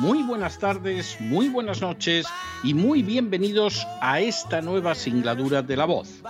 [0.00, 2.26] muy buenas tardes, muy buenas noches
[2.62, 6.22] y muy bienvenidos a esta nueva singladura de la voz.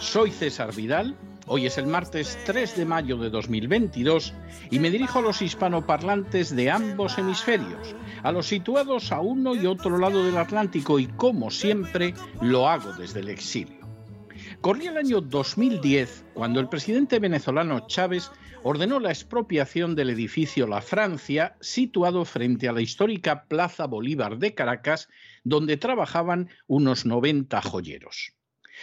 [0.00, 4.34] Soy César Vidal, hoy es el martes 3 de mayo de 2022
[4.72, 9.66] y me dirijo a los hispanoparlantes de ambos hemisferios, a los situados a uno y
[9.66, 13.86] otro lado del Atlántico y como siempre lo hago desde el exilio.
[14.60, 18.32] Corría el año 2010 cuando el presidente venezolano Chávez
[18.64, 24.54] ordenó la expropiación del edificio La Francia, situado frente a la histórica Plaza Bolívar de
[24.54, 25.08] Caracas,
[25.42, 28.34] donde trabajaban unos 90 joyeros.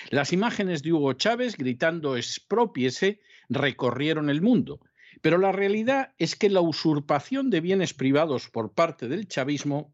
[0.09, 4.81] Las imágenes de Hugo Chávez gritando expropiese recorrieron el mundo,
[5.21, 9.93] pero la realidad es que la usurpación de bienes privados por parte del chavismo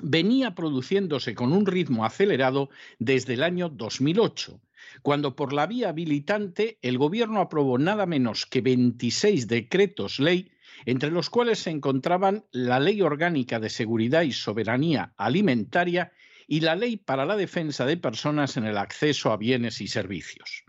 [0.00, 4.60] venía produciéndose con un ritmo acelerado desde el año 2008
[5.02, 10.52] cuando por la vía habilitante el Gobierno aprobó nada menos que 26 decretos ley,
[10.86, 16.12] entre los cuales se encontraban la Ley Orgánica de Seguridad y Soberanía Alimentaria
[16.46, 20.64] y la Ley para la Defensa de Personas en el Acceso a Bienes y Servicios.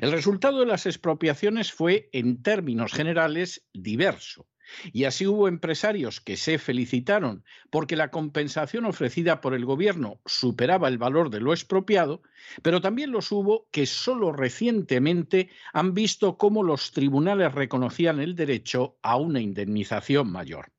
[0.00, 4.46] El resultado de las expropiaciones fue, en términos generales, diverso.
[4.92, 10.88] Y así hubo empresarios que se felicitaron porque la compensación ofrecida por el gobierno superaba
[10.88, 12.22] el valor de lo expropiado,
[12.62, 18.96] pero también los hubo que solo recientemente han visto cómo los tribunales reconocían el derecho
[19.02, 20.72] a una indemnización mayor.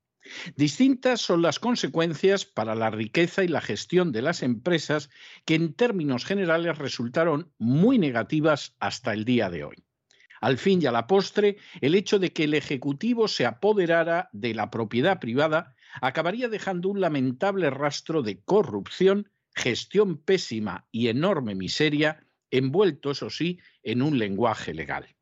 [0.56, 5.10] Distintas son las consecuencias para la riqueza y la gestión de las empresas
[5.46, 9.84] que en términos generales resultaron muy negativas hasta el día de hoy.
[10.42, 14.56] Al fin y a la postre, el hecho de que el Ejecutivo se apoderara de
[14.56, 22.26] la propiedad privada acabaría dejando un lamentable rastro de corrupción, gestión pésima y enorme miseria,
[22.50, 25.16] envuelto, eso sí, en un lenguaje legal.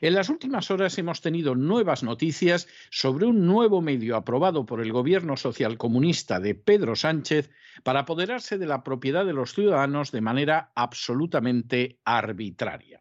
[0.00, 4.92] En las últimas horas hemos tenido nuevas noticias sobre un nuevo medio aprobado por el
[4.92, 7.50] gobierno socialcomunista de Pedro Sánchez
[7.82, 13.00] para apoderarse de la propiedad de los ciudadanos de manera absolutamente arbitraria.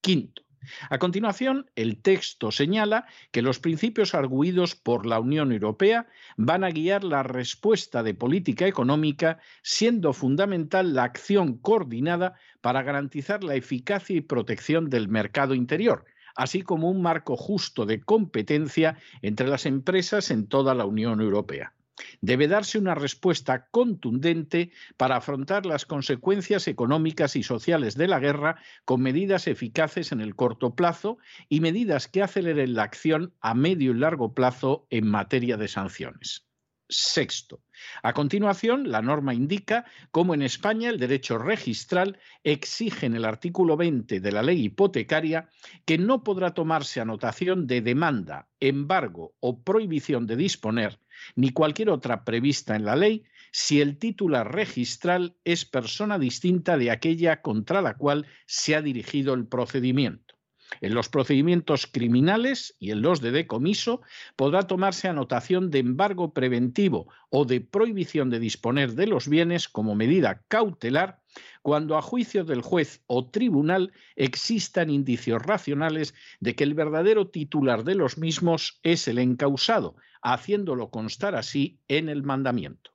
[0.00, 0.42] Quinto,
[0.90, 6.06] a continuación, el texto señala que los principios arguidos por la Unión Europea
[6.36, 13.44] van a guiar la respuesta de política económica, siendo fundamental la acción coordinada para garantizar
[13.44, 16.04] la eficacia y protección del mercado interior,
[16.36, 21.72] así como un marco justo de competencia entre las empresas en toda la Unión Europea.
[22.20, 28.56] Debe darse una respuesta contundente para afrontar las consecuencias económicas y sociales de la guerra
[28.84, 31.18] con medidas eficaces en el corto plazo
[31.48, 36.46] y medidas que aceleren la acción a medio y largo plazo en materia de sanciones.
[36.92, 37.62] Sexto.
[38.02, 43.78] A continuación, la norma indica cómo en España el derecho registral exige en el artículo
[43.78, 45.48] 20 de la ley hipotecaria
[45.86, 51.00] que no podrá tomarse anotación de demanda, embargo o prohibición de disponer,
[51.36, 56.90] ni cualquier otra prevista en la ley, si el titular registral es persona distinta de
[56.90, 60.32] aquella contra la cual se ha dirigido el procedimiento.
[60.80, 64.00] En los procedimientos criminales y en los de decomiso
[64.36, 69.94] podrá tomarse anotación de embargo preventivo o de prohibición de disponer de los bienes como
[69.94, 71.20] medida cautelar
[71.62, 77.84] cuando a juicio del juez o tribunal existan indicios racionales de que el verdadero titular
[77.84, 82.90] de los mismos es el encausado, haciéndolo constar así en el mandamiento.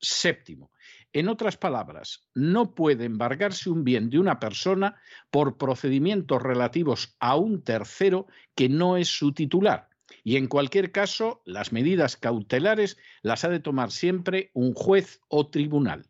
[0.00, 0.70] Séptimo,
[1.12, 4.96] en otras palabras, no puede embargarse un bien de una persona
[5.30, 9.88] por procedimientos relativos a un tercero que no es su titular.
[10.22, 15.48] Y en cualquier caso, las medidas cautelares las ha de tomar siempre un juez o
[15.48, 16.06] tribunal.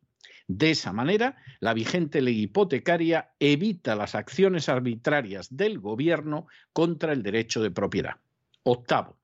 [0.49, 7.23] De esa manera, la vigente ley hipotecaria evita las acciones arbitrarias del Gobierno contra el
[7.23, 8.17] derecho de propiedad.
[8.63, 9.18] Octavo,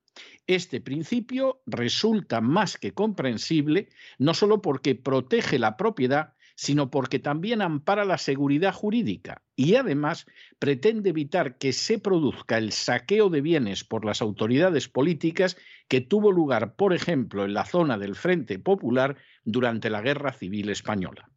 [0.46, 3.88] este principio resulta más que comprensible
[4.18, 10.26] no solo porque protege la propiedad, sino porque también ampara la seguridad jurídica y además
[10.58, 15.56] pretende evitar que se produzca el saqueo de bienes por las autoridades políticas
[15.88, 20.70] que tuvo lugar, por ejemplo, en la zona del Frente Popular durante la Guerra Civil
[20.70, 21.28] Española.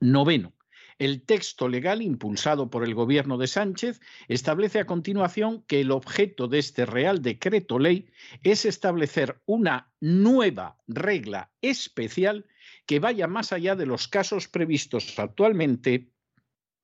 [0.00, 0.52] Noveno.
[1.00, 6.46] El texto legal impulsado por el gobierno de Sánchez establece a continuación que el objeto
[6.46, 8.10] de este Real Decreto Ley
[8.42, 12.44] es establecer una nueva regla especial
[12.84, 16.10] que vaya más allá de los casos previstos actualmente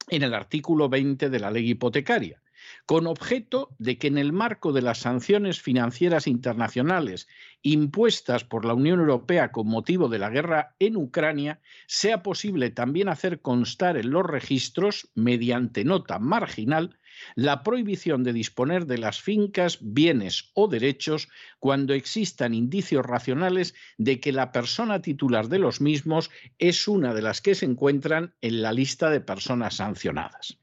[0.09, 2.43] en el artículo 20 de la ley hipotecaria
[2.87, 7.29] con objeto de que en el marco de las sanciones financieras internacionales
[7.63, 13.09] impuestas por la Unión Europea con motivo de la guerra en Ucrania, sea posible también
[13.09, 16.97] hacer constar en los registros, mediante nota marginal,
[17.35, 21.29] la prohibición de disponer de las fincas, bienes o derechos
[21.59, 27.23] cuando existan indicios racionales de que la persona titular de los mismos es una de
[27.23, 30.59] las que se encuentran en la lista de personas sancionadas.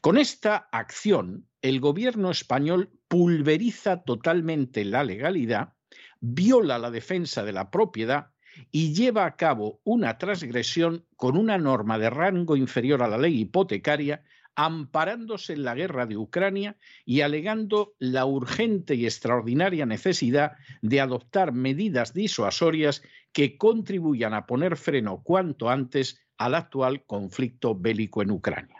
[0.00, 5.74] Con esta acción, el gobierno español pulveriza totalmente la legalidad,
[6.20, 8.28] viola la defensa de la propiedad
[8.70, 13.40] y lleva a cabo una transgresión con una norma de rango inferior a la ley
[13.40, 14.22] hipotecaria,
[14.54, 20.52] amparándose en la guerra de Ucrania y alegando la urgente y extraordinaria necesidad
[20.82, 23.02] de adoptar medidas disuasorias
[23.32, 28.79] que contribuyan a poner freno cuanto antes al actual conflicto bélico en Ucrania.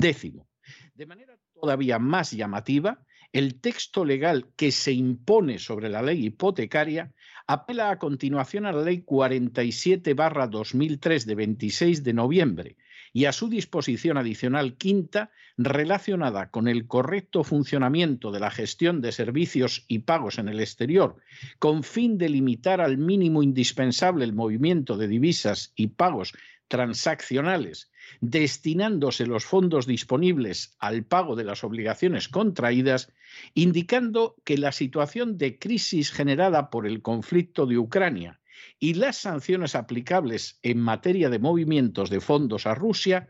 [0.00, 0.48] Décimo,
[0.94, 7.12] de manera todavía más llamativa, el texto legal que se impone sobre la ley hipotecaria
[7.46, 12.78] apela a continuación a la Ley 47-2003 de 26 de noviembre
[13.12, 19.12] y a su disposición adicional quinta relacionada con el correcto funcionamiento de la gestión de
[19.12, 21.16] servicios y pagos en el exterior,
[21.58, 26.32] con fin de limitar al mínimo indispensable el movimiento de divisas y pagos
[26.68, 27.89] transaccionales,
[28.20, 33.12] destinándose los fondos disponibles al pago de las obligaciones contraídas,
[33.54, 38.39] indicando que la situación de crisis generada por el conflicto de Ucrania
[38.78, 43.28] y las sanciones aplicables en materia de movimientos de fondos a Rusia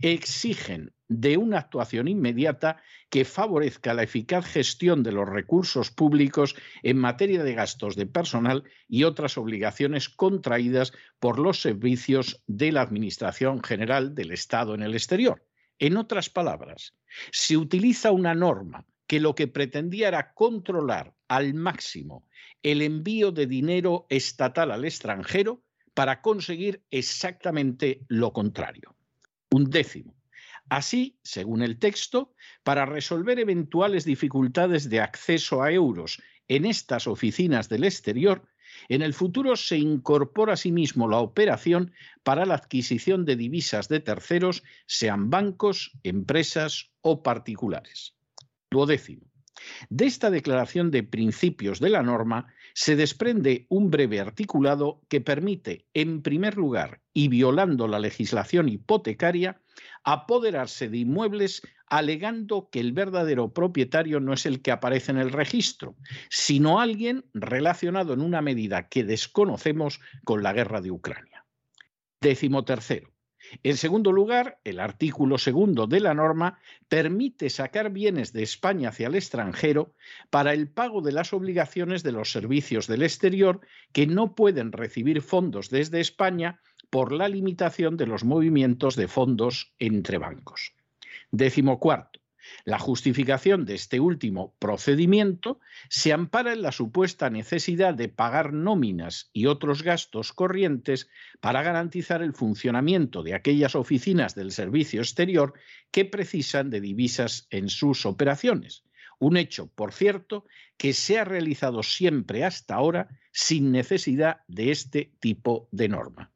[0.00, 6.96] exigen de una actuación inmediata que favorezca la eficaz gestión de los recursos públicos en
[6.96, 13.62] materia de gastos de personal y otras obligaciones contraídas por los servicios de la Administración
[13.62, 15.46] General del Estado en el exterior.
[15.78, 16.94] En otras palabras,
[17.30, 22.26] se utiliza una norma que lo que pretendía era controlar al máximo
[22.62, 25.62] el envío de dinero estatal al extranjero
[25.94, 28.94] para conseguir exactamente lo contrario.
[29.50, 30.14] Un décimo.
[30.68, 37.68] Así, según el texto, para resolver eventuales dificultades de acceso a euros en estas oficinas
[37.68, 38.48] del exterior,
[38.88, 41.92] en el futuro se incorpora asimismo la operación
[42.22, 48.14] para la adquisición de divisas de terceros, sean bancos, empresas o particulares.
[48.70, 49.31] Duodécimo.
[49.90, 55.86] De esta declaración de principios de la norma se desprende un breve articulado que permite,
[55.94, 59.60] en primer lugar, y violando la legislación hipotecaria,
[60.04, 65.30] apoderarse de inmuebles alegando que el verdadero propietario no es el que aparece en el
[65.30, 65.94] registro,
[66.30, 71.44] sino alguien relacionado en una medida que desconocemos con la guerra de Ucrania.
[72.22, 73.11] Décimo tercero.
[73.62, 79.08] En segundo lugar, el artículo segundo de la norma permite sacar bienes de España hacia
[79.08, 79.94] el extranjero
[80.30, 83.60] para el pago de las obligaciones de los servicios del exterior
[83.92, 89.72] que no pueden recibir fondos desde España por la limitación de los movimientos de fondos
[89.78, 90.74] entre bancos.
[91.30, 92.21] Décimo cuarto.
[92.64, 99.30] La justificación de este último procedimiento se ampara en la supuesta necesidad de pagar nóminas
[99.32, 101.08] y otros gastos corrientes
[101.40, 105.54] para garantizar el funcionamiento de aquellas oficinas del servicio exterior
[105.90, 108.84] que precisan de divisas en sus operaciones.
[109.18, 110.46] Un hecho, por cierto,
[110.76, 116.32] que se ha realizado siempre hasta ahora sin necesidad de este tipo de norma.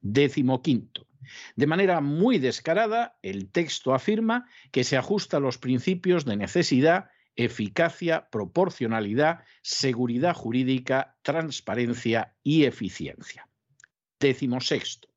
[0.00, 1.06] Décimo quinto.
[1.56, 7.10] De manera muy descarada, el texto afirma que se ajusta a los principios de necesidad,
[7.36, 13.48] eficacia, proporcionalidad, seguridad jurídica, transparencia y eficiencia.
[14.20, 15.08] Décimo sexto.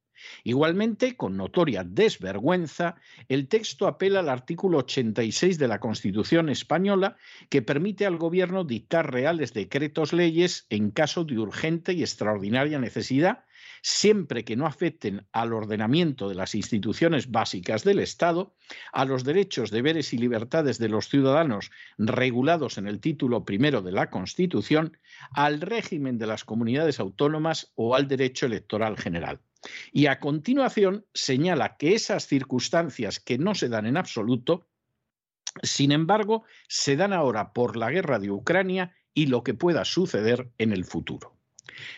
[0.43, 2.95] Igualmente, con notoria desvergüenza,
[3.27, 7.17] el texto apela al artículo 86 de la Constitución española
[7.49, 13.45] que permite al Gobierno dictar reales decretos leyes en caso de urgente y extraordinaria necesidad
[13.81, 18.55] siempre que no afecten al ordenamiento de las instituciones básicas del Estado,
[18.91, 23.91] a los derechos, deberes y libertades de los ciudadanos regulados en el título primero de
[23.91, 24.97] la Constitución,
[25.31, 29.39] al régimen de las comunidades autónomas o al derecho electoral general.
[29.91, 34.67] Y a continuación señala que esas circunstancias que no se dan en absoluto,
[35.63, 40.51] sin embargo, se dan ahora por la guerra de Ucrania y lo que pueda suceder
[40.57, 41.35] en el futuro.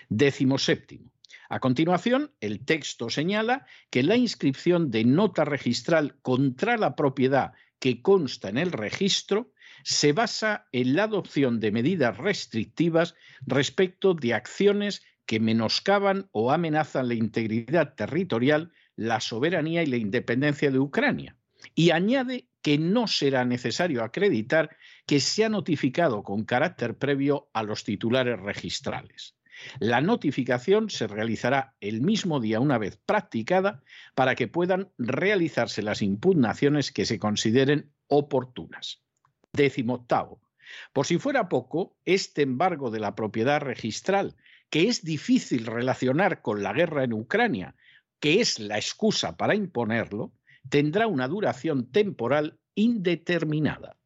[0.07, 1.12] Décimo séptimo.
[1.49, 8.03] A continuación, el texto señala que la inscripción de nota registral contra la propiedad que
[8.03, 9.51] consta en el registro
[9.83, 13.15] se basa en la adopción de medidas restrictivas
[13.47, 20.69] respecto de acciones que menoscaban o amenazan la integridad territorial, la soberanía y la independencia
[20.69, 21.35] de Ucrania.
[21.73, 24.75] Y añade que no será necesario acreditar
[25.07, 29.38] que se ha notificado con carácter previo a los titulares registrales.
[29.79, 33.83] La notificación se realizará el mismo día una vez practicada
[34.15, 39.01] para que puedan realizarse las impugnaciones que se consideren oportunas.
[39.53, 40.41] Décimo octavo.
[40.93, 44.35] Por si fuera poco, este embargo de la propiedad registral,
[44.69, 47.75] que es difícil relacionar con la guerra en Ucrania,
[48.19, 50.33] que es la excusa para imponerlo,
[50.69, 53.97] tendrá una duración temporal indeterminada.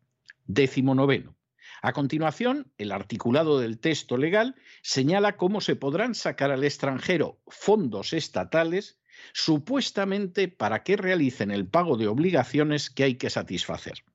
[0.45, 1.35] Décimo noveno.
[1.83, 8.13] A continuación, el articulado del texto legal señala cómo se podrán sacar al extranjero fondos
[8.13, 9.01] estatales
[9.33, 14.05] supuestamente para que realicen el pago de obligaciones que hay que satisfacer.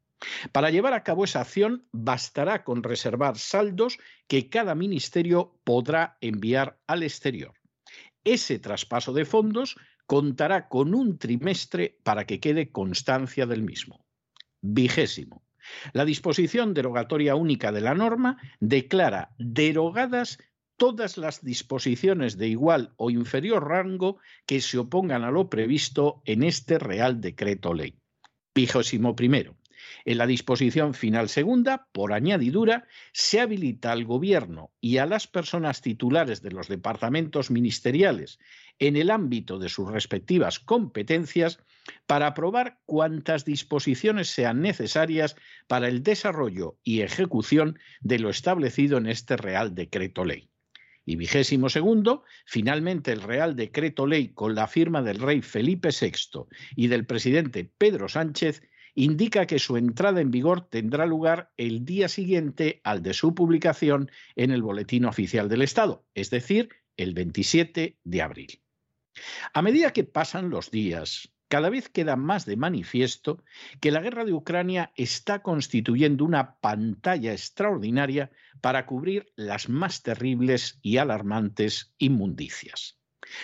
[0.51, 3.99] Para llevar a cabo esa acción bastará con reservar saldos
[4.29, 7.53] que cada ministerio podrá enviar al exterior.
[8.25, 14.07] Ese traspaso de fondos contará con un trimestre para que quede constancia del mismo.
[14.63, 15.43] Vigésimo.
[15.93, 20.39] La disposición derogatoria única de la norma declara derogadas
[20.79, 26.45] todas las disposiciones de igual o inferior rango que se opongan a lo previsto en
[26.45, 27.99] este Real Decreto Ley.
[28.55, 29.58] Vigésimo primero.
[30.05, 35.81] En la disposición final segunda, por añadidura, se habilita al Gobierno y a las personas
[35.81, 38.39] titulares de los departamentos ministeriales
[38.79, 41.59] en el ámbito de sus respectivas competencias
[42.07, 49.07] para aprobar cuantas disposiciones sean necesarias para el desarrollo y ejecución de lo establecido en
[49.07, 50.51] este Real Decreto Ley.
[51.05, 56.45] Y vigésimo segundo, finalmente el Real Decreto Ley con la firma del rey Felipe VI
[56.77, 58.63] y del presidente Pedro Sánchez
[58.99, 64.11] indica que su entrada en vigor tendrá lugar el día siguiente al de su publicación
[64.35, 68.61] en el Boletín Oficial del Estado, es decir, el 27 de abril.
[69.55, 73.45] A medida que pasan los días, cada vez queda más de manifiesto
[73.81, 80.81] que la guerra de Ucrania está constituyendo una pantalla extraordinaria para cubrir las más terribles
[80.83, 82.99] y alarmantes inmundicias.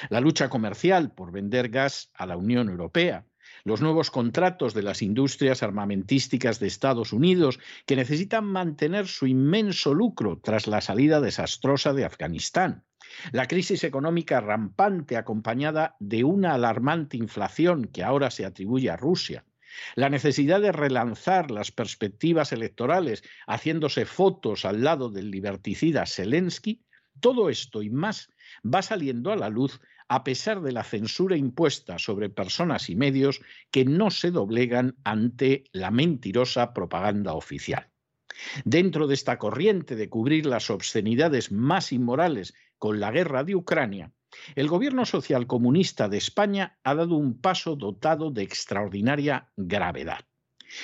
[0.09, 3.25] La lucha comercial por vender gas a la Unión Europea,
[3.65, 9.95] los nuevos contratos de las industrias armamentísticas de Estados Unidos, que necesitan mantener su inmenso
[9.95, 12.85] lucro tras la salida desastrosa de Afganistán,
[13.33, 19.45] la crisis económica rampante acompañada de una alarmante inflación que ahora se atribuye a Rusia,
[19.97, 26.83] la necesidad de relanzar las perspectivas electorales haciéndose fotos al lado del liberticida Zelensky,
[27.21, 28.29] todo esto y más
[28.65, 33.41] va saliendo a la luz a pesar de la censura impuesta sobre personas y medios
[33.71, 37.91] que no se doblegan ante la mentirosa propaganda oficial.
[38.65, 44.13] Dentro de esta corriente de cubrir las obscenidades más inmorales con la guerra de Ucrania,
[44.57, 50.27] el gobierno social comunista de España ha dado un paso dotado de extraordinaria gravedad.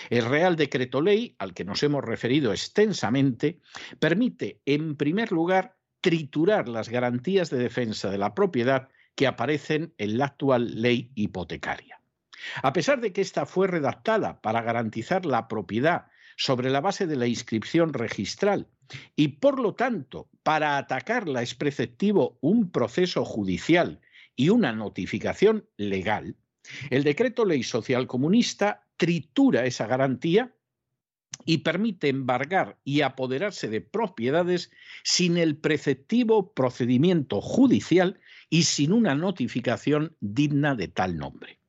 [0.09, 3.61] El Real Decreto Ley, al que nos hemos referido extensamente,
[3.99, 8.89] permite, en primer lugar, triturar las garantías de defensa de la propiedad
[9.21, 12.00] que aparecen en la actual ley hipotecaria.
[12.62, 16.07] A pesar de que esta fue redactada para garantizar la propiedad
[16.39, 18.67] sobre la base de la inscripción registral
[19.17, 24.00] y, por lo tanto, para atacarla es preceptivo un proceso judicial
[24.37, 26.37] y una notificación legal,
[26.89, 30.55] el decreto ley social comunista tritura esa garantía
[31.45, 34.71] y permite embargar y apoderarse de propiedades
[35.05, 38.19] sin el preceptivo procedimiento judicial
[38.50, 41.61] y sin una notificación digna de tal nombre.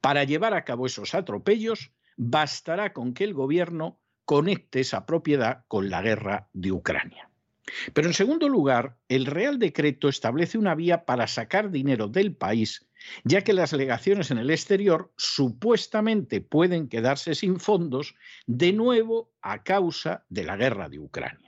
[0.00, 5.88] Para llevar a cabo esos atropellos, bastará con que el gobierno conecte esa propiedad con
[5.88, 7.30] la guerra de Ucrania.
[7.92, 12.86] Pero en segundo lugar, el Real Decreto establece una vía para sacar dinero del país,
[13.24, 18.14] ya que las legaciones en el exterior supuestamente pueden quedarse sin fondos
[18.46, 21.45] de nuevo a causa de la guerra de Ucrania.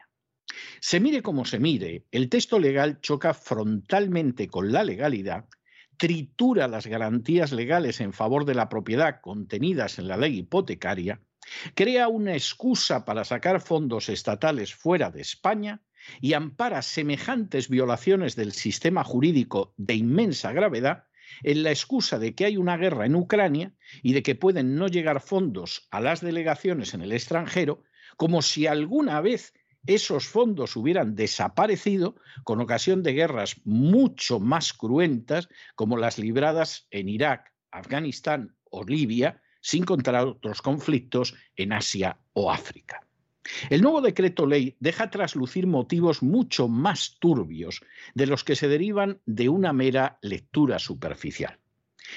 [0.80, 5.46] Se mire como se mire, el texto legal choca frontalmente con la legalidad,
[5.96, 11.20] tritura las garantías legales en favor de la propiedad contenidas en la ley hipotecaria,
[11.74, 15.82] crea una excusa para sacar fondos estatales fuera de España
[16.20, 21.04] y ampara semejantes violaciones del sistema jurídico de inmensa gravedad
[21.42, 24.88] en la excusa de que hay una guerra en Ucrania y de que pueden no
[24.88, 27.82] llegar fondos a las delegaciones en el extranjero,
[28.16, 29.52] como si alguna vez
[29.86, 37.08] esos fondos hubieran desaparecido con ocasión de guerras mucho más cruentas como las libradas en
[37.08, 43.06] Irak, Afganistán o Libia, sin contar otros conflictos en Asia o África.
[43.70, 47.80] El nuevo decreto ley deja traslucir motivos mucho más turbios
[48.14, 51.58] de los que se derivan de una mera lectura superficial.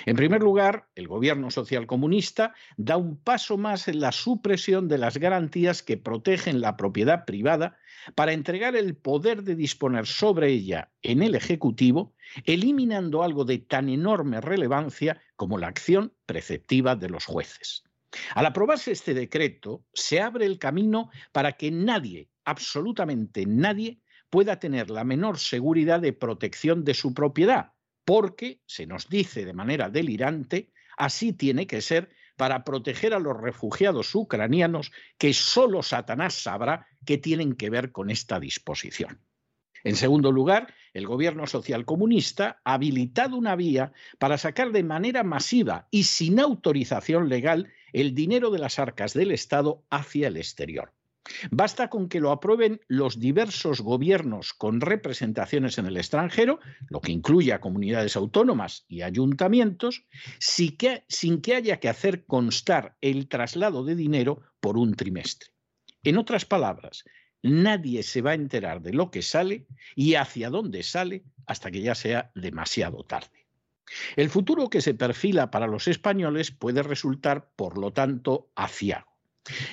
[0.05, 4.97] En primer lugar, el gobierno social comunista da un paso más en la supresión de
[4.97, 7.77] las garantías que protegen la propiedad privada
[8.15, 12.15] para entregar el poder de disponer sobre ella en el Ejecutivo,
[12.45, 17.83] eliminando algo de tan enorme relevancia como la acción preceptiva de los jueces.
[18.35, 24.89] Al aprobarse este decreto, se abre el camino para que nadie, absolutamente nadie, pueda tener
[24.89, 27.73] la menor seguridad de protección de su propiedad,
[28.05, 33.39] porque, se nos dice de manera delirante, así tiene que ser para proteger a los
[33.39, 39.21] refugiados ucranianos que solo Satanás sabrá qué tienen que ver con esta disposición.
[39.83, 45.23] En segundo lugar, el gobierno social comunista ha habilitado una vía para sacar de manera
[45.23, 50.93] masiva y sin autorización legal el dinero de las arcas del Estado hacia el exterior.
[51.51, 57.11] Basta con que lo aprueben los diversos gobiernos con representaciones en el extranjero, lo que
[57.11, 60.05] incluye a comunidades autónomas y ayuntamientos,
[60.39, 65.51] sin que, haya que hacer constar el traslado de dinero por un trimestre.
[66.03, 67.03] En otras palabras,
[67.43, 71.81] nadie se va a enterar de lo que sale y hacia dónde sale hasta que
[71.81, 73.47] ya sea demasiado tarde.
[74.15, 79.10] El futuro que se perfila para los españoles puede resultar, por lo tanto, aciago.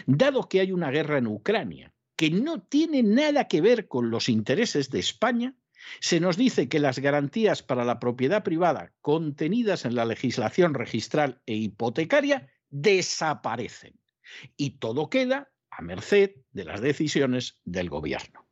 [0.07, 4.29] Dado que hay una guerra en Ucrania que no tiene nada que ver con los
[4.29, 5.55] intereses de España,
[6.01, 11.41] se nos dice que las garantías para la propiedad privada contenidas en la legislación registral
[11.47, 13.99] e hipotecaria desaparecen
[14.57, 18.48] y todo queda a merced de las decisiones del gobierno.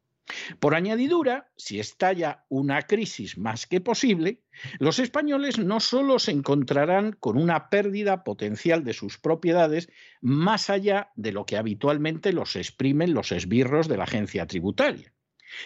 [0.58, 4.42] Por añadidura, si estalla una crisis más que posible,
[4.78, 9.88] los españoles no solo se encontrarán con una pérdida potencial de sus propiedades
[10.20, 15.12] más allá de lo que habitualmente los exprimen los esbirros de la agencia tributaria,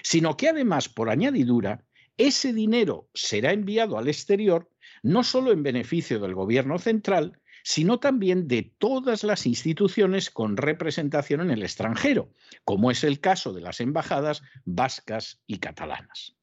[0.02, 1.84] sino que además, por añadidura,
[2.18, 4.68] ese dinero será enviado al exterior
[5.02, 11.40] no solo en beneficio del gobierno central, sino también de todas las instituciones con representación
[11.40, 12.32] en el extranjero,
[12.64, 16.36] como es el caso de las embajadas vascas y catalanas.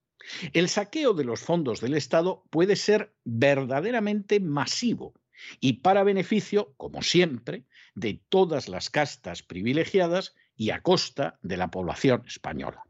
[0.54, 5.14] El saqueo de los fondos del Estado puede ser verdaderamente masivo
[5.60, 11.70] y para beneficio, como siempre, de todas las castas privilegiadas y a costa de la
[11.70, 12.84] población española.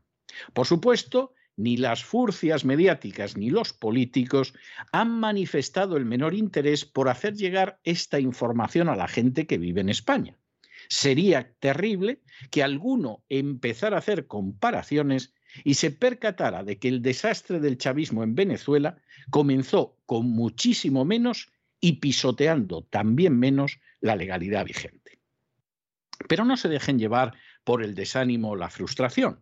[0.53, 4.53] Por supuesto, ni las furcias mediáticas ni los políticos
[4.91, 9.81] han manifestado el menor interés por hacer llegar esta información a la gente que vive
[9.81, 10.37] en España.
[10.87, 17.59] Sería terrible que alguno empezara a hacer comparaciones y se percatara de que el desastre
[17.59, 18.97] del chavismo en Venezuela
[19.31, 25.19] comenzó con muchísimo menos y pisoteando también menos la legalidad vigente.
[26.29, 29.41] Pero no se dejen llevar por el desánimo o la frustración.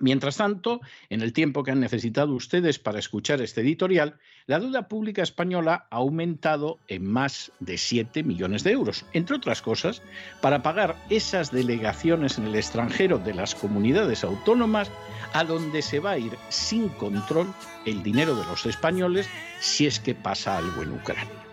[0.00, 4.88] Mientras tanto, en el tiempo que han necesitado ustedes para escuchar este editorial, la deuda
[4.88, 10.00] pública española ha aumentado en más de 7 millones de euros, entre otras cosas,
[10.40, 14.90] para pagar esas delegaciones en el extranjero de las comunidades autónomas
[15.34, 17.52] a donde se va a ir sin control
[17.84, 19.28] el dinero de los españoles
[19.60, 21.44] si es que pasa algo en Ucrania.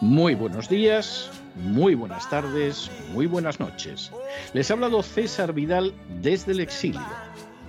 [0.00, 4.12] Muy buenos días, muy buenas tardes, muy buenas noches.
[4.52, 7.02] Les ha hablado César Vidal desde el exilio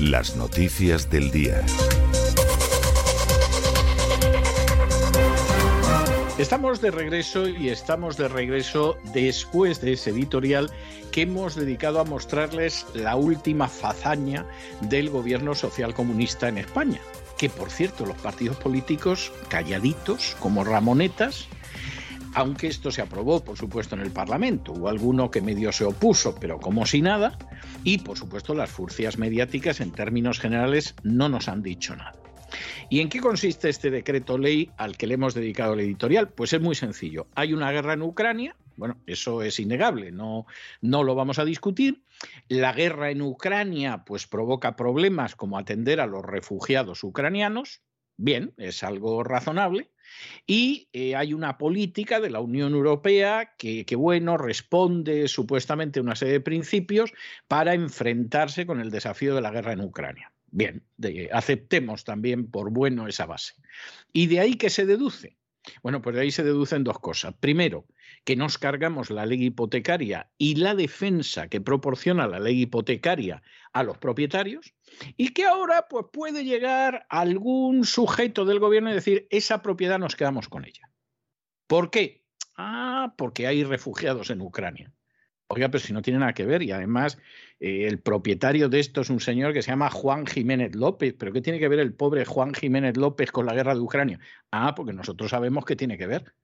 [0.00, 1.62] Las noticias del día.
[6.38, 10.70] Estamos de regreso y estamos de regreso después de ese editorial
[11.12, 14.46] que hemos dedicado a mostrarles la última fazaña
[14.80, 17.00] del gobierno social comunista en España.
[17.36, 21.46] Que por cierto, los partidos políticos calladitos, como Ramonetas,
[22.34, 24.72] aunque esto se aprobó, por supuesto, en el Parlamento.
[24.72, 27.36] Hubo alguno que medio se opuso, pero como si nada.
[27.84, 32.12] Y, por supuesto, las furcias mediáticas, en términos generales, no nos han dicho nada.
[32.88, 36.28] ¿Y en qué consiste este decreto ley al que le hemos dedicado el editorial?
[36.28, 37.26] Pues es muy sencillo.
[37.34, 40.46] Hay una guerra en Ucrania, bueno, eso es innegable, no,
[40.80, 42.02] no lo vamos a discutir.
[42.48, 47.82] La guerra en Ucrania pues provoca problemas como atender a los refugiados ucranianos.
[48.16, 49.90] Bien, es algo razonable.
[50.46, 56.16] Y eh, hay una política de la Unión Europea que, bueno, responde supuestamente a una
[56.16, 57.12] serie de principios
[57.48, 60.32] para enfrentarse con el desafío de la guerra en Ucrania.
[60.52, 60.82] Bien,
[61.32, 63.54] aceptemos también por bueno esa base.
[64.12, 65.36] ¿Y de ahí qué se deduce?
[65.82, 67.34] Bueno, pues de ahí se deducen dos cosas.
[67.38, 67.86] Primero,
[68.24, 73.82] que nos cargamos la ley hipotecaria y la defensa que proporciona la ley hipotecaria a
[73.82, 74.74] los propietarios
[75.16, 80.16] y que ahora pues, puede llegar algún sujeto del gobierno y decir, esa propiedad nos
[80.16, 80.90] quedamos con ella.
[81.66, 82.24] ¿Por qué?
[82.56, 84.92] Ah, porque hay refugiados en Ucrania.
[85.52, 87.18] Oiga, pero si no tiene nada que ver y además
[87.58, 91.14] eh, el propietario de esto es un señor que se llama Juan Jiménez López.
[91.18, 94.20] ¿Pero qué tiene que ver el pobre Juan Jiménez López con la guerra de Ucrania?
[94.52, 96.34] Ah, porque nosotros sabemos que tiene que ver.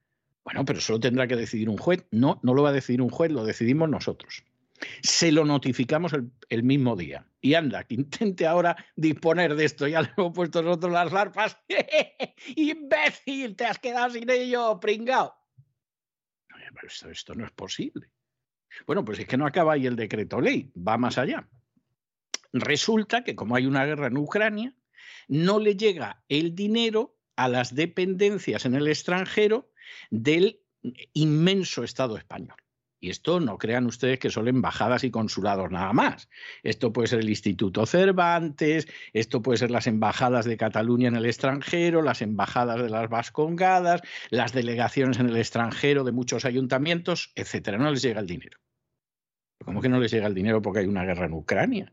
[0.44, 2.04] Bueno, pero solo tendrá que decidir un juez.
[2.10, 4.44] No, no lo va a decidir un juez, lo decidimos nosotros.
[5.02, 6.12] Se lo notificamos
[6.48, 7.26] el, mismo día.
[7.40, 9.86] Y anda, que intente ahora disponer de esto.
[9.86, 11.58] Ya le hemos puesto nosotros las larpas.
[12.56, 13.56] ¡Imbécil!
[13.56, 15.34] Te has quedado sin ello, pringao.
[16.82, 18.10] Esto, esto no es posible.
[18.86, 21.48] Bueno, pues es que no acaba ahí el decreto ley, va más allá.
[22.52, 24.74] Resulta que como hay una guerra en Ucrania,
[25.28, 29.70] no le llega el dinero a las dependencias en el extranjero
[30.10, 30.62] del
[31.12, 32.56] inmenso Estado español.
[32.98, 36.28] Y esto no crean ustedes que son embajadas y consulados nada más.
[36.62, 41.26] Esto puede ser el Instituto Cervantes, esto puede ser las embajadas de Cataluña en el
[41.26, 47.76] extranjero, las embajadas de las Vascongadas, las delegaciones en el extranjero de muchos ayuntamientos, etcétera.
[47.76, 48.58] No les llega el dinero.
[49.64, 51.92] ¿Cómo que no les llega el dinero porque hay una guerra en Ucrania?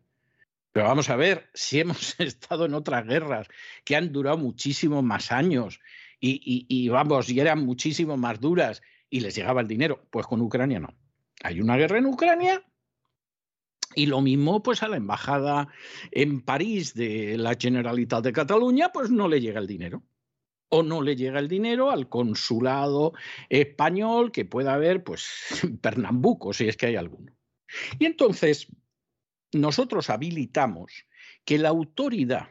[0.71, 3.47] Pero vamos a ver, si hemos estado en otras guerras
[3.83, 5.79] que han durado muchísimo más años
[6.19, 8.81] y, y, vamos, y eran muchísimo más duras
[9.13, 10.91] y les llegaba el dinero, pues con Ucrania no.
[11.43, 12.65] Hay una guerra en Ucrania
[13.93, 15.67] y lo mismo, pues a la embajada
[16.09, 20.01] en París de la Generalitat de Cataluña, pues no le llega el dinero.
[20.69, 23.13] O no le llega el dinero al consulado
[23.49, 25.29] español que pueda haber, pues,
[25.81, 27.37] Pernambuco, si es que hay alguno.
[27.99, 28.65] Y entonces,
[29.51, 30.91] nosotros habilitamos
[31.45, 32.49] que la autoridad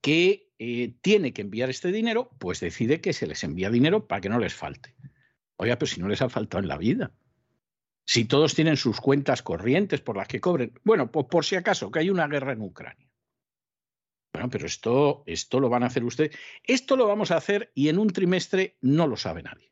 [0.00, 4.20] que eh, tiene que enviar este dinero, pues decide que se les envía dinero para
[4.20, 4.96] que no les falte.
[5.62, 7.12] Oiga, pero si no les ha faltado en la vida.
[8.04, 10.72] Si todos tienen sus cuentas corrientes por las que cobren.
[10.82, 13.08] Bueno, pues por si acaso, que hay una guerra en Ucrania.
[14.34, 16.36] Bueno, pero esto, esto lo van a hacer ustedes.
[16.64, 19.70] Esto lo vamos a hacer y en un trimestre no lo sabe nadie.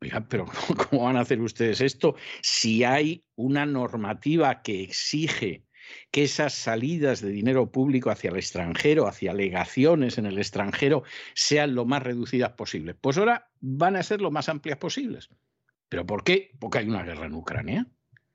[0.00, 0.46] Oiga, pero
[0.90, 5.65] ¿cómo van a hacer ustedes esto si hay una normativa que exige
[6.10, 11.02] que esas salidas de dinero público hacia el extranjero, hacia legaciones en el extranjero,
[11.34, 12.96] sean lo más reducidas posibles.
[13.00, 15.28] Pues ahora van a ser lo más amplias posibles.
[15.88, 16.50] ¿Pero por qué?
[16.58, 17.86] Porque hay una guerra en Ucrania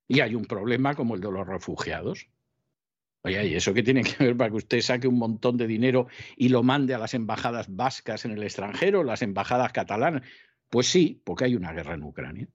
[0.08, 2.30] y hay un problema como el de los refugiados.
[3.24, 6.08] Oye, ¿y eso qué tiene que ver para que usted saque un montón de dinero
[6.36, 10.24] y lo mande a las embajadas vascas en el extranjero, las embajadas catalanas?
[10.70, 12.48] Pues sí, porque hay una guerra en Ucrania.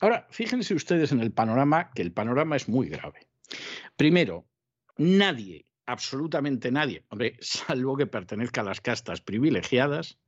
[0.00, 3.28] Ahora, fíjense ustedes en el panorama, que el panorama es muy grave.
[3.96, 4.46] Primero,
[4.96, 10.18] nadie, absolutamente nadie, hombre, salvo que pertenezca a las castas privilegiadas,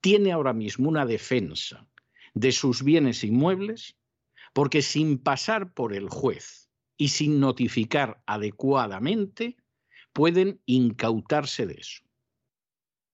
[0.00, 1.88] tiene ahora mismo una defensa
[2.34, 3.96] de sus bienes inmuebles
[4.52, 9.56] porque sin pasar por el juez y sin notificar adecuadamente,
[10.14, 12.02] pueden incautarse de eso.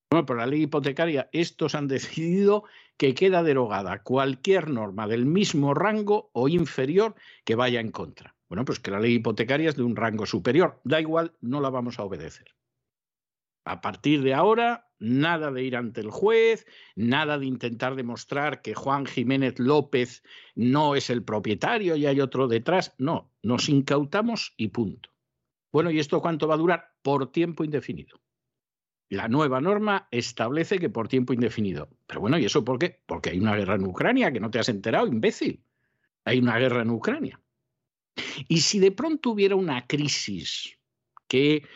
[0.09, 2.63] Bueno, por la ley hipotecaria, estos han decidido
[2.97, 8.32] que queda derogada cualquier norma del mismo rango o inferior que vaya en contra.
[8.53, 10.79] Bueno, pues que la ley hipotecaria es de un rango superior.
[10.85, 12.55] Da igual, no la vamos a obedecer.
[13.65, 18.75] A partir de ahora, nada de ir ante el juez, nada de intentar demostrar que
[18.75, 20.23] Juan Jiménez López
[20.55, 22.95] no es el propietario y hay otro detrás.
[22.99, 25.09] No, nos incautamos y punto.
[25.73, 26.93] Bueno, ¿y esto cuánto va a durar?
[27.01, 28.21] Por tiempo indefinido.
[29.09, 31.89] La nueva norma establece que por tiempo indefinido.
[32.07, 33.01] Pero bueno, ¿y eso por qué?
[33.07, 35.65] Porque hay una guerra en Ucrania, que no te has enterado, imbécil.
[36.27, 37.42] Hay una guerra en Ucrania.
[38.49, 40.79] Y si de pronto hubiera una crisis
[41.29, 41.67] que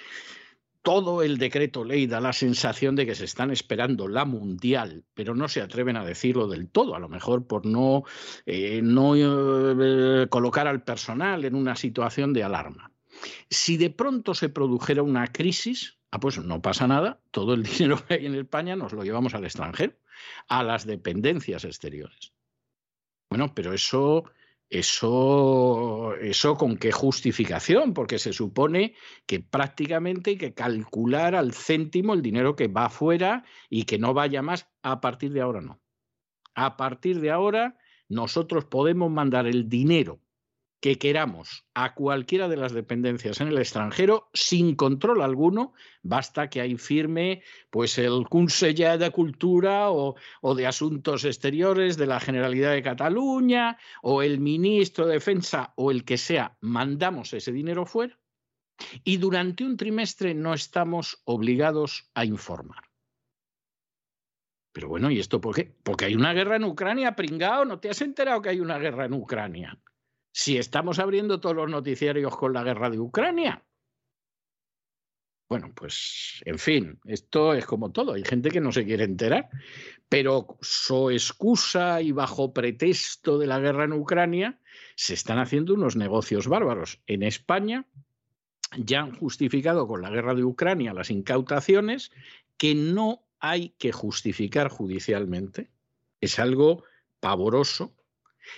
[0.83, 5.35] todo el decreto ley da la sensación de que se están esperando la mundial, pero
[5.35, 8.05] no se atreven a decirlo del todo, a lo mejor por no,
[8.45, 12.93] eh, no eh, colocar al personal en una situación de alarma.
[13.51, 18.05] Si de pronto se produjera una crisis, Ah, pues no pasa nada, todo el dinero
[18.07, 19.93] que hay en España nos lo llevamos al extranjero,
[20.49, 22.33] a las dependencias exteriores.
[23.29, 24.25] Bueno, pero eso,
[24.69, 28.95] eso, eso con qué justificación, porque se supone
[29.27, 34.13] que prácticamente hay que calcular al céntimo el dinero que va afuera y que no
[34.13, 34.69] vaya más.
[34.83, 35.81] A partir de ahora no.
[36.55, 40.21] A partir de ahora nosotros podemos mandar el dinero
[40.87, 46.61] que queramos a cualquiera de las dependencias en el extranjero sin control alguno, basta que
[46.61, 52.71] ahí firme pues el Conseller de Cultura o, o, de Asuntos Exteriores de la Generalidad
[52.71, 58.17] de Cataluña o el ministro de Defensa o el que sea, mandamos ese dinero fuera
[59.03, 62.85] y durante un trimestre no estamos obligados a informar.
[64.73, 65.65] Pero bueno, ¿y esto por qué?
[65.83, 69.07] Porque hay una guerra en Ucrania, pringao, ¿no te has enterado que hay una guerra
[69.07, 69.81] en Ucrania?
[70.37, 73.65] Si estamos abriendo todos los noticiarios con la guerra de Ucrania.
[75.49, 78.13] Bueno, pues, en fin, esto es como todo.
[78.13, 79.49] Hay gente que no se quiere enterar,
[80.11, 84.61] pero su excusa y bajo pretexto de la guerra en Ucrania
[84.95, 87.01] se están haciendo unos negocios bárbaros.
[87.07, 87.87] En España
[88.77, 92.13] ya han justificado con la guerra de Ucrania las incautaciones
[92.59, 95.71] que no hay que justificar judicialmente.
[96.21, 96.85] Es algo
[97.21, 97.96] pavoroso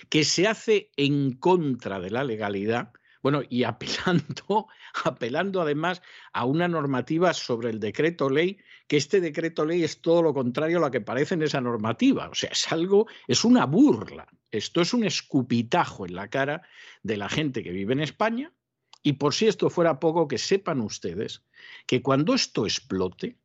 [0.09, 4.69] que se hace en contra de la legalidad, bueno, y apelando,
[5.05, 10.23] apelando además a una normativa sobre el decreto ley, que este decreto ley es todo
[10.23, 12.29] lo contrario a lo que parece en esa normativa.
[12.29, 14.27] O sea, es algo, es una burla.
[14.51, 16.63] Esto es un escupitajo en la cara
[17.03, 18.53] de la gente que vive en España.
[19.03, 21.43] Y por si esto fuera poco, que sepan ustedes
[21.87, 23.37] que cuando esto explote,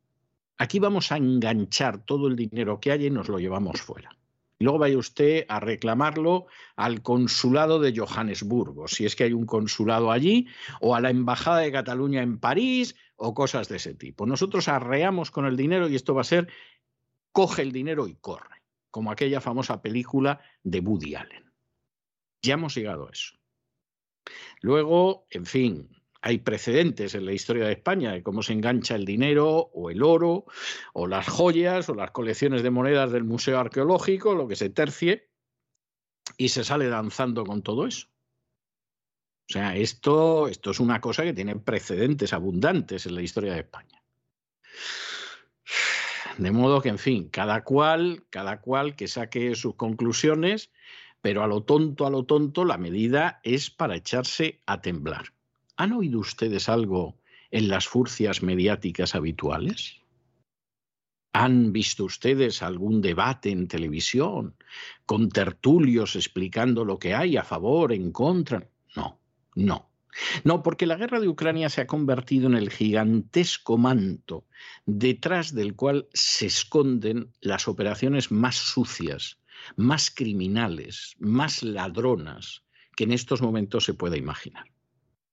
[0.56, 4.16] aquí vamos a enganchar todo el dinero que hay y nos lo llevamos fuera
[4.58, 10.10] luego vaya usted a reclamarlo al consulado de Johannesburgo, si es que hay un consulado
[10.10, 10.46] allí,
[10.80, 14.26] o a la Embajada de Cataluña en París, o cosas de ese tipo.
[14.26, 16.48] Nosotros arreamos con el dinero y esto va a ser,
[17.32, 21.52] coge el dinero y corre, como aquella famosa película de Woody Allen.
[22.42, 23.34] Ya hemos llegado a eso.
[24.60, 25.88] Luego, en fin,
[26.26, 30.02] hay precedentes en la historia de España de cómo se engancha el dinero o el
[30.02, 30.46] oro
[30.94, 35.28] o las joyas o las colecciones de monedas del Museo Arqueológico, lo que se tercie,
[36.38, 38.06] y se sale danzando con todo eso.
[39.50, 43.60] O sea, esto, esto es una cosa que tiene precedentes abundantes en la historia de
[43.60, 44.02] España.
[46.38, 50.72] De modo que, en fin, cada cual, cada cual que saque sus conclusiones,
[51.20, 55.33] pero a lo tonto, a lo tonto, la medida es para echarse a temblar.
[55.76, 57.16] ¿Han oído ustedes algo
[57.50, 60.00] en las furcias mediáticas habituales?
[61.32, 64.54] ¿Han visto ustedes algún debate en televisión
[65.04, 68.68] con tertulios explicando lo que hay a favor, en contra?
[68.94, 69.18] No,
[69.56, 69.90] no.
[70.44, 74.46] No, porque la guerra de Ucrania se ha convertido en el gigantesco manto
[74.86, 79.40] detrás del cual se esconden las operaciones más sucias,
[79.74, 82.62] más criminales, más ladronas
[82.94, 84.73] que en estos momentos se pueda imaginar.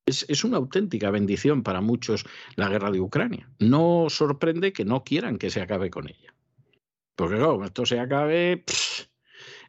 [0.06, 3.50] Es, una auténtica bendición para muchos la guerra de Ucrania.
[3.60, 6.34] No sorprende que no quieran que se acabe con ella.
[7.16, 8.64] Porque claro, esto se acabe,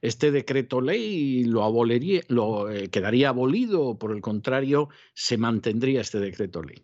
[0.01, 6.19] este decreto ley lo, abolería, lo eh, quedaría abolido, por el contrario, se mantendría este
[6.19, 6.83] decreto ley.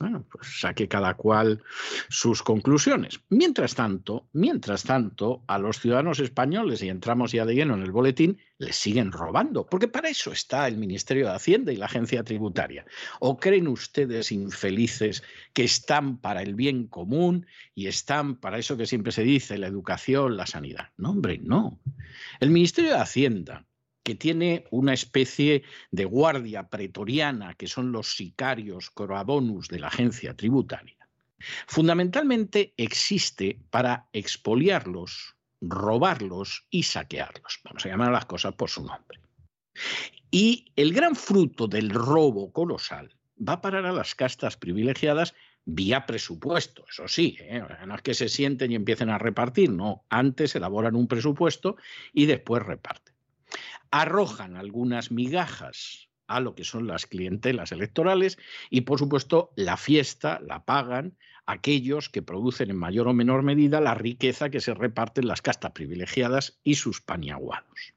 [0.00, 1.62] Bueno, pues saque cada cual
[2.08, 3.20] sus conclusiones.
[3.30, 7.90] Mientras tanto, mientras tanto, a los ciudadanos españoles, y entramos ya de lleno en el
[7.90, 12.22] boletín, les siguen robando, porque para eso está el Ministerio de Hacienda y la Agencia
[12.22, 12.86] Tributaria.
[13.18, 18.86] ¿O creen ustedes infelices que están para el bien común y están para eso que
[18.86, 20.90] siempre se dice, la educación, la sanidad?
[20.96, 21.80] No, hombre, no.
[22.38, 23.67] El Ministerio de Hacienda
[24.08, 30.34] que tiene una especie de guardia pretoriana, que son los sicarios corabonus de la agencia
[30.34, 30.96] tributaria,
[31.66, 37.60] fundamentalmente existe para expoliarlos, robarlos y saquearlos.
[37.64, 39.20] Vamos a llamar a las cosas por su nombre.
[40.30, 43.14] Y el gran fruto del robo colosal
[43.46, 45.34] va a parar a las castas privilegiadas
[45.66, 47.62] vía presupuesto, eso sí, ¿eh?
[47.86, 51.76] no es que se sienten y empiecen a repartir, no, antes elaboran un presupuesto
[52.14, 53.17] y después reparten
[53.90, 58.38] arrojan algunas migajas a lo que son las clientelas electorales
[58.70, 63.80] y, por supuesto, la fiesta la pagan aquellos que producen en mayor o menor medida
[63.80, 67.94] la riqueza que se reparten las castas privilegiadas y sus paniaguados.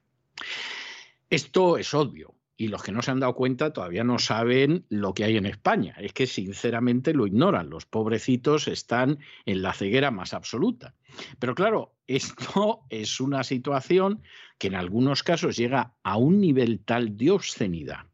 [1.28, 5.14] Esto es obvio, y los que no se han dado cuenta todavía no saben lo
[5.14, 5.94] que hay en España.
[5.98, 7.70] Es que sinceramente lo ignoran.
[7.70, 10.94] Los pobrecitos están en la ceguera más absoluta.
[11.38, 14.22] Pero claro, esto es una situación
[14.58, 18.06] que en algunos casos llega a un nivel tal de obscenidad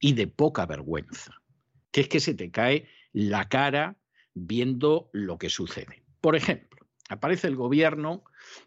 [0.00, 1.42] y de poca vergüenza,
[1.90, 3.96] que es que se te cae la cara
[4.34, 6.02] viendo lo que sucede.
[6.20, 8.22] Por ejemplo, aparece el gobierno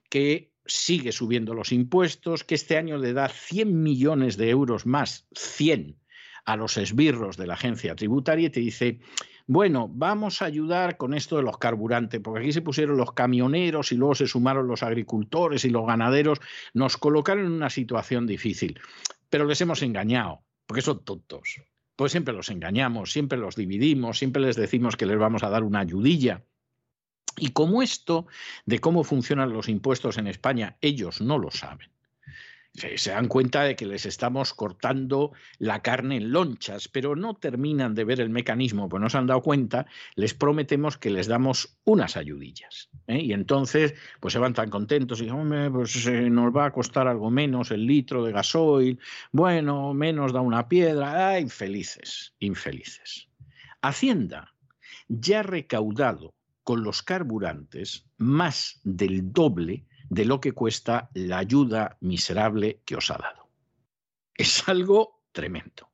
[0.10, 5.28] que sigue subiendo los impuestos, que este año le da 100 millones de euros más,
[5.36, 5.98] 100,
[6.46, 9.00] a los esbirros de la agencia tributaria y te dice,
[9.48, 13.92] bueno, vamos a ayudar con esto de los carburantes, porque aquí se pusieron los camioneros
[13.92, 16.40] y luego se sumaron los agricultores y los ganaderos,
[16.74, 18.80] nos colocaron en una situación difícil,
[19.30, 21.62] pero les hemos engañado, porque son tontos.
[21.96, 25.64] Pues siempre los engañamos, siempre los dividimos, siempre les decimos que les vamos a dar
[25.64, 26.44] una ayudilla.
[27.38, 28.28] Y como esto
[28.66, 31.90] de cómo funcionan los impuestos en España, ellos no lo saben.
[32.74, 37.96] Se, dan cuenta de que les estamos cortando la carne en lonchas, pero no terminan
[37.96, 41.78] de ver el mecanismo, pues no se han dado cuenta, les prometemos que les damos
[41.84, 42.90] unas ayudillas.
[43.08, 43.20] ¿eh?
[43.20, 46.72] Y entonces, pues se van tan contentos y dicen, hombre, pues eh, nos va a
[46.72, 49.00] costar algo menos el litro de gasoil,
[49.34, 53.28] bueno, menos da una piedra, ¡ay, infelices, infelices!
[53.82, 54.54] Hacienda
[55.10, 56.34] ya ha recaudado
[56.72, 63.12] con los carburantes más del doble de lo que cuesta la ayuda miserable que os
[63.12, 63.50] ha dado.
[64.34, 65.92] Es algo tremendo.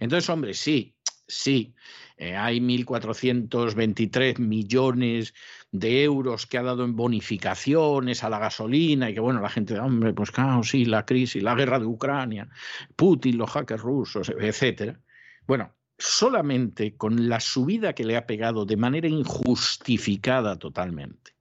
[0.00, 0.96] Entonces, hombre, sí,
[1.28, 1.76] sí,
[2.16, 5.32] eh, hay 1.423 millones
[5.70, 9.78] de euros que ha dado en bonificaciones a la gasolina y que, bueno, la gente,
[9.78, 12.48] hombre, pues claro, sí, la crisis, la guerra de Ucrania,
[12.96, 15.00] Putin, los hackers rusos, etcétera.
[15.46, 21.36] Bueno, solamente con la subida que le ha pegado de manera injustificada totalmente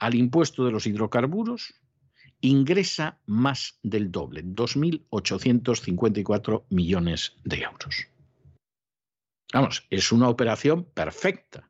[0.00, 1.74] al impuesto de los hidrocarburos,
[2.40, 8.06] ingresa más del doble, 2.854 millones de euros.
[9.52, 11.68] Vamos, es una operación perfecta.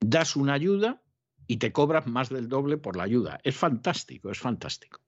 [0.00, 1.00] Das una ayuda
[1.46, 3.40] y te cobras más del doble por la ayuda.
[3.42, 5.00] Es fantástico, es fantástico.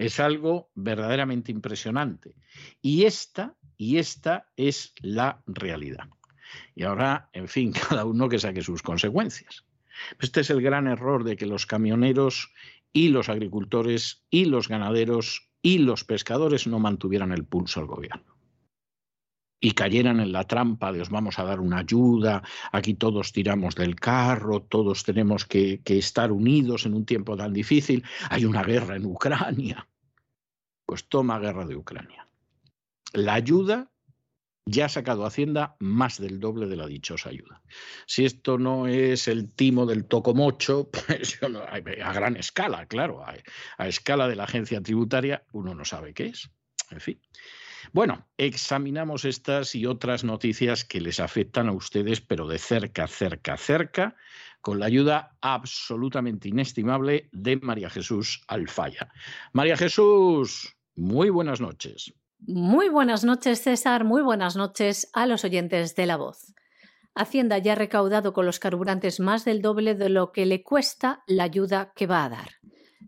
[0.00, 2.34] Es algo verdaderamente impresionante.
[2.80, 6.08] Y esta y esta es la realidad.
[6.74, 9.66] Y ahora, en fin, cada uno que saque sus consecuencias.
[10.18, 12.50] Este es el gran error de que los camioneros
[12.94, 18.39] y los agricultores y los ganaderos y los pescadores no mantuvieran el pulso al gobierno
[19.60, 22.42] y cayeran en la trampa de os vamos a dar una ayuda,
[22.72, 28.02] aquí todos tiramos del carro, todos tenemos que, estar unidos en un tiempo tan difícil,
[28.30, 29.86] hay una guerra en Ucrania.
[30.86, 32.26] Pues toma guerra de Ucrania
[33.12, 33.90] la ayuda
[34.66, 37.62] ya ha sacado Hacienda más del doble de la dichosa ayuda.
[38.06, 44.28] Si esto no es el timo del tocomocho, pues a gran escala, claro, a, escala
[44.28, 46.50] de la agencia tributaria, uno no sabe qué es.
[46.90, 47.20] En fin.
[47.92, 53.56] Bueno, examinamos estas y otras noticias que les afectan a ustedes, pero de cerca, cerca,
[53.56, 54.16] cerca,
[54.60, 59.08] con la ayuda absolutamente inestimable de María Jesús Alfaya.
[59.52, 62.12] María Jesús, muy buenas noches.
[62.46, 64.04] Muy buenas noches, César.
[64.04, 66.54] Muy buenas noches a los oyentes de La Voz.
[67.14, 71.22] Hacienda ya ha recaudado con los carburantes más del doble de lo que le cuesta
[71.26, 72.50] la ayuda que va a dar.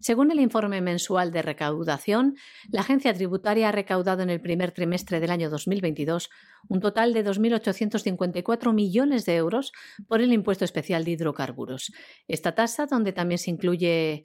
[0.02, 2.34] Según el informe mensual de recaudación,
[2.70, 6.28] la agencia tributaria ha recaudado en el primer trimestre del año 2022
[6.68, 9.72] un total de 2.854 millones de euros
[10.08, 11.92] por el impuesto especial de hidrocarburos.
[12.26, 14.24] Esta tasa, donde también se incluye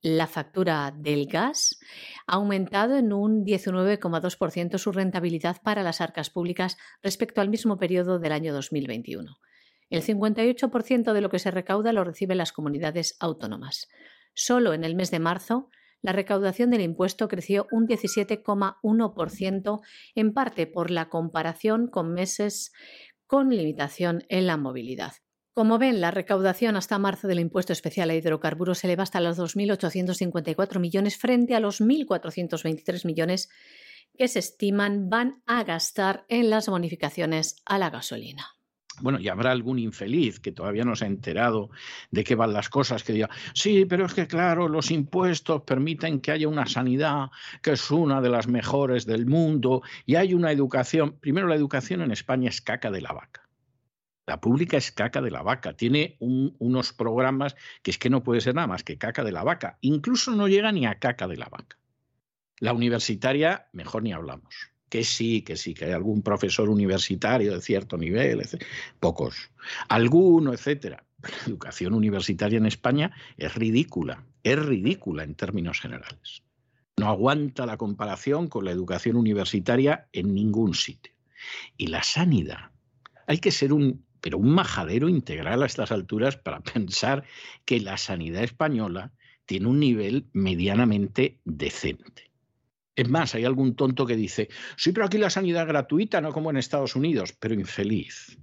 [0.00, 1.78] la factura del gas
[2.26, 8.18] ha aumentado en un 19,2% su rentabilidad para las arcas públicas respecto al mismo periodo
[8.18, 9.36] del año 2021.
[9.90, 13.88] El 58% de lo que se recauda lo reciben las comunidades autónomas.
[14.34, 15.70] Solo en el mes de marzo,
[16.02, 19.80] la recaudación del impuesto creció un 17,1%,
[20.14, 22.72] en parte por la comparación con meses
[23.26, 25.14] con limitación en la movilidad.
[25.54, 29.38] Como ven, la recaudación hasta marzo del impuesto especial a hidrocarburos se eleva hasta los
[29.38, 33.48] 2.854 millones frente a los 1.423 millones
[34.16, 38.46] que se estiman van a gastar en las bonificaciones a la gasolina.
[39.00, 41.70] Bueno, y habrá algún infeliz que todavía no se ha enterado
[42.10, 46.20] de qué van las cosas, que diga, sí, pero es que claro, los impuestos permiten
[46.20, 47.30] que haya una sanidad
[47.62, 51.18] que es una de las mejores del mundo y hay una educación.
[51.20, 53.48] Primero, la educación en España es caca de la vaca.
[54.26, 55.74] La pública es caca de la vaca.
[55.74, 59.44] Tiene unos programas que es que no puede ser nada más que caca de la
[59.44, 59.78] vaca.
[59.82, 61.78] Incluso no llega ni a caca de la vaca.
[62.58, 64.73] La universitaria, mejor ni hablamos.
[64.94, 68.40] Que sí, que sí, que hay algún profesor universitario de cierto nivel,
[69.00, 69.50] pocos.
[69.88, 71.02] Alguno, etcétera.
[71.20, 76.44] la educación universitaria en España es ridícula, es ridícula en términos generales.
[76.96, 81.12] No aguanta la comparación con la educación universitaria en ningún sitio.
[81.76, 82.70] Y la sanidad,
[83.26, 87.24] hay que ser un pero un majadero integral a estas alturas para pensar
[87.64, 89.12] que la sanidad española
[89.44, 92.33] tiene un nivel medianamente decente.
[92.96, 96.50] Es más, hay algún tonto que dice, sí, pero aquí la sanidad gratuita, no como
[96.50, 98.38] en Estados Unidos, pero infeliz.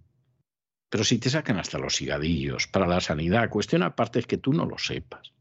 [0.89, 4.51] Pero si te sacan hasta los higadillos para la sanidad, cuestión aparte es que tú
[4.51, 5.31] no lo sepas.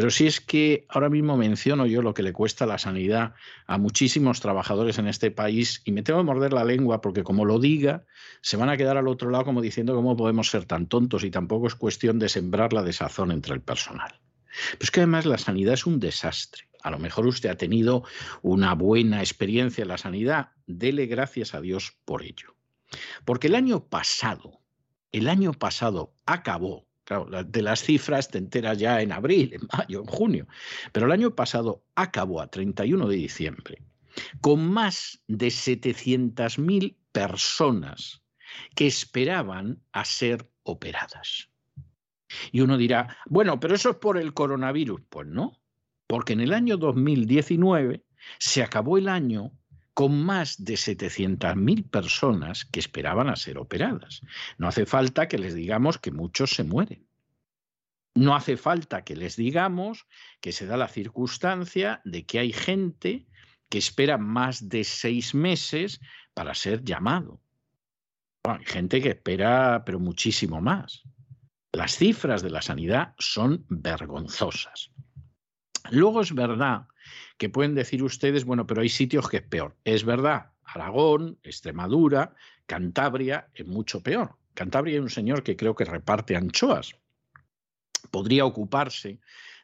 [0.00, 3.34] Pero si es que ahora mismo menciono yo lo que le cuesta la sanidad
[3.66, 7.44] a muchísimos trabajadores en este país y me tengo que morder la lengua porque como
[7.44, 8.06] lo diga,
[8.40, 11.30] se van a quedar al otro lado como diciendo cómo podemos ser tan tontos y
[11.30, 14.18] tampoco es cuestión de sembrar la desazón entre el personal.
[14.72, 16.68] Pero es que además la sanidad es un desastre.
[16.82, 18.04] A lo mejor usted ha tenido
[18.42, 22.54] una buena experiencia en la sanidad, dele gracias a Dios por ello.
[23.24, 24.60] Porque el año pasado,
[25.12, 26.86] el año pasado acabó
[27.46, 30.46] de las cifras te enteras ya en abril, en mayo, en junio.
[30.92, 33.82] Pero el año pasado acabó a 31 de diciembre
[34.40, 38.22] con más de 700.000 personas
[38.74, 41.49] que esperaban a ser operadas.
[42.52, 45.02] Y uno dirá, bueno, pero eso es por el coronavirus.
[45.08, 45.60] Pues no,
[46.06, 48.04] porque en el año 2019
[48.38, 49.52] se acabó el año
[49.94, 54.22] con más de 700.000 personas que esperaban a ser operadas.
[54.56, 57.06] No hace falta que les digamos que muchos se mueren.
[58.14, 60.06] No hace falta que les digamos
[60.40, 63.26] que se da la circunstancia de que hay gente
[63.68, 66.00] que espera más de seis meses
[66.34, 67.40] para ser llamado.
[68.44, 71.02] hay gente que espera, pero muchísimo más.
[71.72, 74.90] Las cifras de la sanidad son vergonzosas.
[75.90, 76.88] Luego es verdad
[77.38, 79.76] que pueden decir ustedes, bueno, pero hay sitios que es peor.
[79.84, 82.34] Es verdad, Aragón, Extremadura,
[82.66, 84.36] Cantabria es mucho peor.
[84.54, 86.96] Cantabria hay un señor que creo que reparte anchoas.
[88.10, 89.20] Podría ocuparse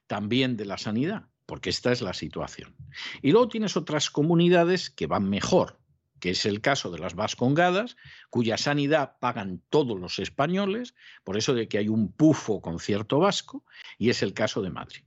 [0.06, 2.74] también de la sanidad, porque esta es la situación.
[3.20, 5.78] Y luego tienes otras comunidades que van mejor,
[6.20, 7.96] que es el caso de las Vascongadas,
[8.30, 10.94] cuya sanidad pagan todos los españoles,
[11.24, 13.64] por eso de que hay un pufo con cierto vasco,
[13.98, 15.02] y es el caso de Madrid.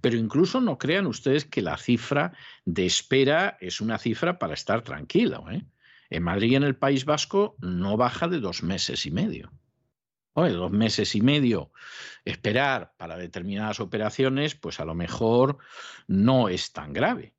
[0.00, 2.32] Pero incluso no crean ustedes que la cifra
[2.64, 5.50] de espera es una cifra para estar tranquilo.
[5.50, 5.64] ¿eh?
[6.10, 9.52] En Madrid y en el País Vasco no baja de dos meses y medio.
[10.34, 11.70] Oye, dos meses y medio
[12.24, 15.58] esperar para determinadas operaciones, pues a lo mejor
[16.08, 17.33] no es tan grave.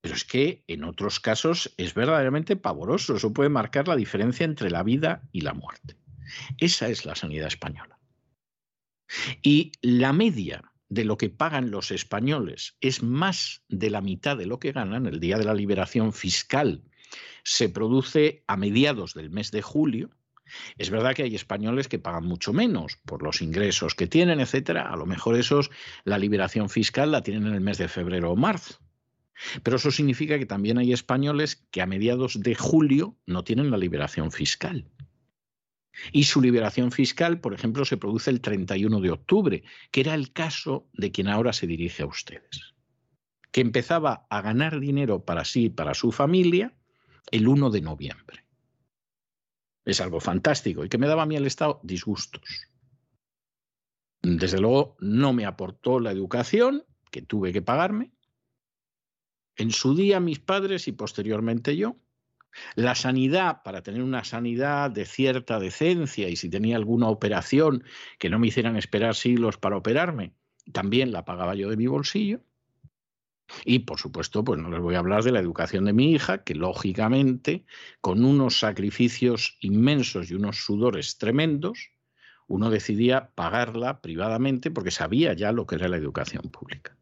[0.00, 3.16] Pero es que en otros casos es verdaderamente pavoroso.
[3.16, 5.96] Eso puede marcar la diferencia entre la vida y la muerte.
[6.58, 7.98] Esa es la sanidad española.
[9.42, 14.46] Y la media de lo que pagan los españoles es más de la mitad de
[14.46, 16.82] lo que ganan, el día de la liberación fiscal
[17.44, 20.10] se produce a mediados del mes de julio.
[20.78, 24.90] Es verdad que hay españoles que pagan mucho menos por los ingresos que tienen, etcétera.
[24.90, 25.70] A lo mejor esos
[26.04, 28.78] la liberación fiscal la tienen en el mes de febrero o marzo.
[29.62, 33.76] Pero eso significa que también hay españoles que a mediados de julio no tienen la
[33.76, 34.90] liberación fiscal.
[36.12, 40.32] Y su liberación fiscal, por ejemplo, se produce el 31 de octubre, que era el
[40.32, 42.74] caso de quien ahora se dirige a ustedes,
[43.50, 46.74] que empezaba a ganar dinero para sí y para su familia
[47.30, 48.44] el 1 de noviembre.
[49.84, 52.68] Es algo fantástico y que me daba a mí el Estado disgustos.
[54.22, 58.12] Desde luego no me aportó la educación que tuve que pagarme.
[59.58, 61.96] En su día mis padres y posteriormente yo.
[62.74, 67.84] La sanidad, para tener una sanidad de cierta decencia y si tenía alguna operación
[68.18, 70.32] que no me hicieran esperar siglos para operarme,
[70.72, 72.40] también la pagaba yo de mi bolsillo.
[73.64, 76.44] Y por supuesto, pues no les voy a hablar de la educación de mi hija,
[76.44, 77.64] que lógicamente,
[78.00, 81.90] con unos sacrificios inmensos y unos sudores tremendos,
[82.46, 86.97] uno decidía pagarla privadamente porque sabía ya lo que era la educación pública.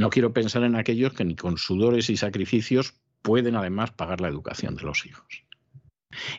[0.00, 4.28] No quiero pensar en aquellos que ni con sudores y sacrificios pueden además pagar la
[4.28, 5.44] educación de los hijos.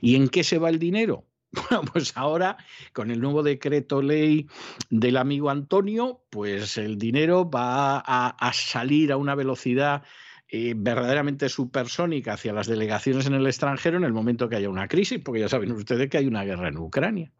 [0.02, 1.28] ¿Y en qué se va el dinero?
[1.70, 2.58] Bueno, pues ahora
[2.92, 4.48] con el nuevo decreto ley
[4.90, 10.02] del amigo Antonio, pues el dinero va a, salir a una velocidad
[10.48, 14.88] eh, verdaderamente supersónica hacia las delegaciones en el extranjero en el momento que haya una
[14.88, 17.32] crisis, porque ya saben ustedes que hay una guerra en Ucrania.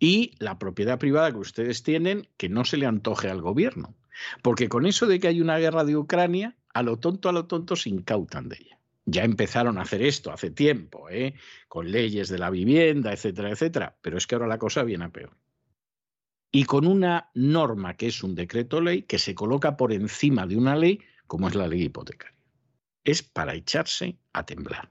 [0.00, 3.94] Y la propiedad privada que ustedes tienen, que no se le antoje al gobierno.
[4.42, 7.46] Porque con eso de que hay una guerra de Ucrania, a lo tonto, a lo
[7.46, 11.34] tonto se incautan de ella ya empezaron a hacer esto hace tiempo, ¿eh?
[11.68, 15.10] con leyes de la vivienda, etcétera, etcétera, pero es que ahora la cosa viene a
[15.10, 15.36] peor.
[16.50, 20.56] Y con una norma que es un decreto ley que se coloca por encima de
[20.56, 22.36] una ley como es la ley hipotecaria.
[23.04, 24.90] Es para echarse a temblar.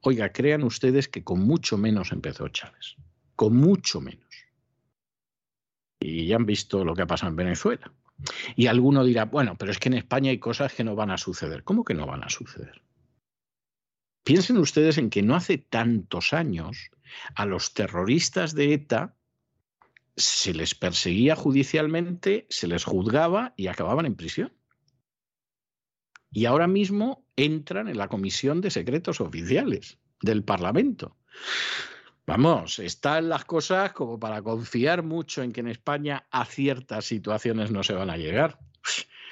[0.00, 2.96] Oiga, crean ustedes que con mucho menos empezó Chávez,
[3.34, 4.25] con mucho menos.
[6.00, 7.92] Y ya han visto lo que ha pasado en Venezuela.
[8.54, 11.18] Y alguno dirá, bueno, pero es que en España hay cosas que no van a
[11.18, 11.64] suceder.
[11.64, 12.82] ¿Cómo que no van a suceder?
[14.24, 16.90] Piensen ustedes en que no hace tantos años
[17.34, 19.14] a los terroristas de ETA
[20.16, 24.52] se les perseguía judicialmente, se les juzgaba y acababan en prisión.
[26.30, 31.16] Y ahora mismo entran en la Comisión de Secretos Oficiales del Parlamento.
[32.26, 37.70] Vamos, están las cosas como para confiar mucho en que en España a ciertas situaciones
[37.70, 38.58] no se van a llegar.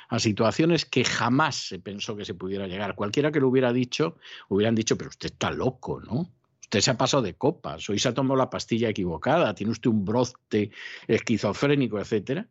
[0.09, 2.95] A situaciones que jamás se pensó que se pudiera llegar.
[2.95, 4.17] Cualquiera que lo hubiera dicho,
[4.49, 6.31] hubieran dicho, pero usted está loco, ¿no?
[6.61, 9.91] Usted se ha pasado de copas, hoy se ha tomado la pastilla equivocada, tiene usted
[9.91, 10.71] un brote
[11.09, 12.47] esquizofrénico, etcétera.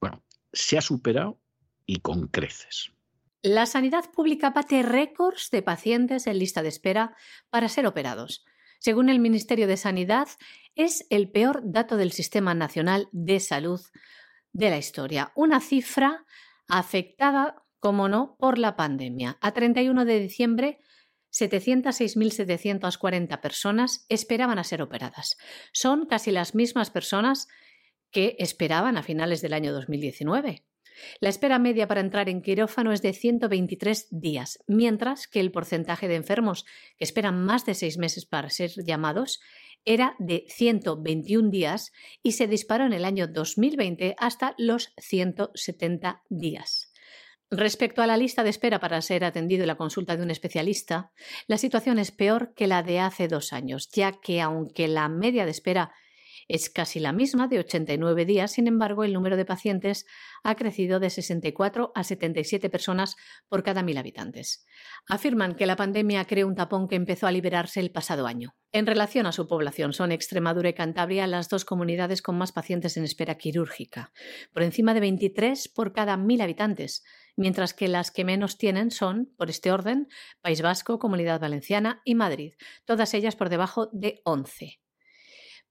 [0.00, 1.38] Bueno, se ha superado
[1.86, 2.90] y con creces.
[3.42, 7.14] La sanidad pública bate récords de pacientes en lista de espera
[7.50, 8.44] para ser operados.
[8.84, 10.28] Según el Ministerio de Sanidad,
[10.74, 13.80] es el peor dato del Sistema Nacional de Salud
[14.52, 15.32] de la historia.
[15.34, 16.26] Una cifra
[16.68, 19.38] afectada, como no, por la pandemia.
[19.40, 20.80] A 31 de diciembre,
[21.32, 25.38] 706.740 personas esperaban a ser operadas.
[25.72, 27.48] Son casi las mismas personas
[28.10, 30.62] que esperaban a finales del año 2019.
[31.20, 36.08] La espera media para entrar en quirófano es de 123 días, mientras que el porcentaje
[36.08, 36.64] de enfermos
[36.96, 39.40] que esperan más de seis meses para ser llamados
[39.84, 41.92] era de 121 días
[42.22, 46.90] y se disparó en el año 2020 hasta los 170 días.
[47.50, 51.12] Respecto a la lista de espera para ser atendido en la consulta de un especialista,
[51.46, 55.44] la situación es peor que la de hace dos años, ya que aunque la media
[55.44, 55.92] de espera
[56.48, 60.06] es casi la misma, de 89 días, sin embargo, el número de pacientes
[60.42, 63.16] ha crecido de 64 a 77 personas
[63.48, 64.66] por cada mil habitantes.
[65.08, 68.54] Afirman que la pandemia creó un tapón que empezó a liberarse el pasado año.
[68.72, 72.96] En relación a su población, son Extremadura y Cantabria las dos comunidades con más pacientes
[72.96, 74.12] en espera quirúrgica,
[74.52, 77.04] por encima de 23 por cada mil habitantes,
[77.36, 80.08] mientras que las que menos tienen son, por este orden,
[80.40, 84.80] País Vasco, Comunidad Valenciana y Madrid, todas ellas por debajo de 11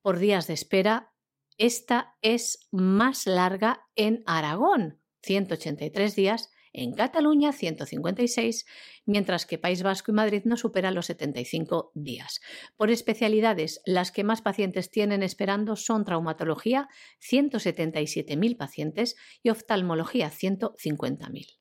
[0.04, 1.12] por días de espera.
[1.58, 8.66] Esta es más larga en Aragón, 183 días, en Cataluña 156,
[9.06, 12.42] mientras que País Vasco y Madrid no superan los 75 días.
[12.76, 16.90] Por especialidades, las que más pacientes tienen esperando son traumatología,
[17.22, 21.60] 177.000 pacientes, y oftalmología, 150.000.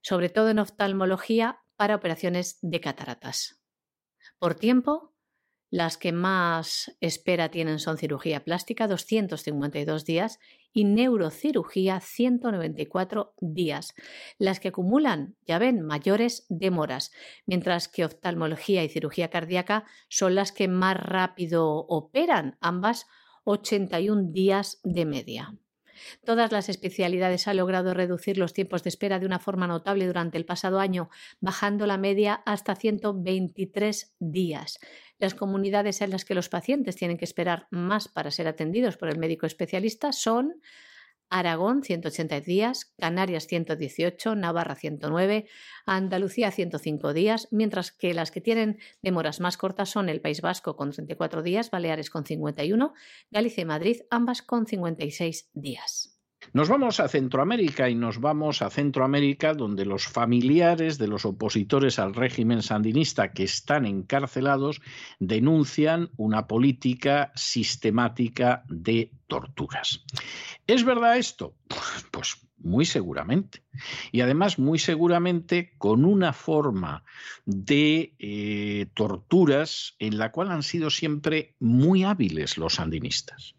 [0.00, 3.64] Sobre todo en oftalmología para operaciones de cataratas.
[4.38, 5.11] Por tiempo,
[5.72, 10.38] las que más espera tienen son cirugía plástica, 252 días,
[10.74, 13.94] y neurocirugía, 194 días.
[14.38, 17.10] Las que acumulan, ya ven, mayores demoras,
[17.46, 23.06] mientras que oftalmología y cirugía cardíaca son las que más rápido operan, ambas
[23.44, 25.54] 81 días de media.
[26.24, 30.38] Todas las especialidades han logrado reducir los tiempos de espera de una forma notable durante
[30.38, 34.78] el pasado año, bajando la media hasta 123 días.
[35.18, 39.08] Las comunidades en las que los pacientes tienen que esperar más para ser atendidos por
[39.08, 40.60] el médico especialista son
[41.32, 45.46] Aragón 180 días, Canarias 118, Navarra 109,
[45.86, 50.76] Andalucía 105 días, mientras que las que tienen demoras más cortas son el País Vasco
[50.76, 52.92] con 34 días, Baleares con 51,
[53.30, 56.21] Galicia y Madrid ambas con 56 días.
[56.54, 61.98] Nos vamos a Centroamérica y nos vamos a Centroamérica donde los familiares de los opositores
[61.98, 64.82] al régimen sandinista que están encarcelados
[65.18, 70.04] denuncian una política sistemática de torturas.
[70.66, 71.54] ¿Es verdad esto?
[72.10, 73.62] Pues muy seguramente.
[74.12, 77.04] Y además, muy seguramente con una forma
[77.46, 83.54] de eh, torturas en la cual han sido siempre muy hábiles los sandinistas.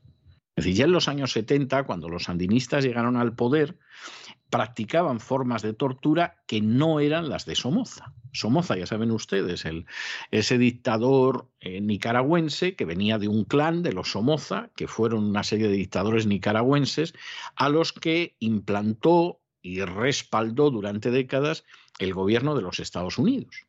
[0.56, 3.78] Es decir, ya en los años 70, cuando los sandinistas llegaron al poder,
[4.52, 8.14] practicaban formas de tortura que no eran las de Somoza.
[8.34, 9.88] Somoza, ya saben ustedes, el,
[10.30, 15.44] ese dictador eh, nicaragüense que venía de un clan de los Somoza, que fueron una
[15.44, 17.16] serie de dictadores nicaragüenses,
[17.56, 21.64] a los que implantó y respaldó durante décadas
[21.98, 23.66] el gobierno de los Estados Unidos.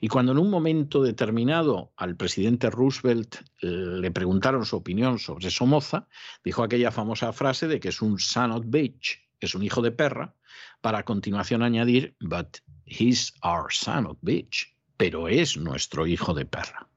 [0.00, 5.50] Y cuando en un momento determinado al presidente Roosevelt eh, le preguntaron su opinión sobre
[5.50, 6.08] Somoza,
[6.44, 9.92] dijo aquella famosa frase de que es un son of bitch, es un hijo de
[9.92, 10.34] perra,
[10.80, 16.46] para a continuación añadir, but he's our son of bitch, pero es nuestro hijo de
[16.46, 16.88] perra.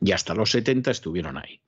[0.00, 1.60] Y hasta los 70 estuvieron ahí.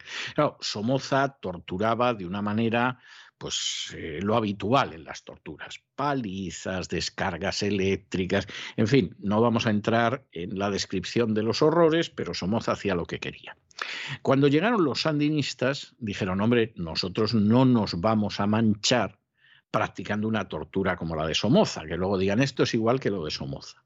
[0.61, 3.01] Somoza torturaba de una manera
[3.41, 9.71] pues eh, lo habitual en las torturas, palizas, descargas eléctricas, en fin, no vamos a
[9.71, 13.57] entrar en la descripción de los horrores, pero Somoza hacía lo que quería.
[14.21, 19.19] Cuando llegaron los sandinistas, dijeron, hombre, nosotros no nos vamos a manchar
[19.71, 23.25] practicando una tortura como la de Somoza, que luego digan esto es igual que lo
[23.25, 23.83] de Somoza.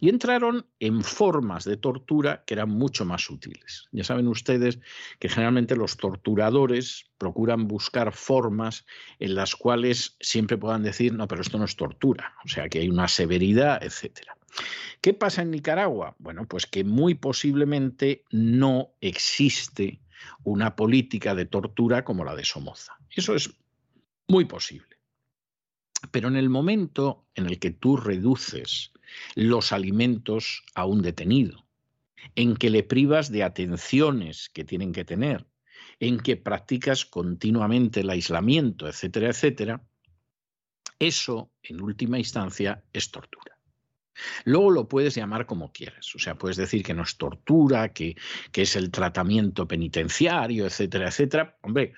[0.00, 3.88] Y entraron en formas de tortura que eran mucho más sutiles.
[3.92, 4.80] Ya saben ustedes
[5.18, 8.84] que generalmente los torturadores procuran buscar formas
[9.18, 12.80] en las cuales siempre puedan decir, no, pero esto no es tortura, o sea, que
[12.80, 14.36] hay una severidad, etcétera.
[15.00, 16.14] ¿Qué pasa en Nicaragua?
[16.18, 20.00] Bueno, pues que muy posiblemente no existe
[20.44, 22.96] una política de tortura como la de Somoza.
[23.10, 23.50] Eso es
[24.28, 24.96] muy posible.
[26.10, 28.91] Pero en el momento en el que tú reduces
[29.34, 31.66] los alimentos a un detenido,
[32.34, 35.46] en que le privas de atenciones que tienen que tener,
[36.00, 39.82] en que practicas continuamente el aislamiento, etcétera, etcétera,
[40.98, 43.58] eso, en última instancia, es tortura.
[44.44, 48.16] Luego lo puedes llamar como quieras, o sea, puedes decir que no es tortura, que,
[48.50, 51.56] que, es el tratamiento penitenciario, etcétera, etcétera.
[51.62, 51.94] Hombre,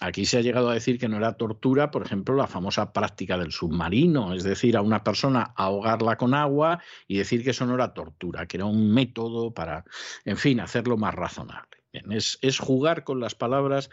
[0.00, 3.38] aquí se ha llegado a decir que no era tortura, por ejemplo, la famosa práctica
[3.38, 7.74] del submarino, es decir, a una persona ahogarla con agua y decir que eso no
[7.74, 9.84] era tortura, que era un método para,
[10.24, 11.78] en fin, hacerlo más razonable.
[11.92, 13.90] es, es jugar con las palabras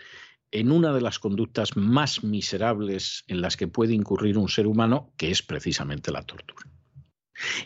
[0.51, 5.13] en una de las conductas más miserables en las que puede incurrir un ser humano,
[5.15, 6.65] que es precisamente la tortura.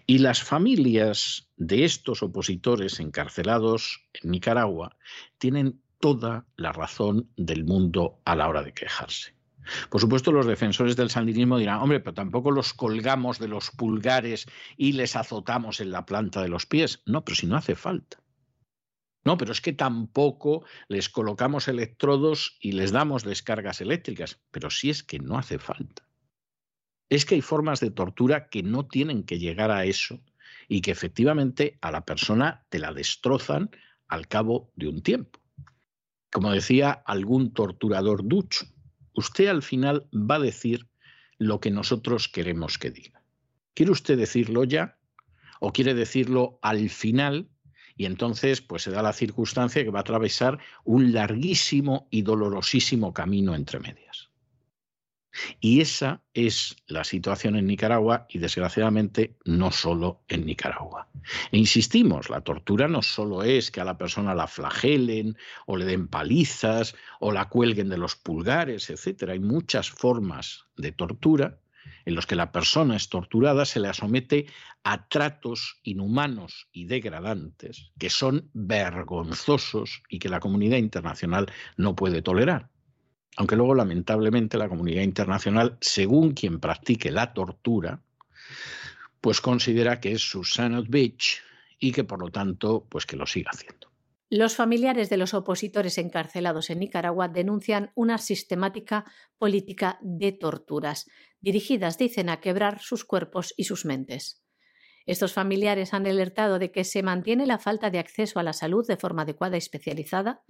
[0.06, 4.98] Y las familias de estos opositores encarcelados en Nicaragua
[5.38, 9.34] tienen toda la razón del mundo a la hora de quejarse.
[9.90, 14.46] Por supuesto, los defensores del sandinismo dirán, hombre, pero tampoco los colgamos de los pulgares
[14.76, 17.02] y les azotamos en la planta de los pies.
[17.06, 18.18] No, pero si no hace falta.
[19.24, 24.42] No, pero es que tampoco les colocamos electrodos y les damos descargas eléctricas.
[24.52, 26.04] Pero si es que no hace falta
[27.10, 30.20] es que hay formas de tortura que no tienen que llegar a eso
[30.68, 33.70] y que efectivamente a la persona te la destrozan
[34.08, 35.40] al cabo de un tiempo.
[36.32, 38.66] Como decía algún torturador ducho,
[39.14, 40.88] usted al final va a decir
[41.38, 43.22] lo que nosotros queremos que diga.
[43.74, 44.98] ¿Quiere usted decirlo ya?
[45.60, 47.50] ¿O quiere decirlo al final?
[47.96, 53.14] Y entonces, pues se da la circunstancia que va a atravesar un larguísimo y dolorosísimo
[53.14, 54.30] camino entre medias.
[55.60, 61.08] Y esa es la situación en Nicaragua y desgraciadamente no solo en Nicaragua.
[61.52, 65.86] E insistimos, la tortura no solo es que a la persona la flagelen o le
[65.86, 69.30] den palizas o la cuelguen de los pulgares, etc.
[69.30, 71.60] Hay muchas formas de tortura
[72.06, 74.48] en los que la persona es torturada, se le somete
[74.84, 82.22] a tratos inhumanos y degradantes que son vergonzosos y que la comunidad internacional no puede
[82.22, 82.73] tolerar
[83.38, 88.02] aunque luego lamentablemente la comunidad internacional, según quien practique la tortura,
[89.22, 91.42] pues considera que es su son bitch
[91.80, 93.92] y que por lo tanto, pues que lo siga haciendo.
[94.30, 99.06] Los familiares de los opositores encarcelados en Nicaragua denuncian una sistemática
[99.38, 101.08] política de torturas,
[101.40, 104.44] dirigidas, dicen, a quebrar sus cuerpos y sus mentes.
[105.06, 108.88] Estos familiares han alertado de que se mantiene la falta de acceso a la salud
[108.88, 110.42] de forma adecuada y especializada,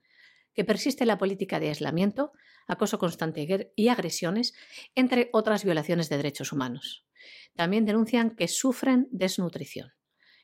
[0.53, 2.31] que persiste la política de aislamiento,
[2.67, 4.53] acoso constante y agresiones,
[4.95, 7.05] entre otras violaciones de derechos humanos.
[7.55, 9.93] También denuncian que sufren desnutrición.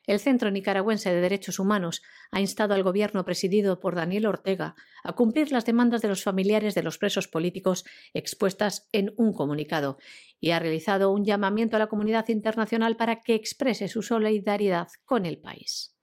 [0.09, 2.01] El Centro Nicaragüense de Derechos Humanos
[2.31, 6.73] ha instado al gobierno presidido por Daniel Ortega a cumplir las demandas de los familiares
[6.73, 9.99] de los presos políticos expuestas en un comunicado
[10.39, 15.27] y ha realizado un llamamiento a la comunidad internacional para que exprese su solidaridad con
[15.27, 15.98] el país.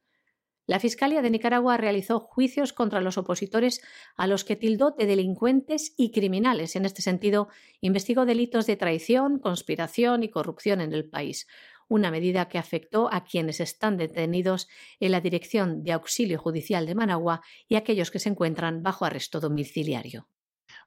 [0.66, 3.82] La Fiscalía de Nicaragua realizó juicios contra los opositores
[4.16, 6.74] a los que tildó de delincuentes y criminales.
[6.74, 7.48] En este sentido,
[7.80, 11.46] investigó delitos de traición, conspiración y corrupción en el país,
[11.88, 14.66] una medida que afectó a quienes están detenidos
[14.98, 19.04] en la Dirección de Auxilio Judicial de Managua y a aquellos que se encuentran bajo
[19.04, 20.26] arresto domiciliario.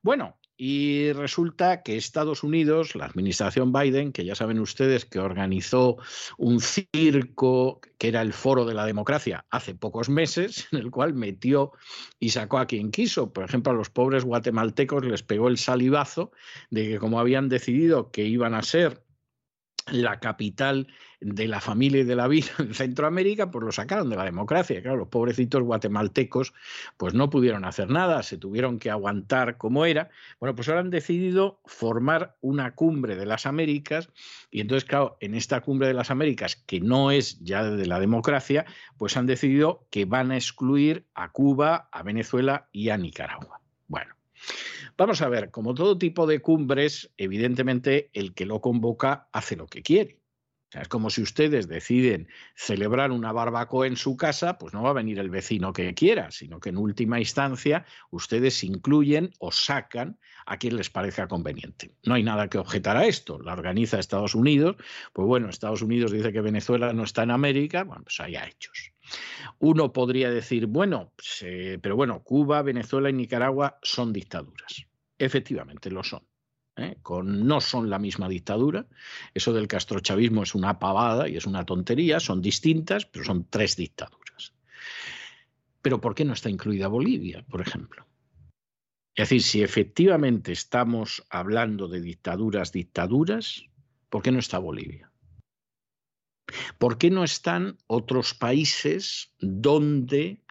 [0.01, 5.95] Bueno, y resulta que Estados Unidos, la administración Biden, que ya saben ustedes que organizó
[6.37, 11.13] un circo que era el foro de la democracia hace pocos meses, en el cual
[11.13, 11.71] metió
[12.19, 13.31] y sacó a quien quiso.
[13.31, 16.31] Por ejemplo, a los pobres guatemaltecos les pegó el salivazo
[16.69, 19.01] de que como habían decidido que iban a ser
[19.91, 20.87] la capital
[21.21, 24.81] de la familia y de la vida en Centroamérica, pues lo sacaron de la democracia.
[24.81, 26.53] Claro, los pobrecitos guatemaltecos
[26.97, 30.09] pues no pudieron hacer nada, se tuvieron que aguantar como era.
[30.39, 34.09] Bueno, pues ahora han decidido formar una cumbre de las Américas
[34.49, 37.99] y entonces, claro, en esta cumbre de las Américas, que no es ya de la
[37.99, 38.65] democracia,
[38.97, 43.61] pues han decidido que van a excluir a Cuba, a Venezuela y a Nicaragua.
[43.87, 44.13] Bueno.
[44.99, 49.65] Vamos a ver, como todo tipo de cumbres, evidentemente el que lo convoca hace lo
[49.65, 50.19] que quiere.
[50.73, 54.99] es como si ustedes deciden celebrar una barbacoa en su casa, pues no va a
[55.01, 60.57] venir el vecino que quiera, sino que en última instancia ustedes incluyen o sacan a
[60.57, 61.95] quien les parezca conveniente.
[62.03, 63.39] No hay nada que objetar a esto.
[63.39, 64.75] La organiza Estados Unidos.
[65.13, 67.85] Pues bueno, Estados Unidos dice que Venezuela no está en América.
[67.85, 68.91] Bueno, pues haya hechos.
[69.59, 71.45] Uno podría decir, bueno, pues,
[71.81, 74.88] pero bueno, Cuba, Venezuela y Nicaragua son dictaduras
[75.19, 76.23] efectivamente lo son.
[76.77, 76.97] ¿eh?
[77.23, 78.87] No son la misma dictadura.
[79.33, 82.19] Eso del castrochavismo es una pavada y es una tontería.
[82.19, 84.53] Son distintas, pero son tres dictaduras.
[85.81, 88.05] Pero ¿por qué no está incluida Bolivia, por ejemplo?
[89.15, 93.65] Es decir, si efectivamente estamos hablando de dictaduras, dictaduras,
[94.09, 95.11] ¿por qué no está Bolivia?
[96.77, 100.41] ¿Por qué no están otros países donde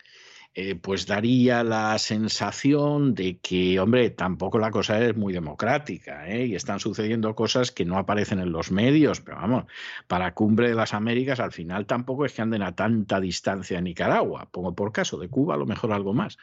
[0.55, 6.46] eh, pues daría la sensación de que, hombre, tampoco la cosa es muy democrática ¿eh?
[6.46, 9.66] y están sucediendo cosas que no aparecen en los medios, pero vamos,
[10.07, 13.82] para Cumbre de las Américas al final tampoco es que anden a tanta distancia de
[13.82, 16.38] Nicaragua, pongo por caso, de Cuba a lo mejor algo más,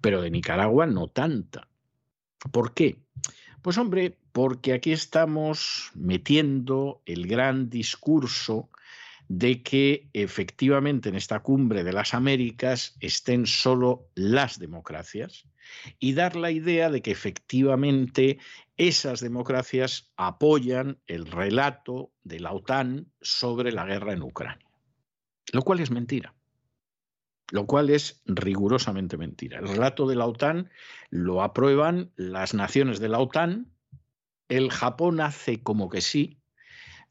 [0.00, 1.66] pero de Nicaragua no tanta.
[2.52, 2.98] ¿Por qué?
[3.62, 8.68] Pues hombre, porque aquí estamos metiendo el gran discurso
[9.28, 15.46] de que efectivamente en esta cumbre de las Américas estén solo las democracias
[15.98, 18.38] y dar la idea de que efectivamente
[18.76, 24.66] esas democracias apoyan el relato de la OTAN sobre la guerra en Ucrania.
[25.52, 26.34] Lo cual es mentira.
[27.50, 29.58] Lo cual es rigurosamente mentira.
[29.58, 30.70] El relato de la OTAN
[31.10, 33.72] lo aprueban las naciones de la OTAN.
[34.48, 36.40] El Japón hace como que sí,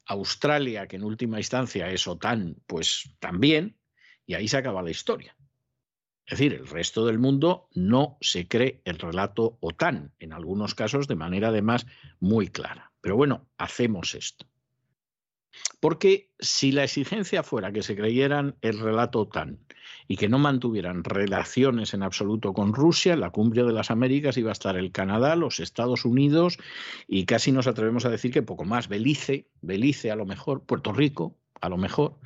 [0.06, 3.76] Australia, que en última instancia es OTAN, pues también,
[4.24, 5.36] y ahí se acaba la historia.
[6.26, 11.06] Es decir, el resto del mundo no se cree el relato OTAN, en algunos casos
[11.06, 11.86] de manera además
[12.18, 12.92] muy clara.
[13.00, 14.46] Pero bueno, hacemos esto.
[15.80, 19.58] Porque si la exigencia fuera que se creyeran el relato OTAN
[20.08, 24.36] y que no mantuvieran relaciones en absoluto con Rusia, en la cumbre de las Américas
[24.36, 26.58] iba a estar el Canadá, los Estados Unidos
[27.06, 30.92] y casi nos atrevemos a decir que poco más, Belice, Belice a lo mejor, Puerto
[30.92, 32.18] Rico, a lo mejor,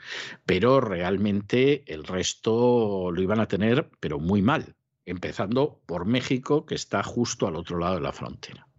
[0.45, 4.75] pero realmente el resto lo iban a tener, pero muy mal,
[5.07, 8.70] empezando por México, que está justo al otro lado de la frontera.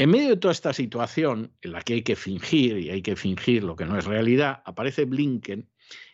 [0.00, 3.16] En medio de toda esta situación en la que hay que fingir y hay que
[3.16, 5.68] fingir lo que no es realidad, aparece Blinken,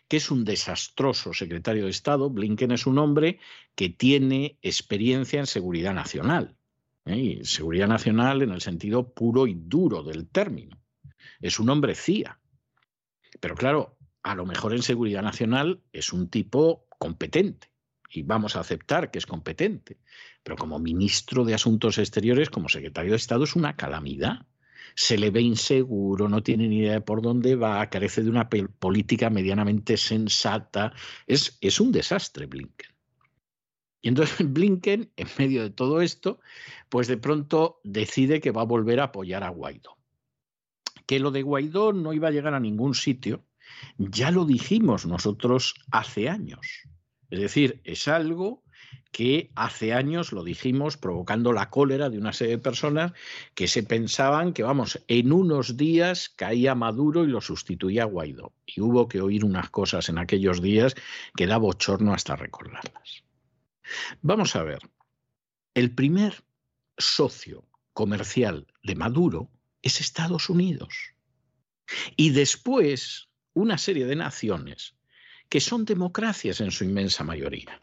[0.07, 2.31] que es un desastroso secretario de Estado.
[2.31, 3.39] Blinken es un hombre
[3.75, 6.57] que tiene experiencia en seguridad nacional.
[7.05, 7.41] ¿eh?
[7.43, 10.81] seguridad nacional en el sentido puro y duro del término.
[11.39, 12.39] Es un hombre CIA.
[13.39, 17.74] Pero claro, a lo mejor en seguridad nacional es un tipo competente
[18.09, 19.97] y vamos a aceptar que es competente.
[20.43, 24.45] Pero como ministro de Asuntos Exteriores, como secretario de Estado, es una calamidad.
[24.95, 28.49] Se le ve inseguro, no tiene ni idea de por dónde va, carece de una
[28.49, 30.93] política medianamente sensata.
[31.27, 32.95] Es, es un desastre Blinken.
[34.01, 36.39] Y entonces Blinken, en medio de todo esto,
[36.89, 39.97] pues de pronto decide que va a volver a apoyar a Guaidó.
[41.07, 43.43] Que lo de Guaidó no iba a llegar a ningún sitio,
[43.97, 46.87] ya lo dijimos nosotros hace años.
[47.29, 48.63] Es decir, es algo
[49.11, 53.13] que hace años lo dijimos provocando la cólera de una serie de personas
[53.53, 58.53] que se pensaban que, vamos, en unos días caía Maduro y lo sustituía Guaidó.
[58.65, 60.95] Y hubo que oír unas cosas en aquellos días
[61.35, 63.23] que da bochorno hasta recordarlas.
[64.21, 64.79] Vamos a ver,
[65.73, 66.43] el primer
[66.97, 69.49] socio comercial de Maduro
[69.81, 71.13] es Estados Unidos.
[72.17, 74.94] Y después una serie de naciones
[75.55, 77.81] que son democracias en su inmensa mayoría.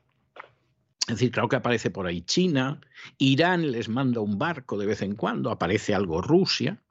[1.00, 2.82] Es decir, claro que aparece por ahí China,
[3.16, 6.82] Irán les manda un barco de vez en cuando, aparece algo Rusia,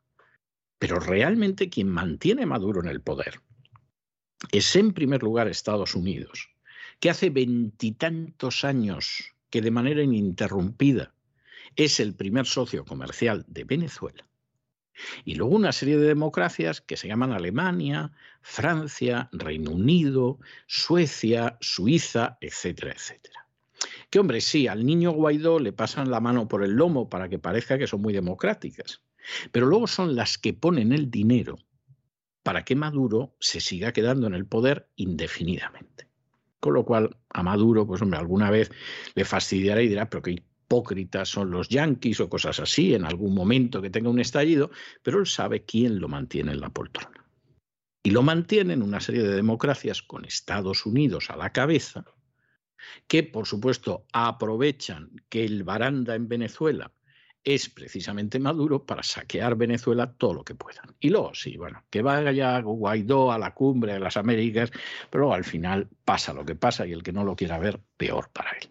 [0.79, 3.41] pero realmente quien mantiene a Maduro en el poder
[4.51, 6.49] es en primer lugar Estados Unidos,
[6.99, 11.13] que hace veintitantos años que de manera ininterrumpida
[11.75, 14.27] es el primer socio comercial de Venezuela.
[15.26, 18.12] Y luego una serie de democracias que se llaman Alemania,
[18.42, 23.48] Francia, Reino Unido, Suecia, Suiza, etcétera, etcétera.
[24.10, 27.39] Que hombre, sí, al niño Guaidó le pasan la mano por el lomo para que
[27.39, 29.02] parezca que son muy democráticas,
[29.52, 31.58] pero luego son las que ponen el dinero
[32.44, 36.08] para que Maduro se siga quedando en el poder indefinidamente.
[36.60, 38.72] Con lo cual, a Maduro, pues hombre, alguna vez
[39.16, 43.34] le fastidiará y dirá, pero qué hipócritas son los yanquis o cosas así, en algún
[43.36, 44.72] momento que tenga un estallido,
[45.03, 47.26] pero él sabe quién lo mantiene en la poltrona.
[48.03, 52.05] Y lo mantiene en una serie de democracias con Estados Unidos a la cabeza,
[53.05, 56.93] que por supuesto aprovechan que el baranda en Venezuela
[57.43, 60.95] es precisamente Maduro para saquear Venezuela todo lo que puedan.
[61.01, 64.72] Y luego, sí, bueno, que vaya Guaidó a la cumbre de las Américas,
[65.09, 68.30] pero al final pasa lo que pasa y el que no lo quiera ver, peor
[68.32, 68.69] para él.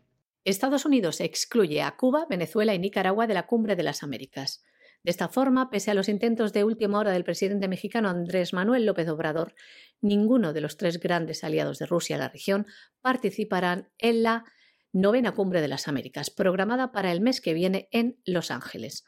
[0.50, 4.64] Estados Unidos excluye a Cuba, Venezuela y Nicaragua de la cumbre de las Américas.
[5.02, 8.84] De esta forma, pese a los intentos de última hora del presidente mexicano Andrés Manuel
[8.84, 9.54] López Obrador,
[10.02, 12.66] ninguno de los tres grandes aliados de Rusia en la región
[13.00, 14.44] participarán en la
[14.92, 19.04] novena cumbre de las Américas, programada para el mes que viene en Los Ángeles.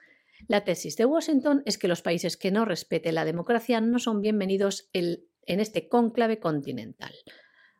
[0.49, 4.21] La tesis de Washington es que los países que no respeten la democracia no son
[4.21, 7.15] bienvenidos en este cónclave continental.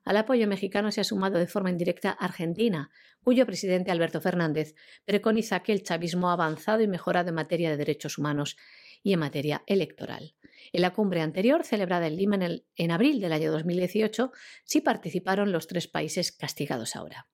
[0.05, 2.91] Al apoyo mexicano se ha sumado de forma indirecta Argentina,
[3.23, 4.75] cuyo presidente Alberto Fernández
[5.05, 8.57] preconiza que el chavismo ha avanzado y mejorado en materia de derechos humanos
[9.03, 10.35] y en materia electoral.
[10.73, 14.33] En la cumbre anterior, celebrada en Lima en, en abril del año 2018,
[14.65, 17.29] sí participaron los tres países castigados ahora.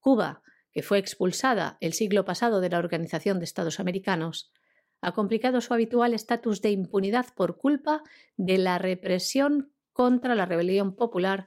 [0.00, 4.52] Cuba, que fue expulsada el siglo pasado de la Organización de Estados Americanos,
[5.00, 8.02] ha complicado su habitual estatus de impunidad por culpa
[8.36, 11.46] de la represión contra la rebelión popular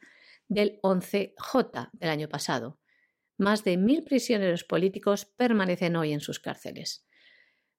[0.51, 2.77] del 11J del año pasado.
[3.37, 7.07] Más de mil prisioneros políticos permanecen hoy en sus cárceles.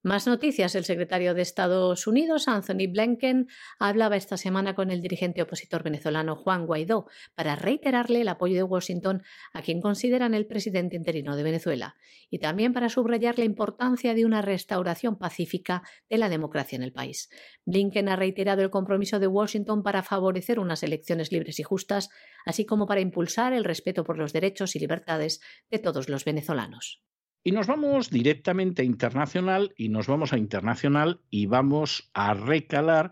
[0.04, 0.74] Más noticias.
[0.74, 3.46] El secretario de Estados Unidos, Anthony Blinken,
[3.78, 8.64] hablaba esta semana con el dirigente opositor venezolano Juan Guaidó para reiterarle el apoyo de
[8.64, 9.22] Washington
[9.52, 11.94] a quien consideran el presidente interino de Venezuela
[12.30, 16.92] y también para subrayar la importancia de una restauración pacífica de la democracia en el
[16.92, 17.30] país.
[17.64, 22.08] Blinken ha reiterado el compromiso de Washington para favorecer unas elecciones libres y justas,
[22.44, 25.40] así como para impulsar el respeto por los derechos y libertades
[25.70, 27.04] de todos los venezolanos.
[27.44, 33.10] Y nos vamos directamente a internacional y nos vamos a internacional y vamos a recalar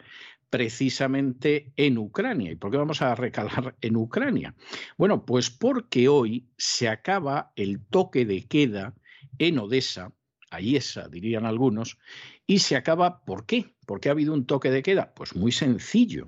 [0.50, 2.52] precisamente en Ucrania.
[2.52, 4.54] ¿Y por qué vamos a recalar en Ucrania?
[4.96, 8.94] Bueno, pues porque hoy se acaba el toque de queda
[9.38, 10.12] en Odessa,
[10.50, 11.98] ahí esa dirían algunos,
[12.46, 13.74] y se acaba, ¿por qué?
[13.86, 15.14] ¿Por qué ha habido un toque de queda?
[15.14, 16.26] Pues muy sencillo,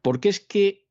[0.00, 0.81] porque es que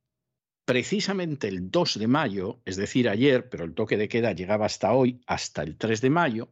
[0.66, 4.94] precisamente el 2 de mayo, es decir, ayer, pero el toque de queda llegaba hasta
[4.94, 6.50] hoy, hasta el 3 de mayo,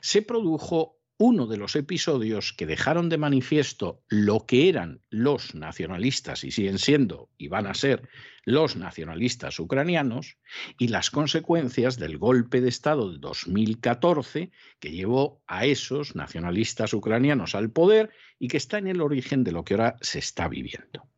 [0.00, 6.44] se produjo uno de los episodios que dejaron de manifiesto lo que eran los nacionalistas
[6.44, 8.08] y siguen siendo y van a ser
[8.44, 10.38] los nacionalistas ucranianos
[10.78, 17.56] y las consecuencias del golpe de Estado de 2014 que llevó a esos nacionalistas ucranianos
[17.56, 21.08] al poder y que está en el origen de lo que ahora se está viviendo.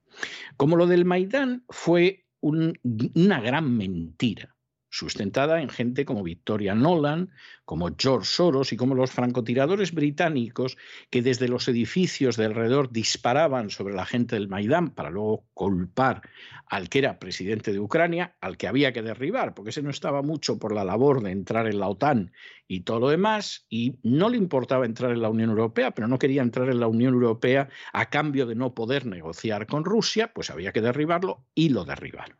[0.57, 4.57] Como lo del Maidán fue una gran mentira,
[4.91, 7.31] sustentada en gente como Victoria Nolan,
[7.65, 10.77] como George Soros y como los francotiradores británicos
[11.11, 16.23] que desde los edificios de alrededor disparaban sobre la gente del Maidán para luego culpar
[16.67, 20.23] al que era presidente de Ucrania, al que había que derribar, porque ese no estaba
[20.23, 22.33] mucho por la labor de entrar en la OTAN
[22.67, 26.19] y todo lo demás, y no le importaba entrar en la Unión Europea, pero no
[26.19, 30.51] quería entrar en la Unión Europea a cambio de no poder negociar con Rusia, pues
[30.51, 32.37] había que derribarlo y lo derribaron.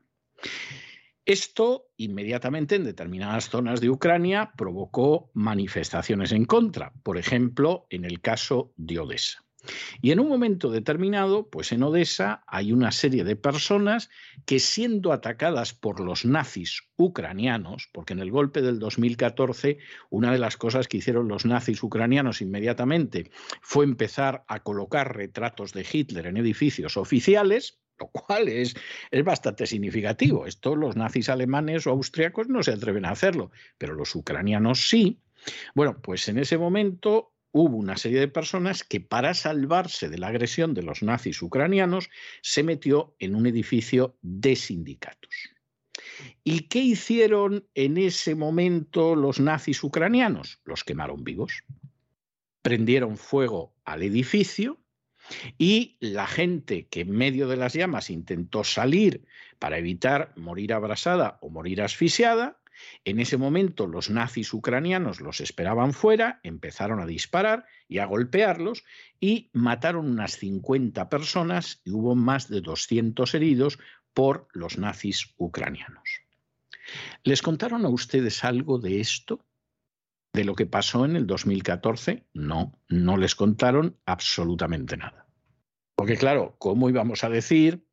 [1.31, 8.21] Esto inmediatamente en determinadas zonas de Ucrania provocó manifestaciones en contra, por ejemplo, en el
[8.21, 9.45] caso de Odessa.
[10.03, 14.11] Y en un momento determinado, pues en Odessa hay una serie de personas
[14.45, 19.79] que siendo atacadas por los nazis ucranianos, porque en el golpe del 2014
[20.11, 23.31] una de las cosas que hicieron los nazis ucranianos inmediatamente
[23.63, 28.75] fue empezar a colocar retratos de Hitler en edificios oficiales, lo cual es,
[29.11, 30.47] es, bastante significativo.
[30.47, 35.21] Esto los nazis alemanes o austriacos no se atreven a hacerlo, pero los ucranianos sí.
[35.75, 40.29] Bueno, pues en ese momento hubo una serie de personas que para salvarse de la
[40.29, 42.09] agresión de los nazis ucranianos
[42.43, 45.51] se metió en un edificio de sindicatos.
[46.45, 50.61] ¿Y qué hicieron en ese momento los nazis ucranianos?
[50.65, 51.65] Los quemaron vivos.
[52.63, 54.80] Prendieron fuego al edificio
[55.59, 59.25] y la gente que en medio de las llamas intentó salir
[59.59, 62.61] para evitar morir abrasada o morir asfixiada,
[63.05, 68.85] en ese momento los nazis ucranianos los esperaban fuera, empezaron a disparar y a golpearlos
[69.21, 73.79] y mataron unas 50 personas y hubo más de 200 heridos
[74.15, 76.23] por los nazis ucranianos.
[77.23, 79.45] ¿Les contaron a ustedes algo de esto?
[80.33, 82.27] ¿De lo que pasó en el 2014?
[82.35, 85.20] No, no les contaron absolutamente nada.
[86.01, 87.85] Porque claro, ¿cómo íbamos a decir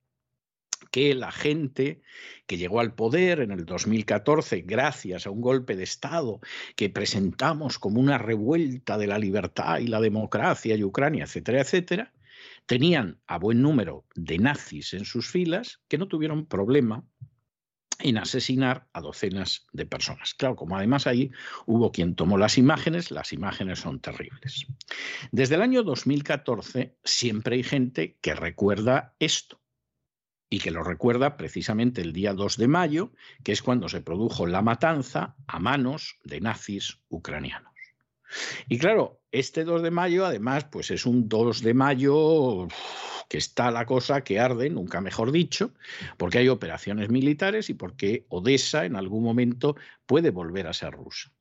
[0.92, 2.02] que la gente
[2.46, 6.40] que llegó al poder en el 2014 gracias a un golpe de Estado
[6.78, 12.14] que presentamos como una revuelta de la libertad y la democracia y Ucrania, etcétera, etcétera,
[12.66, 17.04] tenían a buen número de nazis en sus filas que no tuvieron problema
[18.10, 20.34] en asesinar a docenas de personas.
[20.34, 21.32] Claro, como además ahí
[21.66, 24.66] hubo quien tomó las imágenes, las imágenes son terribles.
[25.32, 29.62] Desde el año 2014 siempre hay gente que recuerda esto
[30.50, 33.12] y que lo recuerda precisamente el día 2 de mayo,
[33.44, 37.74] que es cuando se produjo la matanza a manos de nazis ucranianos.
[38.68, 42.68] Y claro, este 2 de mayo además pues es un 2 de mayo
[43.28, 45.74] que está la cosa que arde, nunca mejor dicho,
[46.18, 49.76] porque hay operaciones militares y porque Odessa en algún momento
[50.06, 51.32] puede volver a ser rusa.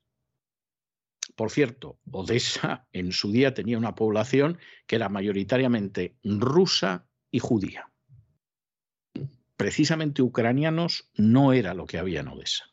[1.35, 7.91] Por cierto, Odessa en su día tenía una población que era mayoritariamente rusa y judía
[9.57, 12.65] precisamente ucranianos no era lo que había en Odessa.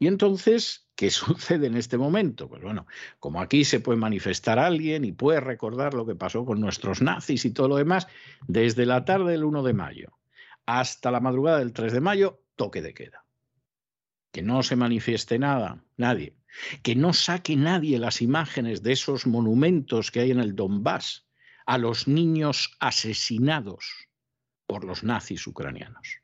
[0.00, 2.48] Y entonces, ¿qué sucede en este momento?
[2.48, 2.86] Pues bueno,
[3.20, 7.44] como aquí se puede manifestar alguien y puede recordar lo que pasó con nuestros nazis
[7.44, 8.08] y todo lo demás,
[8.48, 10.16] desde la tarde del 1 de mayo
[10.66, 13.24] hasta la madrugada del 3 de mayo, toque de queda.
[14.32, 16.36] Que no se manifieste nada, nadie.
[16.82, 21.26] Que no saque nadie las imágenes de esos monumentos que hay en el Donbass
[21.66, 24.08] a los niños asesinados
[24.66, 26.20] por los nazis ucranianos.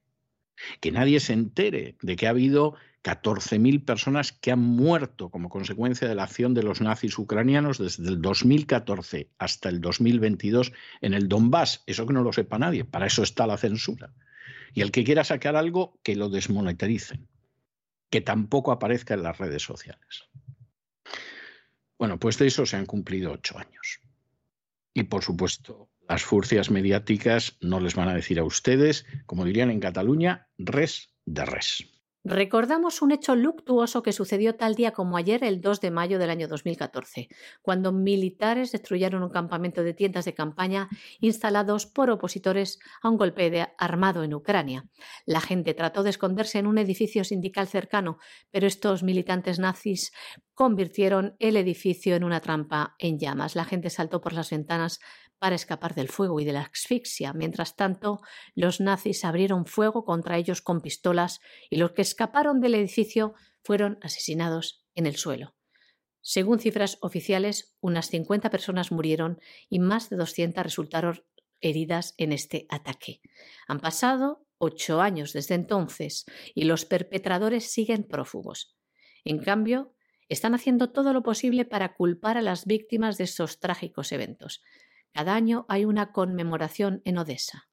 [0.80, 2.76] Que nadie se entere de que ha habido
[3.06, 8.08] 14.000 personas que han muerto como consecuencia de la acción de los nazis ucranianos desde
[8.08, 11.84] el 2014 hasta el 2022 en el Donbass.
[11.86, 14.12] Eso que no lo sepa nadie, para eso está la censura.
[14.74, 17.28] Y el que quiera sacar algo, que lo desmonetaricen,
[18.10, 20.24] que tampoco aparezca en las redes sociales.
[22.00, 24.00] Bueno, pues de eso se han cumplido ocho años.
[24.94, 29.70] Y por supuesto, las furcias mediáticas no les van a decir a ustedes, como dirían
[29.70, 31.95] en Cataluña, res de res.
[32.28, 36.30] Recordamos un hecho luctuoso que sucedió tal día como ayer, el 2 de mayo del
[36.30, 37.28] año 2014,
[37.62, 40.88] cuando militares destruyeron un campamento de tiendas de campaña
[41.20, 44.88] instalados por opositores a un golpe armado en Ucrania.
[45.24, 48.18] La gente trató de esconderse en un edificio sindical cercano,
[48.50, 50.10] pero estos militantes nazis
[50.52, 53.54] convirtieron el edificio en una trampa en llamas.
[53.54, 54.98] La gente saltó por las ventanas
[55.38, 57.32] para escapar del fuego y de la asfixia.
[57.32, 58.20] Mientras tanto,
[58.54, 63.98] los nazis abrieron fuego contra ellos con pistolas y los que escaparon del edificio fueron
[64.02, 65.54] asesinados en el suelo.
[66.20, 71.22] Según cifras oficiales, unas 50 personas murieron y más de 200 resultaron
[71.60, 73.20] heridas en este ataque.
[73.68, 78.76] Han pasado ocho años desde entonces y los perpetradores siguen prófugos.
[79.24, 79.94] En cambio,
[80.28, 84.62] están haciendo todo lo posible para culpar a las víctimas de estos trágicos eventos.
[85.16, 87.70] Cada año hay una conmemoración en Odessa.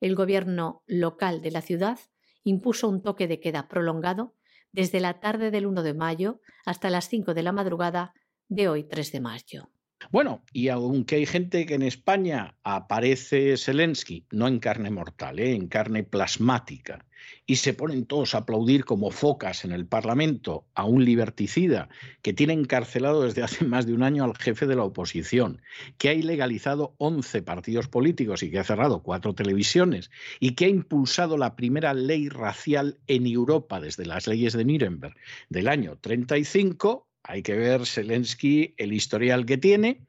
[0.00, 1.98] El gobierno local de la ciudad
[2.42, 4.34] impuso un toque de queda prolongado
[4.72, 8.14] desde la tarde del 1 de mayo hasta las 5 de la madrugada
[8.48, 9.70] de hoy 3 de mayo.
[10.10, 15.54] Bueno, y aunque hay gente que en España aparece Zelensky, no en carne mortal, ¿eh?
[15.54, 17.04] en carne plasmática,
[17.46, 21.88] y se ponen todos a aplaudir como focas en el Parlamento a un liberticida
[22.22, 25.60] que tiene encarcelado desde hace más de un año al jefe de la oposición,
[25.98, 30.68] que ha ilegalizado 11 partidos políticos y que ha cerrado cuatro televisiones, y que ha
[30.68, 35.14] impulsado la primera ley racial en Europa desde las leyes de Nuremberg
[35.50, 40.06] del año 35, hay que ver Zelensky el historial que tiene.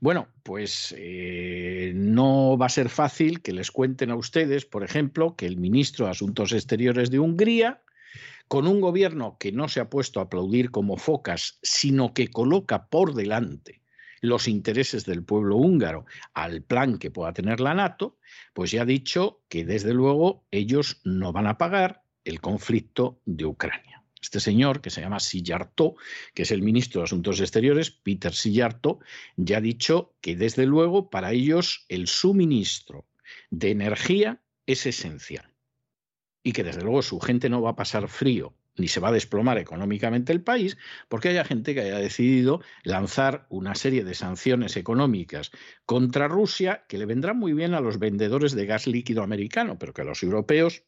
[0.00, 5.36] Bueno, pues eh, no va a ser fácil que les cuenten a ustedes, por ejemplo,
[5.36, 7.82] que el ministro de Asuntos Exteriores de Hungría,
[8.48, 12.88] con un gobierno que no se ha puesto a aplaudir como focas, sino que coloca
[12.88, 13.80] por delante
[14.20, 18.18] los intereses del pueblo húngaro al plan que pueda tener la NATO,
[18.54, 23.46] pues ya ha dicho que desde luego ellos no van a pagar el conflicto de
[23.46, 24.01] Ucrania.
[24.22, 25.96] Este señor, que se llama Sillarto,
[26.32, 29.00] que es el ministro de Asuntos Exteriores, Peter Sillarto,
[29.36, 33.04] ya ha dicho que desde luego para ellos el suministro
[33.50, 35.52] de energía es esencial
[36.44, 39.12] y que desde luego su gente no va a pasar frío ni se va a
[39.12, 44.76] desplomar económicamente el país, porque haya gente que haya decidido lanzar una serie de sanciones
[44.78, 45.50] económicas
[45.84, 49.92] contra Rusia que le vendrán muy bien a los vendedores de gas líquido americano, pero
[49.92, 50.84] que a los europeos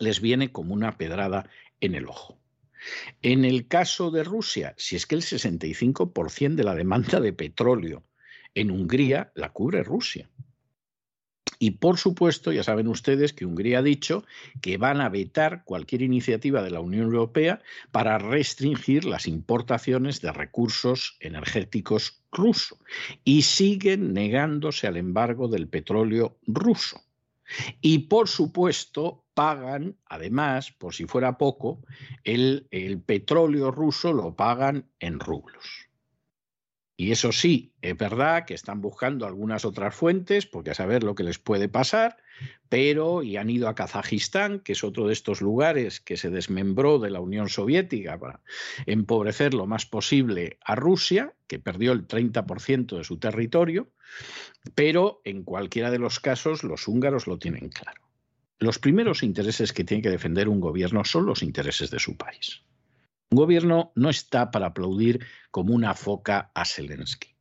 [0.00, 1.48] les viene como una pedrada
[1.80, 2.38] en el ojo.
[3.22, 8.04] En el caso de Rusia, si es que el 65% de la demanda de petróleo
[8.54, 10.28] en Hungría la cubre Rusia.
[11.62, 14.24] Y por supuesto, ya saben ustedes que Hungría ha dicho
[14.62, 17.60] que van a vetar cualquier iniciativa de la Unión Europea
[17.92, 22.78] para restringir las importaciones de recursos energéticos rusos
[23.24, 27.02] y siguen negándose al embargo del petróleo ruso.
[27.82, 31.80] Y por supuesto, pagan, además, por si fuera poco,
[32.24, 35.88] el, el petróleo ruso lo pagan en rublos.
[36.98, 41.14] Y eso sí, es verdad que están buscando algunas otras fuentes, porque a saber lo
[41.14, 42.18] que les puede pasar,
[42.68, 46.98] pero y han ido a Kazajistán, que es otro de estos lugares que se desmembró
[46.98, 48.42] de la Unión Soviética para
[48.84, 53.88] empobrecer lo más posible a Rusia, que perdió el 30% de su territorio,
[54.74, 58.09] pero en cualquiera de los casos los húngaros lo tienen claro.
[58.60, 62.62] Los primeros intereses que tiene que defender un gobierno son los intereses de su país.
[63.30, 67.34] Un gobierno no está para aplaudir como una foca a Zelensky.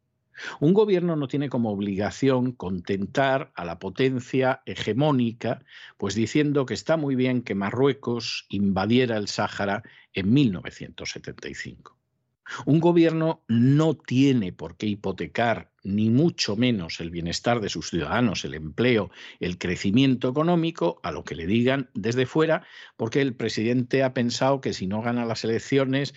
[0.62, 5.62] Un gobierno no tiene como obligación contentar a la potencia hegemónica,
[5.98, 11.99] pues diciendo que está muy bien que Marruecos invadiera el Sáhara en 1975.
[12.66, 18.44] Un gobierno no tiene por qué hipotecar ni mucho menos el bienestar de sus ciudadanos,
[18.46, 22.64] el empleo, el crecimiento económico, a lo que le digan desde fuera,
[22.98, 26.14] porque el presidente ha pensado que si no gana las elecciones,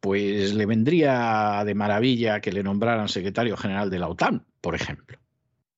[0.00, 5.18] pues le vendría de maravilla que le nombraran secretario general de la OTAN, por ejemplo.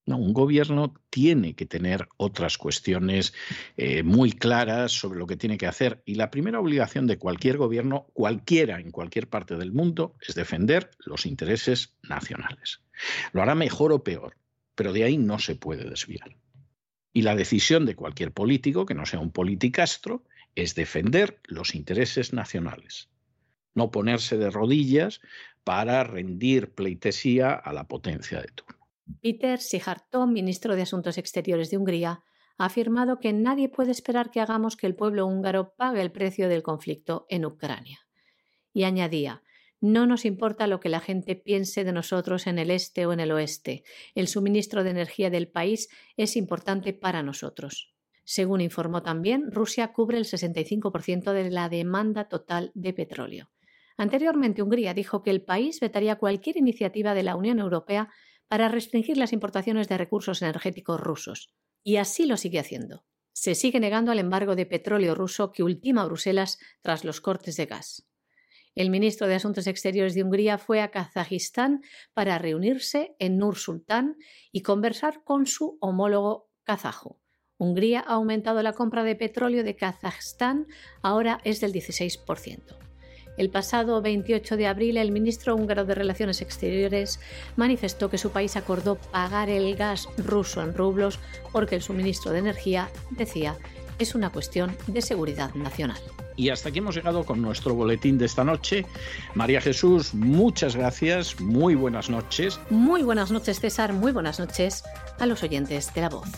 [0.09, 3.35] No, un gobierno tiene que tener otras cuestiones
[3.77, 6.03] eh, muy claras sobre lo que tiene que hacer.
[6.07, 10.93] Y la primera obligación de cualquier gobierno, cualquiera en cualquier parte del mundo, es defender
[11.01, 12.81] los intereses nacionales.
[13.33, 14.39] Lo hará mejor o peor,
[14.75, 16.39] pero de ahí no se puede desviar.
[17.13, 22.33] Y la decisión de cualquier político, que no sea un politicastro, es defender los intereses
[22.33, 23.11] nacionales.
[23.75, 25.21] No ponerse de rodillas
[25.65, 28.78] para rendir pleitesía a la potencia de turno.
[29.21, 32.23] Peter Sijarto, ministro de Asuntos Exteriores de Hungría,
[32.59, 36.49] ha afirmado que nadie puede esperar que hagamos que el pueblo húngaro pague el precio
[36.49, 38.01] del conflicto en Ucrania.
[38.73, 39.43] Y añadía,
[39.81, 43.21] no nos importa lo que la gente piense de nosotros en el este o en
[43.21, 43.85] el oeste.
[44.15, 47.95] El suministro de energía del país es importante para nosotros.
[48.25, 53.51] Según informó también, Rusia cubre el 65% de la demanda total de petróleo.
[53.97, 58.11] Anteriormente, Hungría dijo que el país vetaría cualquier iniciativa de la Unión Europea
[58.49, 61.55] para restringir las importaciones de recursos energéticos rusos.
[61.83, 63.05] Y así lo sigue haciendo.
[63.33, 67.67] Se sigue negando al embargo de petróleo ruso que ultima Bruselas tras los cortes de
[67.67, 68.09] gas.
[68.75, 71.83] El ministro de Asuntos Exteriores de Hungría fue a Kazajistán
[72.15, 74.17] para reunirse en Nur Sultán
[74.53, 77.21] y conversar con su homólogo kazajo.
[77.57, 80.67] Hungría ha aumentado la compra de petróleo de Kazajistán,
[81.03, 82.88] ahora es del 16%.
[83.39, 87.21] El pasado 28 de abril, el ministro húngaro de Relaciones Exteriores
[87.55, 91.21] manifestó que su país acordó pagar el gas ruso en rublos
[91.53, 93.57] porque el suministro de energía, decía,
[94.01, 95.99] es una cuestión de seguridad nacional.
[96.35, 98.87] Y hasta aquí hemos llegado con nuestro boletín de esta noche.
[99.35, 102.59] María Jesús, muchas gracias, muy buenas noches.
[102.71, 104.83] Muy buenas noches, César, muy buenas noches
[105.19, 106.29] a los oyentes de la voz.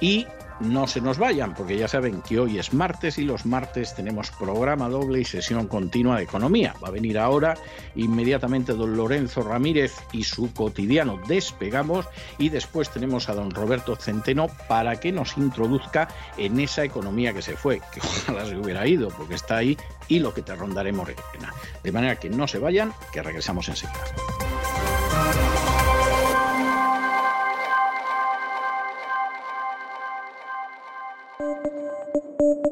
[0.00, 0.26] Y
[0.60, 4.30] no se nos vayan, porque ya saben que hoy es martes y los martes tenemos
[4.30, 6.74] programa doble y sesión continua de economía.
[6.82, 7.54] Va a venir ahora
[7.94, 12.06] inmediatamente don Lorenzo Ramírez y su cotidiano Despegamos
[12.38, 17.42] y después tenemos a don Roberto Centeno para que nos introduzca en esa economía que
[17.42, 19.76] se fue, que ojalá se hubiera ido, porque está ahí
[20.08, 21.20] y lo que te rondaré morena.
[21.82, 24.04] De manera que no se vayan, que regresamos enseguida.
[32.42, 32.71] Despegamos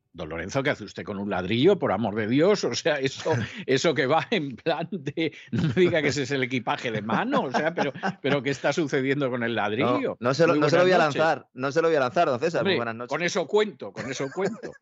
[0.13, 2.63] Don Lorenzo, ¿qué hace usted con un ladrillo, por amor de Dios?
[2.65, 3.31] O sea, eso,
[3.65, 5.33] eso que va en plan de.
[5.51, 8.49] No me diga que ese es el equipaje de mano, o sea, pero, pero ¿qué
[8.49, 10.17] está sucediendo con el ladrillo?
[10.19, 12.27] No, se, lo, no se, lo, voy a lanzar, no se lo voy a lanzar,
[12.27, 12.63] don César.
[12.63, 13.09] buenas noches.
[13.09, 14.71] Con eso cuento, con eso cuento.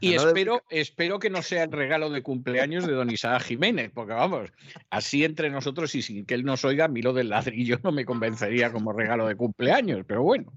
[0.00, 4.12] Y espero, espero que no sea el regalo de cumpleaños de don Isaac Jiménez, porque
[4.12, 4.52] vamos,
[4.90, 7.92] así entre nosotros y sin que él nos oiga, a mí lo del ladrillo no
[7.92, 10.52] me convencería como regalo de cumpleaños, pero bueno.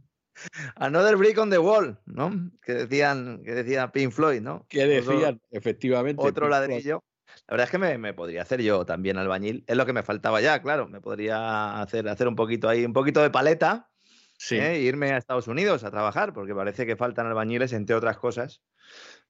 [0.75, 2.51] Another Brick on the Wall, ¿no?
[2.61, 4.65] Que decían, que decía Pink Floyd, ¿no?
[4.69, 6.21] Que decían, efectivamente.
[6.23, 7.03] Otro ladrillo.
[7.47, 9.63] La verdad es que me, podría hacer yo también albañil.
[9.67, 10.87] Es lo que me faltaba ya, claro.
[10.87, 13.89] Me podría hacer, hacer un poquito ahí, un poquito de paleta.
[14.37, 14.55] Sí.
[14.55, 14.75] ¿eh?
[14.75, 18.61] E irme a Estados Unidos a trabajar, porque parece que faltan albañiles, entre otras cosas.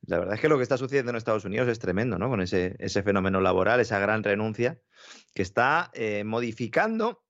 [0.07, 2.29] La verdad es que lo que está sucediendo en Estados Unidos es tremendo, ¿no?
[2.29, 4.79] Con ese, ese fenómeno laboral, esa gran renuncia,
[5.33, 7.23] que está eh, modificando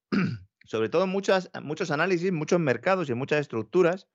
[0.66, 4.08] sobre todo muchas, muchos análisis, muchos mercados y muchas estructuras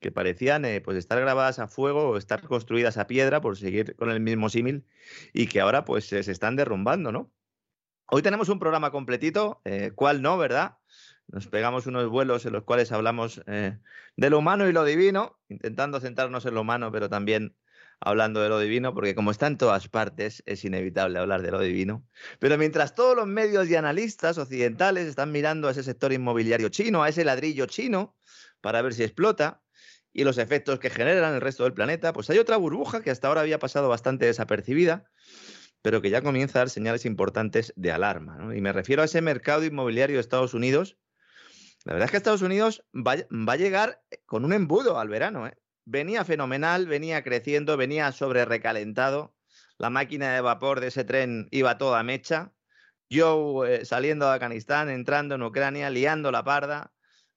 [0.00, 3.94] que parecían eh, pues estar grabadas a fuego o estar construidas a piedra, por seguir
[3.96, 4.86] con el mismo símil,
[5.32, 7.30] y que ahora pues se están derrumbando, ¿no?
[8.06, 10.78] Hoy tenemos un programa completito, eh, ¿cuál no, verdad?
[11.28, 13.78] Nos pegamos unos vuelos en los cuales hablamos eh,
[14.16, 17.54] de lo humano y lo divino, intentando centrarnos en lo humano, pero también
[18.00, 21.60] hablando de lo divino, porque como está en todas partes, es inevitable hablar de lo
[21.60, 22.06] divino.
[22.38, 27.02] Pero mientras todos los medios y analistas occidentales están mirando a ese sector inmobiliario chino,
[27.02, 28.16] a ese ladrillo chino,
[28.60, 29.62] para ver si explota,
[30.12, 33.28] y los efectos que generan el resto del planeta, pues hay otra burbuja que hasta
[33.28, 35.08] ahora había pasado bastante desapercibida,
[35.82, 38.54] pero que ya comienza a dar señales importantes de alarma.
[38.56, 40.98] Y me refiero a ese mercado inmobiliario de Estados Unidos.
[41.84, 45.46] La verdad es que Estados Unidos va, va a llegar con un embudo al verano.
[45.46, 45.56] ¿eh?
[45.84, 49.34] Venía fenomenal, venía creciendo, venía sobre recalentado.
[49.78, 52.52] La máquina de vapor de ese tren iba toda mecha.
[53.08, 56.92] Yo eh, saliendo de Afganistán, entrando en Ucrania, liando la parda.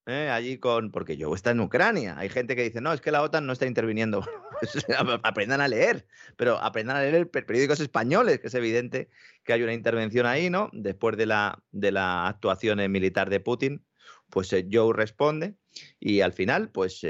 [0.06, 0.92] Eh, allí con.
[0.92, 2.16] Porque yo está en Ucrania.
[2.18, 4.28] Hay gente que dice, no, es que la OTAN no está interviniendo.
[5.24, 6.06] aprendan a leer,
[6.36, 9.10] pero aprendan a leer periódicos españoles, que es evidente
[9.44, 10.70] que hay una intervención ahí, ¿no?
[10.74, 13.86] Después de la, de la actuación militar de Putin,
[14.30, 15.56] pues eh, Joe responde
[16.00, 17.04] y al final, pues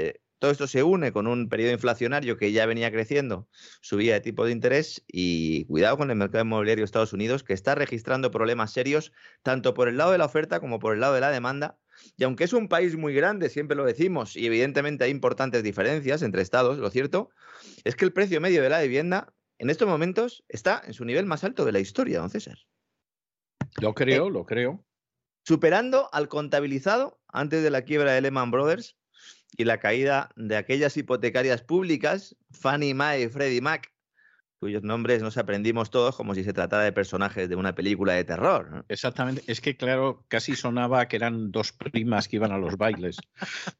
[0.44, 3.48] todo esto se une con un periodo inflacionario que ya venía creciendo,
[3.80, 7.54] subía de tipo de interés y cuidado con el mercado inmobiliario de Estados Unidos que
[7.54, 9.10] está registrando problemas serios
[9.42, 11.78] tanto por el lado de la oferta como por el lado de la demanda.
[12.18, 16.20] Y aunque es un país muy grande, siempre lo decimos, y evidentemente hay importantes diferencias
[16.20, 17.30] entre estados, lo cierto
[17.84, 21.24] es que el precio medio de la vivienda en estos momentos está en su nivel
[21.24, 22.58] más alto de la historia, don César.
[23.80, 24.84] Lo creo, lo creo.
[25.42, 28.98] Superando al contabilizado antes de la quiebra de Lehman Brothers
[29.56, 33.92] y la caída de aquellas hipotecarias públicas, Fannie Mae y Freddie Mac,
[34.58, 38.24] cuyos nombres nos aprendimos todos como si se tratara de personajes de una película de
[38.24, 38.84] terror.
[38.88, 43.18] Exactamente, es que claro, casi sonaba que eran dos primas que iban a los bailes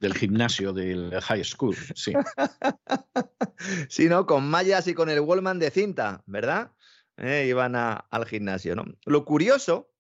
[0.00, 2.12] del gimnasio del high school, sí.
[3.88, 4.26] sí, ¿no?
[4.26, 6.72] Con mallas y con el Wallman de cinta, ¿verdad?
[7.16, 8.84] Eh, iban al gimnasio, ¿no?
[9.06, 9.93] Lo curioso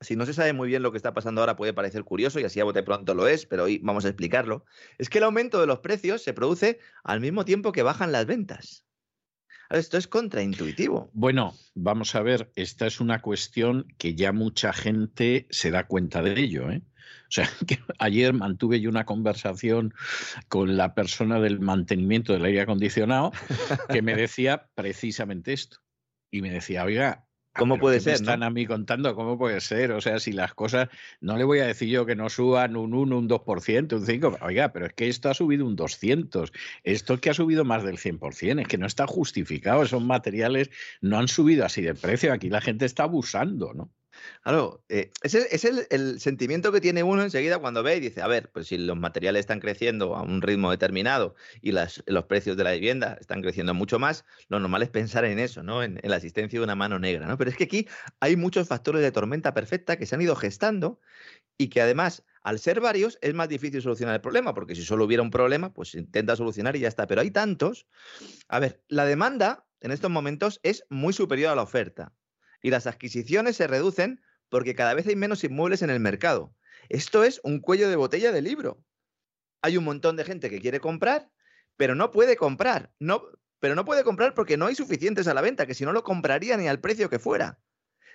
[0.00, 2.44] si no se sabe muy bien lo que está pasando ahora, puede parecer curioso y
[2.44, 4.64] así a bote pronto lo es, pero hoy vamos a explicarlo.
[4.96, 8.26] Es que el aumento de los precios se produce al mismo tiempo que bajan las
[8.26, 8.84] ventas.
[9.70, 11.10] Esto es contraintuitivo.
[11.12, 16.22] Bueno, vamos a ver, esta es una cuestión que ya mucha gente se da cuenta
[16.22, 16.70] de ello.
[16.70, 16.82] ¿eh?
[17.28, 19.92] O sea, que ayer mantuve yo una conversación
[20.48, 23.32] con la persona del mantenimiento del aire acondicionado
[23.90, 25.78] que me decía precisamente esto.
[26.30, 27.27] Y me decía, oiga,
[27.68, 28.14] ¿Cómo puede ser?
[28.14, 29.92] están a mí contando cómo puede ser.
[29.92, 30.88] O sea, si las cosas,
[31.20, 34.38] no le voy a decir yo que no suban un 1, un 2%, un 5%.
[34.42, 36.50] Oiga, pero es que esto ha subido un 200%.
[36.84, 38.60] Esto es que ha subido más del 100%.
[38.60, 39.82] Es que no está justificado.
[39.82, 40.70] Esos materiales
[41.00, 42.32] no han subido así de precio.
[42.32, 43.90] Aquí la gente está abusando, ¿no?
[44.42, 48.26] Claro, eh, ese es el, sentimiento que tiene uno enseguida cuando ve y dice, a
[48.26, 52.64] ver, pues si los materiales están creciendo a un ritmo determinado y los precios de
[52.64, 55.82] la vivienda están creciendo mucho más, lo normal es pensar en eso, ¿no?
[55.82, 57.36] En, la existencia de una mano negra, ¿no?
[57.36, 57.88] Pero es que aquí
[58.20, 61.00] hay muchos factores de tormenta perfecta que se han ido gestando
[61.58, 65.04] y que además, al ser varios, es más difícil solucionar el problema, porque si solo
[65.04, 67.06] hubiera un problema, pues se intenta solucionar y ya está.
[67.06, 67.86] Pero hay tantos.
[68.48, 72.12] A ver, la demanda en estos momentos es muy superior a la oferta
[72.62, 76.54] y las adquisiciones se reducen porque cada vez hay menos inmuebles en el mercado.
[76.88, 78.82] Esto es un cuello de botella de libro.
[79.62, 81.30] Hay un montón de gente que quiere comprar,
[81.76, 82.92] pero no puede comprar.
[82.98, 83.22] No,
[83.60, 86.04] pero no puede comprar porque no hay suficientes a la venta, que si no lo
[86.04, 87.58] compraría ni al precio que fuera.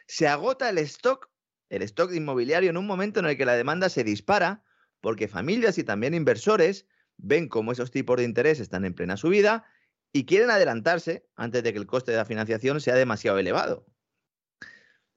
[0.07, 1.29] Se agota el stock,
[1.69, 4.63] el stock inmobiliario en un momento en el que la demanda se dispara,
[5.01, 6.87] porque familias y también inversores
[7.17, 9.65] ven cómo esos tipos de interés están en plena subida
[10.11, 13.85] y quieren adelantarse antes de que el coste de la financiación sea demasiado elevado.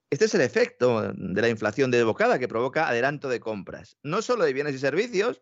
[0.09, 4.45] Este es el efecto de la inflación desbocada que provoca adelanto de compras, no solo
[4.45, 5.41] de bienes y servicios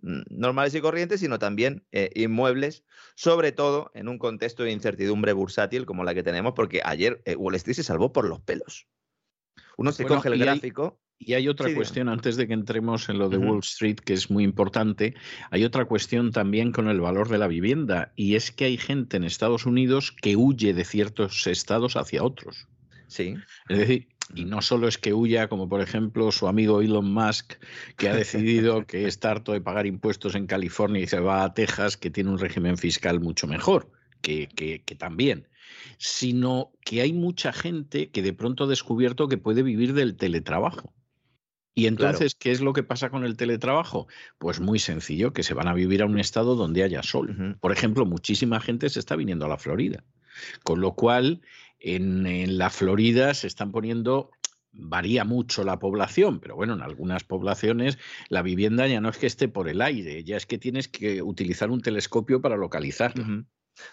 [0.00, 2.84] mm, normales y corrientes, sino también eh, inmuebles,
[3.14, 7.36] sobre todo en un contexto de incertidumbre bursátil como la que tenemos, porque ayer eh,
[7.36, 8.88] Wall Street se salvó por los pelos.
[9.76, 10.98] Uno se coge el gráfico.
[11.18, 14.30] y hay otra cuestión, antes de que entremos en lo de Wall Street, que es
[14.30, 15.14] muy importante,
[15.50, 19.18] hay otra cuestión también con el valor de la vivienda, y es que hay gente
[19.18, 22.66] en Estados Unidos que huye de ciertos estados hacia otros.
[23.08, 23.36] Sí.
[23.68, 27.54] Es decir, y no solo es que huya, como por ejemplo su amigo Elon Musk,
[27.96, 31.54] que ha decidido que está harto de pagar impuestos en California y se va a
[31.54, 35.46] Texas, que tiene un régimen fiscal mucho mejor, que, que, también,
[35.98, 40.92] sino que hay mucha gente que de pronto ha descubierto que puede vivir del teletrabajo.
[41.78, 44.08] Y entonces, ¿qué es lo que pasa con el teletrabajo?
[44.38, 47.58] Pues muy sencillo, que se van a vivir a un estado donde haya sol.
[47.60, 50.02] Por ejemplo, muchísima gente se está viniendo a la Florida.
[50.64, 51.42] Con lo cual,
[51.78, 54.30] en, la Florida se están poniendo
[54.72, 57.98] varía mucho la población, pero bueno, en algunas poblaciones
[58.28, 61.22] la vivienda ya no es que esté por el aire, ya es que tienes que
[61.22, 63.44] utilizar un telescopio para localizarla.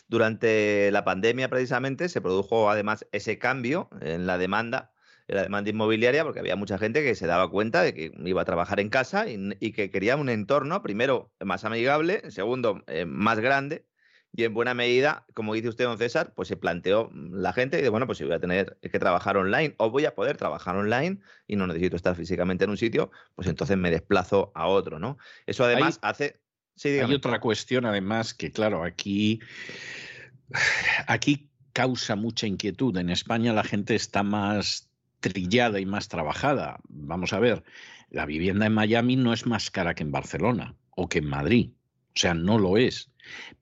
[0.07, 4.93] Durante la pandemia, precisamente, se produjo además ese cambio en la demanda,
[5.27, 8.41] en la demanda inmobiliaria, porque había mucha gente que se daba cuenta de que iba
[8.41, 13.39] a trabajar en casa y, que quería un entorno, primero, más amigable, segundo, eh, más
[13.39, 13.85] grande,
[14.35, 17.83] y en buena medida, como dice usted, don César, pues se planteó la gente y
[17.83, 20.75] de, bueno, pues si voy a tener que trabajar online o voy a poder trabajar
[20.75, 24.97] online y no necesito estar físicamente en un sitio, pues entonces me desplazo a otro,
[24.97, 25.17] ¿no?
[25.45, 26.41] Eso además hace...
[26.75, 29.39] Sí, hay otra cuestión además que, claro, aquí,
[31.05, 32.97] aquí causa mucha inquietud.
[32.97, 34.89] En España la gente está más
[35.19, 36.79] trillada y más trabajada.
[36.89, 37.63] Vamos a ver,
[38.09, 41.69] la vivienda en Miami no es más cara que en Barcelona o que en Madrid.
[42.15, 43.09] O sea, no lo es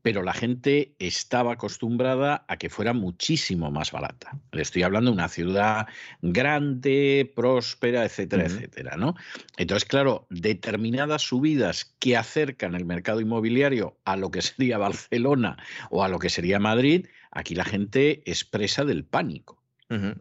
[0.01, 4.37] pero la gente estaba acostumbrada a que fuera muchísimo más barata.
[4.51, 5.87] Le estoy hablando de una ciudad
[6.21, 9.15] grande, próspera, etcétera, etcétera, ¿no?
[9.57, 15.57] Entonces, claro, determinadas subidas que acercan el mercado inmobiliario a lo que sería Barcelona
[15.89, 19.60] o a lo que sería Madrid, aquí la gente expresa del pánico.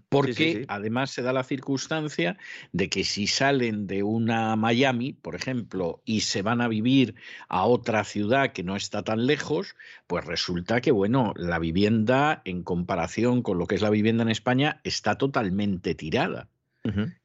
[0.09, 2.37] Porque además se da la circunstancia
[2.73, 7.15] de que si salen de una Miami, por ejemplo, y se van a vivir
[7.49, 9.77] a otra ciudad que no está tan lejos,
[10.07, 14.31] pues resulta que, bueno, la vivienda en comparación con lo que es la vivienda en
[14.31, 16.49] España está totalmente tirada.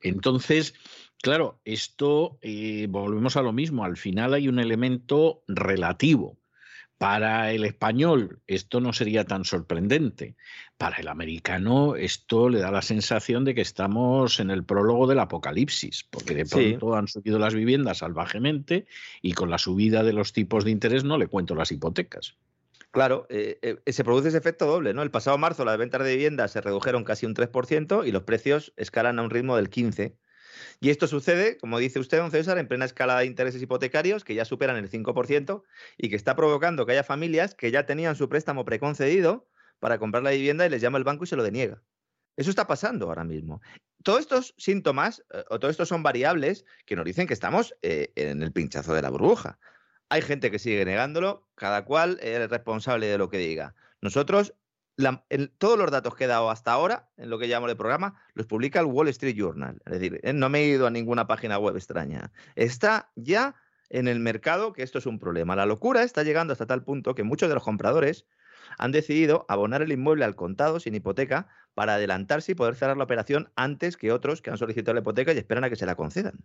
[0.01, 0.75] Entonces,
[1.21, 6.37] claro, esto eh, volvemos a lo mismo, al final hay un elemento relativo.
[6.97, 10.35] Para el español esto no sería tan sorprendente.
[10.77, 15.19] Para el americano esto le da la sensación de que estamos en el prólogo del
[15.19, 18.85] apocalipsis, porque de pronto han subido las viviendas salvajemente
[19.21, 22.35] y con la subida de los tipos de interés no le cuento las hipotecas.
[22.91, 25.01] Claro, eh, eh, se produce ese efecto doble, ¿no?
[25.01, 28.73] El pasado marzo las ventas de viviendas se redujeron casi un 3% y los precios
[28.75, 30.15] escalan a un ritmo del 15%.
[30.79, 34.35] Y esto sucede, como dice usted, don César, en plena escalada de intereses hipotecarios que
[34.35, 35.63] ya superan el 5%
[35.97, 39.47] y que está provocando que haya familias que ya tenían su préstamo preconcedido
[39.79, 41.81] para comprar la vivienda y les llama el banco y se lo deniega.
[42.37, 43.61] Eso está pasando ahora mismo.
[44.03, 48.11] Todos estos síntomas eh, o todos estos son variables que nos dicen que estamos eh,
[48.15, 49.57] en el pinchazo de la burbuja.
[50.09, 53.73] Hay gente que sigue negándolo, cada cual es responsable de lo que diga.
[54.01, 54.53] Nosotros
[55.57, 58.47] todos los datos que he dado hasta ahora, en lo que llamo el programa, los
[58.47, 59.81] publica el Wall Street Journal.
[59.85, 62.31] Es decir, eh, no me he ido a ninguna página web extraña.
[62.55, 63.55] Está ya
[63.89, 65.55] en el mercado que esto es un problema.
[65.55, 68.25] La locura está llegando hasta tal punto que muchos de los compradores
[68.77, 73.03] han decidido abonar el inmueble al contado sin hipoteca para adelantarse y poder cerrar la
[73.03, 75.95] operación antes que otros que han solicitado la hipoteca y esperan a que se la
[75.95, 76.43] concedan.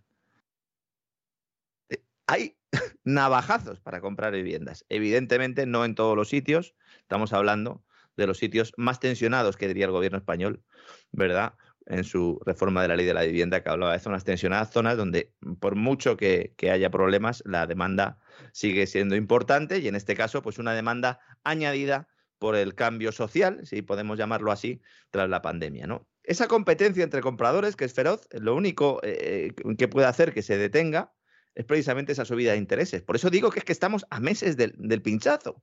[2.26, 2.56] Hay
[3.04, 4.84] navajazos para comprar viviendas.
[4.88, 6.74] Evidentemente no en todos los sitios.
[7.00, 7.82] Estamos hablando
[8.16, 10.62] de los sitios más tensionados que diría el gobierno español,
[11.10, 11.54] ¿verdad?
[11.86, 14.96] En su reforma de la ley de la vivienda, que hablaba de zonas tensionadas, zonas
[14.96, 18.18] donde por mucho que, haya problemas, la demanda
[18.52, 22.06] sigue siendo importante y en este caso, pues una demanda añadida
[22.40, 24.80] por el cambio social, si podemos llamarlo así,
[25.10, 26.08] tras la pandemia, ¿no?
[26.24, 30.56] Esa competencia entre compradores, que es feroz, lo único eh, que puede hacer que se
[30.56, 31.12] detenga
[31.54, 33.02] es precisamente esa subida de intereses.
[33.02, 35.62] Por eso digo que es que estamos a meses del pinchazo.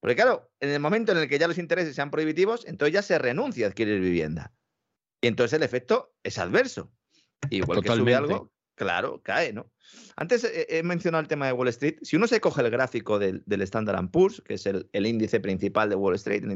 [0.00, 3.02] Porque claro, en el momento en el que ya los intereses sean prohibitivos, entonces ya
[3.02, 4.54] se renuncia a adquirir vivienda.
[5.20, 6.92] Y entonces el efecto es adverso.
[7.50, 9.72] Igual que sube algo, claro, cae, ¿no?
[10.16, 11.98] Antes he mencionado el tema de Wall Street.
[12.02, 15.96] Si uno se coge el gráfico del, Standard Poor's, que es el, índice principal de
[15.96, 16.52] Wall Street, el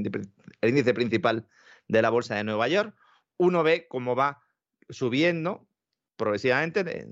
[0.71, 1.47] índice, principal
[1.87, 2.95] de la bolsa de Nueva York,
[3.37, 4.43] uno ve cómo va
[4.89, 5.69] subiendo
[6.17, 7.07] progresivamente.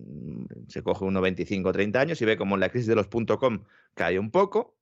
[0.68, 3.08] Se coge unos 25 o 30 años y ve cómo en la crisis de los
[3.08, 3.64] .com
[3.94, 4.78] cae un poco.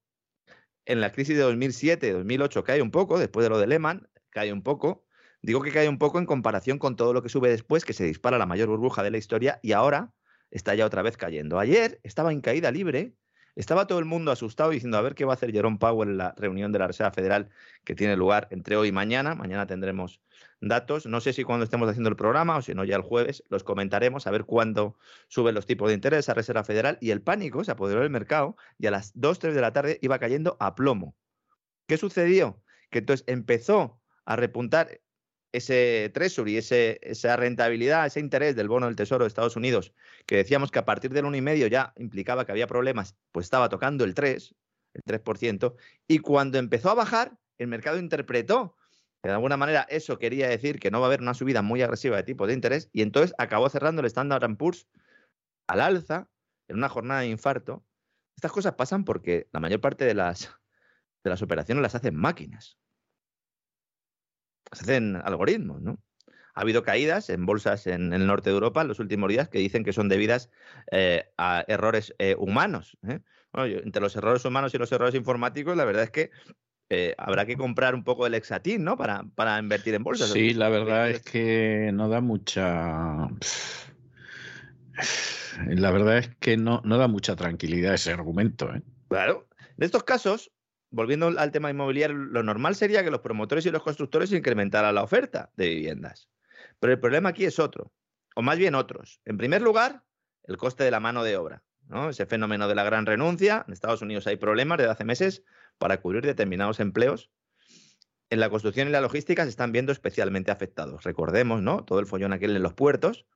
[0.84, 4.62] En la crisis de 2007-2008 cae un poco, después de lo de Lehman, cae un
[4.62, 5.04] poco.
[5.42, 8.04] Digo que cae un poco en comparación con todo lo que sube después, que se
[8.04, 10.12] dispara la mayor burbuja de la historia y ahora
[10.50, 11.58] está ya otra vez cayendo.
[11.58, 13.14] Ayer estaba en caída libre,
[13.56, 16.18] estaba todo el mundo asustado diciendo a ver qué va a hacer Jerome Powell en
[16.18, 17.48] la reunión de la Reserva Federal
[17.84, 19.34] que tiene lugar entre hoy y mañana.
[19.34, 20.20] Mañana tendremos
[20.60, 21.06] datos.
[21.06, 23.64] No sé si cuando estemos haciendo el programa o si no ya el jueves los
[23.64, 24.98] comentaremos a ver cuándo
[25.28, 28.56] suben los tipos de interés a Reserva Federal y el pánico se apoderó del mercado
[28.78, 31.16] y a las 2, 3 de la tarde iba cayendo a plomo.
[31.86, 32.62] ¿Qué sucedió?
[32.90, 35.00] Que entonces empezó a repuntar
[35.56, 39.92] ese treasury, ese, esa rentabilidad, ese interés del bono del Tesoro de Estados Unidos,
[40.26, 44.04] que decíamos que a partir del 1,5 ya implicaba que había problemas, pues estaba tocando
[44.04, 44.54] el 3,
[44.94, 45.74] el 3%,
[46.06, 48.76] y cuando empezó a bajar, el mercado interpretó
[49.22, 51.80] que de alguna manera eso quería decir que no va a haber una subida muy
[51.80, 54.86] agresiva de tipo de interés, y entonces acabó cerrando el Standard Poor's
[55.68, 56.28] al alza
[56.68, 57.84] en una jornada de infarto.
[58.36, 60.50] Estas cosas pasan porque la mayor parte de las,
[61.24, 62.78] de las operaciones las hacen máquinas
[64.72, 65.98] se hacen algoritmos, ¿no?
[66.54, 69.58] Ha habido caídas en bolsas en, el norte de Europa en los últimos días que
[69.58, 70.50] dicen que son debidas
[70.90, 72.96] eh, a errores eh, humanos.
[73.06, 73.20] ¿eh?
[73.54, 76.30] entre los errores humanos y los errores informáticos, la verdad es que
[77.16, 78.98] habrá que comprar un poco de Exatín, ¿no?
[78.98, 80.30] Para, para invertir en bolsas.
[80.30, 83.28] Sí, la verdad es que no da mucha.
[85.68, 88.70] La verdad es que no, no da mucha tranquilidad ese argumento.
[89.08, 89.48] Claro.
[89.78, 90.52] En estos casos,
[90.90, 95.02] volviendo al tema inmobiliario, lo normal sería que los promotores y los constructores incrementaran la
[95.02, 96.28] oferta de viviendas.
[96.80, 97.92] Pero el problema aquí es otro,
[98.34, 99.20] o más bien otros.
[99.24, 100.04] En primer lugar,
[100.44, 101.62] el coste de la mano de obra.
[101.88, 102.10] ¿no?
[102.10, 103.64] Ese fenómeno de la gran renuncia.
[103.66, 105.44] En Estados Unidos hay problemas desde hace meses
[105.78, 107.30] para cubrir determinados empleos.
[108.28, 111.04] En la construcción y la logística se están viendo especialmente afectados.
[111.04, 111.84] Recordemos, ¿no?
[111.84, 113.26] Todo el follón aquel en los puertos.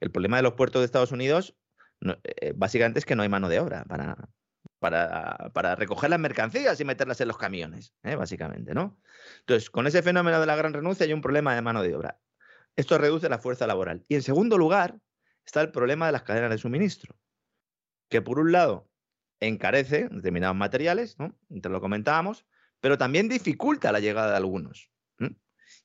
[0.00, 1.56] El problema de los puertos de Estados Unidos
[2.00, 4.28] eh, básicamente es que no hay mano de obra para,
[4.78, 8.16] para, recoger las mercancías y meterlas en los camiones, ¿eh?
[8.16, 8.98] básicamente, ¿no?
[9.40, 12.20] Entonces, con ese fenómeno de la gran renuncia hay un problema de mano de obra.
[12.76, 14.04] Esto reduce la fuerza laboral.
[14.08, 14.98] Y en segundo lugar,
[15.46, 17.16] está el problema de las cadenas de suministro,
[18.08, 18.90] que por un lado
[19.40, 21.38] encarece determinados materiales, ¿no?
[21.62, 22.44] Te lo comentábamos,
[22.80, 24.90] pero también dificulta la llegada de algunos.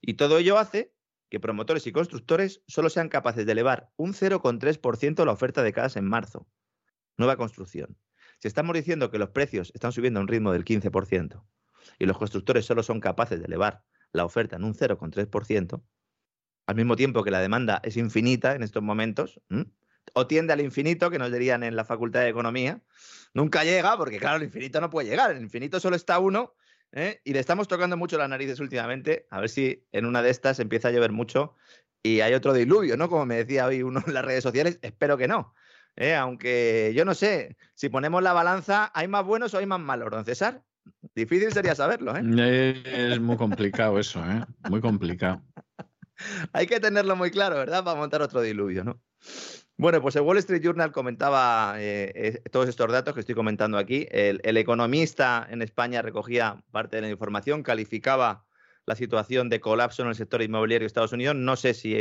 [0.02, 0.94] Y todo ello hace
[1.30, 5.98] que promotores y constructores solo sean capaces de elevar un 0,3% la oferta de casas
[5.98, 6.48] en marzo.
[7.18, 7.98] Nueva construcción.
[8.40, 11.44] Si estamos diciendo que los precios están subiendo a un ritmo del 15%
[11.99, 13.84] y los constructores solo son capaces de elevar
[14.14, 15.84] la oferta en un 0,3%,
[16.66, 19.41] al mismo tiempo que la demanda es infinita en estos momentos,
[20.14, 22.82] o tiende al infinito, que nos dirían en la Facultad de Economía,
[23.34, 26.53] nunca llega, porque claro, el infinito no puede llegar, el infinito solo está uno,
[26.91, 27.22] ¿eh?
[27.26, 30.60] y le estamos tocando mucho las narices últimamente, a ver si en una de estas
[30.60, 31.56] empieza a llover mucho
[32.02, 33.10] y hay otro diluvio, ¿no?
[33.10, 35.53] Como me decía hoy uno en las redes sociales, espero que no.
[35.95, 36.16] ¿Eh?
[36.16, 40.10] aunque yo no sé, si ponemos la balanza, ¿hay más buenos o hay más malos,
[40.11, 40.64] don César?
[41.16, 42.82] Difícil sería saberlo, ¿eh?
[42.86, 44.44] Es muy complicado eso, ¿eh?
[44.70, 45.41] Muy complicado.
[46.53, 47.84] hay que tenerlo muy claro, ¿verdad?
[47.84, 49.02] Para montar otro diluvio, ¿no?
[49.78, 54.07] Bueno, pues el Wall Street Journal comentaba eh, todos estos datos que estoy comentando aquí.
[54.11, 58.45] El, el, economista en España recogía parte de la información, calificaba
[58.86, 61.36] la situación de colapso en el sector inmobiliario de Estados Unidos.
[61.36, 61.95] No sé si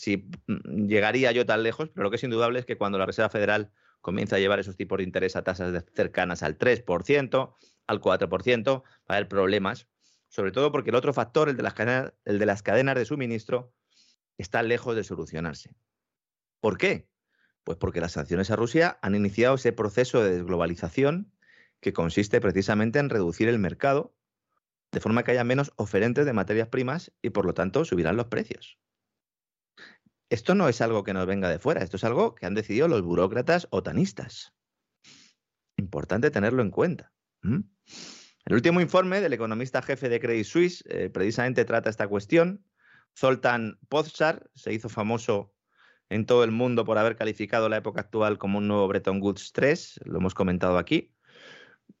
[0.00, 3.04] si mm, llegaría yo tan lejos, pero lo que es indudable es que cuando la
[3.04, 3.70] Reserva Federal
[4.00, 7.54] comienza a llevar esos tipos de interés a tasas cercanas al 3%,
[7.86, 9.88] al 4%, va a haber problemas,
[10.30, 13.04] sobre todo porque el otro factor, el de las cadenas, el de, las cadenas de
[13.04, 13.74] suministro,
[14.38, 15.74] está lejos de solucionarse.
[16.60, 17.06] ¿Por qué?
[17.62, 21.30] Pues porque las sanciones a Rusia han iniciado ese proceso de desglobalización
[21.80, 24.14] que consiste precisamente en reducir el mercado
[24.92, 28.28] de forma que haya menos oferentes de materias primas y por lo tanto subirán los
[28.28, 28.78] precios.
[30.30, 32.86] Esto no es algo que nos venga de fuera, esto es algo que han decidido
[32.86, 34.54] los burócratas otanistas.
[35.76, 37.12] Importante tenerlo en cuenta.
[37.42, 42.64] El último informe del economista jefe de Credit Suisse eh, precisamente trata esta cuestión.
[43.18, 45.52] Zoltan Pozsar se hizo famoso
[46.08, 49.50] en todo el mundo por haber calificado la época actual como un nuevo Bretton Woods
[49.52, 51.12] 3, lo hemos comentado aquí,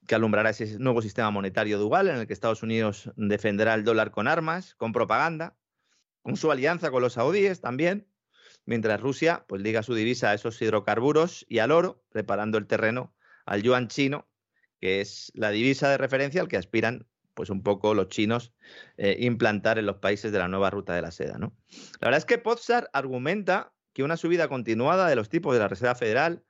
[0.06, 4.12] que alumbrará ese nuevo sistema monetario dual en el que Estados Unidos defenderá el dólar
[4.12, 5.56] con armas, con propaganda,
[6.22, 8.06] con su alianza con los saudíes también,
[8.66, 13.14] mientras Rusia pues liga su divisa a esos hidrocarburos y al oro, preparando el terreno
[13.46, 14.28] al yuan chino,
[14.80, 18.52] que es la divisa de referencia al que aspiran pues un poco los chinos
[18.96, 21.38] eh, implantar en los países de la nueva ruta de la seda.
[21.38, 21.56] ¿no?
[22.00, 25.68] La verdad es que Potsdam argumenta que una subida continuada de los tipos de la
[25.68, 26.44] Reserva Federal,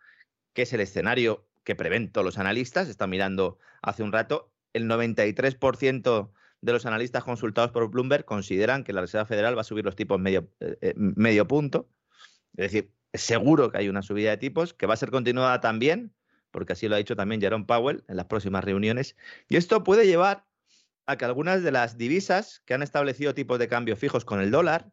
[0.52, 4.88] que es el escenario que prevén todos los analistas, está mirando hace un rato, el
[4.88, 6.32] 93%
[6.62, 9.96] de los analistas consultados por Bloomberg consideran que la Reserva Federal va a subir los
[9.96, 11.88] tipos medio, eh, eh, medio punto.
[12.56, 16.14] Es decir, seguro que hay una subida de tipos, que va a ser continuada también,
[16.50, 19.16] porque así lo ha dicho también Jerome Powell en las próximas reuniones.
[19.48, 20.46] Y esto puede llevar
[21.06, 24.50] a que algunas de las divisas que han establecido tipos de cambio fijos con el
[24.50, 24.90] dólar,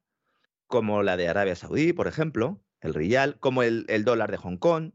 [0.67, 4.57] como la de Arabia Saudí, por ejemplo, el rial, como el, el dólar de Hong
[4.57, 4.91] Kong,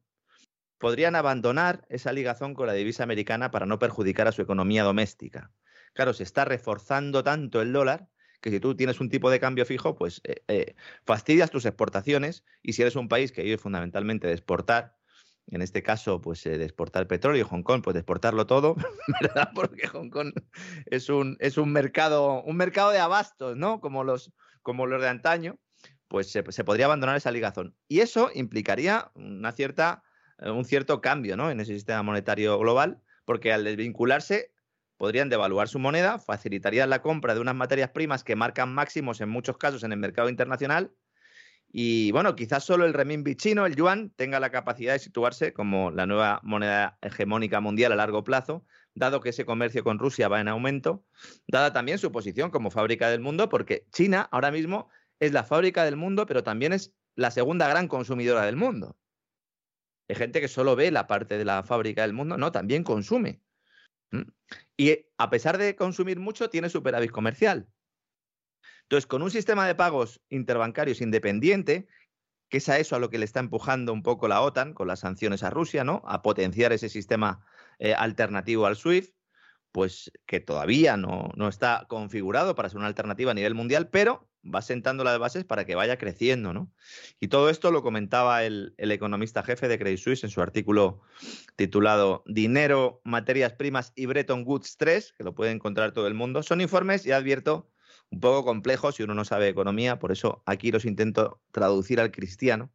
[0.79, 5.53] podrían abandonar esa ligazón con la divisa americana para no perjudicar a su economía doméstica.
[5.95, 8.09] Claro, se está reforzando tanto el dólar
[8.43, 10.75] que si tú tienes un tipo de cambio fijo, pues eh, eh,
[11.07, 14.97] fastidias tus exportaciones y si eres un país que vive fundamentalmente de exportar,
[15.47, 18.75] en este caso, pues eh, de exportar petróleo, Hong Kong, pues de exportarlo todo,
[19.23, 19.51] ¿verdad?
[19.55, 20.33] Porque Hong Kong
[20.87, 23.81] es un, es un mercado, un mercado de abastos, ¿no?
[23.81, 24.33] Como los,
[24.63, 25.59] como los de antaño,
[26.09, 27.77] pues se, se podría abandonar esa ligazón.
[27.87, 30.03] Y eso implicaría una cierta,
[30.39, 31.51] un cierto cambio, ¿no?
[31.51, 34.52] En ese sistema monetario global, porque al desvincularse
[35.03, 39.31] podrían devaluar su moneda, facilitarían la compra de unas materias primas que marcan máximos en
[39.31, 40.93] muchos casos en el mercado internacional.
[41.73, 45.91] Y bueno, quizás solo el renminbi chino, el yuan, tenga la capacidad de situarse como
[45.91, 48.65] la nueva moneda hegemónica mundial a largo plazo,
[48.95, 51.05] dado que ese comercio con Rusia va en aumento,
[51.49, 54.89] dada también su posición como fábrica del mundo, porque China ahora mismo
[55.19, 58.97] es la fábrica del mundo, pero también es la segunda gran consumidora del mundo.
[60.09, 63.41] Hay gente que solo ve la parte de la fábrica del mundo, no, también consume.
[64.83, 67.69] Y a pesar de consumir mucho, tiene superávit comercial.
[68.83, 71.87] Entonces, con un sistema de pagos interbancarios independiente,
[72.49, 74.89] que es a eso a lo que le está empujando un poco la OTAN con
[74.89, 76.03] las sanciones a Rusia, ¿no?
[76.05, 77.47] A potenciar ese sistema
[77.79, 79.15] eh, alternativo al SWIFT,
[79.71, 84.29] pues que todavía no, no, está configurado para ser una alternativa a nivel mundial, pero
[84.43, 86.71] va sentando las bases para que vaya creciendo, ¿no?
[87.21, 91.01] Y todo esto lo comentaba el, economista jefe de Credit Suisse en su artículo
[91.57, 96.43] titulado Dinero, materias primas y Bretton Woods 3, que lo puede encontrar todo el mundo.
[96.43, 97.71] Son informes, ya advierto,
[98.11, 102.11] un poco complejos si uno no sabe economía, por eso aquí los intento traducir al
[102.11, 102.73] cristiano,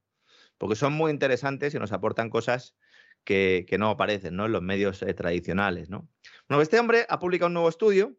[0.57, 2.75] porque son muy interesantes y nos aportan cosas
[3.23, 4.45] que, que no aparecen ¿no?
[4.45, 5.89] en los medios eh, tradicionales.
[5.89, 6.09] ¿no?
[6.47, 8.15] Bueno, este hombre ha publicado un nuevo estudio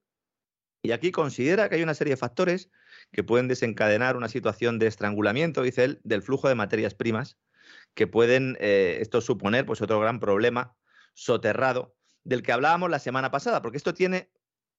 [0.83, 2.71] y aquí considera que hay una serie de factores
[3.13, 7.37] que pueden desencadenar una situación de estrangulamiento, dice él, del flujo de materias primas,
[7.95, 10.77] que pueden eh, esto suponer pues, otro gran problema
[11.15, 14.31] soterrado del que hablábamos la semana pasada, porque esto tiene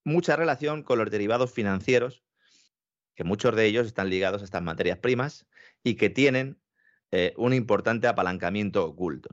[0.03, 2.23] mucha relación con los derivados financieros,
[3.15, 5.47] que muchos de ellos están ligados a estas materias primas
[5.83, 6.61] y que tienen
[7.11, 9.29] eh, un importante apalancamiento oculto.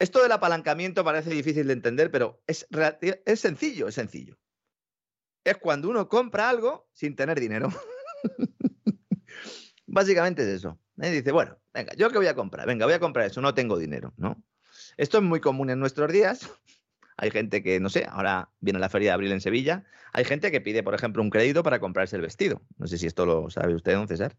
[0.00, 2.66] Esto del apalancamiento parece difícil de entender, pero es,
[3.24, 4.36] es sencillo, es sencillo.
[5.44, 7.68] Es cuando uno compra algo sin tener dinero.
[9.86, 10.78] Básicamente es eso.
[11.00, 11.10] ¿eh?
[11.10, 12.66] Dice, bueno, venga, ¿yo qué voy a comprar?
[12.66, 14.42] Venga, voy a comprar eso, no tengo dinero, ¿no?
[14.96, 16.50] Esto es muy común en nuestros días.
[17.16, 19.84] Hay gente que, no sé, ahora viene la feria de abril en Sevilla.
[20.12, 22.62] Hay gente que pide, por ejemplo, un crédito para comprarse el vestido.
[22.76, 24.36] No sé si esto lo sabe usted, don César.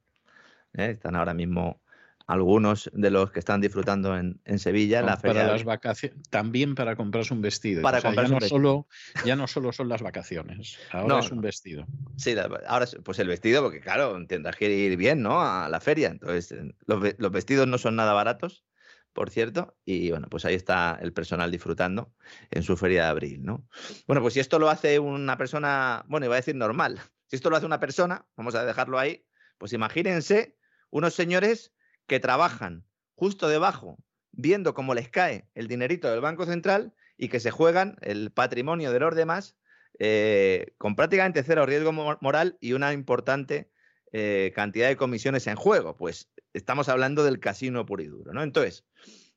[0.74, 0.92] ¿Eh?
[0.92, 1.82] Están ahora mismo
[2.30, 5.02] algunos de los que están disfrutando en, en Sevilla.
[5.02, 7.82] la feria para las vacaciones, también para comprarse un vestido.
[7.82, 8.88] Para ya, no Solo,
[9.26, 11.88] ya no solo son las vacaciones, ahora es un vestido.
[12.18, 12.36] Sí,
[12.68, 15.42] ahora pues el vestido, porque claro, tendrás que ir bien, ¿no?
[15.42, 16.10] A la feria.
[16.10, 18.64] Entonces, eh, los, los vestidos no son nada baratos
[19.12, 22.14] por cierto, y bueno, pues ahí está el personal disfrutando
[22.52, 23.68] en su feria de abril, ¿no?
[24.06, 27.50] Bueno, pues si esto lo hace una persona, bueno, iba a decir normal, si esto
[27.50, 29.26] lo hace una persona, vamos a dejarlo ahí,
[29.58, 30.60] pues imagínense
[30.92, 31.74] unos señores
[32.10, 32.84] que trabajan
[33.16, 33.98] justo debajo,
[34.32, 38.92] viendo cómo les cae el dinerito del Banco Central y que se juegan el patrimonio
[38.92, 39.56] de los demás
[40.00, 43.72] eh, con prácticamente cero riesgo moral y una importante
[44.12, 45.96] eh, cantidad de comisiones en juego.
[45.96, 48.44] Pues estamos hablando del casino puro y duro, ¿no?
[48.44, 48.86] Entonces,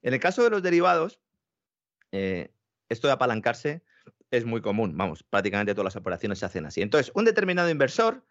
[0.03, 1.21] en el caso de los derivados,
[2.13, 2.53] eh,
[2.89, 3.83] esto de apalancarse
[4.31, 4.97] es muy común.
[4.97, 6.81] Vamos, prácticamente todas las operaciones se hacen así.
[6.83, 8.25] Entonces, un determinado inversor,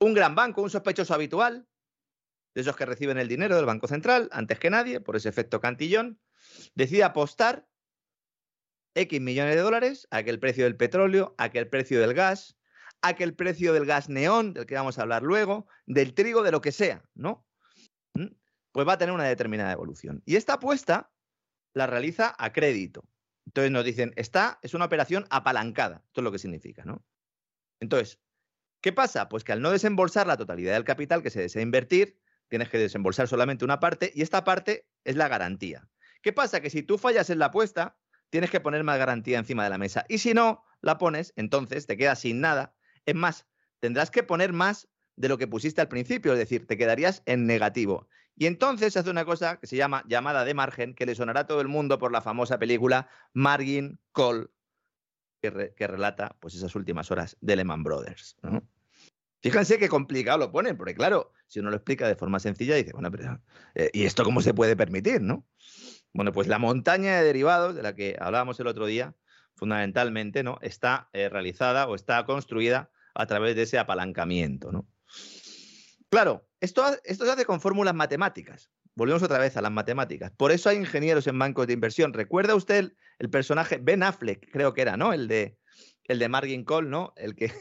[0.00, 1.66] un gran banco, un sospechoso habitual,
[2.56, 5.60] de esos que reciben el dinero del Banco Central, antes que nadie, por ese efecto
[5.60, 6.18] cantillón,
[6.74, 7.68] decide apostar
[8.94, 12.14] X millones de dólares a que el precio del petróleo, a que el precio del
[12.14, 12.56] gas,
[13.02, 16.42] a que el precio del gas neón, del que vamos a hablar luego, del trigo,
[16.42, 17.46] de lo que sea, ¿no?
[18.14, 18.28] ¿Mm?
[18.72, 20.22] Pues va a tener una determinada evolución.
[20.24, 21.12] Y esta apuesta
[21.74, 23.06] la realiza a crédito.
[23.44, 26.02] Entonces nos dicen, esta es una operación apalancada.
[26.06, 27.04] Esto es lo que significa, ¿no?
[27.80, 28.18] Entonces,
[28.80, 29.28] ¿qué pasa?
[29.28, 32.18] Pues que al no desembolsar la totalidad del capital que se desea invertir,
[32.48, 35.88] tienes que desembolsar solamente una parte y esta parte es la garantía.
[36.22, 36.60] ¿Qué pasa?
[36.60, 37.96] Que si tú fallas en la apuesta,
[38.30, 40.04] tienes que poner más garantía encima de la mesa.
[40.08, 42.74] Y si no la pones, entonces te quedas sin nada.
[43.04, 43.46] Es más,
[43.80, 47.46] tendrás que poner más de lo que pusiste al principio, es decir, te quedarías en
[47.46, 48.08] negativo.
[48.36, 51.40] Y entonces se hace una cosa que se llama llamada de margen, que le sonará
[51.40, 54.50] a todo el mundo por la famosa película Margin Call,
[55.40, 58.36] que, relata pues, esas últimas horas de Lehman Brothers.
[59.40, 62.92] Fíjense qué complicado lo ponen, porque claro, si uno lo explica de forma sencilla, dice,
[62.92, 63.40] bueno, pero
[63.74, 65.46] eh, ¿y esto cómo se puede permitir, no?
[66.12, 69.14] Bueno, pues la montaña de derivados de la que hablábamos el otro día,
[69.54, 70.58] fundamentalmente, ¿no?
[70.62, 74.88] Está eh, realizada o está construida a través de ese apalancamiento, ¿no?
[76.08, 78.70] Claro, esto, se hace con fórmulas matemáticas.
[78.94, 80.30] Volvemos otra vez a las matemáticas.
[80.30, 82.12] Por eso hay ingenieros en bancos de inversión.
[82.12, 85.12] ¿Recuerda usted el, personaje Ben Affleck, creo que era, ¿no?
[85.12, 85.58] El de,
[86.04, 87.12] el de Margin Call, ¿no?
[87.16, 87.52] El que,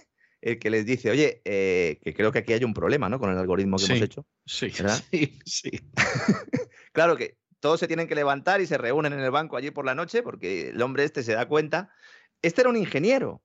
[0.45, 3.19] el que les dice, oye, eh, que creo que aquí hay un problema, ¿no?
[3.19, 4.27] Con el algoritmo que hemos hecho.
[4.45, 4.69] Sí,
[5.11, 5.71] sí, sí.
[6.93, 9.85] claro que todos se tienen que levantar y se reúnen en el banco allí por
[9.85, 11.89] la noche porque el hombre este se da cuenta.
[12.43, 13.41] Este era un ingeniero.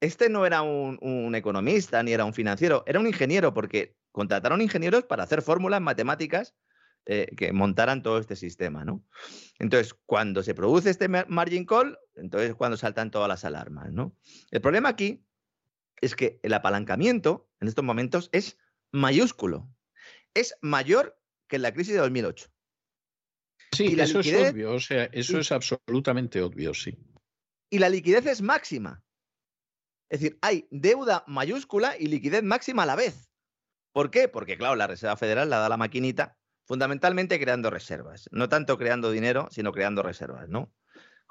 [0.00, 5.02] Este no era un, economista ni era un financiero, era un ingeniero porque contrataron ingenieros
[5.02, 6.54] para hacer fórmulas matemáticas
[7.06, 9.02] eh, que montaran todo este sistema, ¿no?
[9.58, 14.14] Entonces, cuando se produce este margin call, entonces es cuando saltan todas las alarmas, ¿no?
[14.52, 15.24] El problema aquí
[16.00, 18.58] es que el apalancamiento en estos momentos es
[18.92, 19.68] mayúsculo.
[20.34, 21.18] Es mayor
[21.48, 22.50] que en la crisis de 2008.
[23.72, 26.96] Sí, eso es obvio, o sea, eso es absolutamente obvio, sí.
[27.70, 29.02] Y la liquidez es máxima.
[30.08, 33.30] Es decir, hay deuda mayúscula y liquidez máxima a la vez.
[33.92, 34.28] ¿Por qué?
[34.28, 38.28] Porque, claro, la Reserva Federal la da la maquinita fundamentalmente creando reservas.
[38.32, 40.72] No tanto creando dinero, sino creando reservas, ¿no?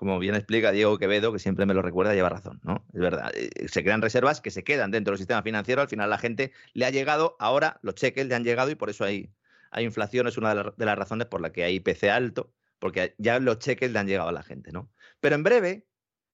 [0.04, 2.86] Como bien explica Diego Quevedo, que siempre me lo recuerda, lleva razón, ¿no?
[2.94, 6.10] Es verdad, eh, se crean reservas que se quedan dentro del sistema financiero, al final
[6.10, 9.34] la gente le ha llegado, ahora los cheques le han llegado y por eso hay,
[9.72, 13.40] hay inflación, es una de, las razones por la que hay IPC alto, porque ya
[13.40, 14.92] los cheques le han llegado a la gente, ¿no?
[15.22, 15.88] Pero en breve,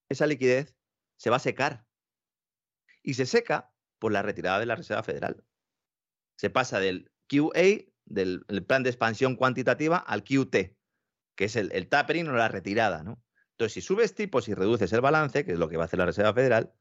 [0.09, 0.75] esa liquidez
[1.17, 1.85] se va a secar.
[3.03, 5.43] Y se seca por la retirada de la Reserva Federal.
[6.37, 10.75] Se pasa del QA, del plan de expansión cuantitativa, al QT,
[11.35, 13.21] que es el, el tapering o la retirada, ¿no?
[13.59, 15.99] Entonces, si subes tipos y reduces el balance, que es lo que va a hacer
[15.99, 16.73] la Reserva Federal,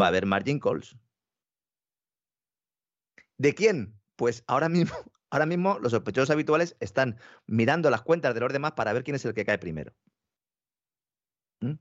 [0.00, 0.96] va a haber margin calls.
[3.36, 4.00] ¿De quién?
[4.14, 4.94] Pues ahora mismo
[5.32, 9.14] Ahora mismo los sospechosos habituales están mirando las cuentas de los demás para ver quién
[9.14, 9.92] es el que cae primero.
[11.60, 11.74] ¿Mm?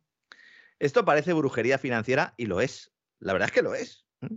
[0.79, 2.91] Esto parece brujería financiera y lo es.
[3.19, 4.05] La verdad es que lo es.
[4.21, 4.35] ¿Mm?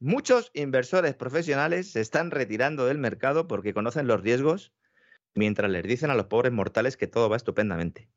[0.00, 4.72] Muchos inversores profesionales se están retirando del mercado porque conocen los riesgos
[5.34, 8.10] mientras les dicen a los pobres mortales que todo va estupendamente.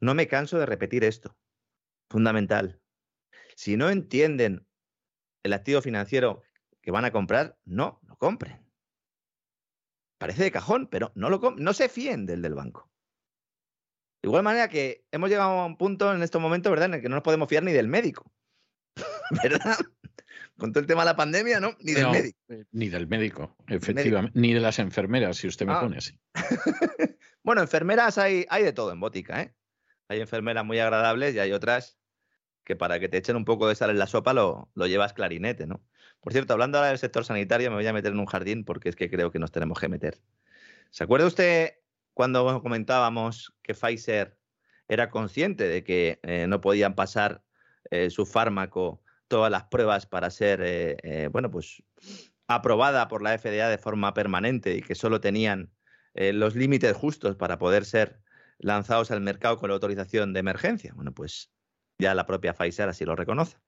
[0.00, 1.36] No me canso de repetir esto.
[2.08, 2.80] Fundamental.
[3.54, 4.66] Si no entienden
[5.44, 6.42] el activo financiero
[6.82, 8.66] que van a comprar, no lo compren.
[10.18, 12.90] Parece de cajón, pero no, lo, no se fíen del del banco.
[14.22, 17.00] De igual manera que hemos llegado a un punto en estos momentos, ¿verdad?, en el
[17.00, 18.30] que no nos podemos fiar ni del médico.
[19.42, 19.78] ¿Verdad?
[20.58, 21.74] Con todo el tema de la pandemia, ¿no?
[21.80, 22.38] Ni del médico.
[22.48, 24.38] Eh, ni del médico, efectivamente.
[24.38, 25.80] Ni de las enfermeras, si usted me ah.
[25.80, 26.20] pone así.
[27.42, 29.54] bueno, enfermeras hay, hay de todo en Botica, ¿eh?
[30.10, 31.96] Hay enfermeras muy agradables y hay otras
[32.64, 35.12] que para que te echen un poco de sal en la sopa lo, lo llevas
[35.12, 35.84] clarinete, ¿no?
[36.20, 38.88] Por cierto, hablando ahora del sector sanitario, me voy a meter en un jardín porque
[38.88, 40.20] es que creo que nos tenemos que meter.
[40.90, 41.74] ¿Se acuerda usted
[42.12, 44.36] cuando comentábamos que Pfizer
[44.88, 47.44] era consciente de que eh, no podían pasar
[47.92, 51.84] eh, su fármaco todas las pruebas para ser, eh, bueno, pues
[52.48, 55.70] aprobada por la FDA de forma permanente y que solo tenían
[56.14, 58.20] los límites justos para poder ser
[58.60, 60.92] lanzados al mercado con la autorización de emergencia?
[60.94, 61.52] Bueno, pues
[61.98, 63.58] ya la propia Pfizer así lo reconoce.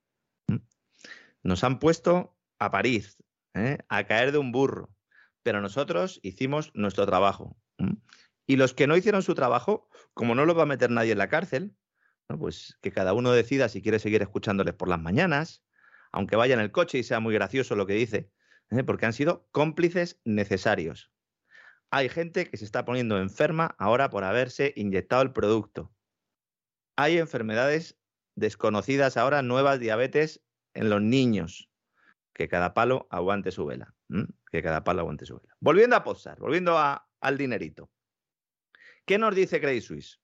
[1.42, 3.16] Nos han puesto a París,
[3.54, 3.78] ¿eh?
[3.88, 4.94] a caer de un burro.
[5.42, 7.56] Pero nosotros hicimos nuestro trabajo.
[8.46, 11.18] Y los que no hicieron su trabajo, como no los va a meter nadie en
[11.18, 11.74] la cárcel,
[12.38, 15.64] pues que cada uno decida si quiere seguir escuchándoles por las mañanas,
[16.12, 18.30] aunque vaya en el coche y sea muy gracioso lo que dice,
[18.70, 18.84] ¿eh?
[18.84, 21.10] porque han sido cómplices necesarios.
[21.94, 25.92] Hay gente que se está poniendo enferma ahora por haberse inyectado el producto.
[26.96, 27.98] Hay enfermedades
[28.34, 30.42] desconocidas ahora, nuevas diabetes
[30.72, 31.68] en los niños
[32.32, 33.94] que cada palo aguante su vela.
[34.50, 35.54] Que cada palo aguante su vela.
[35.60, 37.90] Volviendo a posar, volviendo al dinerito.
[39.04, 40.18] ¿Qué nos dice Credit Suisse?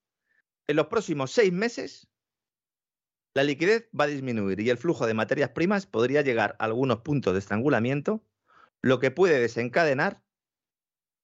[0.68, 2.08] En los próximos seis meses,
[3.34, 7.00] la liquidez va a disminuir y el flujo de materias primas podría llegar a algunos
[7.00, 8.24] puntos de estrangulamiento,
[8.80, 10.22] lo que puede desencadenar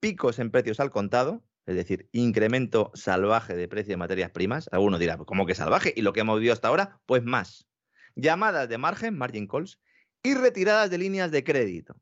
[0.04, 4.68] picos en precios al contado, es decir, incremento salvaje de precio de materias primas.
[4.70, 5.94] Algunos dirán, ¿cómo que salvaje?
[5.96, 7.66] Y lo que hemos visto hasta ahora, pues más.
[8.14, 9.80] Llamadas de margen, margin calls,
[10.22, 11.96] y retiradas de líneas de crédito.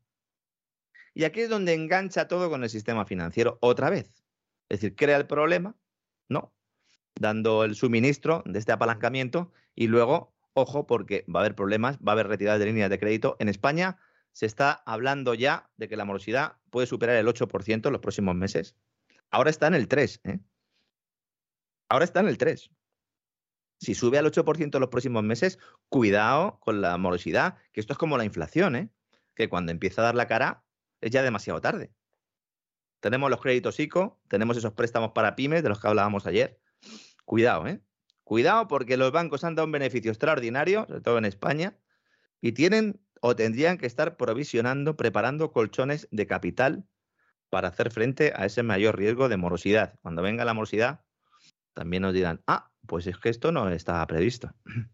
[1.13, 4.11] Y aquí es donde engancha todo con el sistema financiero otra vez.
[4.67, 5.77] Es decir, crea el problema,
[6.27, 6.53] ¿no?
[7.15, 12.11] Dando el suministro de este apalancamiento y luego, ojo, porque va a haber problemas, va
[12.11, 13.37] a haber retiradas de líneas de crédito.
[13.39, 13.97] En España
[14.33, 18.35] se está hablando ya de que la morosidad puede superar el 8% en los próximos
[18.35, 18.75] meses.
[19.29, 20.19] Ahora está en el 3%.
[20.25, 20.39] ¿eh?
[21.87, 22.69] Ahora está en el 3%.
[23.79, 27.99] Si sube al 8% en los próximos meses, cuidado con la morosidad, que esto es
[27.99, 28.89] como la inflación, ¿eh?
[29.35, 30.63] que cuando empieza a dar la cara
[31.01, 31.93] es ya demasiado tarde.
[33.01, 36.59] Tenemos los créditos ICO, tenemos esos préstamos para pymes de los que hablábamos ayer.
[37.25, 37.81] Cuidado, ¿eh?
[38.23, 41.77] Cuidado porque los bancos han dado un beneficio extraordinario, sobre todo en España,
[42.39, 46.85] y tienen o tendrían que estar provisionando, preparando colchones de capital
[47.49, 49.97] para hacer frente a ese mayor riesgo de morosidad.
[50.01, 51.05] Cuando venga la morosidad,
[51.73, 54.53] también nos dirán, ah, pues es que esto no estaba previsto.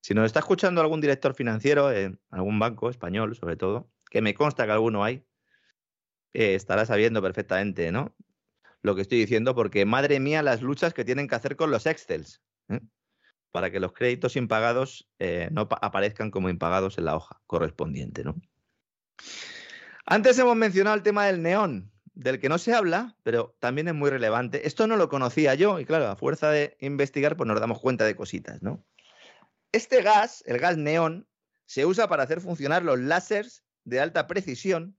[0.00, 4.32] Si nos está escuchando algún director financiero en algún banco español, sobre todo, que me
[4.32, 5.26] consta que alguno hay,
[6.32, 8.14] eh, estará sabiendo perfectamente, ¿no?
[8.80, 11.84] Lo que estoy diciendo, porque madre mía las luchas que tienen que hacer con los
[11.84, 12.80] Excels, ¿eh?
[13.50, 18.36] Para que los créditos impagados eh, no aparezcan como impagados en la hoja correspondiente, ¿no?
[20.06, 23.94] Antes hemos mencionado el tema del neón, del que no se habla, pero también es
[23.94, 24.66] muy relevante.
[24.66, 28.04] Esto no lo conocía yo y claro, a fuerza de investigar, pues nos damos cuenta
[28.04, 28.84] de cositas, ¿no?
[29.70, 31.28] Este gas, el gas neón,
[31.66, 34.96] se usa para hacer funcionar los láseres de alta precisión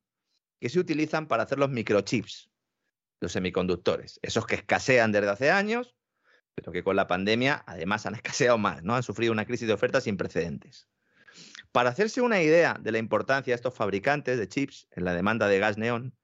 [0.59, 2.51] que se utilizan para hacer los microchips,
[3.19, 5.95] los semiconductores, esos que escasean desde hace años,
[6.55, 8.95] pero que con la pandemia además han escaseado más, ¿no?
[8.95, 10.87] Han sufrido una crisis de oferta sin precedentes.
[11.71, 15.47] Para hacerse una idea de la importancia de estos fabricantes de chips en la demanda
[15.47, 16.15] de gas neón,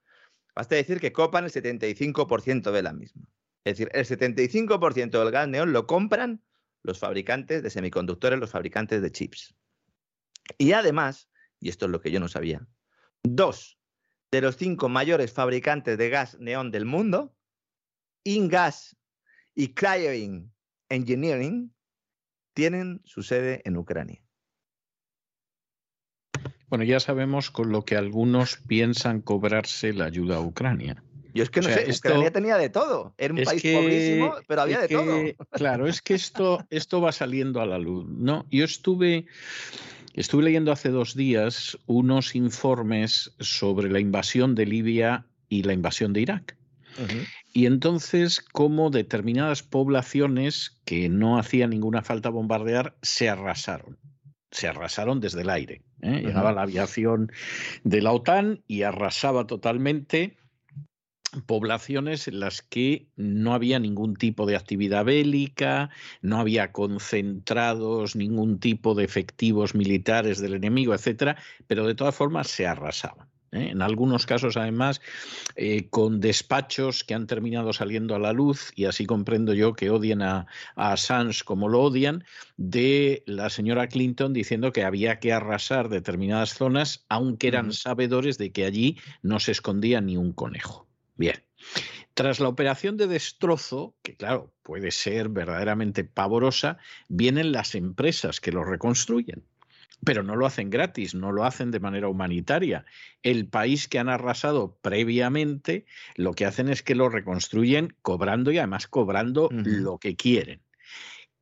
[0.55, 3.29] basta decir que copan el 75% de la misma.
[3.63, 6.43] Es decir, el 75% del gas neón lo compran
[6.83, 9.55] los fabricantes de semiconductores, los fabricantes de chips.
[10.57, 11.29] Y además,
[11.59, 12.65] y esto es lo que yo no sabía,
[13.23, 13.79] dos
[14.31, 17.35] de los cinco mayores fabricantes de gas neón del mundo,
[18.23, 18.97] Ingas
[19.55, 20.51] y Cryoin
[20.89, 21.73] Engineering,
[22.53, 24.21] tienen su sede en Ucrania.
[26.67, 31.01] Bueno, ya sabemos con lo que algunos piensan cobrarse la ayuda a Ucrania.
[31.33, 33.13] Yo es que no sé, Ucrania tenía de todo.
[33.17, 35.21] Era un país pobrísimo, pero había de todo.
[35.51, 38.07] Claro, es que esto, esto va saliendo a la luz.
[38.07, 38.45] ¿no?
[38.51, 39.25] Yo estuve
[40.15, 46.13] Estuve leyendo hace dos días unos informes sobre la invasión de Libia y la invasión
[46.13, 46.57] de Irak.
[47.55, 53.97] Y entonces, cómo determinadas poblaciones que no hacía ninguna falta bombardear se arrasaron.
[54.51, 55.81] Se arrasaron desde el aire.
[56.01, 56.21] ¿eh?
[56.21, 57.31] Llegaba la aviación
[57.85, 60.35] de la OTAN y arrasaba totalmente
[61.45, 65.91] poblaciones en las que no había ningún tipo de actividad bélica,
[66.21, 71.37] no había concentrados ningún tipo de efectivos militares del enemigo, etcétera,
[71.67, 73.29] pero de todas formas se arrasaban.
[73.51, 73.69] ¿Eh?
[73.71, 75.01] En algunos casos, además,
[75.55, 79.89] eh, con despachos que han terminado saliendo a la luz, y así comprendo yo que
[79.89, 82.23] odian a, a, Assange como lo odian,
[82.57, 88.51] de la señora Clinton diciendo que había que arrasar determinadas zonas, aunque eran sabedores de
[88.51, 90.87] que allí no se escondía ni un conejo.
[91.15, 91.43] Bien.
[92.13, 96.77] Tras la operación de destrozo, que claro, puede ser verdaderamente pavorosa,
[97.09, 99.43] vienen las empresas que lo reconstruyen.
[100.03, 102.85] Pero no lo hacen gratis, no lo hacen de manera humanitaria.
[103.23, 105.85] El país que han arrasado previamente,
[106.15, 110.61] lo que hacen es que lo reconstruyen cobrando y además cobrando lo que quieren.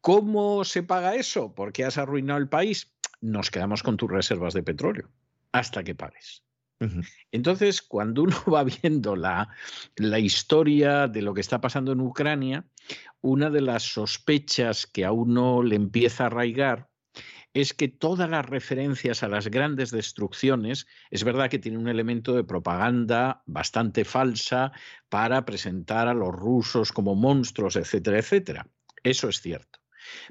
[0.02, 1.56] ¿Cómo se paga eso?
[1.56, 2.94] ¿Por qué has arruinado el país?
[3.22, 5.10] Nos quedamos con tus reservas de petróleo
[5.52, 6.44] hasta que pagues.
[7.32, 9.49] Entonces, cuando uno va viendo la,
[9.95, 12.65] la, historia de lo que está pasando en Ucrania,
[13.22, 16.90] una de las sospechas que a uno le empieza a arraigar
[17.54, 22.34] es que todas las referencias a las grandes destrucciones, es verdad que tiene un elemento
[22.34, 24.72] de propaganda bastante falsa
[25.10, 28.68] para presentar a los rusos como monstruos, etcétera, etcétera.
[29.04, 29.80] Eso es cierto.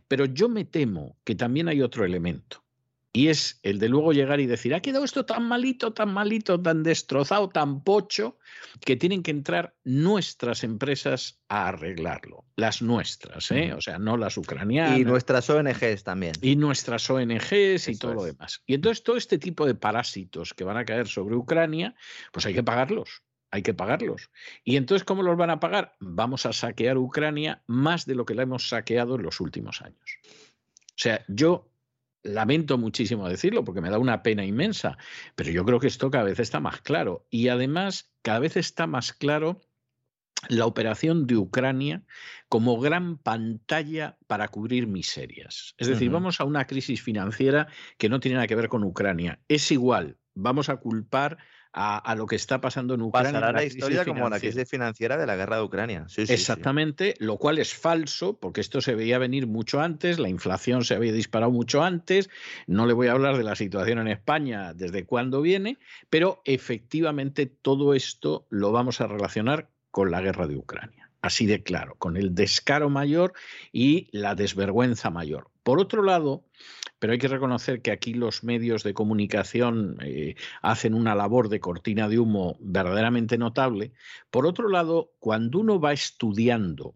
[0.08, 2.64] Pero yo me temo que también hay otro elemento
[3.12, 6.60] y es el de luego llegar y decir, ha quedado esto tan malito, tan malito,
[6.60, 8.38] tan destrozado, tan pocho,
[8.80, 12.46] que tienen que entrar nuestras empresas a arreglarlo.
[12.56, 13.74] Las nuestras, ¿eh?
[13.74, 14.98] o sea, no las ucranianas.
[14.98, 16.32] Y nuestras ONGs también.
[16.40, 18.62] Y nuestras ONGs y todo lo demás.
[18.66, 21.94] Y entonces todo este tipo de parásitos que van a caer sobre Ucrania,
[22.32, 23.22] pues hay que pagarlos
[23.54, 24.30] hay que pagarlos.
[24.64, 25.94] ¿Y entonces cómo los van a pagar?
[26.00, 30.18] Vamos a saquear Ucrania más de lo que la hemos saqueado en los últimos años.
[30.24, 31.71] O sea, yo
[32.22, 34.96] lamento muchísimo decirlo porque me da una pena inmensa,
[35.34, 37.26] pero yo creo que esto cada vez está más claro.
[37.30, 39.60] Y además, cada vez está más claro
[40.48, 42.02] la operación de Ucrania
[42.48, 45.74] como gran pantalla para cubrir miserias.
[45.78, 49.40] Es decir, vamos a una crisis financiera que no tiene nada que ver con Ucrania.
[49.48, 51.38] Es igual vamos a culpar
[51.72, 53.32] a, lo que está pasando en Ucrania.
[53.32, 56.06] Pasará la, historia como la crisis financiera de la guerra de Ucrania.
[56.16, 60.94] Exactamente, lo cual es falso, porque esto se veía venir mucho antes, la inflación se
[60.94, 62.28] había disparado mucho antes,
[62.66, 65.78] no le voy a hablar de la situación en España desde cuándo viene,
[66.10, 71.10] pero efectivamente todo esto lo vamos a relacionar con la guerra de Ucrania.
[71.22, 73.32] Así de claro, con el descaro mayor
[73.70, 75.48] y la desvergüenza mayor.
[75.62, 76.44] Por otro lado,
[77.02, 81.58] pero hay que reconocer que aquí los medios de comunicación eh, hacen una labor de
[81.58, 83.90] cortina de humo verdaderamente notable.
[84.30, 86.94] Por otro lado, cuando uno va estudiando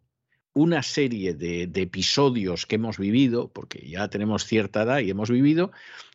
[0.53, 5.73] una serie de, episodios que hemos vivido, porque ya tenemos cierta edad y hemos vivido,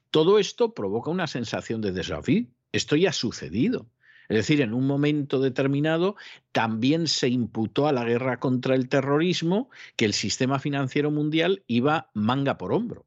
[0.10, 2.46] todo esto provoca una sensación de desafío.
[2.72, 3.90] Esto ya ha sucedido.
[4.30, 6.16] Es decir, en un momento determinado
[6.54, 12.10] también se imputó a la guerra contra el terrorismo que el sistema financiero mundial iba
[12.14, 13.06] manga por hombro.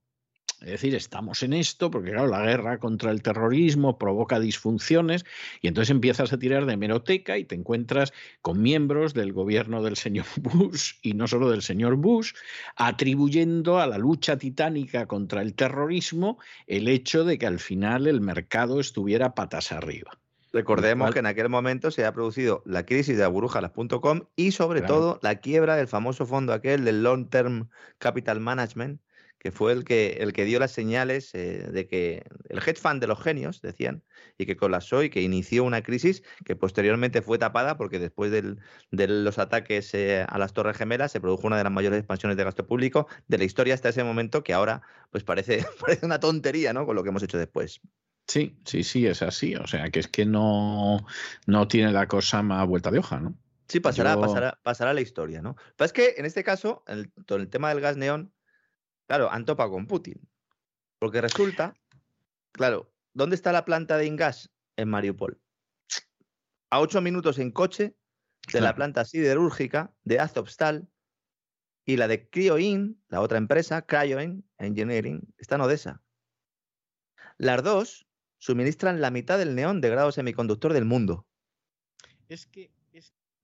[0.64, 5.26] Es decir, estamos en esto porque, claro, la guerra contra el terrorismo provoca disfunciones
[5.60, 9.96] y entonces empiezas a tirar de meroteca y te encuentras con miembros del gobierno del
[9.96, 12.32] señor Bush y no solo del señor Bush,
[12.76, 18.22] atribuyendo a la lucha titánica contra el terrorismo el hecho de que al final el
[18.22, 20.18] mercado estuviera patas arriba.
[20.54, 25.18] Recordemos que en aquel momento se ha producido la crisis de agurujalas.com y sobre todo
[25.20, 27.68] la quiebra del famoso fondo aquel del Long Term
[27.98, 29.00] Capital Management,
[29.44, 32.98] que fue el que, el que dio las señales eh, de que el hedge fund
[32.98, 34.02] de los genios, decían,
[34.38, 38.56] y que colapsó y que inició una crisis que posteriormente fue tapada porque después de
[39.06, 42.44] los ataques eh, a las Torres Gemelas se produjo una de las mayores expansiones de
[42.44, 44.80] gasto público de la historia hasta ese momento que ahora
[45.10, 46.86] pues parece, parece una tontería, ¿no?
[46.86, 47.82] Con lo que hemos hecho después.
[48.26, 49.56] Sí, sí, sí, es así.
[49.56, 51.04] O sea, que es que no,
[51.46, 53.34] no tiene la cosa más vuelta de hoja, ¿no?
[53.68, 55.56] Sí, pasará, pasará, pasará la historia, ¿no?
[55.76, 58.32] Pero es que en este caso, el, el tema del gas neón,
[59.06, 60.20] Claro, han topado con Putin.
[60.98, 61.74] Porque resulta,
[62.52, 64.50] claro, ¿dónde está la planta de Ingas?
[64.76, 65.40] En Mariupol.
[66.70, 67.96] A ocho minutos en coche
[68.52, 70.88] de la planta siderúrgica de Azovstal
[71.84, 76.02] y la de Cryoin, la otra empresa, Cryoin Engineering, está en Odessa.
[77.38, 78.06] Las dos
[78.38, 81.26] suministran la mitad del neón de grado semiconductor del mundo.
[82.28, 82.72] Es que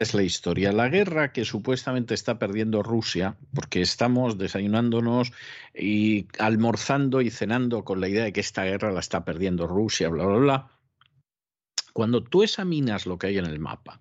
[0.00, 0.72] es la historia.
[0.72, 5.30] La guerra que supuestamente está perdiendo Rusia, porque estamos desayunándonos
[5.74, 10.08] y almorzando y cenando con la idea de que esta guerra la está perdiendo Rusia,
[10.08, 10.70] bla, bla, bla.
[11.92, 14.00] Cuando tú examinas lo que hay en el mapa,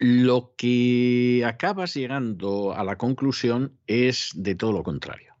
[0.00, 5.36] lo que acabas llegando a la conclusión es de todo lo contrario.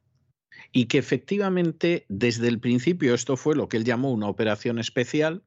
[0.70, 5.42] Y que efectivamente desde el principio esto fue lo que él llamó una operación especial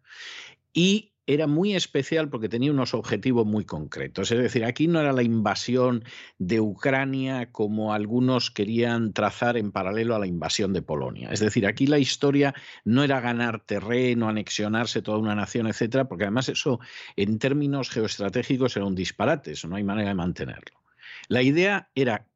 [0.74, 4.32] y era muy especial porque tenía unos objetivos muy concretos.
[4.32, 6.04] Es decir, aquí no era la invasión
[6.38, 11.30] de Ucrania como algunos querían trazar en paralelo a la invasión de Polonia.
[11.32, 12.54] Es decir, aquí la historia
[12.84, 16.80] no era ganar terreno, anexionarse toda una nación, etcétera, porque además eso
[17.16, 20.84] en términos geoestratégicos era un disparate, eso no hay manera de mantenerlo.
[21.28, 22.28] La idea era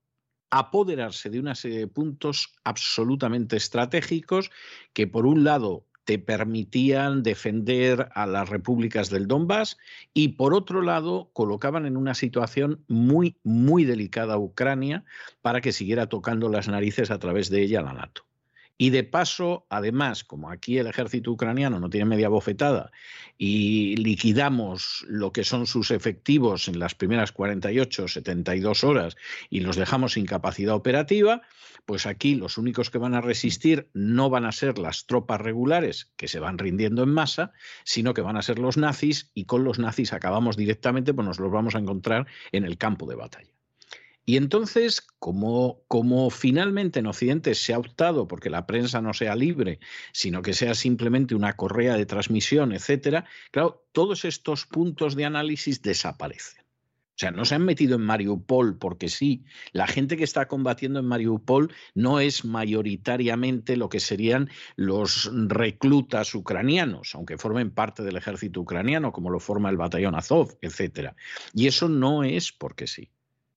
[0.52, 4.50] apoderarse de una serie de puntos absolutamente estratégicos
[4.94, 9.78] que por un lado te permitían defender a las repúblicas del Donbass
[10.12, 15.04] y por otro lado colocaban en una situación muy, muy delicada a Ucrania
[15.44, 18.29] para que siguiera tocando las narices a través de ella la NATO.
[18.82, 22.92] Y de paso, además, como aquí el ejército ucraniano no tiene media bofetada
[23.38, 29.18] y liquidamos lo que son sus efectivos en las primeras 48, 72 horas
[29.50, 31.42] y los dejamos sin capacidad operativa,
[31.86, 36.14] pues aquí los únicos que van a resistir no van a ser las tropas regulares
[36.16, 37.52] que se van rindiendo en masa,
[37.84, 41.40] sino que van a ser los nazis y con los nazis acabamos directamente, pues nos
[41.42, 43.59] los vamos a encontrar en el campo de batalla.
[44.30, 49.80] Y entonces, como, finalmente en Occidente se ha optado porque la prensa no sea libre,
[50.14, 55.82] sino que sea simplemente una correa de transmisión, etcétera, claro, todos estos puntos de análisis
[55.82, 56.62] desaparecen.
[56.62, 59.46] O sea, no se han metido en Mariupol porque sí.
[59.72, 66.36] La gente que está combatiendo en Mariupol no es mayoritariamente lo que serían los reclutas
[66.36, 71.16] ucranianos, aunque formen parte del ejército ucraniano, como lo forma el batallón Azov, etcétera.
[71.56, 73.10] Y eso no es porque sí.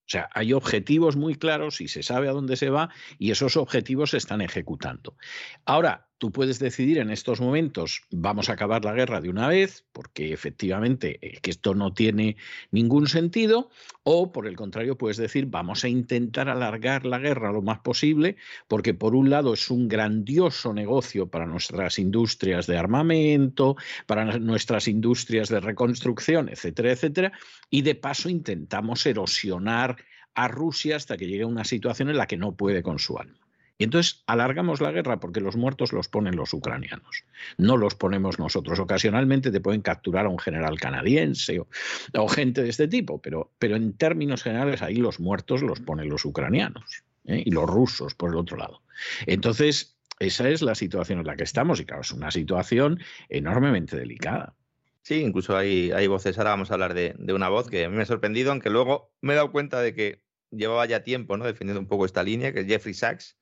[0.02, 3.56] O sea, hay objetivos muy claros y se sabe a dónde se va y esos
[3.56, 5.16] objetivos se están ejecutando.
[5.64, 9.84] Ahora, tú puedes decidir en estos momentos, vamos a acabar la guerra de una vez,
[9.90, 12.36] porque efectivamente eh, que esto no tiene
[12.70, 13.70] ningún sentido,
[14.04, 18.36] o por el contrario puedes decir, vamos a intentar alargar la guerra lo más posible,
[18.68, 23.74] porque por un lado es un grandioso negocio para nuestras industrias de armamento,
[24.06, 27.32] para nuestras industrias de reconstrucción, etcétera, etcétera,
[27.68, 29.96] y de paso intentamos erosionar
[30.34, 33.18] a Rusia hasta que llegue a una situación en la que no puede con su
[33.18, 33.41] alma.
[33.78, 37.24] Y entonces alargamos la guerra porque los muertos los ponen los ucranianos,
[37.56, 38.78] no los ponemos nosotros.
[38.78, 43.76] Ocasionalmente te pueden capturar a un general canadiense o, gente de este tipo, pero, pero,
[43.76, 47.42] en términos generales ahí los muertos los ponen los ucranianos ¿eh?
[47.44, 48.82] y los rusos por el otro lado.
[49.26, 53.96] Entonces, esa es la situación en la que estamos y claro, es una situación enormemente
[53.96, 54.54] delicada.
[55.02, 57.88] Sí, incluso hay, hay voces, ahora vamos a hablar de, de, una voz que a
[57.88, 60.22] mí me ha sorprendido, aunque luego me he dado cuenta de que
[60.52, 61.44] llevaba ya tiempo ¿no?
[61.44, 63.36] defendiendo un poco esta línea, que es Jeffrey Sachs,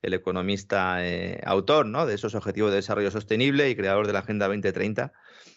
[0.00, 2.06] el economista eh, autor ¿no?
[2.06, 5.12] de esos objetivos de desarrollo sostenible y creador de la Agenda 2030,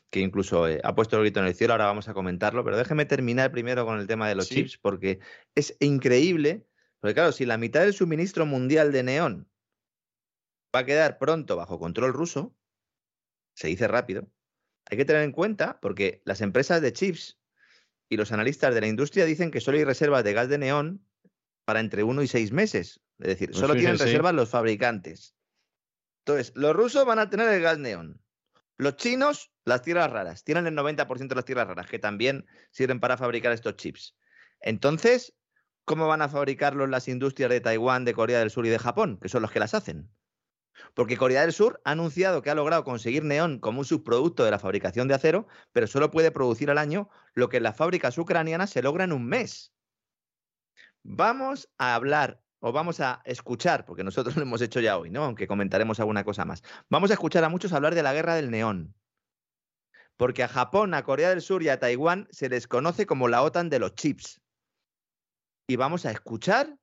[0.09, 2.77] que incluso eh, ha puesto el grito en el cielo, ahora vamos a comentarlo, pero
[2.77, 5.19] déjeme terminar primero con el tema de los chips, porque
[5.55, 6.67] es increíble,
[6.99, 9.49] porque claro, si la mitad del suministro mundial de neón
[10.75, 12.55] va a quedar pronto bajo control ruso,
[13.55, 14.27] se dice rápido,
[14.89, 17.39] hay que tener en cuenta, porque las empresas de chips
[18.09, 21.05] y los analistas de la industria dicen que solo hay reservas de gas de neón
[21.65, 23.01] para entre uno y seis meses.
[23.19, 25.35] Es decir, pues solo tienen reservas los fabricantes.
[26.25, 28.21] Entonces, los rusos van a tener el gas neón.
[28.77, 30.43] Los chinos, las tierras raras.
[30.43, 34.15] Tienen el 90% de las tierras raras, que también sirven para fabricar estos chips.
[34.59, 35.33] Entonces,
[35.85, 39.17] ¿cómo van a fabricarlos las industrias de Taiwán, de Corea del Sur y de Japón,
[39.21, 40.09] que son los que las hacen?
[40.93, 44.51] Porque Corea del Sur ha anunciado que ha logrado conseguir neón como un subproducto de
[44.51, 48.17] la fabricación de acero, pero solo puede producir al año lo que en las fábricas
[48.17, 49.73] ucranianas se logra en un mes.
[51.03, 55.23] Vamos a hablar o vamos a escuchar, porque nosotros lo hemos hecho ya hoy, ¿no?
[55.23, 56.63] Aunque comentaremos alguna cosa más.
[56.89, 58.95] Vamos a escuchar a muchos hablar de la guerra del neón.
[60.17, 63.43] Porque a Japón, a Corea del Sur y a Taiwán se les conoce como la
[63.43, 64.41] OTAN de los chips.
[65.67, 66.77] Y vamos a escuchar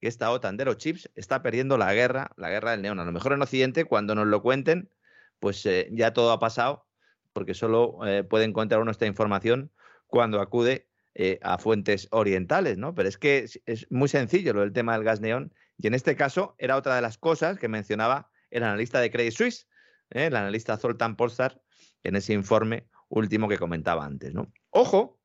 [0.00, 2.98] que esta OTAN de los chips está perdiendo la guerra, la guerra del neón.
[3.00, 4.90] A lo mejor en Occidente, cuando nos lo cuenten,
[5.38, 6.86] pues eh, ya todo ha pasado,
[7.32, 9.70] porque solo eh, puede encontrar uno esta información
[10.06, 12.94] cuando acude eh, a fuentes orientales, ¿no?
[12.94, 15.52] Pero es que es, muy sencillo lo del tema del gas neón.
[15.76, 19.32] Y en este caso era otra de las cosas que mencionaba el analista de Credit
[19.32, 19.68] Suisse,
[20.10, 21.60] el analista Zoltan Polsar,
[22.02, 24.52] en ese informe último que comentaba antes, ¿no?
[24.70, 25.19] Ojo,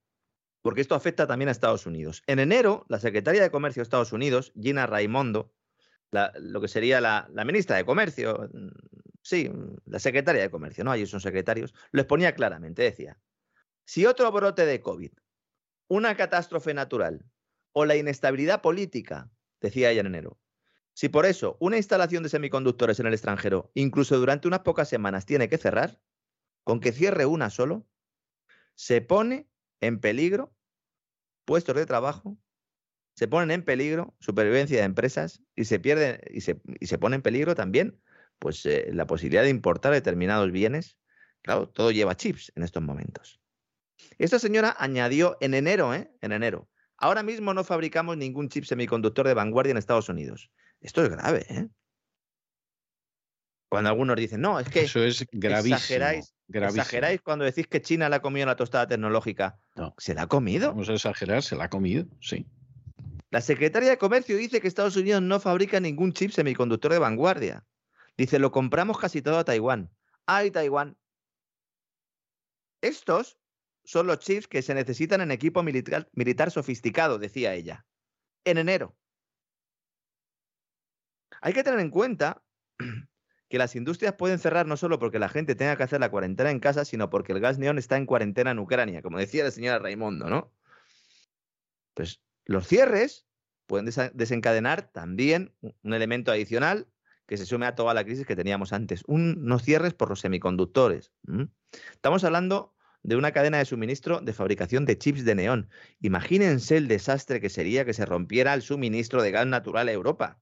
[0.65, 2.23] porque esto afecta también a Estados Unidos.
[2.25, 5.53] En enero, la secretaria de Comercio de Estados Unidos, Gina Raimondo,
[6.39, 8.69] lo que sería la, la, ministra de Comercio, mm,
[9.21, 9.51] sí,
[9.85, 10.89] la secretaria de Comercio, ¿no?
[10.89, 13.19] Allí son secretarios, lo exponía claramente, decía,
[13.83, 15.11] si otro brote de COVID
[15.87, 17.23] una catástrofe natural
[17.71, 19.29] o la inestabilidad política,
[19.61, 20.39] decía ella en enero.
[20.95, 25.27] Si por eso una instalación de semiconductores en el extranjero, incluso durante unas pocas semanas,
[25.27, 26.01] tiene que cerrar,
[26.63, 27.85] con que cierre una solo,
[28.73, 29.47] se pone
[29.85, 30.53] en peligro
[31.45, 32.37] puestos de trabajo,
[33.15, 37.15] se ponen en peligro supervivencia de empresas y se pierde y se, y se pone
[37.15, 38.01] en peligro también
[38.39, 40.97] pues eh, la posibilidad de importar determinados bienes.
[41.41, 43.39] Claro, todo lleva chips en estos momentos.
[44.17, 46.11] Esta señora añadió en enero, ¿eh?
[46.21, 46.69] En enero.
[46.97, 50.51] Ahora mismo no fabricamos ningún chip semiconductor de vanguardia en Estados Unidos.
[50.81, 51.69] Esto es grave, ¿eh?
[53.75, 58.07] Cuando algunos dicen, no, es que Eso es gravísimo, exageráis, exageráis cuando decís que China
[58.07, 59.59] la ha comido la tostada tecnológica.
[59.75, 59.93] No.
[59.97, 60.69] ¿Se la ha comido?
[60.69, 62.47] Vamos a exagerar, se la ha comido, sí.
[63.31, 67.65] La Secretaría de Comercio dice que Estados Unidos no fabrica ningún chip semiconductor de vanguardia.
[68.15, 69.91] Dice, lo compramos casi todo a Taiwán.
[70.25, 70.95] ¡Ay, Taiwán!
[72.79, 73.37] Estos
[73.83, 77.85] son los chips que se necesitan en equipo militar, militar sofisticado, decía ella.
[78.45, 78.95] En enero.
[81.41, 82.41] Hay que tener en cuenta
[83.55, 86.51] que las industrias pueden cerrar no solo porque la gente tenga que hacer la cuarentena
[86.51, 89.51] en casa, sino porque el gas neón está en cuarentena en Ucrania, como decía la
[89.51, 90.51] señora Raimondo, ¿no?
[91.93, 93.25] Pues los cierres
[93.65, 96.89] pueden desencadenar también un elemento adicional
[97.27, 101.13] que se sume a toda la crisis que teníamos antes, unos cierres por los semiconductores.
[101.93, 105.69] Estamos hablando de una cadena de suministro de fabricación de chips de neón.
[106.01, 110.41] Imagínense el desastre que sería que se rompiera el suministro de gas natural a Europa.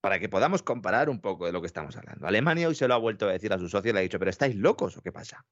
[0.00, 2.26] Para que podamos comparar un poco de lo que estamos hablando.
[2.26, 4.30] Alemania hoy se lo ha vuelto a decir a sus socios le ha dicho, pero
[4.30, 5.44] ¿estáis locos o qué pasa?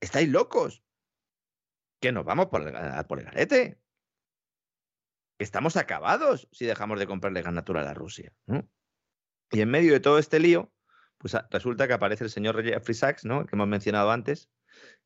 [0.00, 0.82] ¿Estáis locos?
[2.00, 3.80] Que nos vamos por el, por garete.
[5.38, 8.32] Estamos acabados si dejamos de comprarle gas natural a Rusia.
[9.50, 10.72] Y en medio de todo este lío,
[11.18, 13.46] pues resulta que aparece el señor Jeffrey Sachs, ¿no?
[13.46, 14.50] que hemos mencionado antes,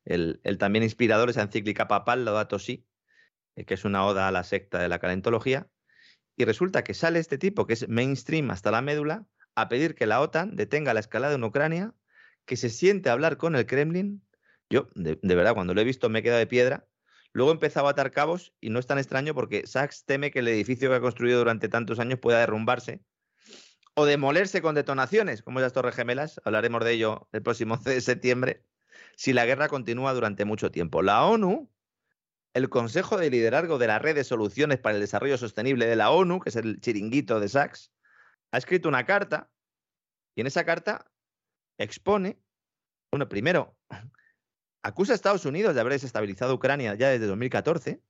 [0.05, 2.87] el, también inspirador esa encíclica papal, Laudato Si,
[3.55, 5.67] eh, que es una oda a la secta de la calentología,
[6.37, 9.25] y resulta que sale este tipo, que es mainstream hasta la médula,
[9.55, 11.93] a pedir que la OTAN detenga la escalada en Ucrania,
[12.45, 14.21] que se siente a hablar con el Kremlin.
[14.69, 16.87] Yo, de, verdad, cuando lo he visto me he quedado de piedra.
[17.31, 20.47] Luego empezaba a atar cabos y no es tan extraño porque Sachs teme que el
[20.47, 23.01] edificio que ha construido durante tantos años pueda derrumbarse
[23.93, 28.63] o demolerse con detonaciones, como las Torres Gemelas, hablaremos de ello el próximo de septiembre,
[29.15, 31.01] si la guerra continúa durante mucho tiempo.
[31.01, 31.69] La ONU,
[32.55, 36.11] el Consejo de Liderazgo de la Red de Soluciones para el Desarrollo Sostenible de la
[36.11, 37.91] ONU, que es el chiringuito de Sachs,
[38.51, 39.51] ha escrito una carta
[40.35, 41.11] y en esa carta
[41.77, 42.39] expone,
[43.11, 43.75] bueno, primero,
[44.83, 48.01] acusa a Estados Unidos de haber desestabilizado Ucrania ya desde 2014,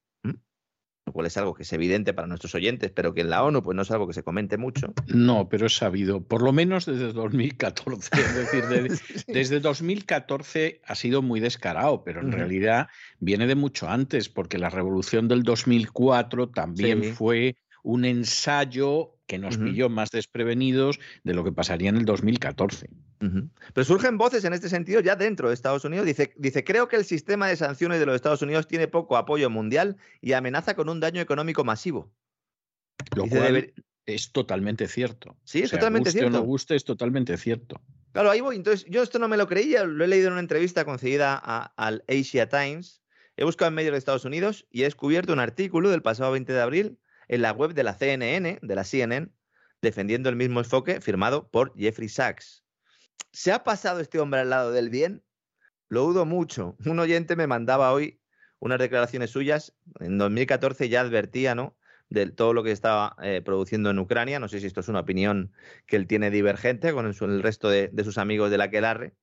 [1.06, 3.61] lo cual es algo que es evidente para nuestros oyentes, pero que en la ONU
[3.61, 4.94] pues no es algo que se comente mucho.
[5.07, 8.10] No, pero es sabido, por lo menos desde 2014.
[8.14, 8.64] Es decir,
[9.27, 12.88] desde 2014 ha sido muy descarado, pero en realidad
[13.19, 19.57] viene de mucho antes, porque la revolución del 2004 también fue un ensayo que nos
[19.57, 22.89] pilló más desprevenidos de lo que pasaría en el 2014.
[23.73, 26.06] Pero surgen voces en este sentido ya dentro de Estados Unidos.
[26.06, 29.49] Dice, dice, creo que el sistema de sanciones de los Estados Unidos tiene poco apoyo
[29.49, 32.11] mundial y amenaza con un daño económico masivo.
[33.15, 33.73] Lo cual
[34.06, 35.35] es totalmente cierto.
[35.43, 36.38] Sí, es totalmente guste cierto.
[36.38, 37.81] O no guste, es totalmente cierto.
[38.11, 38.56] Claro, ahí voy.
[38.56, 42.03] Entonces, yo esto no me lo creía, lo he leído en una entrevista concedida al
[42.07, 43.02] Asia Times.
[43.38, 46.53] He buscado en medios de Estados Unidos y he descubierto un artículo del pasado 20
[46.53, 49.30] de abril en la web de la CNN, de la CNN,
[49.81, 52.64] defendiendo el mismo enfoque firmado por Jeffrey Sachs.
[53.31, 55.23] ¿Se ha pasado este hombre al lado del bien?
[55.89, 56.76] Lo dudo mucho.
[56.85, 58.22] Un oyente me mandaba hoy
[58.60, 59.76] unas declaraciones suyas.
[59.99, 61.77] En 2014 ya advertía, ¿no?
[62.10, 64.39] De todo lo que estaba eh, produciendo en Ucrania.
[64.39, 65.52] No sé si esto es una opinión
[65.85, 69.15] que él tiene divergente con el, resto de, de, sus amigos de la Quelarre.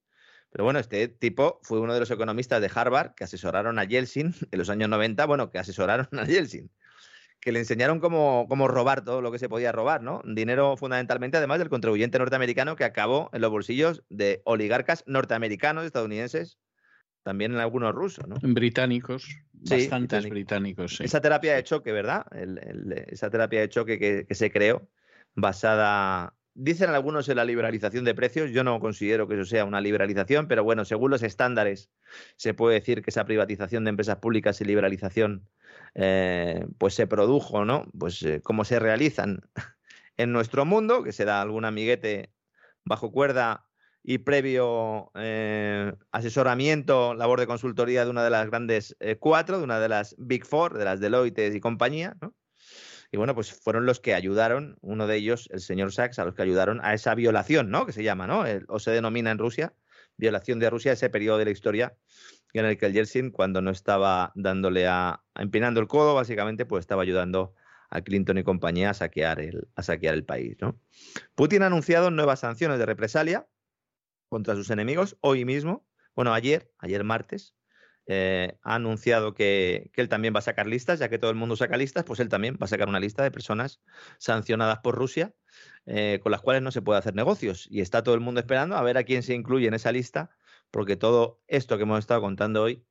[0.50, 4.34] Pero bueno, este tipo fue uno de los economistas de Harvard que asesoraron a Yeltsin
[4.50, 6.70] en los años 90, bueno, que asesoraron a Yeltsin
[7.42, 10.22] que le enseñaron cómo, cómo, robar todo lo que se podía robar, ¿no?
[10.24, 16.58] Dinero fundamentalmente, además del contribuyente norteamericano que acabó en los bolsillos de oligarcas norteamericanos, estadounidenses,
[17.24, 18.36] también en algunos rusos, ¿no?
[18.40, 21.04] Británicos, bastantes británicos, sí.
[21.04, 22.26] Esa terapia de choque, ¿verdad?
[23.08, 24.88] esa terapia de choque que, que, se creó,
[25.34, 29.80] basada, dicen algunos en la liberalización de precios, yo no considero que eso sea una
[29.80, 31.90] liberalización, pero bueno, según los estándares,
[32.36, 35.48] se puede decir que esa privatización de empresas públicas y liberalización
[35.94, 37.86] eh, pues se produjo, ¿no?
[37.98, 39.42] Pues eh, como se realizan
[40.16, 42.32] en nuestro mundo, que se da algún amiguete
[42.84, 43.66] bajo cuerda
[44.02, 49.78] y previo eh, asesoramiento, labor de consultoría de una de las grandes cuatro, de una
[49.78, 52.34] de las Big Four, de las Deloitte y compañía, ¿no?
[53.12, 56.34] Y bueno, pues fueron los que ayudaron, uno de ellos, el señor Sachs, a los
[56.34, 57.84] que ayudaron a esa violación, ¿no?
[57.84, 58.44] Que se llama, ¿no?
[58.68, 59.74] o se denomina en Rusia,
[60.16, 61.94] violación de Rusia, ese periodo de la historia
[62.54, 66.80] en el que el Yeltsin, cuando no estaba dándole a, empinando el codo, básicamente, pues
[66.80, 67.54] estaba ayudando
[67.90, 70.56] a Clinton y compañía a saquear el, a saquear el país.
[70.60, 70.80] ¿no?
[71.34, 73.46] Putin ha anunciado nuevas sanciones de represalia
[74.28, 75.86] contra sus enemigos hoy mismo.
[76.14, 77.54] Bueno, ayer, ayer martes,
[78.06, 81.36] eh, ha anunciado que, que, él también va a sacar listas, ya que todo el
[81.36, 83.80] mundo saca listas, pues él también va a sacar una lista de personas
[84.18, 85.34] sancionadas por Rusia
[85.86, 87.66] eh, con las cuales no se puede hacer negocios.
[87.70, 90.30] Y está todo el mundo esperando a ver a quién se incluye en esa lista
[90.70, 92.84] porque todo esto que hemos estado contando hoy,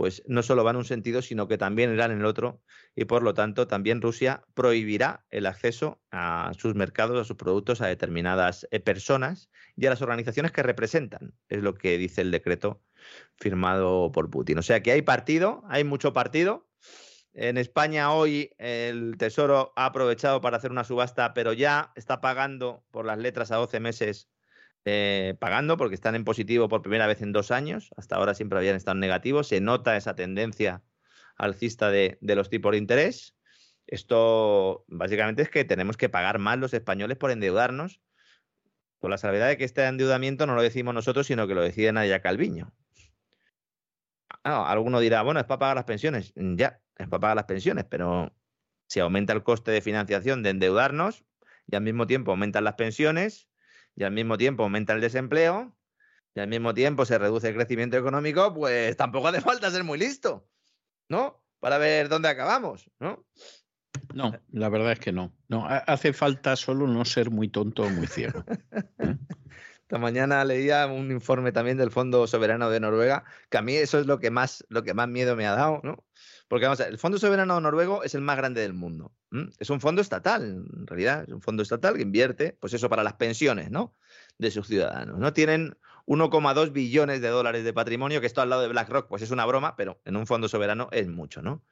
[0.00, 2.62] pues no solo va en un sentido, sino que también irá en el otro,
[2.96, 7.82] y por lo tanto también Rusia prohibirá el acceso a sus mercados, a sus productos,
[7.82, 12.30] a determinadas eh, personas y a las organizaciones que representan, es lo que dice el
[12.30, 12.82] decreto
[13.36, 14.56] firmado por Putin.
[14.56, 16.66] O sea que hay partido, hay mucho partido.
[17.34, 22.86] En España hoy el Tesoro ha aprovechado para hacer una subasta, pero ya está pagando
[22.90, 24.30] por las letras a 12 meses
[24.84, 27.90] eh, pagando porque están en positivo por primera vez en dos años.
[27.96, 29.42] Hasta ahora siempre habían estado en negativo.
[29.42, 30.82] Se nota esa tendencia
[31.36, 33.36] alcista de, los tipos de interés.
[33.86, 38.00] Esto básicamente es que tenemos que pagar más los españoles por endeudarnos,
[39.00, 41.92] con la salvedad de que este endeudamiento no lo decimos nosotros, sino que lo decide
[41.92, 42.72] Nadia Calviño.
[44.44, 46.32] Ah, alguno dirá, bueno, es para pagar las pensiones.
[46.36, 48.32] Ya, es para pagar las pensiones, pero
[48.86, 51.24] si aumenta el coste de financiación de endeudarnos
[51.66, 53.49] y al mismo tiempo aumentan las pensiones,
[53.96, 55.76] y al mismo tiempo aumenta el desempleo
[56.34, 59.98] y al mismo tiempo se reduce el crecimiento económico, pues tampoco hace falta ser muy
[59.98, 60.48] listo,
[61.08, 61.42] ¿no?
[61.58, 63.26] Para ver dónde acabamos, ¿no?
[64.14, 65.34] No, la verdad es que no.
[65.48, 68.44] No, hace falta solo no ser muy tonto o muy ciego.
[68.98, 69.16] ¿eh?
[69.82, 73.98] Esta mañana leía un informe también del Fondo Soberano de Noruega, que a mí eso
[73.98, 76.04] es lo que más, lo que más miedo me ha dado, ¿no?
[76.50, 79.14] Porque vamos a ver, el Fondo Soberano Noruego es el más grande del mundo.
[79.60, 83.04] Es un fondo estatal, en realidad, es un fondo estatal que invierte, pues eso, para
[83.04, 83.94] las pensiones, ¿no?
[84.36, 85.32] De sus ciudadanos, ¿no?
[85.32, 89.30] Tienen 1,2 billones de dólares de patrimonio, que esto al lado de BlackRock, pues es
[89.30, 91.64] una broma, pero en un fondo soberano es mucho, ¿no?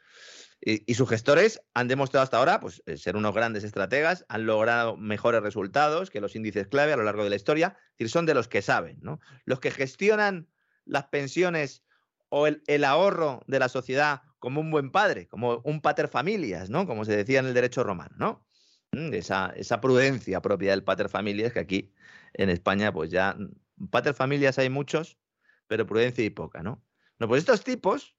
[0.60, 4.96] Y, sus gestores han demostrado hasta ahora pues, eh, ser unos grandes estrategas, han logrado
[4.96, 8.26] mejores resultados que los índices clave a lo largo de la historia, es decir, son
[8.26, 9.18] de los que saben, ¿no?
[9.44, 10.46] Los que gestionan
[10.84, 11.82] las pensiones
[12.28, 16.86] o el ahorro de la sociedad como un buen padre, como un pater familias, ¿no?
[16.86, 18.46] Como se decía en el derecho romano, ¿no?
[18.92, 21.92] Mm, esa, esa prudencia propia del pater familias que aquí
[22.34, 25.18] en España, pues ya, mm, pater familias hay muchos,
[25.66, 26.84] pero prudencia y poca, ¿no?
[27.18, 28.16] No, pues estos tipos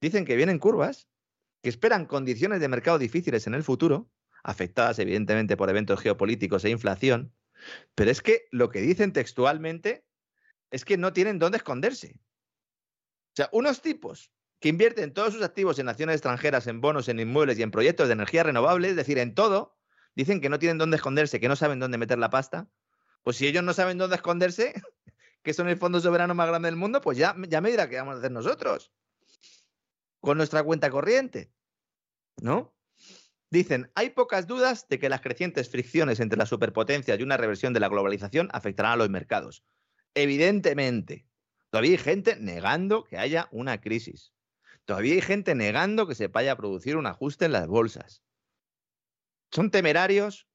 [0.00, 1.08] dicen que vienen curvas,
[1.62, 4.10] que esperan condiciones de mercado difíciles en el futuro,
[4.44, 7.34] afectadas evidentemente por eventos geopolíticos e inflación,
[7.94, 10.04] pero es que lo que dicen textualmente
[10.70, 12.20] es que no tienen dónde esconderse.
[13.32, 14.30] O sea, unos tipos
[14.60, 18.08] que invierten todos sus activos en naciones extranjeras, en bonos, en inmuebles y en proyectos
[18.08, 19.76] de energía renovable, es decir, en todo,
[20.16, 22.68] dicen que no tienen dónde esconderse, que no saben dónde meter la pasta.
[23.22, 24.74] Pues si ellos no saben dónde esconderse,
[25.42, 27.96] que son el fondo soberano más grande del mundo, pues ya, ya me dirá qué
[27.96, 28.92] vamos a hacer nosotros
[30.20, 31.52] con nuestra cuenta corriente.
[32.40, 32.74] ¿No?
[33.50, 37.72] Dicen, hay pocas dudas de que las crecientes fricciones entre las superpotencias y una reversión
[37.72, 39.64] de la globalización afectarán a los mercados.
[40.14, 41.26] Evidentemente,
[41.70, 44.32] todavía hay gente negando que haya una crisis.
[44.88, 48.22] Todavía hay gente negando que se vaya a producir un ajuste en las bolsas.
[49.52, 50.48] Son temerarios.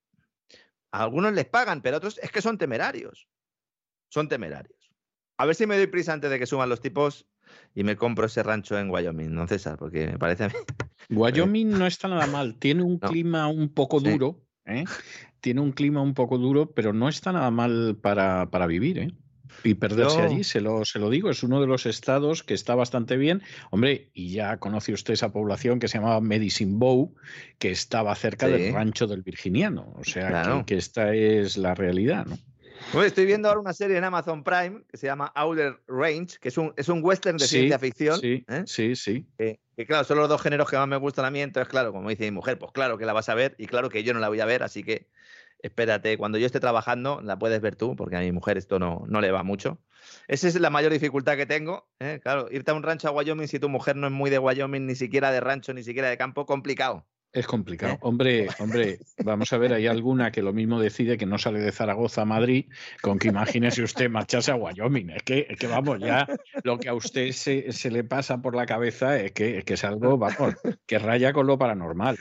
[0.91, 3.29] A algunos les pagan, pero a otros es que son temerarios.
[4.09, 4.91] Son temerarios.
[5.37, 7.27] A ver si me doy prisa antes de que suban los tipos
[7.75, 9.77] y me compro ese rancho en Wyoming, ¿no, César?
[9.77, 10.55] Porque me parece a mí.
[11.11, 12.57] Wyoming no está nada mal.
[12.57, 14.41] Tiene un clima un poco duro.
[14.65, 14.85] ¿eh?
[15.41, 19.11] Tiene un clima un poco duro, pero no está nada mal para, para vivir, ¿eh?
[19.63, 22.75] Y perderse allí, se lo, se lo digo, es uno de los estados que está
[22.75, 23.41] bastante bien.
[23.71, 27.15] Hombre, y ya conoce usted esa población que se llamaba Medicine Bow,
[27.59, 29.93] que estaba cerca del rancho del Virginiano.
[29.95, 32.37] O sea, que, esta es la realidad, ¿no?
[33.03, 36.57] estoy viendo ahora una serie en Amazon Prime que se llama Outer Range, que es
[36.57, 38.19] un, es un western de ciencia ficción.
[38.19, 38.63] Sí, ¿eh?
[38.65, 39.25] sí, sí.
[39.37, 41.41] Que, claro, son los dos géneros que más me gustan a mí.
[41.41, 43.89] Entonces, claro, como dice mi mujer, pues claro que la vas a ver y claro
[43.89, 45.07] que yo no la voy a ver, así que
[45.63, 49.03] espérate, cuando yo esté trabajando la puedes ver tú, porque a mi mujer esto no,
[49.07, 49.79] no le va mucho.
[50.27, 51.89] Esa es la mayor dificultad que tengo.
[51.99, 52.19] ¿eh?
[52.21, 54.85] Claro, irte a un rancho a Wyoming si tu mujer no es muy de Wyoming,
[54.85, 57.07] ni siquiera de rancho, ni siquiera de campo, complicado.
[57.33, 57.93] Es complicado.
[57.93, 57.97] ¿Eh?
[58.01, 61.71] Hombre, hombre, vamos a ver, hay alguna que lo mismo decide que no sale de
[61.71, 62.69] Zaragoza a Madrid,
[63.01, 65.09] con que imagínese usted marcharse a Wyoming.
[65.09, 66.27] Es que, que vamos, ya
[66.63, 69.73] lo que a usted se, se, le pasa por la cabeza es que, es que
[69.73, 70.53] es algo, vamos,
[70.85, 72.19] que raya con lo paranormal.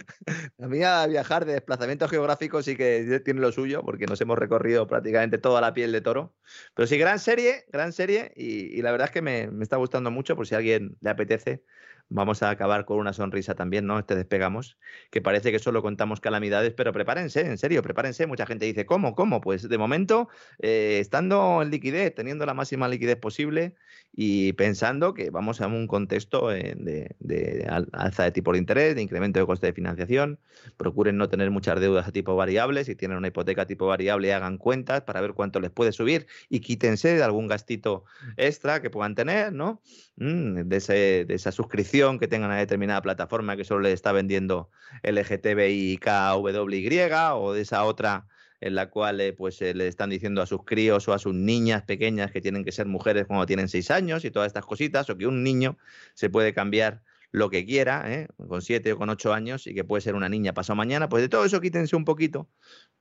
[0.59, 4.39] A mí a viajar de desplazamiento geográfico sí que tiene lo suyo, porque nos hemos
[4.39, 6.35] recorrido prácticamente toda la piel de toro.
[6.75, 9.77] Pero sí, gran serie, gran serie, y, y la verdad es que me, me está
[9.77, 11.63] gustando mucho, por si a alguien le apetece
[12.09, 13.99] vamos a acabar con una sonrisa también, ¿no?
[13.99, 14.79] Este despegamos,
[15.11, 18.27] que parece que solo contamos calamidades, pero prepárense, en serio, prepárense.
[18.27, 19.15] Mucha gente dice, ¿cómo?
[19.15, 19.41] ¿Cómo?
[19.41, 23.75] Pues de momento, eh, estando en liquidez, teniendo la máxima liquidez posible
[24.15, 29.03] y pensando que vamos a un contexto eh, de, alza de tipo de interés, de
[29.03, 30.39] incremento de coste de financiación.
[30.77, 32.85] Procuren no tener muchas deudas a tipo variable.
[32.85, 36.27] Si tienen una hipoteca a tipo variable, hagan cuentas para ver cuánto les puede subir
[36.49, 38.05] y quítense de algún gastito
[38.37, 39.81] extra que puedan tener, ¿no?
[40.17, 44.71] Mm, de, de esa suscripción que tengan a determinada plataforma que solo le está vendiendo
[45.03, 47.01] LGTBI, KWY
[47.35, 48.27] o de esa otra
[48.63, 51.35] en la cual eh, pues eh, le están diciendo a sus críos o a sus
[51.35, 55.11] niñas pequeñas que tienen que ser mujeres cuando tienen seis años y todas estas cositas,
[55.11, 55.77] o que un niño
[56.15, 58.29] se puede cambiar lo que quiera, ¿eh?
[58.49, 61.23] con siete o con ocho años, y que puede ser una niña pasado mañana, pues
[61.23, 62.49] de todo eso quítense un poquito,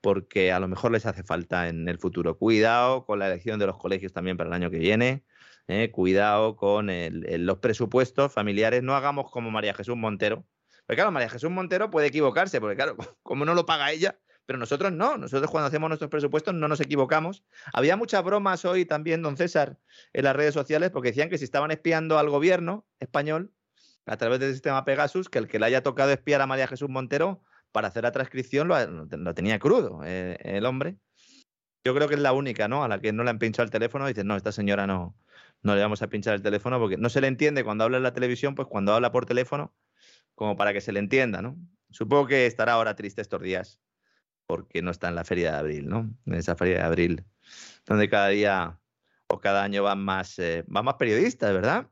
[0.02, 2.38] porque a lo mejor les hace falta en el futuro.
[2.38, 5.24] Cuidado con la elección de los colegios también para el año que viene.
[5.68, 10.46] Eh, cuidado con los presupuestos familiares, no hagamos como María Jesús Montero.
[10.86, 14.60] Porque claro, María Jesús Montero puede equivocarse, porque claro, como no lo paga ella, pero
[14.60, 17.44] nosotros no, nosotros cuando hacemos nuestros presupuestos no nos equivocamos.
[17.74, 19.78] Había muchas bromas hoy también, don César,
[20.14, 23.54] en las redes sociales, porque decían que si estaban espiando al gobierno español
[24.06, 26.90] a través del sistema Pegasus, que el que le haya tocado espiar a María Jesús
[26.90, 30.98] Montero para hacer la transcripción lo, tenía crudo eh, el hombre.
[31.84, 32.84] Yo creo que es la única, ¿no?
[32.84, 35.16] A la que no le han pinchado el teléfono y dicen, no, esta señora no,
[35.64, 38.04] no le vamos a pinchar el teléfono porque no se le entiende cuando habla en
[38.04, 39.74] la televisión, pues cuando habla por teléfono,
[40.36, 41.58] como para que se le entienda, ¿no?
[41.90, 43.80] Supongo que estará ahora triste estos días
[44.48, 46.14] porque no está en la feria de abril, ¿no?
[46.26, 47.26] En esa feria de abril,
[47.86, 48.80] donde cada día
[49.28, 51.88] o cada año van más, eh, van más periodistas, ¿verdad?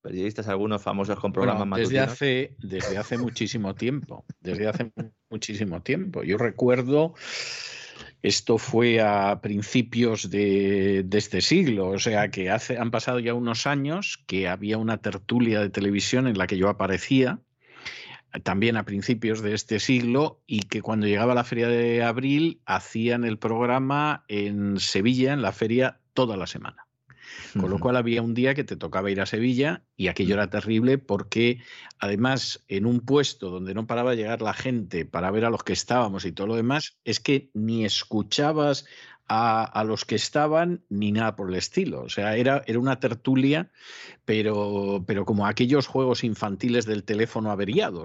[0.00, 4.92] Periodistas, algunos famosos con programas más desde hace Desde hace muchísimo tiempo, desde hace
[5.30, 6.22] muchísimo tiempo.
[6.22, 7.14] Yo recuerdo
[8.22, 13.66] esto fue a principios de, este siglo, o sea que hace, han pasado ya unos
[13.66, 17.40] años que había una tertulia de televisión en la que yo aparecía,
[18.42, 23.24] también a principios de este siglo, y que cuando llegaba la feria de abril hacían
[23.24, 26.87] el programa en Sevilla, en la feria, toda la semana.
[27.58, 30.50] Con lo cual había un día que te tocaba ir a Sevilla y aquello era
[30.50, 31.62] terrible porque
[31.98, 35.62] además en un puesto donde no paraba de llegar la gente para ver a los
[35.62, 38.84] que estábamos y todo lo demás, es que ni escuchabas
[39.28, 42.02] a, los que estaban ni nada por el estilo.
[42.02, 43.70] O sea, era, era una tertulia,
[44.24, 48.02] pero, pero como aquellos juegos infantiles del teléfono averiado.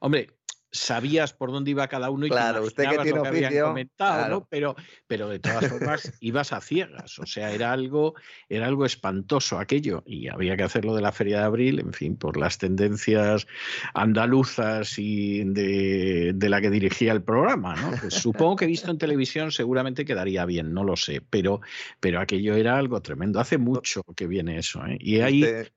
[0.00, 0.30] hombre,
[0.74, 3.60] sabías por dónde iba cada uno y claro, te usted que tiene lo que habían
[3.60, 4.34] comentado, claro.
[4.34, 4.46] ¿no?
[4.50, 4.76] Pero,
[5.06, 8.14] pero de todas formas ibas a ciegas, o sea, era algo,
[8.48, 12.16] era algo espantoso aquello y había que hacerlo de la Feria de Abril, en fin,
[12.16, 13.46] por las tendencias
[13.94, 17.92] andaluzas y de, de la que dirigía el programa, ¿no?
[18.00, 21.60] Pues supongo que visto en televisión seguramente quedaría bien, no lo sé, pero,
[22.00, 23.38] pero aquello era algo tremendo.
[23.38, 24.98] Hace mucho que viene eso, ¿eh?
[25.00, 25.72] Y ahí, Usted-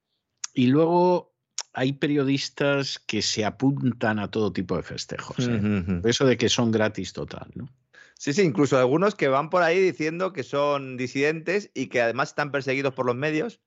[0.55, 1.36] y luego
[1.73, 5.37] hay periodistas que se apuntan a todo tipo de festejos.
[5.39, 5.59] ¿eh?
[6.03, 7.69] Eso de que son gratis total, ¿no?
[8.19, 12.29] Sí, sí, incluso algunos que van por ahí diciendo que son disidentes y que además
[12.29, 13.61] están perseguidos por los medios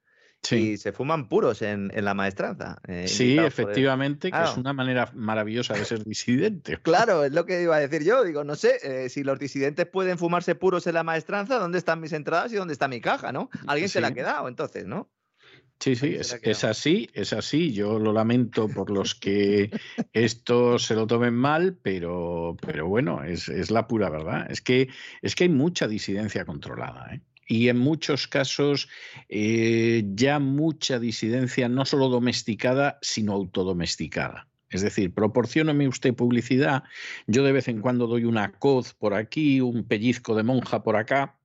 [0.59, 2.81] y se fuman puros en, en la maestranza.
[2.89, 6.79] eh, Sí, el- efectivamente, que es una manera maravillosa de ser disidente.
[6.83, 8.25] Claro, es lo que iba a decir yo.
[8.25, 12.01] Digo, no sé, eh, si los disidentes pueden fumarse puros en la maestranza, ¿dónde están
[12.01, 13.51] mis entradas y dónde está mi caja, no?
[13.69, 15.11] Alguien se la ha quedado, entonces, ¿no?
[15.81, 17.73] Sí, sí, es, así, es así.
[17.73, 19.71] Yo lo lamento por los que
[20.13, 24.47] esto se lo tomen mal, pero, pero bueno, es, es la pura verdad.
[24.51, 24.91] Es que,
[25.23, 27.23] es que hay mucha disidencia controlada, ¿eh?
[27.49, 28.89] Y en muchos casos
[29.29, 34.47] eh, ya mucha disidencia no solo domesticada, sino autodomesticada.
[34.69, 36.85] Es decir, proporcióneme usted publicidad,
[37.27, 40.95] yo de vez en cuando doy una coz por aquí, un pellizco de monja por
[40.95, 41.40] acá,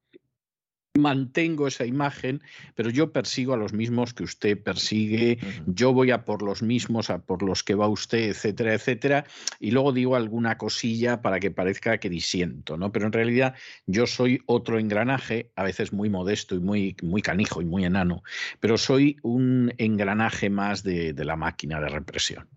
[0.97, 2.41] mantengo esa imagen,
[2.75, 7.09] pero yo persigo a los mismos que usted persigue, yo voy a por los mismos,
[7.09, 9.25] a por los que va usted, etcétera, etcétera,
[9.59, 12.91] y luego digo alguna cosilla para que parezca que disiento, ¿no?
[12.91, 13.55] Pero en realidad
[13.85, 18.23] yo soy otro engranaje, a veces muy modesto y muy, muy canijo y muy enano,
[18.59, 22.47] pero soy un engranaje más de, de la máquina de represión.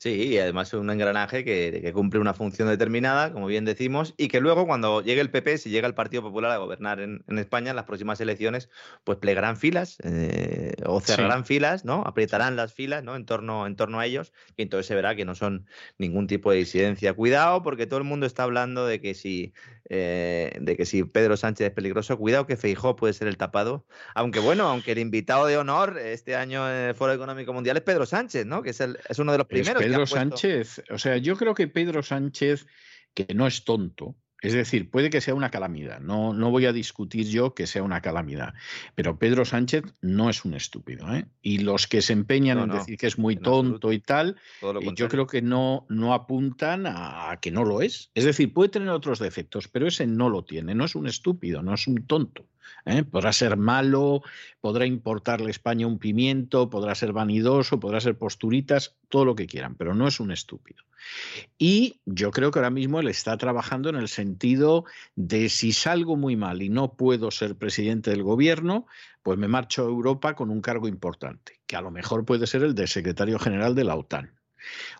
[0.00, 4.14] Sí, y además es un engranaje que, que cumple una función determinada, como bien decimos,
[4.16, 7.24] y que luego cuando llegue el PP, si llega el Partido Popular a gobernar en,
[7.26, 8.70] en España, en las próximas elecciones,
[9.02, 12.04] pues plegarán filas eh, o cerrarán filas, ¿no?
[12.06, 13.16] Aprietarán las filas, ¿no?
[13.16, 15.66] En torno, en torno a ellos, y entonces se verá que no son
[15.98, 17.12] ningún tipo de disidencia.
[17.14, 19.52] Cuidado, porque todo el mundo está hablando de que si,
[19.88, 23.84] eh, de que si Pedro Sánchez es peligroso, cuidado que Feijó puede ser el tapado.
[24.14, 27.82] Aunque bueno, aunque el invitado de honor este año en el Foro Económico Mundial es
[27.82, 28.62] Pedro Sánchez, ¿no?
[28.62, 29.87] Que es, el, es uno de los primeros.
[29.90, 32.66] Pedro Sánchez, o sea, yo creo que Pedro Sánchez,
[33.14, 36.72] que no es tonto, es decir, puede que sea una calamidad, no, no voy a
[36.72, 38.54] discutir yo que sea una calamidad,
[38.94, 41.26] pero Pedro Sánchez no es un estúpido, ¿eh?
[41.42, 44.36] Y los que se empeñan No, en no, decir que es muy tonto y tal,
[44.62, 48.12] eh, yo creo que no, no apuntan a, a que no lo es.
[48.14, 51.62] Es decir, puede tener otros defectos, pero ese no lo tiene, no es un estúpido,
[51.62, 52.46] no es un tonto.
[52.84, 53.04] ¿Eh?
[53.04, 54.22] Podrá ser malo,
[54.60, 59.46] podrá importarle a España un pimiento, podrá ser vanidoso, podrá ser posturitas, todo lo que
[59.46, 60.84] quieran, pero no es un estúpido.
[61.58, 64.84] Y yo creo que ahora mismo él está trabajando en el sentido
[65.16, 68.86] de si salgo muy mal y no puedo ser presidente del gobierno,
[69.22, 72.62] pues me marcho a Europa con un cargo importante, que a lo mejor puede ser
[72.62, 74.38] el de secretario general de la OTAN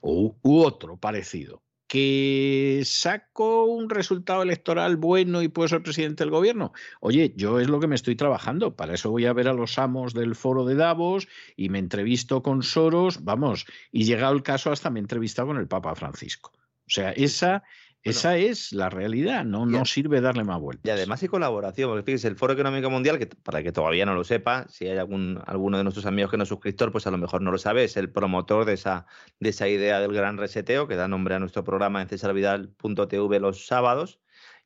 [0.02, 1.62] u otro parecido.
[1.88, 6.72] Que saco un resultado electoral bueno y puedo ser presidente del gobierno.
[7.00, 8.76] Oye, yo es lo que me estoy trabajando.
[8.76, 12.42] Para eso voy a ver a los amos del foro de Davos y me entrevisto
[12.42, 16.52] con Soros, vamos, y llegado el caso hasta me he entrevistado con el Papa Francisco.
[16.88, 17.64] O sea, esa,
[18.02, 20.84] esa es la realidad, no, no sirve darle más vueltas.
[20.84, 24.14] Y además hay colaboración, porque fíjese, el Foro Económico Mundial, que para que todavía no
[24.14, 27.10] lo sepa, si hay algún, alguno de nuestros amigos que no es suscriptor, pues a
[27.10, 29.06] lo mejor no lo sabe, es el promotor de esa,
[29.40, 33.66] de esa idea del gran reseteo que da nombre a nuestro programa en cesarvidal.tv los
[33.66, 34.20] sábados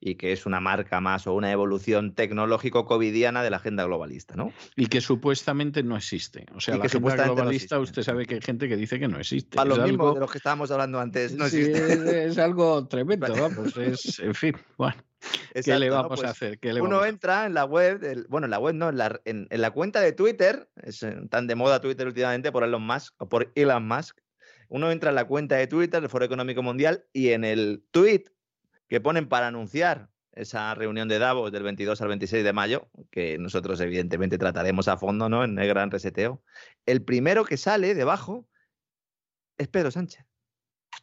[0.04, 4.34] y que es una marca más o una evolución tecnológico covidiana de la agenda globalista,
[4.34, 4.52] ¿no?
[4.74, 6.44] Y que supuestamente no existe.
[6.56, 7.78] O sea, Y la que agenda no globalista, existe.
[7.78, 9.56] usted sabe que hay gente que dice que no existe.
[9.56, 11.92] Para Es lo mismo algo- de los que estábamos hablando antes, no Sí, existe.
[11.92, 12.00] es,
[12.32, 13.76] es algo tremendo, vamos.
[13.76, 14.96] Es, en fin, bueno.
[15.54, 15.94] ¿Qué le ¿no?
[15.94, 16.58] vamos Pues a hacer?
[16.58, 19.20] ¿Qué le Uno vamos entra en la web, bueno, en la web no, en la,
[19.24, 22.82] en- en la cuenta de Twitter, es eh, tan de moda Twitter últimamente por Elon
[22.84, 24.18] Musk o por Elon Musk.
[24.68, 28.24] Uno entra en la cuenta de Twitter del Foro Económico Mundial y en el tweet
[28.92, 33.38] que ponen para anunciar esa reunión de Davos del 22 al 26 de mayo, que
[33.38, 35.44] nosotros evidentemente trataremos a fondo, ¿no?
[35.44, 36.42] En el gran reseteo.
[36.84, 38.46] El primero que sale debajo
[39.56, 40.26] es Pedro Sánchez.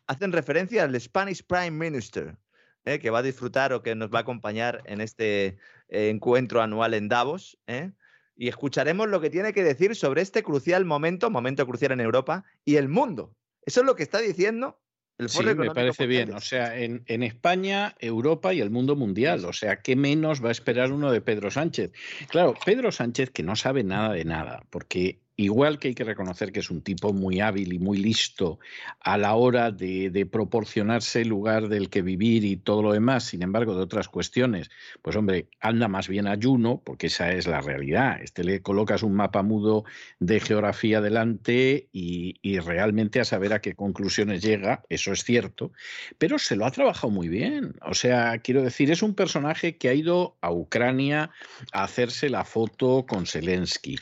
[0.05, 2.37] Hacen referencia al Spanish Prime Minister,
[2.85, 2.99] ¿eh?
[2.99, 5.57] que va a disfrutar o que nos va a acompañar en este
[5.87, 7.57] eh, encuentro anual en Davos.
[7.65, 7.91] ¿eh?
[8.35, 12.45] Y escucharemos lo que tiene que decir sobre este crucial momento, momento crucial en Europa
[12.63, 13.35] y el mundo.
[13.63, 14.79] Eso es lo que está diciendo
[15.19, 16.33] el Sí, me parece bien.
[16.33, 19.45] O sea, en, en España, Europa y el mundo mundial.
[19.45, 21.91] O sea, ¿qué menos va a esperar uno de Pedro Sánchez?
[22.29, 26.51] Claro, Pedro Sánchez que no sabe nada de nada, porque igual que hay que reconocer
[26.51, 28.59] que es un tipo muy hábil y muy listo
[28.99, 33.41] a la hora de, proporcionarse el lugar del que vivir y todo lo demás, sin
[33.41, 34.69] embargo, de otras cuestiones,
[35.01, 38.21] pues hombre, anda más bien ayuno, porque esa es la realidad.
[38.21, 39.85] Este le colocas un mapa mudo
[40.19, 45.71] de geografía delante y, y realmente a saber a qué conclusiones llega, eso es cierto,
[46.17, 47.75] pero se lo ha trabajado muy bien.
[47.81, 51.31] O sea, quiero decir, es un personaje que ha ido a Ucrania
[51.71, 53.97] a hacerse la foto con Zelensky,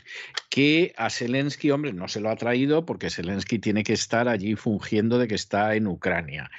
[0.50, 4.56] que a Zelensky, hombre, no se lo ha traído porque Zelensky tiene que estar allí
[4.56, 6.50] fungiendo de que está en Ucrania.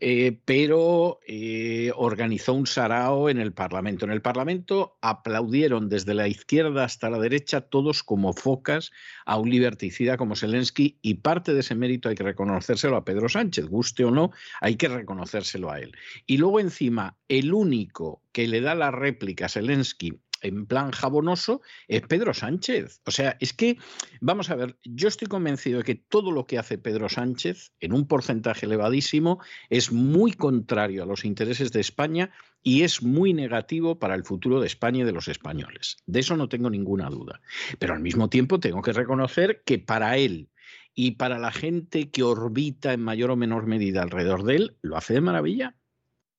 [0.00, 4.04] Eh, pero eh, organizó un sarao en el Parlamento.
[4.04, 8.90] En el Parlamento aplaudieron desde la izquierda hasta la derecha todos como focas
[9.26, 13.28] a un liberticida como Zelensky y parte de ese mérito hay que reconocérselo a Pedro
[13.28, 15.96] Sánchez, guste o no, hay que reconocérselo a él.
[16.26, 21.60] Y luego encima, el único que le da la réplica a Zelensky en plan jabonoso
[21.88, 23.00] es Pedro Sánchez.
[23.04, 23.78] O sea, es que,
[24.20, 27.92] vamos a ver, yo estoy convencido de que todo lo que hace Pedro Sánchez, en
[27.92, 29.40] un porcentaje elevadísimo,
[29.70, 32.30] es muy contrario a los intereses de España
[32.62, 35.98] y es muy negativo para el futuro de España y de los españoles.
[36.06, 37.40] De eso no tengo ninguna duda.
[37.78, 40.50] Pero al mismo tiempo tengo que reconocer que para él
[40.94, 44.96] y para la gente que orbita en mayor o menor medida alrededor de él, lo
[44.96, 45.76] hace de maravilla.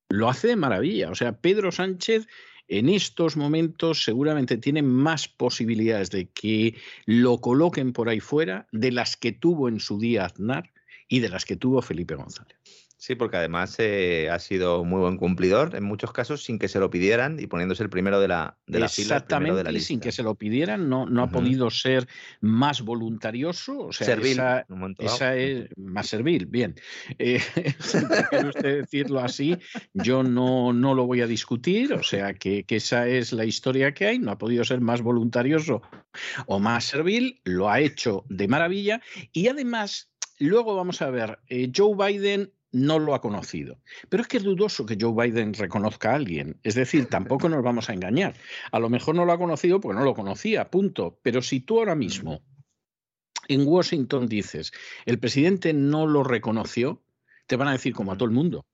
[0.09, 1.11] Lo hace de maravilla.
[1.11, 2.27] O sea, Pedro Sánchez
[2.67, 6.75] en estos momentos seguramente tiene más posibilidades de que
[7.05, 10.71] lo coloquen por ahí fuera de las que tuvo en su día Aznar
[11.07, 12.57] y de las que tuvo Felipe González.
[12.99, 16.79] Sí, porque además eh, ha sido muy buen cumplidor en muchos casos sin que se
[16.79, 19.17] lo pidieran y poniéndose el primero de la, de la fila.
[19.17, 22.07] Exactamente, y sin que se lo pidieran, no, no ha podido ser
[22.41, 23.77] más voluntarioso.
[23.81, 24.39] O sea, servil,
[24.97, 26.73] esa, es más servil, bien.
[27.19, 27.39] Eh,
[28.31, 29.55] quiere usted decirlo así,
[29.93, 33.93] yo no, no lo voy a discutir, o sea, que, que esa es la historia
[33.93, 35.83] que hay, no ha podido ser más voluntarioso
[36.47, 39.01] o más servil, lo ha hecho de maravilla
[39.31, 40.09] y además
[40.39, 43.79] Luego vamos a ver, eh, Joe Biden no lo ha conocido.
[44.09, 46.59] Pero es que es dudoso que Joe Biden reconozca a alguien.
[46.63, 48.35] Es decir, tampoco nos vamos a engañar.
[48.71, 51.19] A lo mejor no lo ha conocido porque no lo conocía, punto.
[51.23, 52.41] Pero si tú ahora mismo
[53.47, 54.71] en Washington dices,
[55.05, 57.01] el presidente no lo reconoció,
[57.47, 58.65] te van a decir como a todo el mundo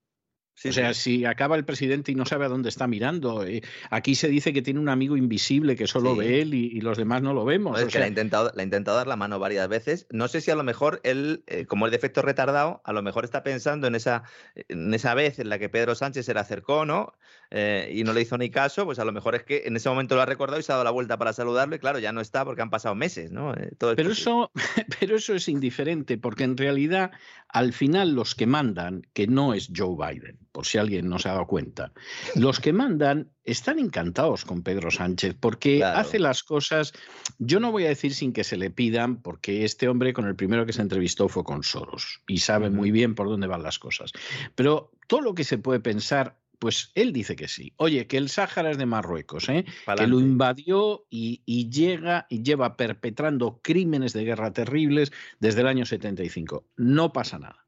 [0.65, 4.15] o sea, si acaba el presidente y no sabe a dónde está mirando, eh, aquí
[4.15, 7.33] se dice que tiene un amigo invisible que solo ve él y, los demás no
[7.33, 7.79] lo vemos.
[7.79, 10.05] es que le, ha intentado, le ha intentado dar la mano varias veces.
[10.11, 13.23] No sé si a lo mejor él, eh, como el defecto retardado, a lo mejor
[13.23, 14.23] está pensando en esa,
[14.55, 17.13] en esa vez en la que Pedro Sánchez se le acercó, ¿no?
[17.55, 19.87] Eh, y no le hizo ni caso, pues a lo mejor es que en ese
[19.87, 22.11] momento lo ha recordado y se ha dado la vuelta para saludarlo y claro, ya
[22.11, 23.53] no está porque han pasado meses, ¿no?
[23.77, 24.51] pero, eso,
[24.99, 27.11] pero eso es indiferente porque en realidad
[27.49, 31.27] al final los que mandan, que no es Joe Biden, por si alguien no se
[31.27, 31.91] ha dado cuenta,
[32.35, 36.93] los que mandan están encantados con Pedro Sánchez porque hace las cosas,
[37.39, 40.35] yo no voy a decir sin que se le pidan, porque este hombre con el
[40.37, 43.79] primero que se entrevistó fue con Soros y sabe muy bien por dónde van las
[43.79, 44.13] cosas.
[44.55, 47.73] Pero todo lo que se puede pensar pues él dice que sí.
[47.75, 49.65] Oye, que el Sáhara es de Marruecos, ¿eh?
[49.97, 55.11] que lo invadió y, llega y lleva perpetrando crímenes de guerra terribles
[55.41, 56.63] desde el año 75.
[56.77, 57.62] No pasa nada.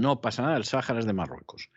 [0.00, 1.70] No pasa nada, el Sáhara es de Marruecos.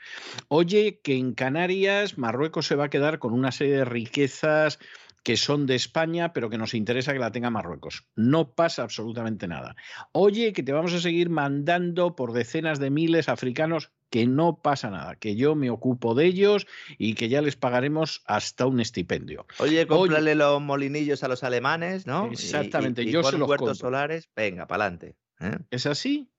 [0.50, 4.78] Oye, que en Canarias Marruecos se va a quedar con una serie de riquezas
[5.24, 8.08] que son de España, pero que nos interesa que la tenga Marruecos.
[8.16, 9.76] No pasa absolutamente nada.
[10.12, 14.90] Oye, que te vamos a seguir mandando por decenas de miles africanos que no pasa
[14.90, 16.68] nada, que yo me ocupo de ellos
[16.98, 19.46] y que ya les pagaremos hasta un estipendio.
[19.60, 22.26] Oye, cómprale los molinillos a los alemanes, ¿no?
[22.32, 25.16] Exactamente, yo se los solares, venga, para adelante.
[25.40, 25.58] ¿eh?
[25.70, 26.30] ¿Es así?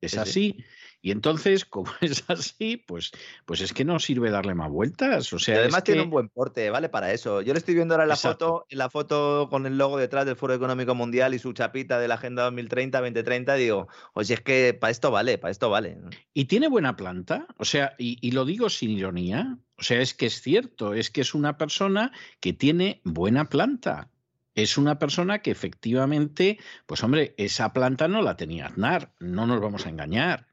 [0.00, 0.64] Es así.
[1.02, 3.10] Y entonces, como es así, pues,
[3.46, 5.32] pues es que no sirve darle más vueltas.
[5.32, 7.40] O sea, además tiene un buen porte, vale para eso.
[7.40, 10.54] Yo le estoy viendo ahora la foto, la foto con el logo detrás del Foro
[10.54, 15.10] Económico Mundial y su chapita de la Agenda 2030-2030, digo, oye, es que para esto
[15.10, 15.96] vale, para esto vale.
[16.34, 20.12] Y tiene buena planta, o sea, y, y lo digo sin ironía, o sea, es
[20.12, 24.10] que es cierto, es que es una persona que tiene buena planta
[24.54, 29.60] es una persona que efectivamente, pues hombre, esa planta no la tenía Aznar, no nos
[29.60, 30.49] vamos a engañar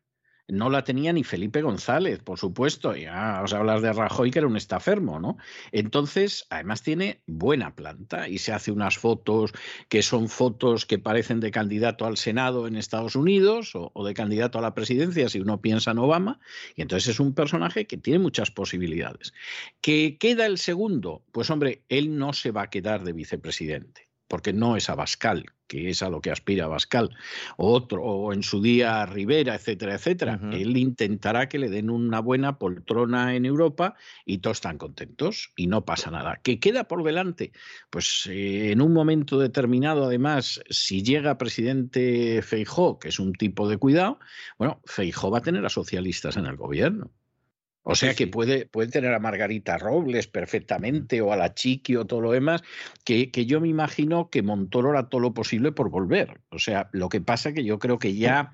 [0.47, 2.95] no la tenía ni Felipe González, por supuesto.
[2.95, 5.37] Ya os hablas de Rajoy, que era un estafermo, ¿no?
[5.71, 9.51] Entonces, además tiene buena planta y se hace unas fotos
[9.89, 14.13] que son fotos que parecen de candidato al Senado en Estados Unidos o, o de
[14.13, 16.39] candidato a la presidencia, si uno piensa en Obama.
[16.75, 19.33] Y entonces es un personaje que tiene muchas posibilidades.
[19.81, 21.23] ¿Que queda el segundo?
[21.31, 24.06] Pues hombre, él no se va a quedar de vicepresidente.
[24.27, 27.15] Porque no es Abascal, que es a lo que aspira Abascal,
[27.57, 30.39] o otro, o en su día Rivera, etcétera, etcétera.
[30.51, 33.95] Él intentará que le den una buena poltrona en Europa
[34.25, 36.39] y todos están contentos y no pasa nada.
[36.43, 37.51] ¿Qué queda por delante?
[37.89, 43.67] Pues eh, en un momento determinado, además, si llega presidente Feijó, que es un tipo
[43.69, 44.19] de cuidado,
[44.57, 47.11] bueno, Feijó va a tener a socialistas en el gobierno.
[47.89, 52.03] O sea que puede, puede tener a Margarita Robles perfectamente o a la Chiqui o
[52.05, 52.61] todo lo demás,
[53.05, 56.41] que, que yo me imagino que Montoro hará todo lo posible por volver.
[56.49, 58.51] O sea, lo que pasa que yo creo que ya...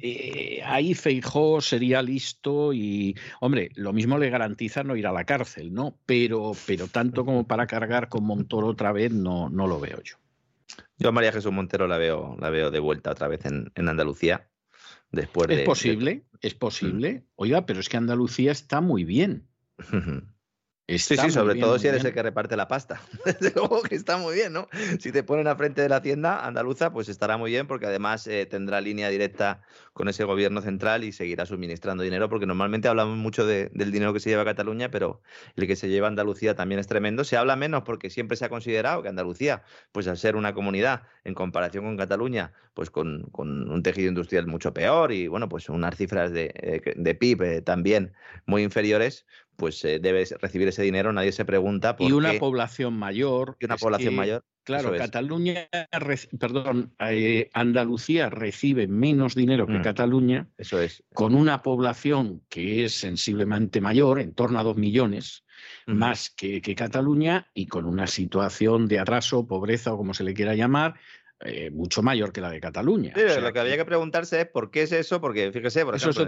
[0.00, 5.24] Eh, ahí Feijó sería listo y, hombre, lo mismo le garantiza no ir a la
[5.24, 5.98] cárcel, ¿no?
[6.06, 10.14] Pero, pero tanto como para cargar con Montoro otra vez, no, no lo veo yo.
[10.96, 13.88] Yo a María Jesús Montero la veo, la veo de vuelta otra vez en, en
[13.88, 14.49] Andalucía.
[15.12, 17.24] Después es posible, es posible.
[17.34, 19.48] Oiga, pero es que Andalucía está muy bien.
[20.98, 23.00] Sí, sí, sobre todo si eres el que reparte la pasta.
[23.24, 24.68] Desde luego que está muy bien, ¿no?
[24.98, 28.26] Si te ponen a frente de la hacienda andaluza, pues estará muy bien porque además
[28.26, 29.62] eh, tendrá línea directa
[29.92, 34.20] con ese gobierno central y seguirá suministrando dinero porque normalmente hablamos mucho del dinero que
[34.20, 35.20] se lleva a Cataluña, pero
[35.56, 37.24] el que se lleva a Andalucía también es tremendo.
[37.24, 39.62] Se habla menos porque siempre se ha considerado que Andalucía,
[39.92, 44.72] pues al ser una comunidad en comparación con Cataluña, pues con, un tejido industrial mucho
[44.72, 48.12] peor y bueno, pues unas cifras de, eh, PIB eh, también
[48.46, 49.26] muy inferiores,
[49.60, 53.58] pues eh, debe recibir ese dinero, nadie se pregunta por Y una población mayor.
[53.60, 54.42] Y una población mayor.
[54.64, 55.68] Claro, Cataluña,
[56.38, 59.82] perdón, eh, Andalucía recibe menos dinero que mm.
[59.82, 60.48] Cataluña.
[60.56, 61.04] Eso es.
[61.12, 65.44] Con una población que es sensiblemente mayor, en torno a dos millones,
[65.86, 70.32] más que, que, Cataluña, y con una situación de atraso, pobreza o como se le
[70.32, 70.94] quiera llamar,
[71.42, 73.14] eh, mucho mayor que la de Cataluña.
[73.14, 76.22] lo que había que preguntarse es por qué es eso, porque fíjese, por ejemplo,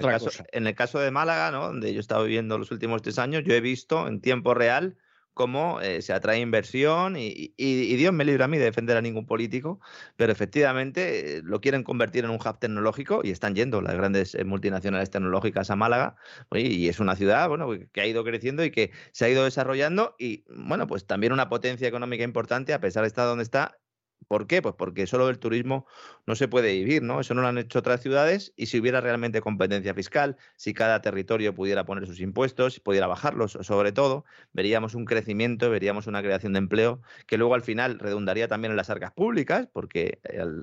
[0.53, 1.67] en, el caso, de Málaga, ¿no?
[1.67, 4.97] donde yo he estado viviendo los últimos tres años, yo he visto en tiempo real
[5.35, 9.27] cómo eh, se atrae inversión y, Dios me libre a mí de defender a ningún
[9.27, 9.81] político,
[10.17, 14.37] pero efectivamente eh, lo quieren convertir en un hub tecnológico y están yendo las grandes
[14.47, 16.17] multinacionales tecnológicas a Málaga
[16.53, 20.17] y es una ciudad bueno, que ha ido creciendo y que se ha ido desarrollando
[20.19, 23.79] y bueno, pues también una potencia económica importante a pesar de estar donde está
[24.29, 24.63] ¿Por qué?
[24.63, 25.87] Pues porque solo del turismo
[26.27, 27.21] no se puede vivir, ¿no?
[27.21, 31.01] Eso no lo han hecho otras ciudades y si hubiera realmente competencia fiscal, si cada
[31.03, 36.23] territorio pudiera poner sus impuestos, si pudiera bajarlos, sobre todo, veríamos un crecimiento, veríamos una
[36.23, 40.21] creación de empleo que luego al final redundaría también en las arcas públicas, porque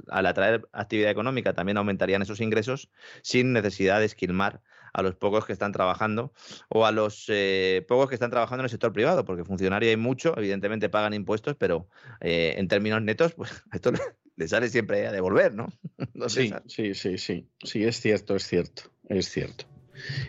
[0.09, 2.89] al, atraer actividad económica también aumentarían esos ingresos
[3.21, 4.61] sin necesidad de esquilmar
[4.93, 6.33] a los pocos que están trabajando
[6.69, 9.97] o a los eh, pocos que están trabajando en el sector privado, porque funcionario hay
[9.97, 11.87] mucho, evidentemente pagan impuestos, pero
[12.21, 13.91] eh, en términos netos, pues esto
[14.35, 15.67] le sale siempre a devolver, ¿no?
[16.27, 19.65] sí, sí, sí, sí, sí, es cierto, es cierto, es cierto.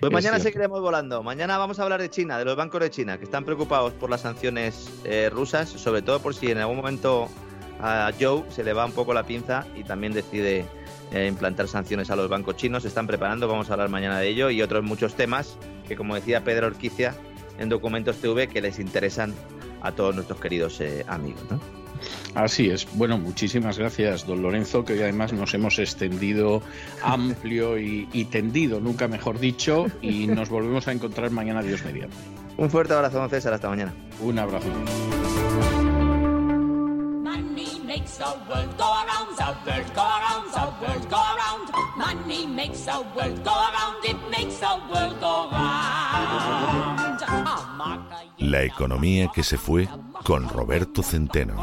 [0.00, 1.22] Pues mañana seguiremos volando.
[1.22, 4.10] Mañana vamos a hablar de China, de los bancos de China, que están preocupados por
[4.10, 7.28] las sanciones eh, rusas, sobre todo por si en algún momento
[7.80, 10.66] a Joe se le va un poco la pinza y también decide
[11.12, 12.82] eh, implantar sanciones a los bancos chinos.
[12.82, 15.56] Se están preparando, vamos a hablar mañana de ello y otros muchos temas
[15.86, 17.14] que, como decía Pedro Orquicia
[17.58, 19.34] en Documentos TV, que les interesan
[19.82, 21.42] a todos nuestros queridos eh, amigos.
[22.34, 22.86] Así es.
[22.94, 26.62] Bueno, muchísimas gracias, don Lorenzo, que hoy además nos hemos extendido
[27.02, 32.16] amplio y, y tendido, nunca mejor dicho, y nos volvemos a encontrar mañana, Dios mediante.
[32.56, 33.92] Un fuerte abrazo, don César, hasta mañana.
[34.20, 34.68] Un abrazo.
[37.90, 41.66] Makes the world go around, the world go around, the world go around.
[41.96, 45.90] Money makes the world go around, it makes the world go round.
[48.38, 49.88] La economía que se fue
[50.24, 51.56] con Roberto Centeno.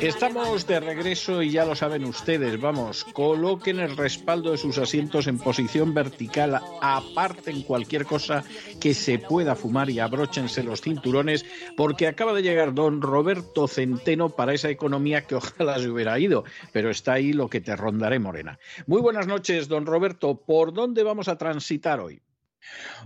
[0.00, 5.26] Estamos de regreso y ya lo saben ustedes, vamos, coloquen el respaldo de sus asientos
[5.26, 8.42] en posición vertical, aparten cualquier cosa
[8.80, 11.44] que se pueda fumar y abróchense los cinturones,
[11.76, 16.44] porque acaba de llegar don Roberto Centeno para esa economía que ojalá se hubiera ido,
[16.72, 18.58] pero está ahí lo que te rondaré, Morena.
[18.86, 22.20] Muy buenas noches, don Roberto, ¿por dónde vamos a transitar hoy?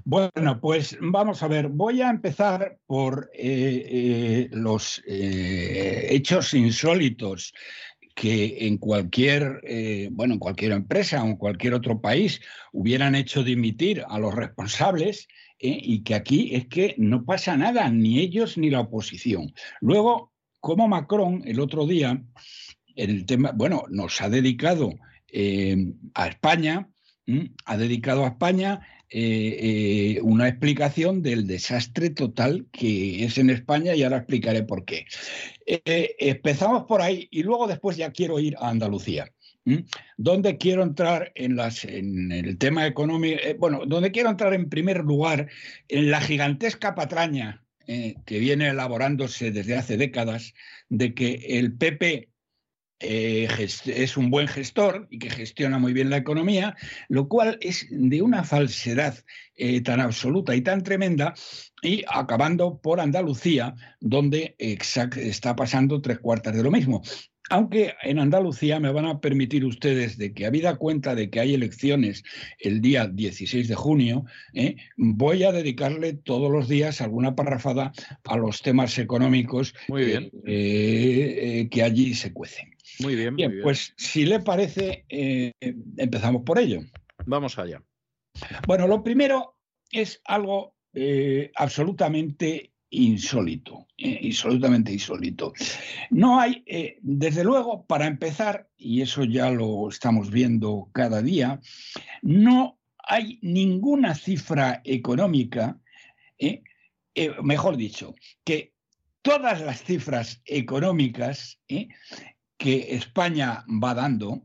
[0.05, 7.55] Bueno, pues vamos a ver, voy a empezar por eh, eh, los eh, hechos insólitos
[8.14, 9.60] que en cualquier,
[10.12, 12.40] bueno, en cualquier empresa o en cualquier otro país
[12.72, 15.26] hubieran hecho dimitir a los responsables
[15.59, 19.52] y que aquí es que no pasa nada, ni ellos ni la oposición.
[19.81, 22.22] Luego, como Macron el otro día,
[22.94, 24.90] el tema, bueno, nos ha dedicado
[26.14, 26.89] a España,
[27.64, 28.81] ha dedicado a España
[29.16, 34.84] eh, eh, una explicación del desastre total que es en España y ahora explicaré por
[34.84, 35.06] qué.
[35.66, 39.32] Eh, empezamos por ahí y luego después ya quiero ir a Andalucía.
[40.16, 43.40] ¿Dónde quiero entrar en, las, en el tema económico?
[43.60, 45.48] Bueno, donde quiero entrar en primer lugar
[45.86, 50.54] en la gigantesca patraña que viene elaborándose desde hace décadas
[50.88, 52.30] de que el PP
[53.05, 56.76] eh, es un buen gestor y que gestiona muy bien la economía,
[57.09, 59.14] lo cual es de una falsedad
[59.85, 61.32] tan absoluta y tan tremenda,
[61.81, 67.02] y acabando por Andalucía, donde está pasando tres cuartas de lo mismo.
[67.51, 71.52] Aunque en Andalucía me van a permitir ustedes de que, habida cuenta de que hay
[71.52, 72.24] elecciones
[72.59, 74.24] el día 16 de junio,
[74.55, 74.76] ¿eh?
[74.97, 77.93] voy a dedicarle todos los días alguna parrafada
[78.24, 82.73] a los temas económicos eh, eh, que allí se cuecen.
[83.01, 85.05] Muy bien, bien, Pues si le parece,
[85.97, 86.81] empezamos por ello.
[87.27, 87.82] Vamos allá.
[88.66, 89.56] Bueno, lo primero
[89.90, 90.77] es algo
[91.56, 95.52] absolutamente insólito, eh, absolutamente insólito.
[96.11, 101.61] No hay, eh, desde luego, para empezar, y eso ya lo estamos viendo cada día,
[102.23, 105.78] no hay ninguna cifra económica,
[106.39, 106.62] eh,
[107.43, 108.73] mejor dicho, que
[109.23, 111.61] todas las cifras económicas
[112.56, 114.43] que España va dando,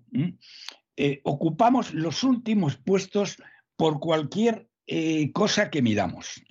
[1.23, 3.37] ocupamos los últimos puestos
[3.75, 4.67] por cualquier
[5.33, 6.41] cosa que midamos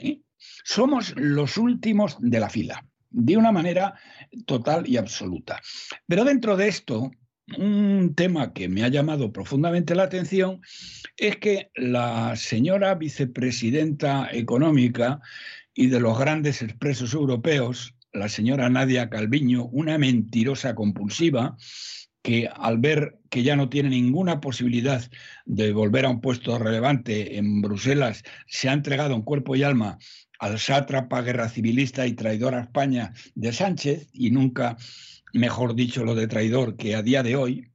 [0.64, 3.94] somos los últimos de la fila, de una manera
[4.46, 5.60] total y absoluta.
[6.06, 7.10] Pero dentro de esto,
[7.56, 10.60] un tema que me ha llamado profundamente la atención
[11.16, 15.20] es que la señora vicepresidenta económica
[15.74, 21.56] y de los grandes expresos europeos, la señora Nadia Calviño, una mentirosa compulsiva,
[22.22, 25.02] que al ver que ya no tiene ninguna posibilidad
[25.44, 29.98] de volver a un puesto relevante en Bruselas, se ha entregado en cuerpo y alma
[30.38, 34.76] al sátrapa guerra civilista y traidor a España de Sánchez, y nunca
[35.32, 37.70] mejor dicho lo de traidor que a día de hoy,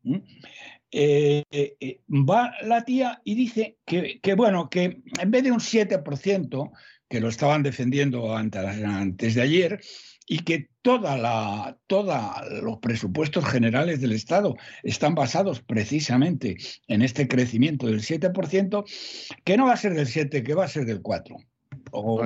[0.92, 5.60] eh, eh, va la tía y dice que, que, bueno, que en vez de un
[5.60, 6.72] 7%,
[7.10, 9.80] que lo estaban defendiendo antes de ayer,
[10.28, 17.28] y que toda la, toda los presupuestos generales del Estado están basados precisamente en este
[17.28, 18.84] crecimiento del 7%,
[19.44, 21.38] que no va a ser del 7, que va a ser del 4.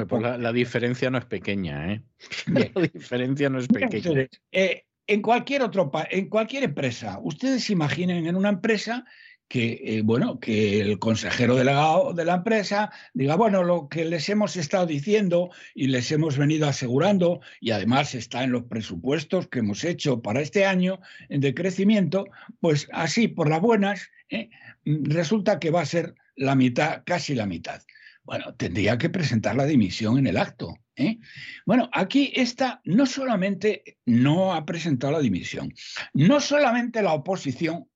[0.08, 2.02] Pues la, diferencia no es pequeña, ¿eh?
[2.48, 4.28] La diferencia no es pequeña.
[4.52, 9.06] Eh, en cualquier otro en cualquier empresa, ustedes imaginen en una empresa
[9.48, 14.28] que, eh, bueno, que el consejero delegado de la empresa diga, bueno, lo que les
[14.30, 19.60] hemos estado diciendo y les hemos venido asegurando, y además está en los presupuestos que
[19.60, 21.00] hemos hecho para este año
[21.30, 22.26] de crecimiento,
[22.60, 24.50] pues así, por las buenas, ¿eh?
[24.86, 27.82] resulta que va a ser la mitad, casi la mitad.
[28.24, 30.78] Bueno, tendría que presentar la dimisión en el acto.
[30.98, 31.18] ¿eh?
[31.66, 35.74] Bueno, aquí esta no solamente no ha presentado la dimisión,
[36.14, 37.88] no solamente la oposición.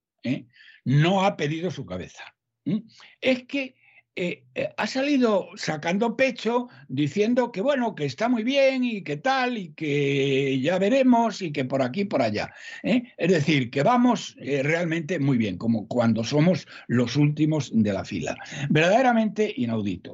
[0.83, 2.23] No ha pedido su cabeza,
[3.19, 3.75] es que
[4.17, 9.15] eh, eh, ha salido sacando pecho diciendo que bueno, que está muy bien y que
[9.15, 12.53] tal, y que ya veremos y que por aquí, por allá.
[12.83, 13.03] ¿eh?
[13.17, 18.35] Es decir, que vamos realmente muy bien, como cuando somos los últimos de la fila.
[18.69, 20.13] Verdaderamente inaudito.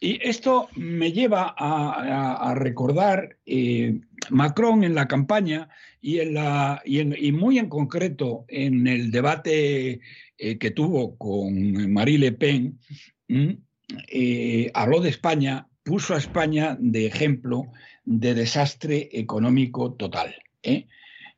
[0.00, 3.36] Y esto me lleva a, recordar
[4.30, 5.68] Macron en la campaña
[6.00, 10.00] y, en la, y, muy en concreto en el debate
[10.36, 12.78] que tuvo con Marie Le Pen
[13.28, 17.66] eh, habló de España, puso a España de ejemplo
[18.04, 20.34] de desastre económico total.
[20.62, 20.86] ¿eh?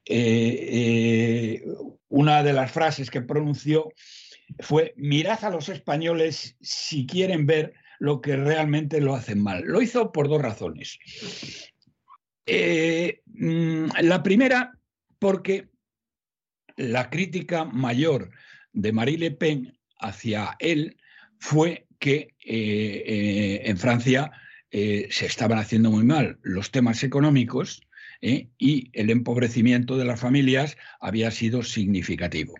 [0.04, 1.64] Eh,
[2.08, 3.92] una de las frases que pronunció
[4.60, 9.62] fue, mirad a los españoles si quieren ver lo que realmente lo hacen mal.
[9.64, 10.98] Lo hizo por dos razones.
[12.46, 14.78] Mm, la primera,
[15.18, 15.68] porque
[16.76, 18.30] la crítica mayor
[18.72, 20.96] de Marie Le Pen hacia él
[21.38, 24.30] fue que eh, eh, en Francia
[24.70, 27.82] eh, se estaban haciendo muy mal los temas económicos
[28.20, 32.54] y el empobrecimiento de las familias había sido significativo.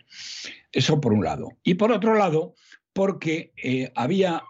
[0.70, 1.56] Eso por un lado.
[1.64, 2.54] Y por otro lado,
[2.92, 3.52] porque
[3.96, 4.44] había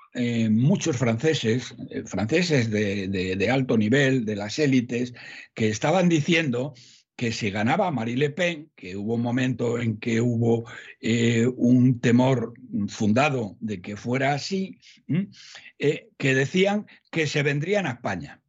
[0.51, 1.75] muchos franceses,
[2.07, 5.15] franceses de, alto nivel, de las élites,
[5.55, 6.75] que estaban diciendo
[7.17, 10.67] que si ganaba Marie Le Pen, que hubo un momento en que hubo
[11.01, 12.53] eh, un temor
[12.89, 14.79] fundado de que fuera así,
[15.79, 18.43] eh, que decían que se vendrían a España.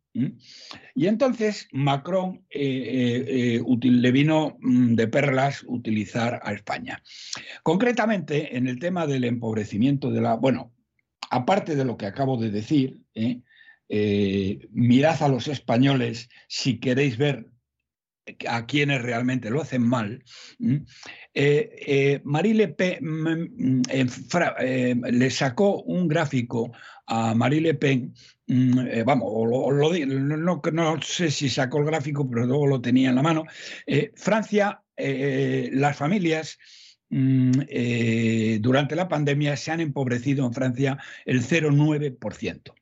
[0.95, 7.01] Y entonces Macron eh, le vino mm, de perlas utilizar a España.
[7.63, 10.35] Concretamente, en el tema del empobrecimiento de la...
[10.35, 10.73] Bueno,
[11.29, 12.97] aparte de lo que acabo de decir,
[14.71, 17.45] mirad a los españoles si queréis ver
[18.47, 20.23] a quienes realmente lo hacen mal,
[22.23, 26.71] Marie Le Pen mm, mm, le sacó un gráfico
[27.05, 28.13] a Marie Le Pen,
[28.47, 29.31] mm, vamos,
[30.07, 33.45] no, no, sé si sacó el gráfico, pero luego lo tenía en la mano.
[34.15, 36.57] Francia, las familias
[37.09, 42.73] durante la pandemia se han empobrecido en Francia el 0,9%.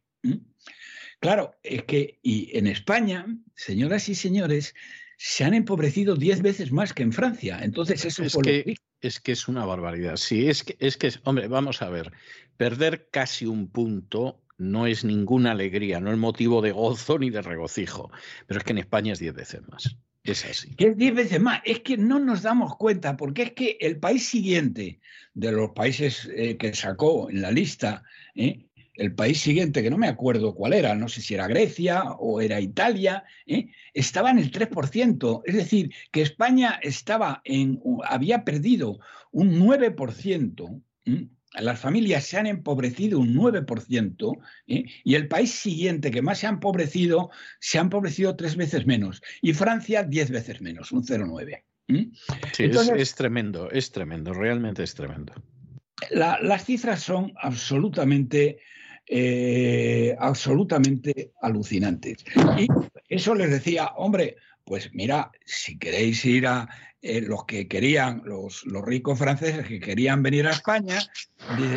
[1.19, 3.25] Claro, es que y en España,
[3.56, 4.75] señoras y señores,
[5.17, 7.59] se han empobrecido diez veces más que en Francia.
[7.61, 10.17] Entonces eso es que, es que es una barbaridad.
[10.17, 12.11] Sí, es que, es que, hombre, vamos a ver,
[12.57, 17.41] perder casi un punto no es ninguna alegría, no es motivo de gozo ni de
[17.41, 18.11] regocijo,
[18.47, 19.97] pero es que en España es diez veces más.
[20.23, 20.73] Es así.
[20.75, 21.61] Que es diez veces más.
[21.65, 24.99] Es que no nos damos cuenta, porque es que el país siguiente
[25.35, 28.03] de los países eh, que sacó en la lista,
[28.33, 28.65] eh,
[28.98, 32.41] el país siguiente, que no me acuerdo cuál era, no sé si era Grecia o
[32.41, 33.69] era Italia, ¿eh?
[33.93, 35.41] estaba en el 3%.
[35.45, 38.99] Es decir, que España estaba en, había perdido
[39.32, 40.82] un 9%.
[41.59, 44.85] Las familias se han empobrecido un 9% ¿eh?
[45.03, 49.22] y el país siguiente que más se ha empobrecido se ha empobrecido tres veces menos
[49.41, 51.64] y Francia diez veces menos, un 0,9.
[51.88, 52.64] Sí,
[52.98, 55.33] es, tremendo, es tremendo, realmente es tremendo.
[56.09, 58.59] las cifras son absolutamente
[59.08, 62.17] eh, absolutamente alucinantes.
[62.58, 62.67] Y
[63.09, 66.67] eso les decía, hombre, pues mira, si queréis ir a
[67.01, 71.00] eh, los que querían, los, los, ricos franceses que querían venir a España,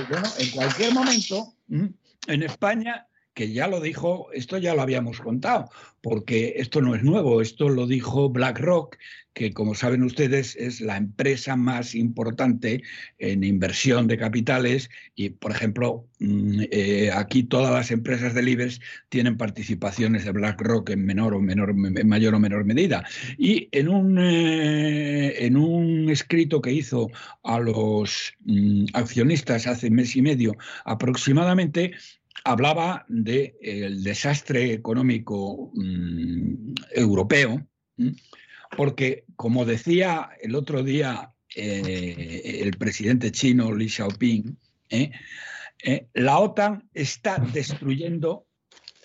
[0.09, 3.08] bueno, en cualquier momento, en España
[3.39, 7.69] que ya lo dijo, esto ya lo habíamos contado, porque esto no es nuevo, esto
[7.69, 8.97] lo dijo BlackRock,
[9.33, 12.83] que como saben ustedes es la empresa más importante
[13.19, 18.81] en inversión de capitales y, por ejemplo, mm, eh, aquí todas las empresas del IBEX
[19.09, 23.05] tienen participaciones de BlackRock en menor o menor, en mayor o menor medida.
[23.37, 27.09] Y en un, eh, en un escrito que hizo
[27.45, 31.93] a los mm, accionistas hace mes y medio aproximadamente,
[32.49, 37.67] hablaba del desastre económico mm, europeo,
[38.77, 44.57] porque, como decía el otro día eh, el presidente chino Li Xiaoping,
[44.91, 45.11] ¿eh?
[45.85, 48.47] Eh, la OTAN está destruyendo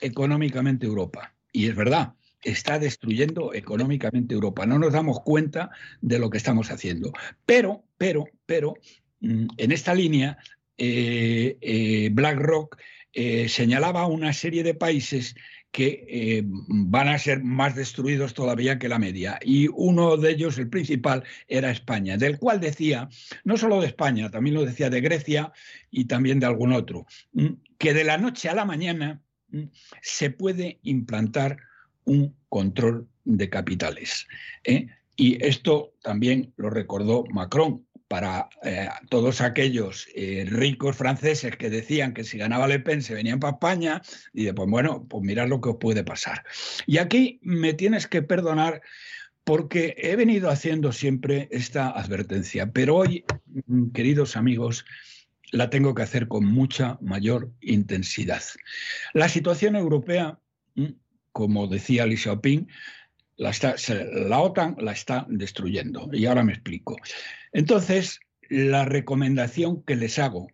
[0.02, 1.36] económicamente Europa.
[1.52, 2.14] Y es verdad,
[2.44, 4.66] está destruyendo económicamente Europa.
[4.66, 5.70] No nos damos cuenta
[6.02, 7.12] de lo que estamos haciendo.
[7.46, 8.76] Pero, pero, pero,
[9.20, 10.38] mm, en esta línea,
[10.78, 12.78] BlackRock
[13.14, 15.36] eh, señalaba una serie de países
[15.72, 19.40] que eh, van a ser más destruidos todavía que la media.
[19.42, 23.10] Y uno de ellos, el principal, era España, del cual decía,
[23.44, 25.52] no solo de España, también lo decía de Grecia
[25.90, 27.48] y también de algún otro, mm,
[27.80, 29.64] que de la noche a la mañana mm,
[30.02, 31.58] se puede implantar
[32.06, 34.28] un control de capitales.
[34.64, 34.88] ¿eh?
[35.16, 42.14] Y esto también lo recordó Macron para eh, todos aquellos eh, ricos franceses que decían
[42.14, 45.48] que si ganaba Le Pen se venían para España, y de, pues bueno, pues mirad
[45.48, 46.44] lo que os puede pasar.
[46.86, 48.84] Y aquí me tienes que perdonar
[49.44, 53.26] porque he venido haciendo siempre esta advertencia, pero hoy,
[53.66, 54.86] mm, queridos amigos,
[55.52, 58.44] la tengo que hacer con mucha mayor intensidad.
[59.16, 60.38] La situación europea,
[60.76, 60.86] mm,
[61.32, 62.68] como decía Li Xiaoping,
[63.44, 66.10] la, OTAN la está destruyendo.
[66.12, 66.96] Y ahora me explico.
[67.52, 70.48] Entonces, la recomendación que les hago,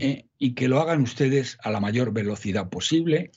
[0.00, 3.30] eh, y que lo hagan ustedes a la mayor velocidad posible,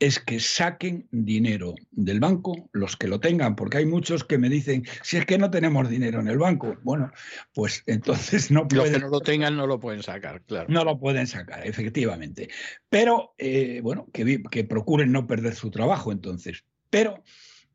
[0.00, 4.48] es que saquen dinero del banco, los que lo tengan, porque hay muchos que me
[4.48, 7.10] dicen, si es que no tenemos dinero en el banco, bueno,
[7.54, 8.92] pues entonces no pueden...
[8.92, 10.66] Los que no lo tengan no lo pueden sacar, claro.
[10.68, 12.50] No lo pueden sacar, efectivamente.
[12.90, 16.64] Pero, eh, bueno, que, que procuren no perder su trabajo entonces.
[16.90, 17.22] Pero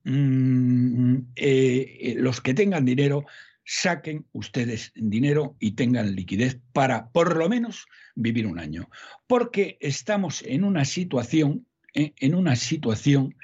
[0.10, 3.28] Mm, eh, los que tengan dinero,
[3.64, 8.90] saquen ustedes dinero y tengan liquidez para por lo menos vivir un año.
[9.28, 13.36] Porque estamos en una situación, eh, en una situación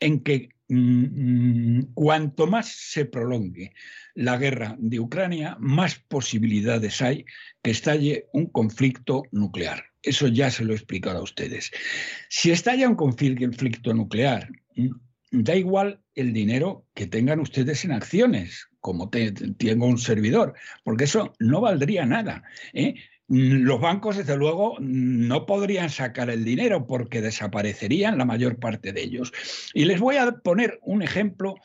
[0.00, 3.74] en que mm, mm, cuanto más se prolongue
[4.14, 7.26] la guerra de Ucrania, más posibilidades hay
[7.62, 9.84] que estalle un conflicto nuclear.
[10.02, 11.70] Eso ya se lo he explicado a ustedes.
[12.30, 14.48] Si estalla un conflicto nuclear,
[15.42, 20.54] da igual el dinero que tengan ustedes en acciones, como tengo un servidor,
[20.84, 22.44] porque eso no valdría nada.
[22.72, 22.94] ¿eh?
[23.26, 29.02] Los bancos, desde luego, no podrían sacar el dinero porque desaparecerían la mayor parte de
[29.02, 29.32] ellos.
[29.72, 31.56] Y les voy a poner un ejemplo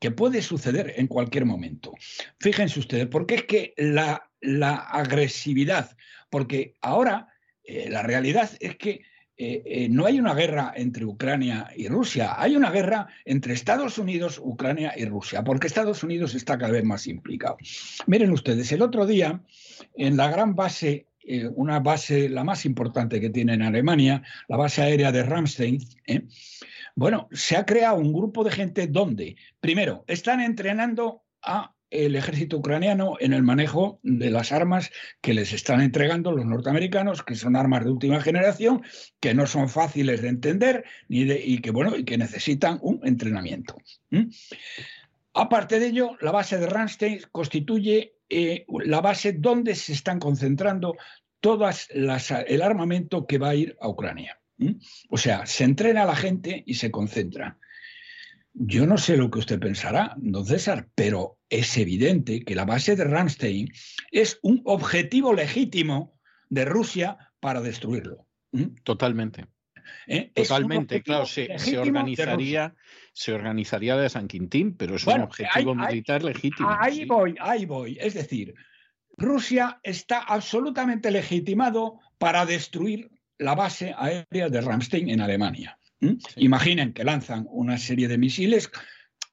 [0.00, 1.92] que puede suceder en cualquier momento.
[2.40, 4.28] Fíjense ustedes, porque es que la,
[4.90, 5.96] agresividad,
[6.28, 7.28] porque ahora
[7.62, 9.02] eh, la realidad es que
[9.38, 13.98] eh, eh, no hay una guerra entre Ucrania y Rusia, hay una guerra entre Estados
[13.98, 17.58] Unidos, Ucrania y Rusia, porque Estados Unidos está cada vez más implicado.
[18.06, 19.42] Miren ustedes, el otro día,
[19.94, 24.56] en la gran base, eh, una base, la más importante que tiene en Alemania, la
[24.56, 25.80] base aérea de Ramstein,
[26.94, 32.58] bueno, se ha creado un grupo de gente donde, primero, están entrenando a el ejército
[32.58, 34.90] ucraniano en el manejo de las armas
[35.20, 38.82] que les están entregando los norteamericanos, que son armas de última generación,
[39.20, 43.76] que no son fáciles de entender ni y que bueno y que necesitan un entrenamiento.
[45.34, 50.96] Aparte de ello, la base de Ramstein constituye eh, la base donde se están concentrando
[51.40, 54.40] todas las, el armamento que va a ir a Ucrania.
[55.10, 57.58] O sea, se entrena a la gente y se concentra.
[58.58, 62.96] Yo no sé lo que usted pensará, don César, pero es evidente que la base
[62.96, 63.70] de Ramstein
[64.10, 66.18] es un objetivo legítimo
[66.48, 68.26] de Rusia para destruirlo.
[68.82, 69.44] Totalmente.
[70.06, 70.32] ¿Eh?
[70.34, 72.74] Totalmente, claro, se, organizaría,
[73.12, 76.74] se organizaría de San Quintín, pero es un objetivo militar legítimo.
[76.80, 77.98] Ahí voy, ahí voy.
[78.00, 78.54] Es decir,
[79.18, 85.78] Rusia está absolutamente legitimado para destruir la base aérea de Ramstein en Alemania.
[86.06, 86.18] ¿Mm?
[86.36, 88.70] Imaginen que lanzan una serie de misiles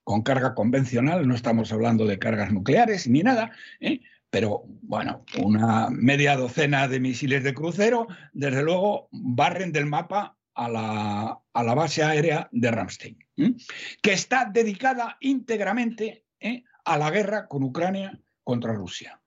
[0.02, 4.00] con carga convencional, no estamos hablando de cargas nucleares ni nada, ¿eh?
[4.30, 10.68] pero bueno, una media docena de misiles de crucero, desde luego barren del mapa a
[10.68, 13.18] la, a la base aérea de Ramstein,
[14.02, 16.64] que está dedicada íntegramente ¿eh?
[16.84, 19.20] a la guerra con Ucrania contra Rusia.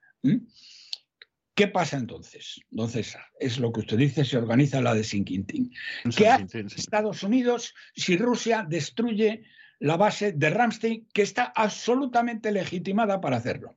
[1.57, 2.61] ¿Qué pasa entonces?
[2.69, 5.73] Entonces, es lo que usted dice, se organiza la de Sinquintín.
[6.15, 9.41] ¿Qué hace Estados Unidos si Rusia destruye
[9.79, 13.75] la base de Ramstein, que está absolutamente legitimada para hacerlo?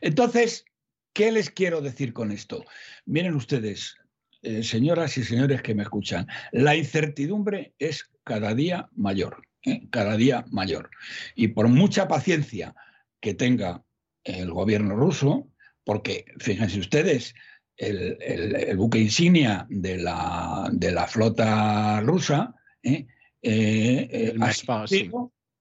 [0.00, 0.64] Entonces,
[1.12, 2.64] ¿qué les quiero decir con esto?
[3.04, 3.96] Miren ustedes,
[4.42, 9.86] eh, señoras y señores que me escuchan, la incertidumbre es cada día mayor, ¿eh?
[9.90, 10.90] cada día mayor.
[11.36, 12.74] Y por mucha paciencia
[13.20, 13.85] que tenga
[14.26, 15.48] el gobierno ruso,
[15.84, 17.34] porque fíjense ustedes,
[17.76, 23.06] el, buque insignia de la, de la flota rusa ¿eh?
[23.42, 25.10] Eh, eh,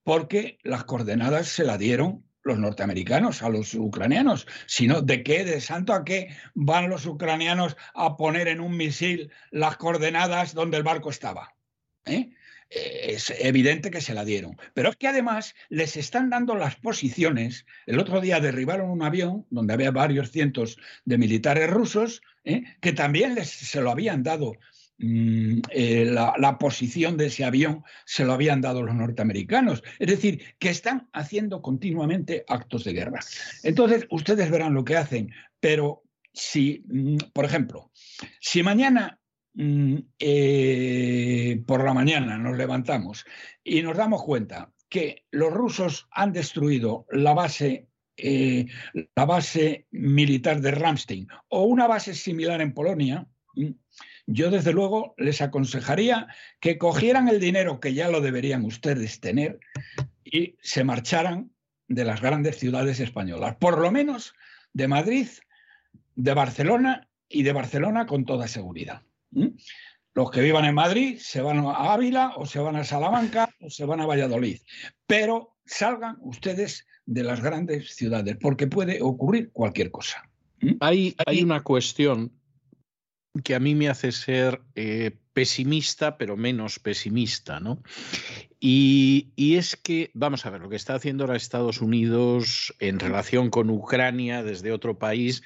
[0.04, 5.60] porque las coordenadas se la dieron los norteamericanos a los ucranianos, sino de qué, de
[5.60, 10.84] santo a qué van los ucranianos a poner en un misil las coordenadas donde el
[10.84, 11.56] barco estaba.
[12.06, 12.30] ¿eh?
[12.70, 14.58] Es evidente que se la dieron.
[14.74, 17.66] Pero es que además les están dando las posiciones.
[17.86, 22.64] El otro día derribaron un avión donde había varios cientos de militares rusos ¿eh?
[22.82, 24.54] que también les, se lo habían dado.
[24.98, 29.84] Mm, eh, la, posición de ese avión se lo habían dado los norteamericanos.
[30.00, 33.20] Es decir, que están haciendo continuamente actos de guerra.
[33.64, 36.04] Entonces, ustedes verán lo que hacen, pero
[36.34, 37.92] si, mm, por ejemplo,
[38.40, 39.20] si mañana
[39.58, 43.26] eh, por la mañana nos levantamos
[43.64, 48.66] y nos damos cuenta que los rusos han destruido la base, eh,
[49.16, 53.72] la base militar de Ramstein o una base similar en Polonia, mm,
[54.28, 56.28] yo desde luego les aconsejaría
[56.60, 59.60] que cogieran el dinero que ya lo deberían ustedes tener
[60.24, 61.52] y se marcharan
[61.88, 64.34] de las grandes ciudades españolas, por lo menos
[64.74, 65.28] de Madrid,
[66.16, 69.04] de Barcelona y de Barcelona con toda seguridad.
[70.14, 73.70] Los que vivan en Madrid se van a Ávila o se van a Salamanca o
[73.70, 74.60] se van a Valladolid.
[75.06, 80.30] Pero salgan ustedes de las grandes ciudades, porque puede ocurrir cualquier cosa.
[80.80, 82.32] Hay, hay una cuestión
[83.44, 87.84] que a mí me hace ser eh, pesimista, pero menos pesimista, ¿no?
[88.68, 93.52] Y, es que, vamos a ver, lo que está haciendo ahora Estados Unidos en relación
[93.52, 95.44] con Ucrania desde otro país,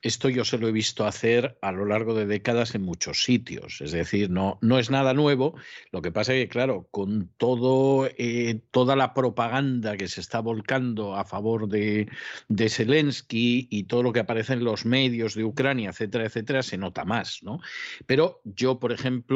[0.00, 3.82] esto yo se lo he visto hacer a lo largo de décadas en muchos sitios.
[3.82, 5.54] Es decir, no, no es nada nuevo.
[5.90, 10.40] Lo que pasa es que, claro, con todo, eh, toda la propaganda que se está
[10.40, 12.08] volcando a favor de,
[12.48, 16.78] de Zelensky y todo lo que aparece en los medios de Ucrania, etcétera, etcétera, se
[16.78, 17.60] nota más, ¿no?
[18.06, 19.31] Pero yo, por ejemplo,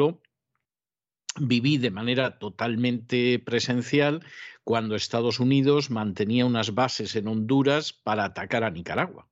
[1.39, 4.23] viví de manera totalmente presencial
[4.63, 9.27] cuando Estados Unidos mantenía unas bases en Honduras para atacar a Nicaragua.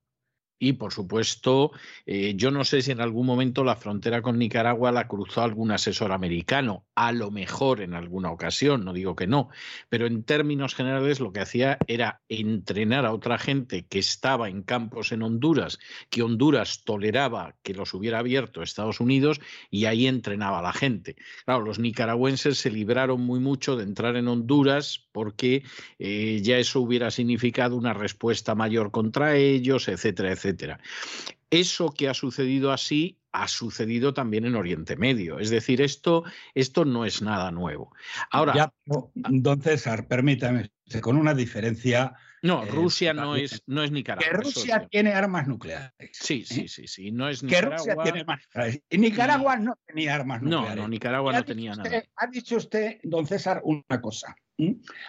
[0.58, 1.72] Y por supuesto,
[2.06, 5.70] eh, yo no sé si en algún momento la frontera con Nicaragua la cruzó algún
[5.70, 9.50] asesor americano, a lo mejor en alguna ocasión, no digo que no,
[9.90, 14.62] pero en términos generales lo que hacía era entrenar a otra gente que estaba en
[14.62, 15.78] campos en Honduras,
[16.08, 21.16] que Honduras toleraba que los hubiera abierto Estados Unidos y ahí entrenaba a la gente.
[21.44, 25.64] Claro, los nicaragüenses se libraron muy mucho de entrar en Honduras porque
[25.98, 30.80] eh, ya eso hubiera significado una respuesta mayor contra ellos, etcétera, etcétera etcétera.
[31.50, 35.38] Eso que ha sucedido así ha sucedido también en Oriente Medio.
[35.38, 37.92] Es decir, esto, esto no es nada nuevo.
[38.30, 38.72] Ahora.
[38.86, 40.70] don César, permítame,
[41.02, 42.14] con una diferencia.
[42.42, 44.26] No, eh, Rusia no es, no es Nicaragua.
[44.26, 45.92] Que Rusia tiene armas nucleares.
[46.12, 46.68] Sí, sí, ¿eh?
[46.68, 47.12] sí, sí.
[47.12, 47.76] No es Nicaragua.
[47.76, 48.82] Que Rusia tiene armas nucleares.
[48.88, 50.76] Y Nicaragua no tenía armas nucleares.
[50.76, 52.02] No, no, Nicaragua no tenía nada.
[52.16, 54.34] Ha dicho usted, don César, una cosa.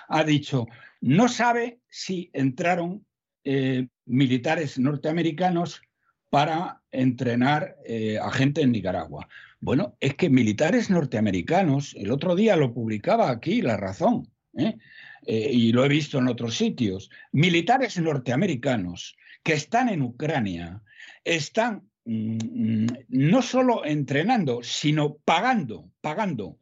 [0.09, 0.67] Ha dicho,
[0.99, 3.05] no sabe si entraron
[3.49, 5.81] eh, militares norteamericanos
[6.29, 9.29] para entrenar eh, a gente en Nicaragua.
[9.61, 14.27] Bueno, es que militares norteamericanos, el otro día lo publicaba aquí La Razón,
[14.57, 14.77] ¿eh?
[15.25, 20.81] y lo he visto en otros sitios, militares norteamericanos que están en Ucrania,
[21.23, 26.57] están mm, mm, no solo entrenando, sino pagando, pagando,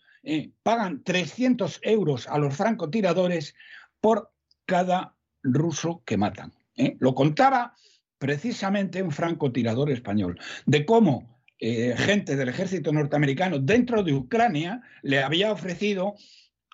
[0.62, 3.56] pagan 300 euros a los francotiradores
[4.00, 4.32] por
[4.68, 6.54] cada ruso que matan.
[6.76, 6.96] ¿Eh?
[7.00, 7.76] Lo contaba
[8.18, 15.24] precisamente un francotirador español, de cómo eh, gente del ejército norteamericano dentro de Ucrania le
[15.24, 16.16] había ofrecido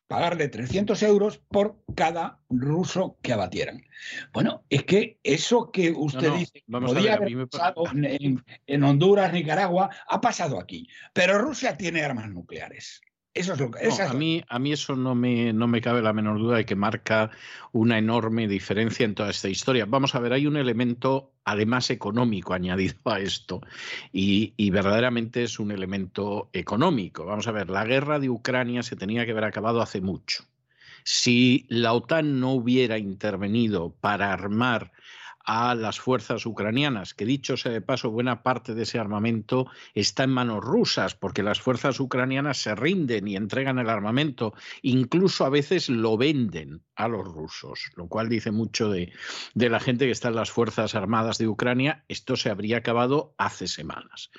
[0.07, 3.81] pagarle 300 euros por cada ruso que abatieran.
[4.33, 10.19] Bueno, es que eso que usted dice podía haber pasado en, en Honduras, Nicaragua, ha
[10.19, 10.85] pasado aquí.
[11.13, 13.01] Pero Rusia tiene armas nucleares.
[13.33, 13.87] Eso es lo que.
[13.87, 16.75] a, mí, a mí eso no me, no me cabe la menor duda de que
[16.75, 17.31] marca
[17.71, 19.85] una enorme diferencia en toda esta historia.
[19.85, 23.61] Vamos a ver, hay un elemento además económico añadido a esto
[24.11, 27.25] y, y, verdaderamente es un elemento económico.
[27.25, 30.43] Vamos a ver, la guerra de Ucrania se tenía que haber acabado hace mucho.
[31.03, 34.91] Si la OTAN no hubiera intervenido para armar
[35.45, 40.23] a las fuerzas ucranianas, que dicho sea de paso, buena parte de ese armamento está
[40.23, 45.49] en manos rusas, porque las fuerzas ucranianas se rinden y entregan el armamento, incluso a
[45.49, 49.11] veces lo venden a los rusos, lo cual dice mucho de,
[49.55, 52.03] la gente que está en las Fuerzas Armadas de Ucrania.
[52.07, 54.29] Esto se habría acabado hace semanas.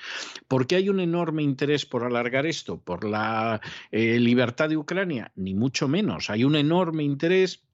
[0.48, 2.80] ¿Por qué hay un enorme interés por alargar esto?
[2.80, 5.32] ¿Por la eh, libertad de Ucrania?
[5.34, 6.30] Ni mucho menos.
[6.30, 7.64] Hay un enorme interés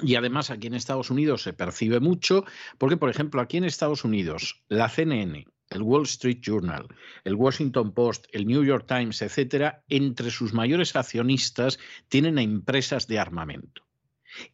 [0.00, 2.44] y además aquí en Estados Unidos se percibe mucho,
[2.78, 6.86] porque por ejemplo aquí en Estados Unidos la CNN, el Wall Street Journal,
[7.24, 11.78] el Washington Post, el New York Times, etcétera, entre sus mayores accionistas
[12.08, 13.82] tienen a empresas de armamento.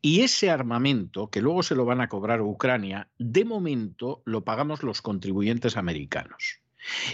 [0.02, 4.82] Y ese armamento, que luego se lo van a cobrar Ucrania, de momento lo pagamos
[4.82, 6.60] los contribuyentes americanos.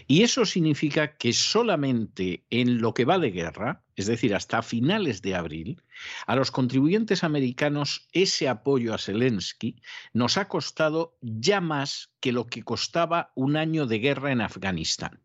[0.07, 5.23] Y eso significa que solamente en lo que va de guerra, es decir, hasta finales
[5.23, 5.83] de abril,
[6.27, 9.77] a los contribuyentes americanos ese apoyo a Zelensky
[10.13, 15.24] nos ha costado ya más que lo que costaba un año de guerra en Afganistán.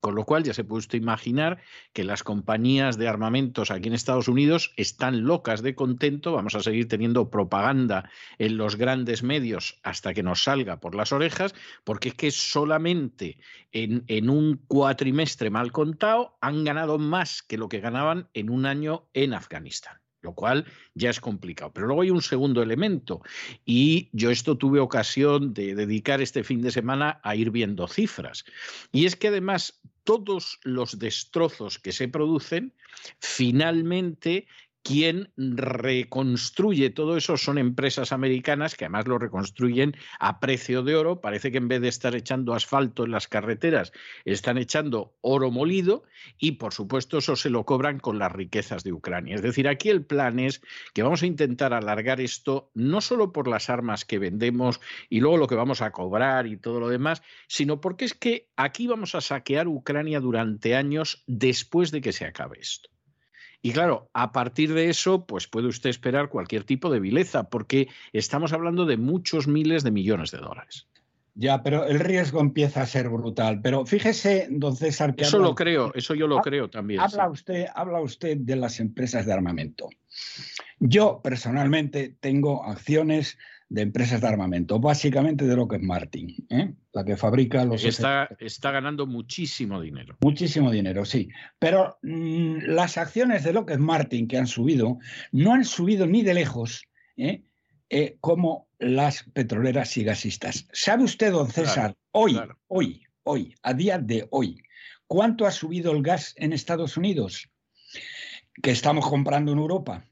[0.00, 1.58] Con lo cual ya se puede usted imaginar
[1.92, 6.32] que las compañías de armamentos aquí en Estados Unidos están locas de contento.
[6.32, 11.12] Vamos a seguir teniendo propaganda en los grandes medios hasta que nos salga por las
[11.12, 11.54] orejas,
[11.84, 13.38] porque es que solamente
[13.72, 18.66] en, en un cuatrimestre mal contado han ganado más que lo que ganaban en un
[18.66, 21.72] año en Afganistán lo cual ya es complicado.
[21.72, 23.22] Pero luego hay un segundo elemento
[23.64, 28.44] y yo esto tuve ocasión de dedicar este fin de semana a ir viendo cifras.
[28.92, 32.74] Y es que además todos los destrozos que se producen
[33.20, 34.46] finalmente
[34.82, 41.20] quien reconstruye todo eso son empresas americanas que además lo reconstruyen a precio de oro.
[41.20, 43.92] Parece que en vez de estar echando asfalto en las carreteras,
[44.24, 46.04] están echando oro molido
[46.38, 49.34] y por supuesto eso se lo cobran con las riquezas de Ucrania.
[49.34, 50.62] Es decir, aquí el plan es
[50.94, 55.36] que vamos a intentar alargar esto no solo por las armas que vendemos y luego
[55.36, 59.14] lo que vamos a cobrar y todo lo demás, sino porque es que aquí vamos
[59.14, 62.90] a saquear Ucrania durante años después de que se acabe esto.
[63.60, 67.88] Y claro, a partir de eso, pues puede usted esperar cualquier tipo de vileza, porque
[68.12, 70.86] estamos hablando de muchos miles de millones de dólares.
[71.34, 73.60] Ya, pero el riesgo empieza a ser brutal.
[73.62, 75.22] Pero fíjese, don César, que.
[75.22, 77.00] Eso lo creo, eso yo lo creo también.
[77.00, 79.88] Habla, usted, habla usted de las empresas de armamento.
[80.80, 83.38] Yo personalmente tengo acciones
[83.70, 86.74] de empresas de armamento, básicamente de lo que es Martin, ¿eh?
[86.92, 87.84] la que fabrica los...
[87.84, 90.16] Está, está ganando muchísimo dinero.
[90.20, 91.28] Muchísimo dinero, sí.
[91.58, 94.98] Pero mm, las acciones de lo que es Martin que han subido,
[95.32, 96.84] no han subido ni de lejos
[97.16, 97.42] ¿eh?
[97.90, 100.66] Eh, como las petroleras y gasistas.
[100.72, 102.38] ¿Sabe usted, don César, hoy,
[102.68, 104.62] hoy, hoy, a día de hoy,
[105.06, 107.50] cuánto ha subido el gas en Estados Unidos?
[108.62, 110.04] Que estamos comprando en Europa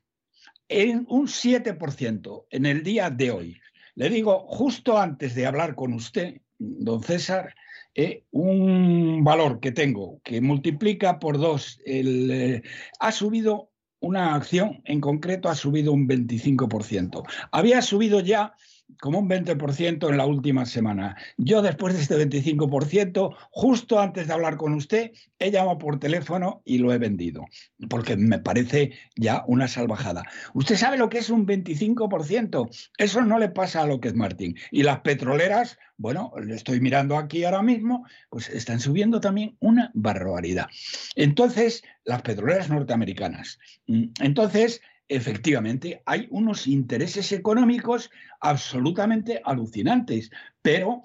[0.68, 3.60] en un 7% en el día de hoy.
[3.94, 7.54] Le digo, justo antes de hablar con usted, don César,
[7.94, 12.62] eh, un valor que tengo que multiplica por dos, el, eh,
[13.00, 13.70] ha subido
[14.00, 17.24] una acción en concreto, ha subido un 25%.
[17.50, 18.54] Había subido ya
[19.00, 21.16] como un 20% en la última semana.
[21.36, 26.62] Yo después de este 25%, justo antes de hablar con usted, he llamado por teléfono
[26.64, 27.44] y lo he vendido,
[27.88, 30.22] porque me parece ya una salvajada.
[30.54, 34.14] Usted sabe lo que es un 25%, eso no le pasa a lo que es
[34.14, 34.56] Martín.
[34.70, 39.90] Y las petroleras, bueno, le estoy mirando aquí ahora mismo, pues están subiendo también una
[39.94, 40.68] barbaridad.
[41.14, 43.58] Entonces, las petroleras norteamericanas.
[43.86, 48.10] Mm, entonces, efectivamente hay unos intereses económicos
[48.40, 50.30] absolutamente alucinantes,
[50.62, 51.02] pero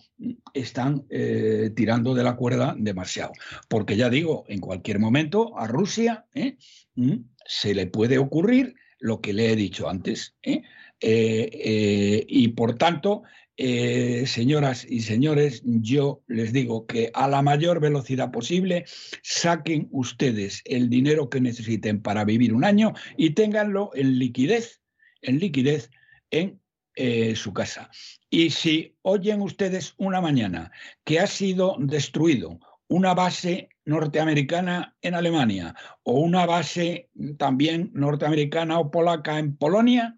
[0.54, 3.32] están eh, tirando de la cuerda demasiado.
[3.68, 6.58] Porque ya digo, en cualquier momento a Rusia ¿eh?
[6.96, 10.36] mm, se le puede ocurrir lo que le he dicho antes.
[10.44, 10.64] ¿eh?
[11.04, 13.24] y por tanto,
[13.58, 18.86] eh, señoras y señores, yo les digo que a la mayor velocidad posible
[19.24, 24.82] saquen ustedes el dinero que necesiten para vivir un año y ténganlo en liquidez,
[25.22, 25.92] en liquidez
[26.32, 26.62] en
[26.96, 27.90] eh, su casa.
[28.30, 30.72] Y si oyen ustedes una mañana
[31.04, 38.92] que ha sido destruido una base norteamericana en Alemania o una base también norteamericana o
[38.92, 40.16] polaca en Polonia,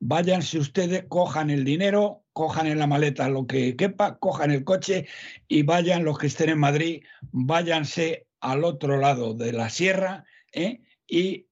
[0.00, 5.06] váyanse ustedes, cojan el dinero, cojan en la maleta lo que quepa, cojan el coche
[5.48, 7.02] y vayan los que estén en Madrid,
[7.32, 10.82] váyanse al otro lado de la sierra ¿eh?
[11.06, 11.46] y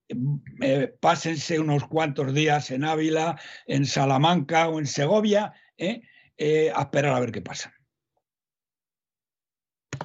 [0.61, 6.03] eh, pásense unos cuantos días en Ávila, en Salamanca o en Segovia ¿eh?
[6.75, 7.75] a esperar a ver qué pasa.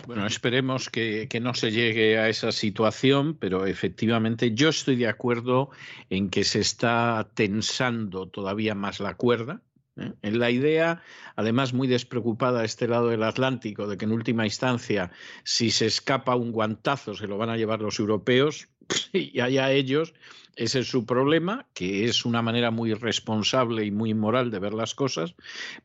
[0.09, 5.69] Bueno, esperemos que, no se llegue a esa situación, pero efectivamente yo estoy de acuerdo
[6.09, 9.61] en que se está tensando todavía más la cuerda.
[9.97, 10.13] ¿eh?
[10.23, 11.03] En la idea,
[11.35, 15.11] además muy despreocupada a este lado del Atlántico, de que en última instancia,
[15.43, 18.67] si se escapa un guantazo, se lo van a llevar los europeos,
[19.13, 20.13] y allá ellos,
[20.55, 24.73] ese es su problema, que es una manera muy responsable y muy moral de ver
[24.73, 25.35] las cosas,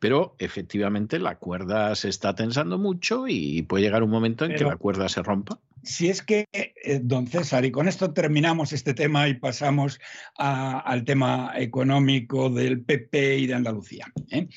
[0.00, 4.64] pero efectivamente la cuerda se está tensando mucho y puede llegar un momento en que
[4.64, 5.60] la cuerda se rompa.
[5.84, 10.00] Si es que, eh, don César, y con esto terminamos este tema y pasamos
[10.36, 14.06] al tema económico del PP y de Andalucía.
[14.30, 14.48] ¿eh?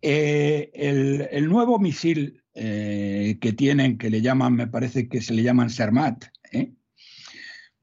[0.00, 5.68] Eh, el, nuevo misil que tienen, que le llaman, me parece que se le llaman
[5.68, 6.24] Sermat,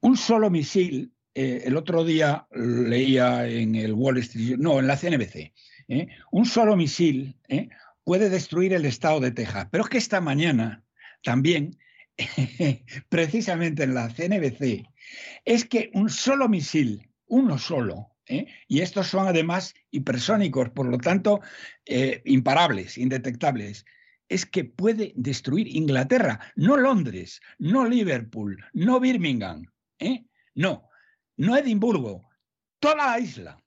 [0.04, 4.98] un solo misil eh, el otro día leía en el Wall Street, no, en la
[4.98, 5.52] CNBC,
[5.88, 6.08] ¿eh?
[6.30, 7.70] un solo misil ¿eh?
[8.04, 9.66] puede destruir el estado de Texas.
[9.70, 10.84] Pero es que esta mañana
[11.22, 11.78] también,
[13.08, 14.86] precisamente en la CNBC,
[15.46, 18.10] es que un solo misil, uno solo,
[18.68, 21.40] y estos son además hipersónicos, por lo tanto,
[22.24, 23.84] imparables, indetectables,
[24.28, 29.66] es que puede destruir Inglaterra, no Londres, no Liverpool, no Birmingham,
[30.54, 30.88] no,
[31.36, 32.28] no Edimburgo,
[32.80, 33.62] toda la isla,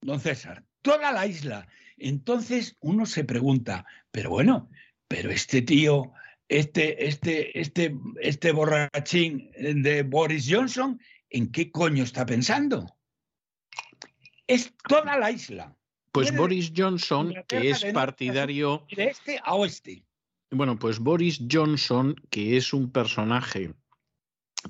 [0.00, 1.68] don César, toda la isla.
[1.96, 4.68] Entonces uno se pregunta, pero bueno,
[5.08, 6.12] pero este tío,
[6.48, 12.96] este, este, este, este borrachín de Boris Johnson, ¿en qué coño está pensando?
[14.46, 15.76] Es toda la isla.
[16.12, 18.86] Pues Boris Johnson, que es partidario...
[18.90, 20.02] De este a oeste.
[20.50, 23.74] Bueno, pues Boris Johnson, que es un personaje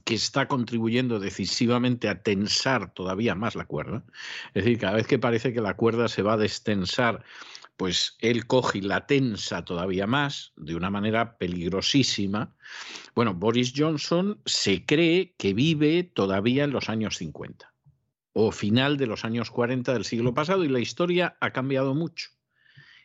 [0.04, 4.04] que está contribuyendo decisivamente a tensar todavía más la cuerda.
[4.54, 7.24] Es decir, cada vez que parece que la cuerda se va a destensar,
[7.76, 12.54] pues él coge y la tensa todavía más, de una manera peligrosísima.
[13.14, 17.72] Bueno, Boris Johnson se cree que vive todavía en los años 50
[18.32, 22.28] o final de los años 40 del siglo pasado y la historia ha cambiado mucho.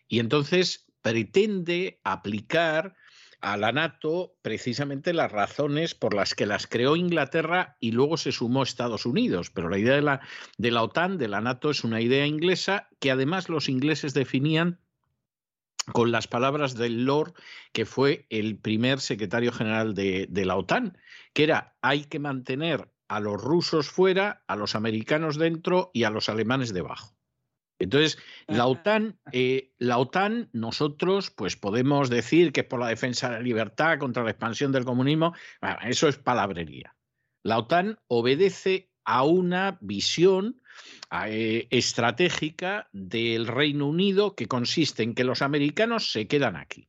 [0.08, 2.96] Y entonces pretende aplicar
[3.42, 8.32] a la NATO precisamente las razones por las que las creó Inglaterra y luego se
[8.32, 9.50] sumó Estados Unidos.
[9.50, 10.22] Pero la idea de la,
[10.58, 14.80] de la OTAN, de la NATO, es una idea inglesa que además los ingleses definían
[15.94, 17.34] con las palabras del Lord,
[17.74, 20.98] que fue el primer secretario general de, la OTAN,
[21.34, 26.10] que era hay que mantener a los rusos fuera, a los americanos dentro y a
[26.10, 27.16] los alemanes debajo.
[27.82, 33.30] Entonces, la OTAN, eh, la OTAN, nosotros, pues podemos decir que es por la defensa
[33.30, 35.34] de la libertad contra la expansión del comunismo.
[35.88, 36.96] eso es palabrería.
[37.44, 40.62] La OTAN obedece a una visión
[41.26, 46.88] eh, estratégica del Reino Unido que consiste en que los americanos se quedan aquí.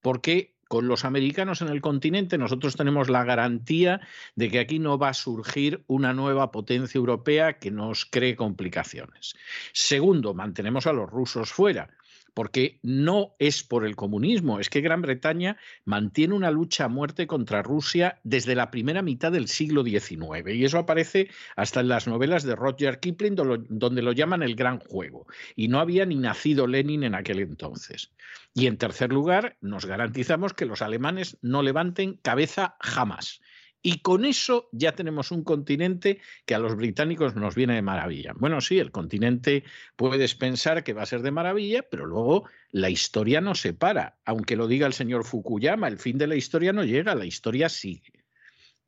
[0.00, 4.00] Porque con los americanos en el continente nosotros tenemos la garantía
[4.36, 9.34] de que aquí no va a surgir una nueva potencia europea que nos cree complicaciones.
[9.72, 11.90] Segundo, mantenemos a los rusos fuera
[12.34, 17.26] porque no es por el comunismo, es que Gran Bretaña mantiene una lucha a muerte
[17.26, 22.06] contra Rusia desde la primera mitad del siglo XIX, y eso aparece hasta en las
[22.06, 25.26] novelas de Roger Kipling, donde lo llaman el gran juego,
[25.56, 28.12] y no había ni nacido Lenin en aquel entonces.
[28.54, 33.40] Y en tercer lugar, nos garantizamos que los alemanes no levanten cabeza jamás.
[33.82, 38.32] Y con eso ya tenemos un continente que a los británicos nos viene de maravilla.
[38.36, 39.64] Bueno, sí, el continente
[39.96, 44.18] puedes pensar que va a ser de maravilla, pero luego la historia no se para.
[44.26, 47.70] Aunque lo diga el señor Fukuyama, el fin de la historia no llega, la historia
[47.70, 48.19] sigue.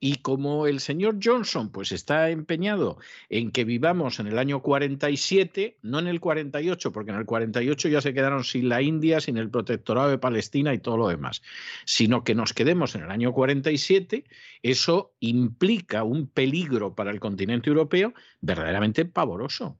[0.05, 2.99] Y como el señor Johnson pues está empeñado
[3.29, 7.89] en que vivamos en el año 47, no en el 48, porque en el 48
[7.89, 11.41] ya se quedaron sin la India, sin el protectorado de Palestina y todo lo demás,
[11.85, 14.25] sino que nos quedemos en el año 47,
[14.65, 19.79] eso implica un peligro para el continente europeo verdaderamente pavoroso.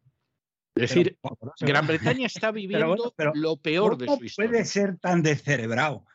[0.77, 1.19] Es decir,
[1.59, 4.51] Gran Bretaña está viviendo lo peor de su historia.
[4.53, 6.07] puede ser tan descerebrado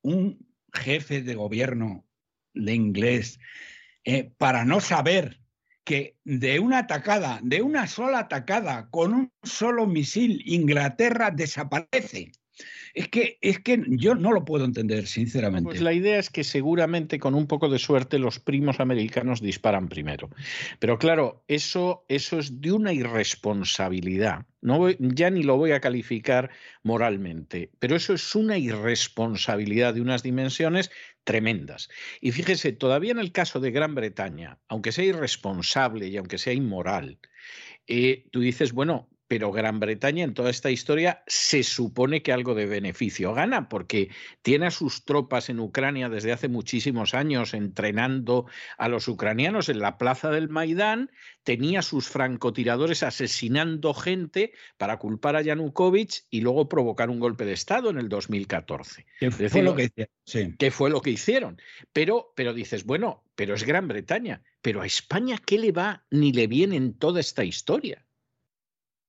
[0.00, 2.06] un jefe de gobierno
[2.54, 3.38] de inglés,
[4.04, 5.40] eh, para no saber
[5.84, 12.32] que de una atacada, de una sola atacada, con un solo misil, Inglaterra desaparece.
[12.94, 15.68] Es que, es que yo no lo puedo entender, sinceramente.
[15.68, 19.88] Pues la idea es que seguramente con un poco de suerte los primos americanos disparan
[19.88, 20.28] primero.
[20.78, 24.46] Pero claro, eso, eso es de una irresponsabilidad.
[24.60, 26.50] No ya ni lo voy a calificar
[26.82, 30.90] moralmente, pero eso es una irresponsabilidad de unas dimensiones
[31.24, 31.88] tremendas.
[32.20, 36.52] Y fíjese, todavía en el caso de Gran Bretaña, aunque sea irresponsable y aunque sea
[36.52, 37.18] inmoral,
[37.86, 42.56] eh, tú dices, bueno, pero Gran Bretaña en toda esta historia se supone que algo
[42.56, 44.10] de beneficio gana, porque
[44.42, 49.78] tiene a sus tropas en Ucrania desde hace muchísimos años entrenando a los ucranianos en
[49.78, 51.12] la plaza del Maidán,
[51.44, 57.52] tenía sus francotiradores asesinando gente para culpar a Yanukovych y luego provocar un golpe de
[57.52, 59.06] Estado en el 2014.
[59.20, 60.56] ¿Qué fue, lo que hicieron?
[60.58, 61.62] ¿Qué fue lo que hicieron?
[61.92, 66.32] Pero, pero dices, bueno, pero es Gran Bretaña, pero a España, ¿qué le va ni
[66.32, 68.04] le viene en toda esta historia?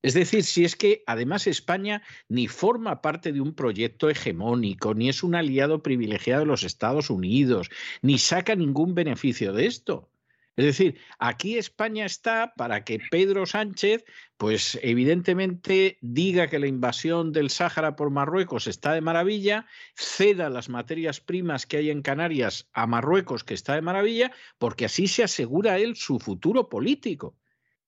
[0.03, 5.09] Es decir, si es que además España ni forma parte de un proyecto hegemónico, ni
[5.09, 7.69] es un aliado privilegiado de los Estados Unidos,
[8.01, 10.09] ni saca ningún beneficio de esto.
[10.57, 14.03] Es decir, aquí España está para que Pedro Sánchez,
[14.37, 19.65] pues evidentemente diga que la invasión del Sáhara por Marruecos está de maravilla,
[19.95, 24.85] ceda las materias primas que hay en Canarias a Marruecos, que está de maravilla, porque
[24.85, 27.37] así se asegura él su futuro político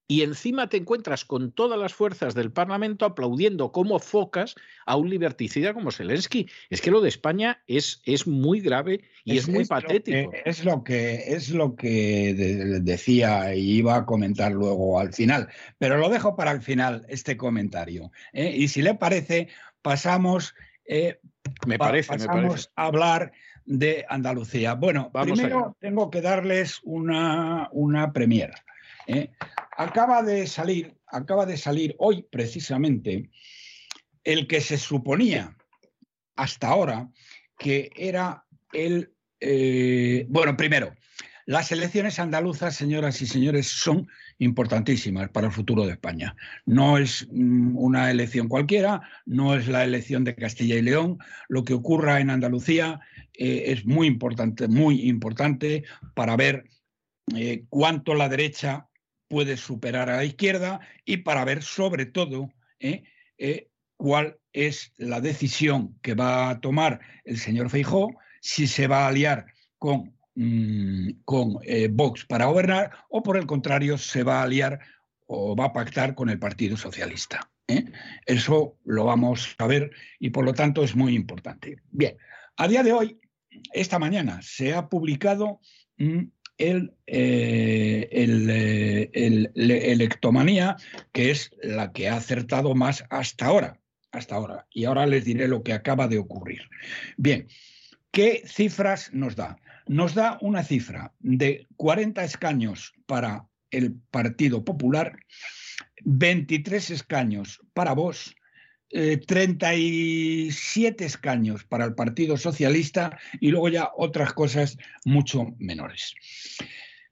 [0.07, 5.09] y encima te encuentras con todas las fuerzas del Parlamento aplaudiendo como focas a un
[5.09, 6.49] liberticida como Zelensky.
[6.69, 10.31] Es que lo de España es, es muy grave y es, muy patético.
[10.45, 15.97] es lo que, es lo que decía y iba a comentar luego al final, pero
[15.97, 18.11] lo dejo para el final este comentario.
[18.33, 18.53] ¿eh?
[18.55, 19.47] Y si le parece,
[19.81, 20.53] pasamos,
[20.85, 21.19] eh,
[21.65, 22.13] me parece,
[22.75, 23.31] a hablar
[23.65, 24.73] de Andalucía.
[24.73, 28.55] Bueno, primero tengo que darles una, una premiera.
[29.07, 29.31] ¿Eh?
[29.77, 33.29] Acaba de salir, acaba de salir hoy precisamente
[34.23, 35.55] el que se suponía
[36.35, 37.09] hasta ahora
[37.57, 40.93] que era el, eh, bueno, primero,
[41.45, 44.07] las elecciones andaluzas, señoras y señores, son
[44.39, 46.35] importantísimas para el futuro de España.
[46.65, 51.17] No es mm, una elección cualquiera, no es la elección de Castilla y León.
[51.49, 53.01] Lo que ocurra en Andalucía
[53.33, 55.83] eh, es muy importante, muy importante
[56.15, 56.65] para ver
[57.69, 58.89] cuánto la derecha
[59.33, 63.03] puede superar a la izquierda y para ver sobre todo ¿eh?
[63.39, 69.05] Eh, cuál es la decisión que va a tomar el señor Feijó, si se va
[69.05, 69.47] a aliar
[69.79, 74.79] con, mm, con eh, Vox para gobernar o por el contrario se va a aliar
[75.25, 77.49] o va a pactar con el Partido Socialista.
[78.27, 79.89] Eso lo vamos a ver
[80.19, 81.77] y por lo tanto es muy importante.
[81.89, 82.17] Bien,
[82.55, 83.19] a día de hoy,
[83.73, 85.59] esta mañana, se ha publicado
[85.97, 86.25] mm,
[86.57, 90.77] el, eh, eh, el, electomanía,
[91.11, 93.79] que es la que ha acertado más hasta ahora,
[94.11, 94.67] hasta ahora.
[94.71, 96.61] Y ahora les diré lo que acaba de ocurrir.
[97.17, 97.47] Bien,
[98.11, 99.57] ¿qué cifras nos da?
[99.87, 105.17] Nos da una cifra de 40 escaños para el Partido Popular,
[106.05, 108.35] 23 escaños para vos
[108.93, 116.13] 37 eh, escaños para el Partido Socialista y luego ya otras cosas mucho menores.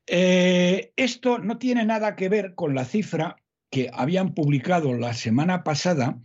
[0.06, 3.38] Eh, esto no tiene nada que ver con la cifra
[3.72, 6.20] que habían publicado la semana pasada,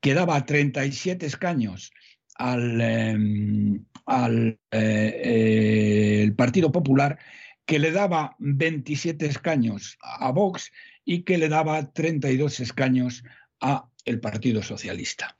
[0.00, 1.92] que daba 37 escaños
[2.36, 7.18] al, em, al eh, Partido Popular,
[7.66, 10.70] que le daba 27 escaños a Vox
[11.04, 13.24] y que le daba 32 escaños
[13.60, 15.36] a el Partido Socialista.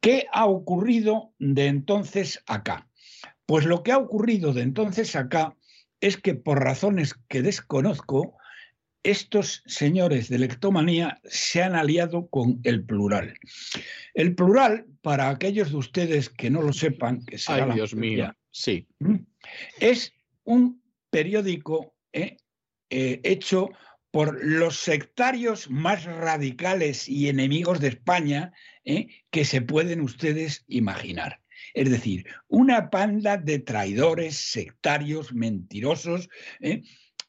[0.00, 2.88] ¿Qué ha ocurrido de entonces acá?
[3.46, 5.56] Pues lo que ha ocurrido de entonces acá
[6.00, 8.36] es que por razones que desconozco,
[9.02, 13.34] estos señores de lectomanía se han aliado con el plural.
[14.14, 18.86] El plural, para aquellos de ustedes que no lo sepan, que Ay, Dios mío, sí.
[19.80, 20.12] Es
[20.44, 22.36] un periódico eh,
[22.90, 23.70] eh, hecho
[24.12, 28.52] por los sectarios más radicales y enemigos de España
[28.84, 31.40] eh, que se pueden ustedes imaginar.
[31.74, 36.28] Es decir, una panda de traidores, sectarios, mentirosos,
[36.60, 36.82] y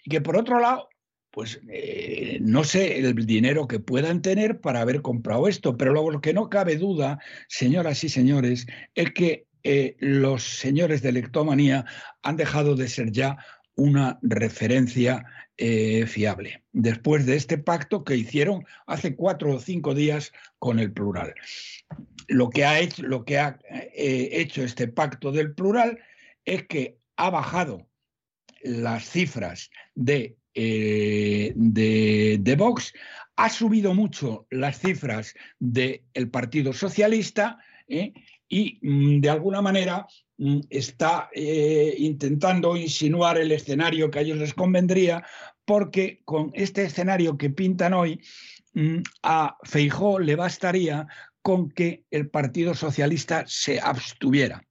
[0.09, 0.89] que por otro lado
[1.33, 6.21] pues eh, no sé el dinero que puedan tener para haber comprado esto, pero lo
[6.21, 11.85] que no cabe duda, señoras y señores, es que eh, los señores de lectomanía
[12.21, 13.37] han dejado de ser ya
[13.75, 15.25] una referencia
[15.57, 20.91] eh, fiable, después de este pacto que hicieron hace cuatro o cinco días con el
[20.91, 21.33] plural.
[22.27, 23.03] Lo que ha hecho,
[23.93, 25.99] hecho este pacto del plural
[26.45, 27.88] es que ha bajado
[28.64, 32.93] las cifras de eh, de, Vox,
[33.35, 37.57] ha subido mucho las cifras del Partido Socialista
[37.88, 38.14] ¿eh?
[38.48, 40.06] y mm, de alguna manera
[40.69, 45.23] está eh, intentando insinuar el escenario que a ellos les convendría,
[45.65, 48.21] porque con este escenario que pintan hoy,
[48.73, 51.07] mm, a Feijó le bastaría
[51.41, 54.65] con que el Partido Socialista se abstuviera,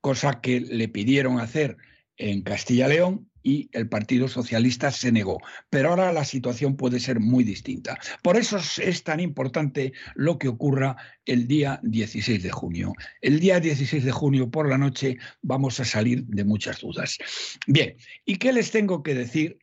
[0.00, 1.78] cosa que le pidieron hacer
[2.18, 5.40] en Castilla-León y el Partido Socialista se negó.
[5.70, 7.98] Pero ahora la situación puede ser muy distinta.
[8.22, 10.96] Por eso es tan importante lo que ocurra
[11.26, 12.92] el día 16 de junio.
[13.20, 17.18] El día 16 de junio por la noche vamos a salir de muchas dudas.
[17.66, 19.58] Bien, ¿y qué les tengo que decir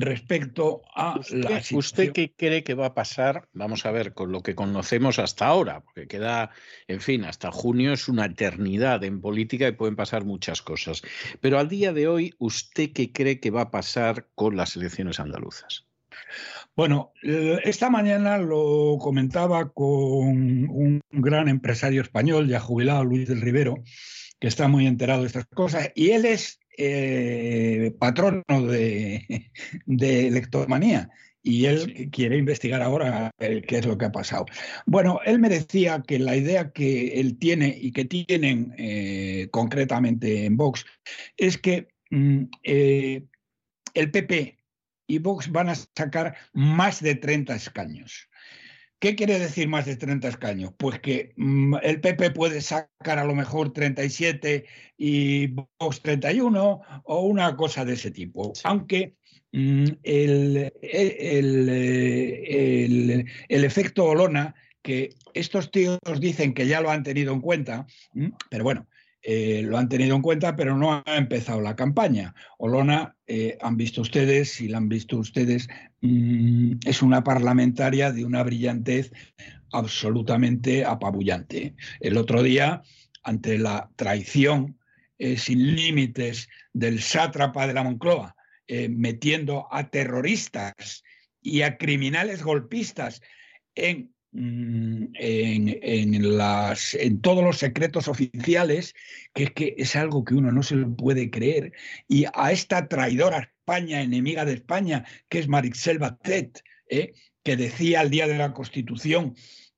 [0.00, 3.48] respecto a la ¿Usted qué cree que va a pasar?
[3.52, 6.50] Vamos a ver, con lo que conocemos hasta ahora, porque queda,
[6.88, 11.02] en fin, hasta junio es una eternidad en política y pueden pasar muchas cosas.
[11.40, 15.20] Pero al día de hoy, ¿usted qué cree que va a pasar con las elecciones
[15.20, 15.86] andaluzas?
[16.76, 23.82] Bueno, esta mañana lo comentaba con un gran empresario español ya jubilado, Luis del Rivero,
[24.40, 29.50] que está muy enterado de estas cosas, y él es eh, patrono de,
[29.86, 30.30] de
[31.46, 34.46] y él quiere investigar ahora qué es lo que ha pasado.
[34.86, 40.46] Bueno, él me decía que la idea que él tiene y que tienen eh, concretamente
[40.46, 40.86] en Vox
[41.36, 43.24] es que mm, eh,
[43.92, 44.56] el PP
[45.06, 48.30] y Vox van a sacar más de 30 escaños.
[48.98, 50.72] ¿Qué quiere decir más de 30 escaños?
[50.76, 54.64] Pues que mm, el PP puede sacar a lo mejor 37
[54.96, 58.52] y Vox 31 o una cosa de ese tipo.
[58.64, 59.14] Aunque
[59.52, 61.68] mm, el, el,
[63.48, 68.64] efecto Olona, que estos tíos dicen que ya lo han tenido en cuenta, mm, pero
[68.64, 68.86] bueno,
[69.26, 72.34] eh, lo han tenido en cuenta, pero no ha empezado la campaña.
[72.58, 75.66] Olona, eh, han visto ustedes, si la han visto ustedes,
[76.02, 79.12] mm, es una parlamentaria de una brillantez
[79.72, 81.74] absolutamente apabullante.
[82.00, 82.82] El otro día,
[83.22, 84.78] ante la traición
[85.18, 88.36] eh, sin límites del sátrapa de la Moncloa,
[88.88, 91.04] metiendo a terroristas
[91.42, 93.20] y a criminales golpistas
[93.74, 98.92] en Mm, en, las, en todos los secretos oficiales,
[99.32, 101.72] que es que es algo que uno no se lo puede creer,
[102.08, 107.12] y a esta traidora España, enemiga de España, que es Marixel Batet, ¿eh?
[107.44, 109.36] que decía al día de la Constitución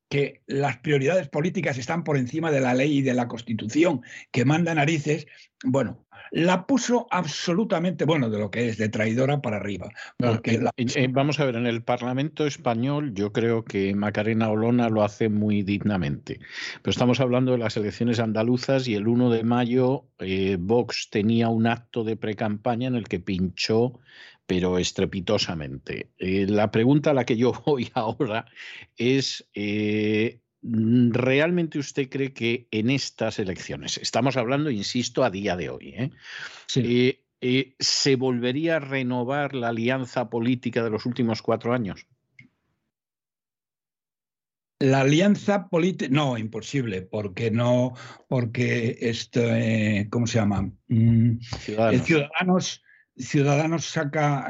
[0.09, 4.43] que las prioridades políticas están por encima de la ley y de la Constitución, que
[4.43, 5.27] manda narices,
[5.65, 9.89] bueno, la puso absolutamente, bueno, de lo que es, de traidora para arriba.
[10.17, 10.59] Porque
[11.09, 15.63] vamos a ver, en el Parlamento español yo creo que Macarena Olona lo hace muy
[15.63, 16.39] dignamente.
[16.81, 21.49] Pero estamos hablando de las elecciones andaluzas y el 1 de mayo eh, Vox tenía
[21.49, 23.99] un acto de precampaña en el que pinchó
[24.47, 26.09] pero estrepitosamente.
[26.17, 28.45] Eh, la pregunta a la que yo voy ahora
[28.95, 35.69] es, eh, ¿Realmente usted cree que en estas elecciones, estamos hablando, insisto, a día de
[35.69, 36.11] hoy, ¿eh?
[36.75, 42.07] Eh, eh, ¿se volvería a renovar la alianza política de los últimos cuatro años?
[44.79, 47.93] La alianza política, no, imposible, porque no,
[48.27, 49.41] porque esto,
[50.09, 50.71] ¿cómo se llama?
[50.87, 52.83] Mm, Ciudadanos.
[53.19, 54.47] Ciudadanos, saca,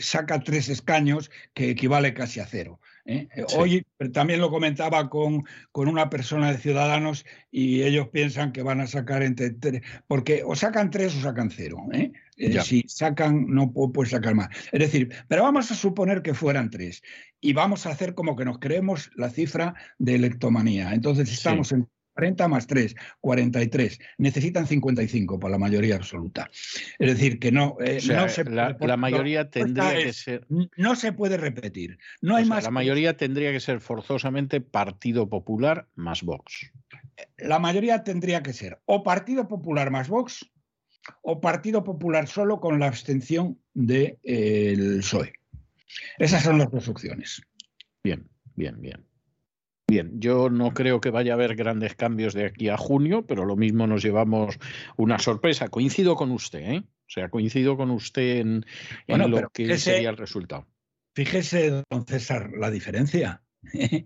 [0.00, 2.80] saca tres escaños que equivale casi a cero.
[3.06, 3.28] ¿Eh?
[3.56, 8.80] Hoy también lo comentaba con, con, una persona de Ciudadanos y ellos piensan que van
[8.80, 11.78] a sacar entre tres, porque o sacan tres o sacan cero.
[11.92, 12.12] ¿eh?
[12.36, 14.48] Eh, si sacan, no puede sacar más.
[14.72, 17.02] Es decir, pero vamos a suponer que fueran tres
[17.40, 20.92] y vamos a hacer como que nos creemos la cifra de electomanía.
[20.92, 24.00] Entonces estamos en 40 más 3, 43.
[24.16, 26.50] Necesitan 55 por la mayoría absoluta.
[26.98, 28.14] Es decir, que no, eh, se
[28.44, 30.46] la, mayoría tendría que ser.
[30.76, 31.98] No se puede repetir.
[32.22, 32.64] No hay más.
[32.64, 36.72] La mayoría tendría que ser forzosamente Partido Popular más Vox.
[37.36, 40.50] La mayoría tendría que ser o Partido Popular más Vox
[41.20, 45.34] o Partido Popular solo con la abstención del de, PSOE.
[46.18, 47.42] Esas son las dos opciones.
[48.02, 49.06] Bien, bien, bien.
[49.88, 53.44] Bien, yo no creo que vaya a haber grandes cambios de aquí a junio, pero
[53.44, 54.58] lo mismo nos llevamos
[54.96, 55.68] una sorpresa.
[55.68, 56.78] Coincido con usted, ¿eh?
[56.78, 58.64] O sea, coincido con usted en,
[59.06, 60.66] lo que sería el resultado.
[61.14, 63.42] Fíjese, don César, la diferencia.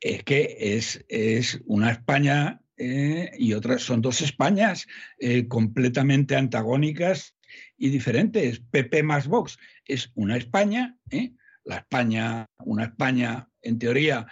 [0.00, 4.86] es que es, es una España eh, y otras son dos Españas
[5.18, 7.36] eh, completamente antagónicas
[7.78, 8.60] y diferentes.
[8.60, 11.32] PP más Vox es una España, ¿eh?
[11.64, 14.26] la España, una España en teoría,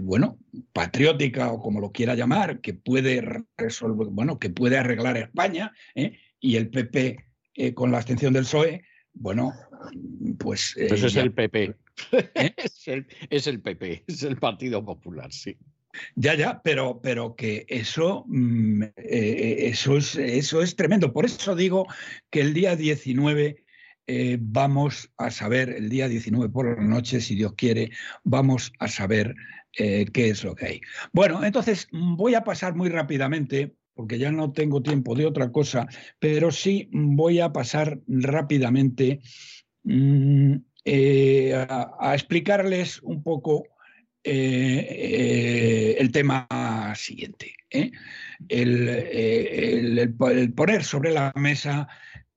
[0.00, 0.38] bueno,
[0.72, 5.72] patriótica o como lo quiera llamar, que puede resolver, bueno, que puede arreglar España,
[6.40, 7.24] y el PP
[7.74, 9.52] con la abstención del PSOE, bueno,
[10.38, 10.76] pues.
[10.76, 11.74] Eso es el PP.
[12.56, 15.56] es, el, es el PP, es el Partido Popular, sí.
[16.14, 21.12] Ya, ya, pero, pero que eso, mm, eh, eso, es, eso es tremendo.
[21.12, 21.86] Por eso digo
[22.30, 23.64] que el día 19
[24.08, 27.90] eh, vamos a saber, el día 19 por la noche, si Dios quiere,
[28.24, 29.34] vamos a saber
[29.78, 30.80] eh, qué es lo que hay.
[31.12, 35.86] Bueno, entonces voy a pasar muy rápidamente, porque ya no tengo tiempo de otra cosa,
[36.18, 39.20] pero sí voy a pasar rápidamente
[39.84, 40.54] mm,
[41.68, 43.66] a explicarles un poco
[44.30, 46.46] eh, eh, el tema
[46.94, 47.54] siguiente.
[47.70, 47.92] ¿eh?
[48.46, 50.14] El,
[50.54, 51.88] poner sobre la mesa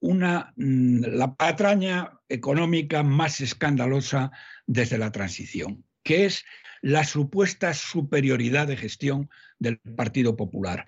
[0.02, 4.32] una, mm, la patraña económica más escandalosa
[4.66, 6.44] desde la transición, que es
[6.82, 9.30] la supuesta superioridad de gestión
[9.60, 10.86] del Partido Popular.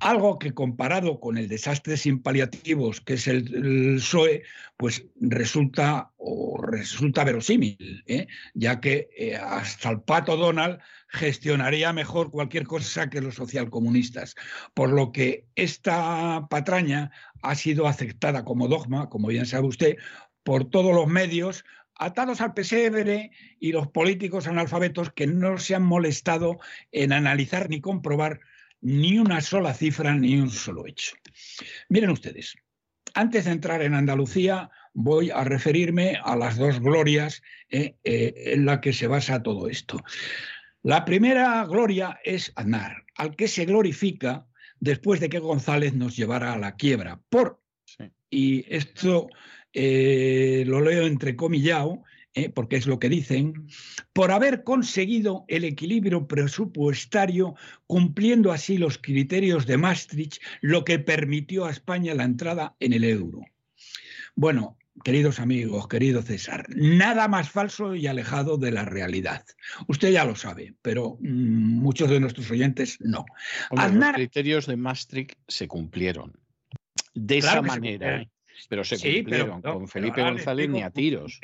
[0.00, 4.42] Algo que comparado con el desastre sin paliativos que es el, PSOE,
[4.76, 8.26] pues resulta, o resulta verosímil, ¿eh?
[8.54, 14.34] ya que eh, hasta el pato Donald gestionaría mejor cualquier cosa que los socialcomunistas.
[14.74, 19.96] Por lo que esta patraña ha sido aceptada como dogma, como bien sabe usted,
[20.42, 21.64] por todos los medios,
[21.98, 26.58] atados al pesebre y los políticos analfabetos que no se han molestado
[26.92, 28.40] en analizar ni comprobar
[28.80, 31.16] ni una sola cifra ni un solo hecho.
[31.88, 32.56] Miren ustedes,
[33.14, 38.66] antes de entrar en Andalucía, voy a referirme a las dos glorias eh, eh, en
[38.66, 40.02] las que se basa todo esto.
[40.82, 44.46] La primera gloria es Aznar, al que se glorifica
[44.80, 47.20] después de que González nos llevara a la quiebra.
[47.28, 47.60] Por,
[48.30, 49.28] y esto
[49.72, 52.02] eh, lo leo entrecomillado,
[52.34, 53.68] eh, porque es lo que dicen,
[54.12, 57.54] por haber conseguido el equilibrio presupuestario
[57.86, 63.04] cumpliendo así los criterios de Maastricht, lo que permitió a España la entrada en el
[63.04, 63.40] euro.
[64.34, 69.44] Bueno, queridos amigos, querido César, nada más falso y alejado de la realidad.
[69.86, 73.24] Usted ya lo sabe, pero mm, muchos de nuestros oyentes no.
[73.70, 76.32] Los criterios de Maastricht se cumplieron.
[77.14, 78.24] De esa manera.
[78.68, 81.40] Pero se cumplieron con Felipe González ni a tiros.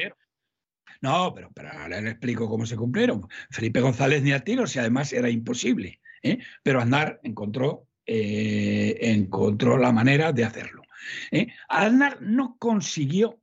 [1.00, 3.26] No, pero, pero, ahora le explico cómo se cumplieron.
[3.50, 6.00] Felipe González ni a tiros y además era imposible.
[6.22, 6.38] ¿eh?
[6.62, 10.82] Pero Aznar encontró, eh, encontró la manera de hacerlo.
[11.30, 11.48] ¿eh?
[11.68, 13.40] Aznar no consiguió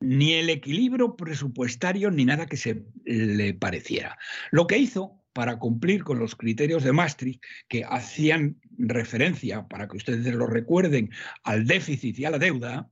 [0.00, 4.18] ni el equilibrio presupuestario ni nada que se le pareciera.
[4.50, 9.98] Lo que hizo para cumplir con los criterios de Maastricht que hacían referencia, para que
[9.98, 11.10] ustedes lo recuerden,
[11.44, 12.90] al déficit y a la deuda,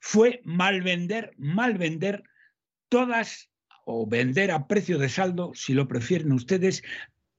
[0.00, 2.22] fue mal vender, mal vender
[2.88, 3.50] todas
[3.84, 6.82] o vender a precio de saldo, si lo prefieren ustedes,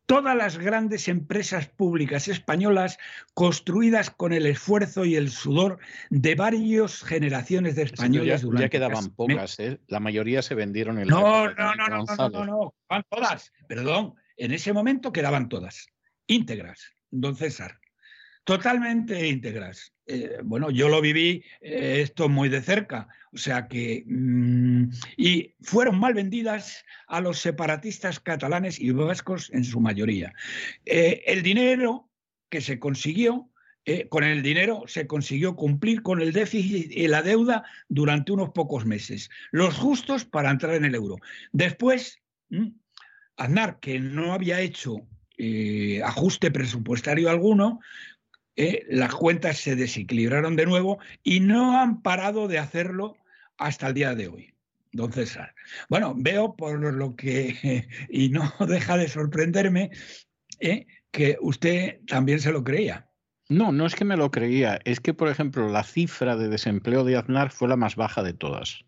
[0.10, 2.98] todas las grandes empresas públicas españolas
[3.36, 5.78] construidas con el esfuerzo y el sudor
[6.10, 8.42] de varias generaciones de españoles.
[8.42, 9.80] Ya, ya quedaban pocas, ¿eh?
[9.88, 12.46] la mayoría se vendieron en no, la no, no, no, no, no, no,
[12.90, 15.86] no, todas, perdón, en ese momento quedaban todas,
[16.26, 17.80] íntegras, don César
[18.50, 19.94] totalmente íntegras.
[20.08, 24.03] Eh, bueno, yo lo viví eh, esto muy de cerca, o sea que...
[24.08, 30.34] Mm, y fueron mal vendidas a los separatistas catalanes y vascos en su mayoría.
[30.84, 32.10] Eh, el dinero
[32.50, 33.52] que se consiguió,
[34.10, 38.86] con el dinero se consiguió cumplir con el déficit y la deuda durante unos pocos
[38.86, 41.18] meses, los justos para entrar en el euro.
[41.52, 42.19] Después,
[42.50, 42.68] mm,
[43.38, 45.08] Aznar, que no había hecho
[46.03, 47.80] ajuste presupuestario alguno,
[48.56, 53.16] eh, las cuentas se desequilibraron de nuevo y no han parado de hacerlo
[53.58, 54.53] hasta el día de hoy.
[54.92, 55.53] Don César.
[55.88, 59.92] Bueno, veo por lo que, y no deja de sorprenderme,
[60.60, 63.10] eh, que usted también se lo creía.
[63.50, 67.03] No, no es que me lo creía, es que, por ejemplo, la cifra de desempleo
[67.03, 68.86] de Aznar fue la más baja de todas.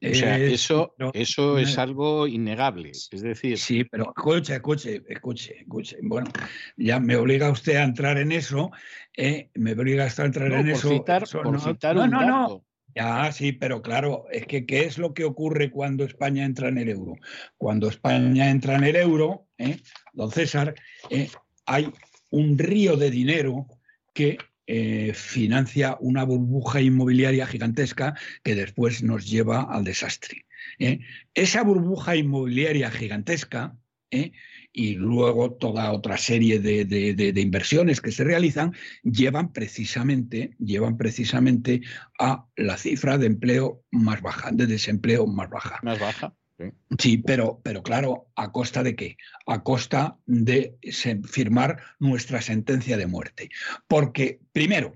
[0.00, 2.90] O sea, eso, eso es algo innegable.
[2.90, 3.58] Es decir.
[3.58, 5.98] Sí, pero escuche, escuche, escuche, escuche.
[6.02, 6.30] Bueno,
[6.76, 8.70] ya me obliga usted a entrar en eso.
[9.16, 11.04] Eh, me obliga a entrar en eso.
[11.42, 16.04] no, no, no, Ya, sí, pero claro, es que ¿qué es lo que ocurre cuando
[16.04, 17.16] España entra en el euro?
[17.56, 19.80] Cuando España entra en el euro, eh,
[20.12, 20.76] don César,
[21.10, 21.28] eh,
[21.66, 21.92] hay
[22.30, 23.66] un río de dinero
[24.14, 24.38] que
[24.70, 30.44] eh, financia una burbuja inmobiliaria gigantesca que después nos lleva al desastre.
[30.78, 31.00] ¿eh?
[31.32, 33.78] Esa burbuja inmobiliaria gigantesca
[34.10, 34.32] ¿eh?
[34.70, 41.80] y luego toda otra serie de, inversiones que se realizan llevan precisamente, llevan precisamente
[42.18, 45.80] a la cifra de empleo más baja, de desempleo más baja.
[45.82, 46.34] Más baja.
[46.98, 49.16] Sí, pero, pero claro, ¿a costa de qué?
[49.46, 50.76] A costa de
[51.24, 53.50] firmar nuestra sentencia de muerte.
[53.86, 54.94] Porque, primero,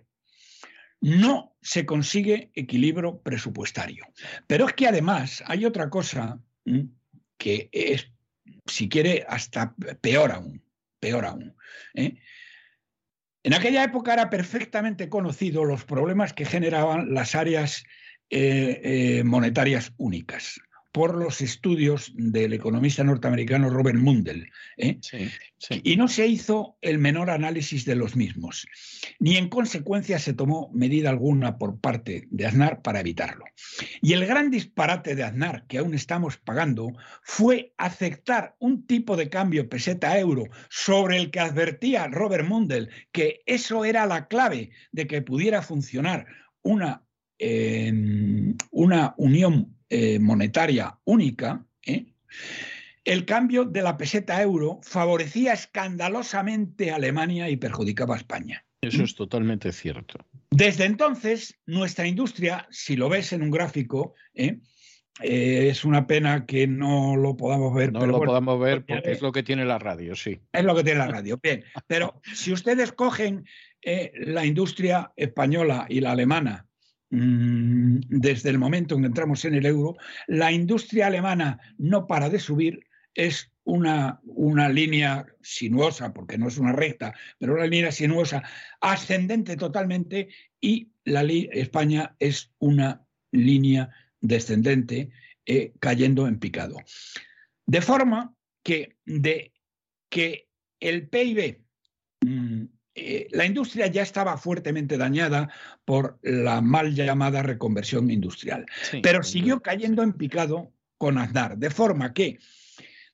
[1.00, 4.06] no se consigue equilibrio presupuestario.
[4.46, 6.40] Pero es que además hay otra cosa
[7.38, 8.10] que es,
[8.66, 10.64] si quiere, hasta peor aún,
[10.98, 11.54] peor aún.
[11.94, 12.18] ¿eh?
[13.44, 17.84] En aquella época era perfectamente conocido los problemas que generaban las áreas
[18.30, 20.60] eh, eh, monetarias únicas
[20.92, 24.50] por los estudios del economista norteamericano Robert Mundell.
[24.76, 25.00] ¿eh?
[25.82, 28.66] Y no se hizo el menor análisis de los mismos,
[29.18, 33.44] ni en consecuencia se tomó medida alguna por parte de Aznar para evitarlo.
[34.02, 39.30] Y el gran disparate de Aznar que aún estamos pagando fue aceptar un tipo de
[39.30, 45.22] cambio peseta-euro sobre el que advertía Robert Mundell que eso era la clave de que
[45.22, 46.26] pudiera funcionar
[46.62, 47.02] una,
[47.38, 47.92] eh,
[48.70, 52.06] una unión eh, monetaria única, ¿eh?
[53.04, 58.64] el cambio de la peseta euro favorecía escandalosamente a Alemania y perjudicaba a España.
[58.80, 60.24] Eso es totalmente cierto.
[60.50, 64.60] Desde entonces, nuestra industria, si lo ves en un gráfico, ¿eh?
[65.20, 67.92] es una pena que no lo podamos ver.
[67.92, 70.40] No lo podamos ver porque es lo que tiene la radio, sí.
[70.54, 71.38] Es lo que tiene la radio.
[71.42, 73.44] Bien, pero si ustedes cogen
[73.82, 76.66] la industria española y la alemana
[77.14, 79.96] desde el momento en que entramos en el euro,
[80.28, 86.56] la industria alemana no para de subir, es una, una, línea sinuosa, porque no es
[86.56, 88.42] una recta, pero una línea sinuosa
[88.80, 95.10] ascendente totalmente y la España es una línea descendente
[95.44, 96.78] eh, cayendo en picado.
[97.66, 99.52] De forma que, de,
[100.08, 100.48] que
[100.80, 101.61] el PIB mm,
[102.94, 105.50] eh, la industria ya estaba fuertemente dañada
[105.84, 108.66] por la mal llamada reconversión industrial,
[109.02, 112.38] pero siguió cayendo en picado con Aznar, de forma que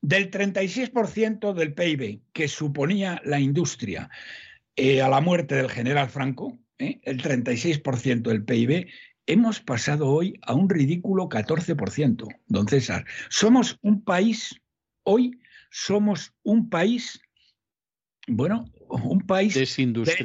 [0.00, 4.10] del 36% del PIB que suponía la industria
[4.76, 8.88] eh, a la muerte del general Franco, eh, el 36% del PIB,
[9.26, 13.04] hemos pasado hoy a un ridículo 14%, don César.
[13.28, 14.60] Somos un país,
[15.04, 15.38] hoy
[15.70, 17.20] somos un país,
[18.26, 19.66] bueno, un país de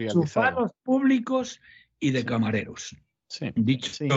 [0.05, 1.61] enchufados públicos
[1.99, 2.95] y de camareros.
[3.27, 4.07] Sí, dicho sí,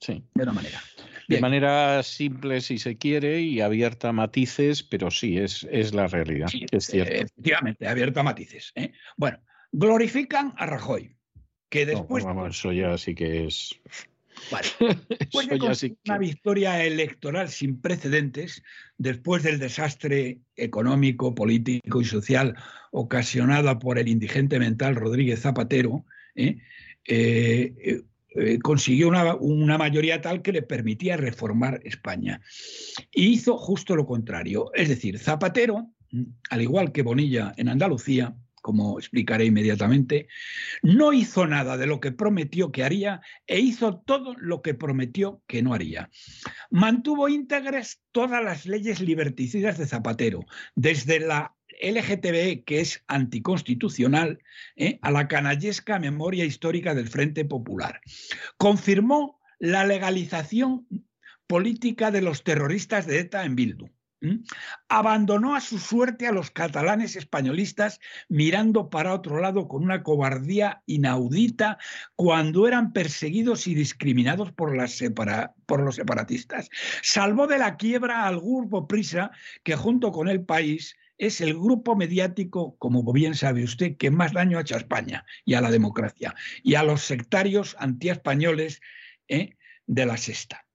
[0.00, 0.82] sí, de una manera.
[1.28, 6.08] De manera simple, si se quiere, y abierta a matices, pero sí, es, es la
[6.08, 6.48] realidad.
[6.72, 7.12] es cierto.
[7.12, 8.72] Efectivamente, abierta a matices.
[8.74, 8.90] ¿eh?
[9.16, 9.38] Bueno,
[9.70, 11.14] glorifican a Rajoy,
[11.68, 12.24] que después.
[12.48, 13.80] eso ya sí que es.
[14.50, 14.68] Vale.
[16.06, 18.62] una victoria electoral sin precedentes
[18.98, 22.56] después del desastre económico, político y social
[22.90, 26.04] ocasionada por el indigente mental Rodríguez Zapatero,
[26.34, 26.58] ¿eh?
[27.06, 28.02] Eh,
[28.36, 32.40] eh, consiguió una, una, mayoría tal que le permitía reformar España.
[33.12, 34.70] Y hizo justo lo contrario.
[34.74, 35.90] Es decir, Zapatero,
[36.50, 40.28] al igual que Bonilla en Andalucía, como explicaré inmediatamente,
[40.82, 45.42] no hizo nada de lo que prometió que haría e hizo todo lo que prometió
[45.46, 46.10] que no haría.
[46.70, 54.40] Mantuvo íntegras todas las leyes liberticidas de Zapatero, desde la LGTB, que es anticonstitucional,
[54.76, 54.98] ¿eh?
[55.02, 58.00] a la canallesca memoria histórica del Frente Popular.
[58.58, 60.86] Confirmó la legalización
[61.46, 63.90] política de los terroristas de ETA en Bildu
[64.88, 70.82] abandonó a su suerte a los catalanes españolistas mirando para otro lado con una cobardía
[70.86, 71.78] inaudita
[72.16, 76.68] cuando eran perseguidos y discriminados por, los separatistas.
[77.02, 79.30] Salvó de la quiebra al grupo Prisa
[79.62, 84.32] que junto con el país es el grupo mediático, como bien sabe usted, que más
[84.32, 88.80] daño ha hecho a España y a la democracia y a los sectarios antiespañoles
[89.28, 89.56] ¿eh?
[89.86, 90.66] de la sexta.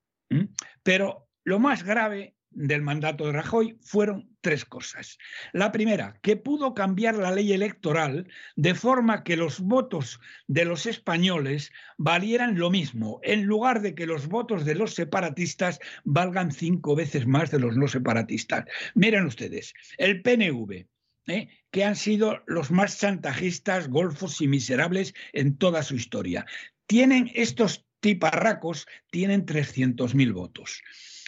[0.83, 5.17] Pero lo más grave del mandato de Rajoy fueron tres cosas.
[5.53, 10.85] La primera, que pudo cambiar la ley electoral de forma que los votos de los
[10.85, 16.95] españoles valieran lo mismo, en lugar de que los votos de los separatistas valgan cinco
[16.95, 18.65] veces más de los no separatistas.
[18.95, 20.87] Miren ustedes, el PNV,
[21.27, 21.49] ¿eh?
[21.71, 26.45] que han sido los más chantajistas, golfos y miserables en toda su historia.
[26.87, 30.81] Tienen estos tiparracos, tienen 300.000 votos.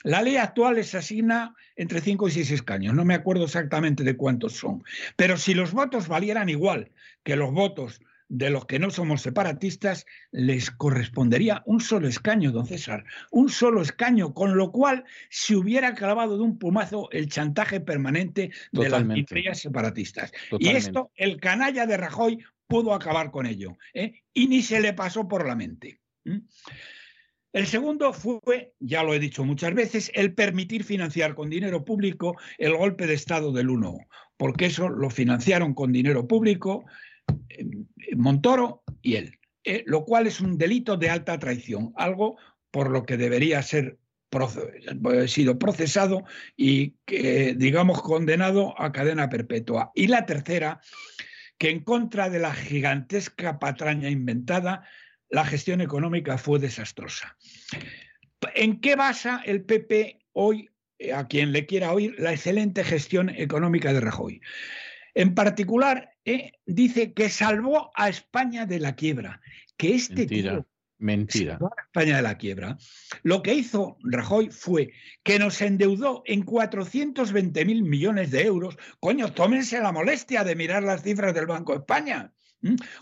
[0.03, 4.15] La ley actual les asigna entre 5 y 6 escaños, no me acuerdo exactamente de
[4.15, 4.83] cuántos son,
[5.15, 6.91] pero si los votos valieran igual
[7.23, 12.65] que los votos de los que no somos separatistas, les correspondería un solo escaño, don
[12.65, 17.79] César, un solo escaño, con lo cual se hubiera clavado de un pumazo el chantaje
[17.79, 20.31] permanente de las separatistas.
[20.59, 24.23] Y esto, el canalla de Rajoy pudo acabar con ello, ¿eh?
[24.33, 26.01] y ni se le pasó por la mente.
[27.57, 32.37] El segundo fue, ya lo he dicho muchas veces, el permitir financiar con dinero público
[32.59, 33.97] el golpe de Estado del 1,
[34.37, 36.85] porque eso lo financiaron con dinero público
[37.49, 37.65] eh,
[38.15, 42.37] Montoro y él, eh, lo cual es un delito de alta traición, algo
[42.69, 43.97] por lo que debería ser
[45.25, 49.91] sido procesado y, digamos, condenado a cadena perpetua.
[49.95, 50.79] Y la tercera,
[51.57, 54.83] que en contra de la gigantesca patraña inventada,
[55.29, 57.37] la gestión económica fue desastrosa.
[58.55, 63.29] ¿En qué basa el PP hoy, eh, a quien le quiera oír, la excelente gestión
[63.29, 64.41] económica de Rajoy?
[65.13, 69.41] En particular, eh, dice que salvó a España de la quiebra,
[69.75, 70.65] que este Mentira.
[70.99, 71.53] Mentira.
[71.53, 72.77] Salvó a España de la quiebra.
[73.23, 78.77] Lo que hizo Rajoy fue que nos endeudó en 420 mil millones de euros.
[78.99, 82.33] Coño, tómense la molestia de mirar las cifras del Banco de España.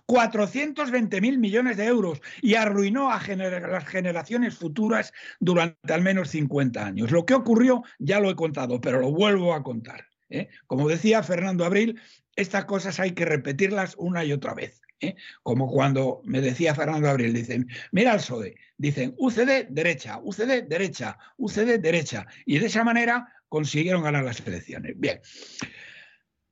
[0.05, 6.85] 420 mil millones de euros y arruinó a las generaciones futuras durante al menos 50
[6.85, 7.11] años.
[7.11, 10.05] Lo que ocurrió ya lo he contado, pero lo vuelvo a contar.
[10.29, 10.49] ¿eh?
[10.67, 11.99] Como decía Fernando Abril,
[12.35, 14.81] estas cosas hay que repetirlas una y otra vez.
[14.99, 15.15] ¿eh?
[15.43, 21.17] Como cuando me decía Fernando Abril, dicen, mira el PSOE, dicen UCD derecha, UCD derecha,
[21.37, 22.27] UCD derecha.
[22.45, 24.93] Y de esa manera consiguieron ganar las elecciones.
[24.97, 25.21] Bien.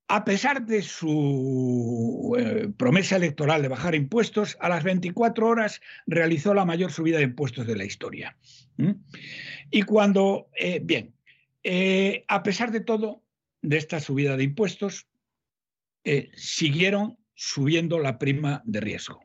[0.07, 6.53] A pesar de su eh, promesa electoral de bajar impuestos, a las 24 horas realizó
[6.53, 8.37] la mayor subida de impuestos de la historia.
[9.71, 11.15] Y cuando, eh, bien,
[11.63, 13.23] eh, a pesar de todo,
[13.61, 15.07] de esta subida de impuestos,
[16.35, 19.21] siguieron subiendo la prima de riesgo.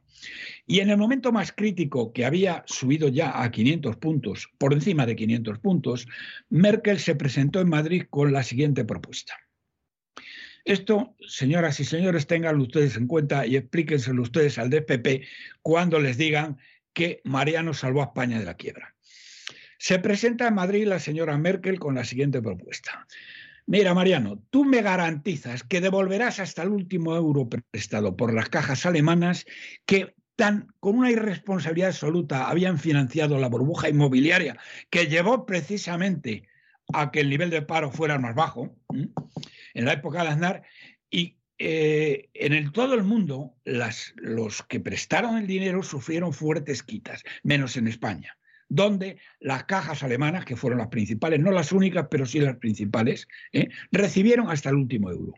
[0.64, 5.06] Y en el momento más crítico, que había subido ya a 500 puntos, por encima
[5.06, 6.06] de 500 puntos,
[6.50, 9.34] Merkel se presentó en Madrid con la siguiente propuesta.
[10.68, 15.24] Esto, señoras y señores, tengan ustedes en cuenta y explíquenselo ustedes al DPP
[15.62, 16.58] cuando les digan
[16.92, 18.94] que Mariano salvó a España de la quiebra.
[19.78, 23.06] Se presenta en Madrid la señora Merkel con la siguiente propuesta.
[23.64, 28.84] Mira, Mariano, tú me garantizas que devolverás hasta el último euro prestado por las cajas
[28.84, 29.46] alemanas
[29.86, 34.58] que tan con una irresponsabilidad absoluta habían financiado la burbuja inmobiliaria
[34.90, 36.46] que llevó precisamente
[36.92, 38.76] a que el nivel de paro fuera más bajo
[39.78, 40.62] en la época de Aznar,
[41.08, 47.76] y eh, en todo el mundo los que prestaron el dinero sufrieron fuertes quitas, menos
[47.76, 48.36] en España,
[48.68, 53.28] donde las cajas alemanas, que fueron las principales, no las únicas, pero sí las principales,
[53.52, 53.68] ¿eh?
[53.92, 55.34] recibieron hasta el último euro.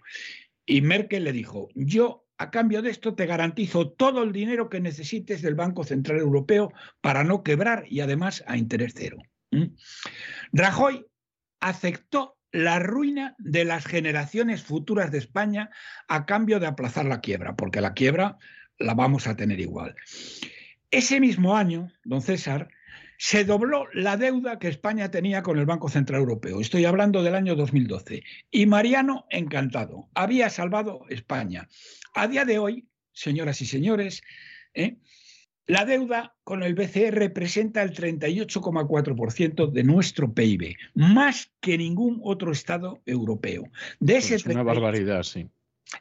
[0.65, 4.81] Y Merkel le dijo, yo a cambio de esto te garantizo todo el dinero que
[4.81, 9.19] necesites del Banco Central Europeo para no quebrar y además a interés cero.
[10.53, 11.05] Rajoy
[11.61, 15.71] aceptó la ruina de las generaciones futuras de España
[16.09, 18.39] a cambio de aplazar la quiebra, porque la quiebra
[18.79, 19.95] la vamos a tener igual.
[20.91, 22.69] Ese mismo año, don César,
[23.19, 26.61] se dobló la deuda que España tenía con el Banco Central Europeo.
[26.61, 28.25] Estoy hablando del año 2012.
[28.51, 31.69] Y Mariano, encantado, había salvado España.
[32.15, 34.23] A día de hoy, señoras y señores,
[34.73, 34.97] ¿eh?
[35.71, 42.51] La deuda con el BCE representa el 38,4% de nuestro PIB, más que ningún otro
[42.51, 43.71] Estado europeo.
[44.01, 45.49] De ese es una barbaridad, sí.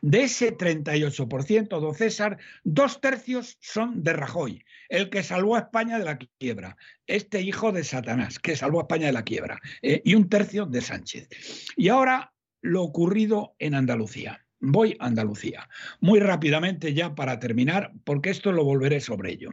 [0.01, 5.99] De ese 38%, don César, dos tercios son de Rajoy, el que salvó a España
[5.99, 6.75] de la quiebra,
[7.05, 10.65] este hijo de Satanás, que salvó a España de la quiebra, eh, y un tercio
[10.65, 11.29] de Sánchez.
[11.77, 14.43] Y ahora lo ocurrido en Andalucía.
[14.59, 15.69] Voy a Andalucía.
[15.99, 19.51] Muy rápidamente ya para terminar, porque esto lo volveré sobre ello.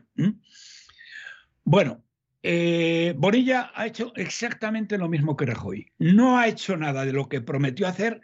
[1.65, 2.05] Bueno,
[2.43, 5.87] eh, Borilla ha hecho exactamente lo mismo que Rajoy.
[5.99, 8.21] No ha hecho nada de lo que prometió hacer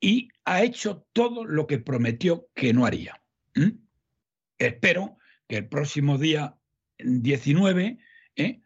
[0.00, 3.22] y ha hecho todo lo que prometió que no haría.
[4.58, 6.56] Espero que el próximo día
[6.98, 7.98] 19,
[8.36, 8.60] ¿eh?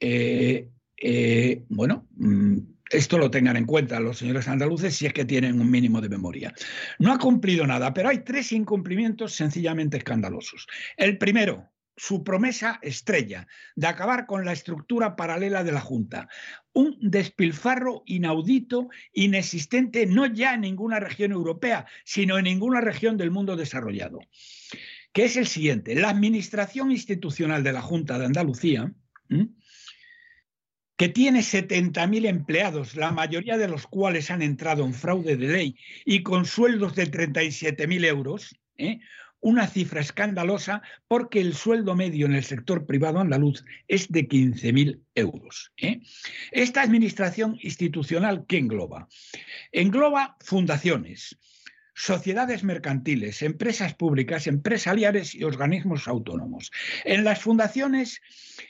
[0.00, 2.58] Eh, eh, bueno, mm,
[2.90, 6.08] esto lo tengan en cuenta los señores andaluces si es que tienen un mínimo de
[6.08, 6.54] memoria.
[6.98, 10.66] No ha cumplido nada, pero hay tres incumplimientos sencillamente escandalosos.
[10.96, 16.28] El primero, su promesa estrella de acabar con la estructura paralela de la Junta.
[16.72, 23.32] Un despilfarro inaudito, inexistente, no ya en ninguna región europea, sino en ninguna región del
[23.32, 24.20] mundo desarrollado,
[25.12, 25.94] que es el siguiente.
[25.96, 28.92] La administración institucional de la Junta de Andalucía,
[30.98, 35.76] que tiene 70.000 empleados, la mayoría de los cuales han entrado en fraude de ley
[36.04, 38.98] y con sueldos de 37.000 euros, ¿eh?
[39.40, 45.00] una cifra escandalosa porque el sueldo medio en el sector privado andaluz es de 15.000
[45.14, 45.72] euros.
[45.76, 46.00] ¿eh?
[46.50, 49.06] Esta administración institucional, ¿qué engloba?
[49.70, 51.38] Engloba fundaciones,
[51.98, 56.70] sociedades mercantiles, empresas públicas, empresariales y organismos autónomos.
[57.04, 58.22] En las fundaciones,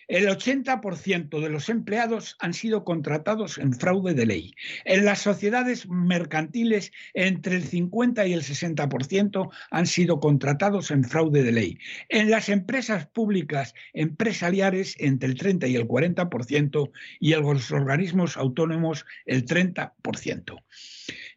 [0.09, 4.55] el 80% de los empleados han sido contratados en fraude de ley.
[4.87, 11.43] En las sociedades mercantiles, entre el 50 y el 60% han sido contratados en fraude
[11.43, 11.79] de ley.
[12.09, 16.91] En las empresas públicas empresariales, entre el 30 y el 40%,
[17.21, 20.63] y en los organismos autónomos, el 30%.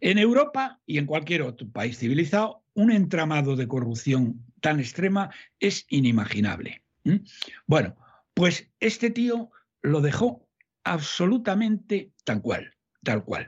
[0.01, 5.85] En Europa y en cualquier otro país civilizado, un entramado de corrupción tan extrema es
[5.89, 6.83] inimaginable.
[7.67, 7.95] Bueno,
[8.33, 10.47] pues este tío lo dejó
[10.83, 12.73] absolutamente tal cual,
[13.03, 13.47] tal cual.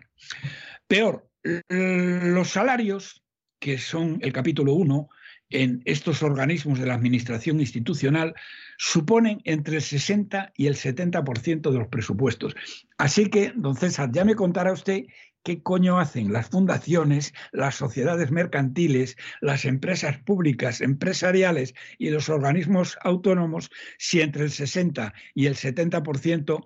[0.88, 1.30] Peor,
[1.70, 3.24] los salarios,
[3.60, 5.10] que son el capítulo 1,
[5.50, 8.34] en estos organismos de la administración institucional
[8.78, 12.56] suponen entre el 60 y el 70% de los presupuestos.
[12.98, 15.04] Así que, don César, ya me contará usted
[15.44, 22.98] ¿qué coño hacen las fundaciones, las sociedades mercantiles, las empresas públicas, empresariales y los organismos
[23.02, 26.66] autónomos si entre el 60 y el 70%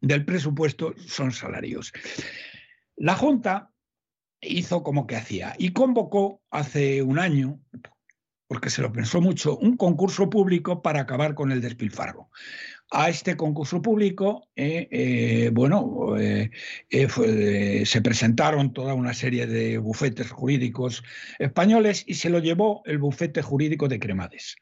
[0.00, 1.92] del presupuesto son salarios?
[2.96, 3.70] La Junta
[4.40, 7.60] hizo como que hacía y convocó hace un año,
[8.48, 12.30] porque se lo pensó mucho, un concurso público para acabar con el despilfarro
[12.90, 16.50] a este concurso público, eh, eh, bueno, eh,
[17.84, 21.02] se presentaron toda una serie de bufetes jurídicos
[21.38, 24.56] españoles y se lo llevó el bufete jurídico de Cremades.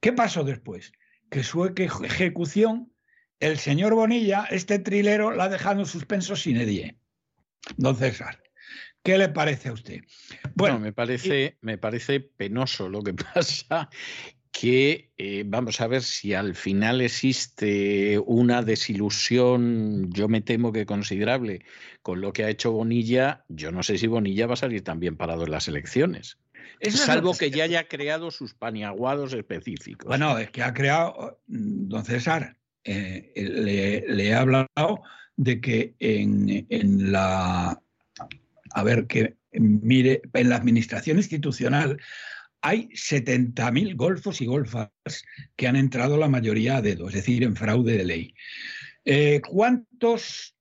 [0.00, 0.92] ¿Qué pasó después?
[1.30, 2.92] Que su ejecución,
[3.40, 6.98] el señor Bonilla, este trilero, la ha dejado en suspenso sin edie.
[7.76, 8.42] Don César.
[9.02, 10.00] ¿Qué le parece a usted?
[10.56, 13.88] Bueno, me parece, me parece penoso lo que pasa
[14.58, 20.86] que eh, vamos a ver si al final existe una desilusión, yo me temo que
[20.86, 21.62] considerable,
[22.00, 24.98] con lo que ha hecho Bonilla, yo no sé si Bonilla va a salir tan
[24.98, 26.38] bien parado en las elecciones.
[26.88, 30.08] salvo que ya haya creado sus paniaguados específicos.
[30.08, 35.02] Bueno, es que ha creado, mm, don César, eh, le, he hablado
[35.36, 37.78] de que en, en la,
[38.70, 41.98] a ver, que mire, en la administración institucional
[42.66, 44.90] hay 70.000 golfos y golfas
[45.54, 48.34] que han entrado la mayoría a dedo, es decir, en fraude de ley.
[49.04, 50.56] Eh, ¿Cuántos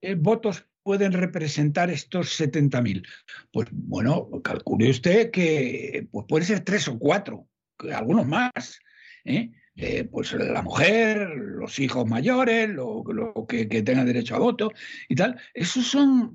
[0.00, 3.04] eh, votos pueden representar estos 70.000?
[3.52, 7.48] Pues bueno, calcule usted que pues puede ser tres o cuatro,
[7.92, 8.78] algunos más.
[9.24, 9.50] ¿eh?
[10.12, 13.02] pues la mujer, los hijos mayores, lo,
[13.48, 14.70] que, tenga derecho a voto
[15.08, 16.32] y tal, esos son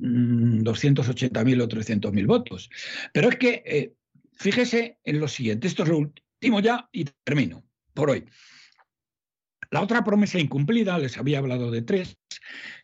[0.65, 2.69] 280.000 mm, o 300.000 votos.
[3.13, 3.93] Pero es que
[4.39, 8.25] Fíjese en lo siguiente, esto es lo último ya y termino por hoy.
[9.69, 12.17] La otra promesa incumplida, les había hablado de tres,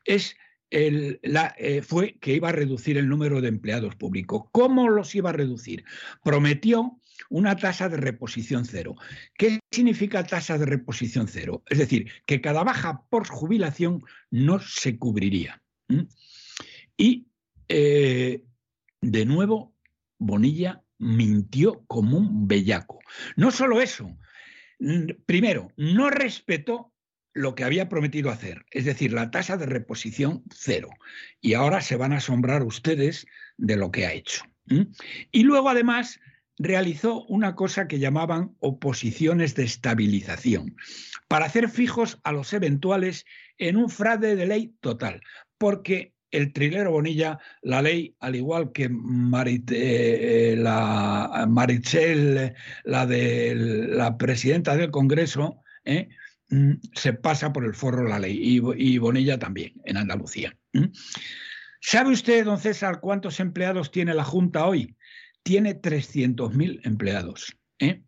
[0.03, 0.35] es
[0.69, 4.43] la, eh, fue que iba a reducir el número de empleados públicos.
[4.51, 5.85] ¿Cómo los iba a reducir?
[6.21, 8.95] Prometió una tasa de reposición cero.
[9.37, 11.63] ¿Qué significa tasa de reposición cero?
[11.67, 15.63] Es decir, que cada baja por jubilación no se cubriría.
[16.97, 17.27] Y
[17.69, 18.43] eh,
[18.99, 19.73] de nuevo,
[20.17, 22.99] Bonilla mintió como un bellaco.
[23.35, 24.17] No solo eso,
[25.25, 26.91] primero, no respetó
[27.33, 30.89] lo que había prometido hacer, es decir, la tasa de reposición cero.
[31.41, 34.43] Y ahora se van a asombrar ustedes de lo que ha hecho.
[35.31, 36.19] Y luego, además,
[36.57, 40.77] realizó una cosa que llamaban oposiciones de estabilización,
[41.27, 43.25] para hacer fijos a los eventuales
[43.57, 45.21] en un fraude de ley total,
[45.57, 48.89] porque el trilero Bonilla, la ley, al igual que
[49.71, 56.09] eh, la Marichel, la de la presidenta del Congreso, ¿eh?
[56.49, 60.57] mm, se pasa por el forro la ley y, Bonilla también en Andalucía.
[61.81, 64.95] ¿Sabe usted, don César, cuántos empleados tiene la Junta hoy?
[65.43, 67.55] Tiene 300.000 empleados.
[67.79, 68.03] ¿Eh?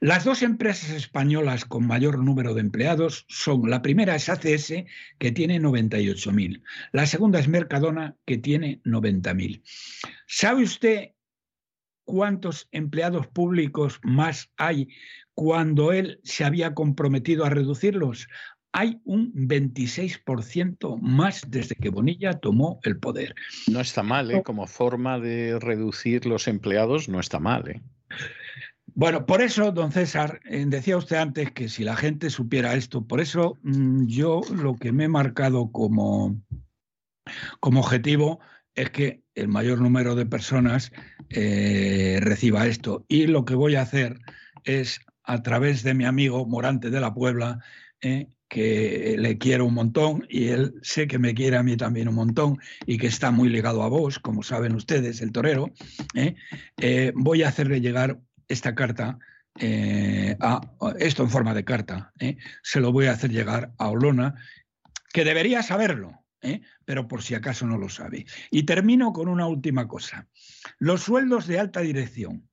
[0.00, 4.84] Las dos empresas españolas con mayor número de empleados son, la primera es ACS,
[5.18, 6.62] que tiene 98.000.
[6.92, 9.62] La segunda es Mercadona, que tiene 90.000.
[10.26, 11.10] ¿Sabe usted
[12.04, 14.88] cuántos empleados públicos más hay
[15.34, 18.28] cuando él se había comprometido a reducirlos?
[18.72, 23.34] Hay un 26% más desde que Bonilla tomó el poder.
[23.68, 24.42] No está mal, ¿eh?
[24.42, 27.80] Como forma de reducir los empleados, no está mal, ¿eh?
[28.98, 33.06] Bueno, por eso, don César, eh, decía usted antes que si la gente supiera esto,
[33.06, 36.40] por eso mm, yo lo que me he marcado como,
[37.60, 38.40] como objetivo
[38.74, 40.92] es que el mayor número de personas
[41.28, 43.04] eh, reciba esto.
[43.06, 44.18] Y lo que voy a hacer
[44.64, 47.58] es, a través de mi amigo Morante de la Puebla,
[48.00, 52.08] eh, que le quiero un montón y él sé que me quiere a mí también
[52.08, 55.70] un montón y que está muy ligado a vos, como saben ustedes, el torero,
[57.14, 59.18] voy a hacerle llegar esta carta,
[59.58, 60.36] eh,
[60.98, 64.34] esto en forma de carta, eh, se lo voy a hacer llegar a Olona,
[65.12, 68.26] que debería saberlo, eh, pero por si acaso no lo sabe.
[68.50, 70.28] Y termino con una última cosa.
[70.78, 72.48] Los sueldos de alta dirección.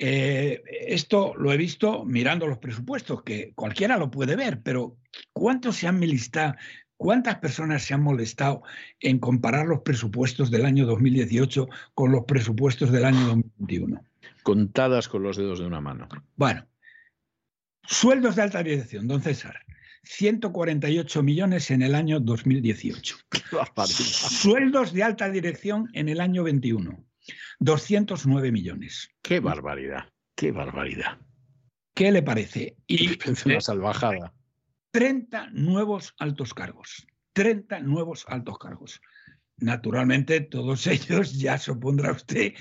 [0.00, 4.96] esto lo he visto mirando los presupuestos, que cualquiera lo puede ver, pero
[5.32, 6.54] ¿cuántos se han milistado?
[6.96, 8.62] ¿Cuántas personas se han molestado
[9.00, 14.07] en comparar los presupuestos del año 2018 con los presupuestos del año 2021?
[14.48, 16.08] Contadas con los dedos de una mano.
[16.34, 16.66] Bueno,
[17.82, 19.60] sueldos de alta dirección, don César.
[20.04, 23.16] 148 millones en el año 2018.
[23.84, 27.04] Sueldos de alta dirección en el año 21.
[27.58, 29.10] 209 millones.
[29.20, 31.18] Qué barbaridad, qué barbaridad.
[31.92, 32.78] ¿Qué le parece?
[32.86, 34.32] Y una salvajada.
[34.92, 37.06] 30 nuevos altos cargos.
[37.34, 39.02] 30 nuevos altos cargos.
[39.58, 42.54] Naturalmente, todos ellos ya supondrá usted.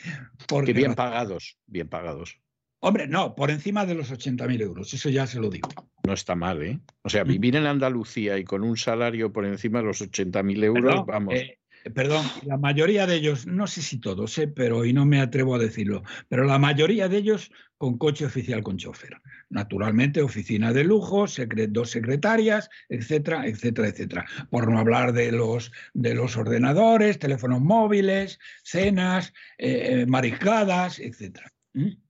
[0.48, 2.40] Porque bien pagados, bien pagados.
[2.80, 5.69] Hombre, no, por encima de los 80.000 euros, eso ya se lo digo.
[6.06, 6.80] No está mal, ¿eh?
[7.01, 7.27] O sea, mm.
[7.27, 11.34] vivir en Andalucía y con un salario por encima de los 80.000 euros, vamos.
[11.34, 11.59] Eh,
[11.93, 14.48] perdón, la mayoría de ellos, no sé si todos, ¿eh?
[14.48, 18.64] pero y no me atrevo a decirlo, pero la mayoría de ellos con coche oficial
[18.64, 19.22] con chofer.
[19.49, 21.25] Naturalmente, oficina de lujo,
[21.69, 24.25] dos secretarias, etcétera, etcétera, etcétera.
[24.49, 31.51] Por no hablar de los, de los ordenadores, teléfonos móviles, cenas, eh, mariscadas, etcétera.
[31.74, 32.07] ¿Mm?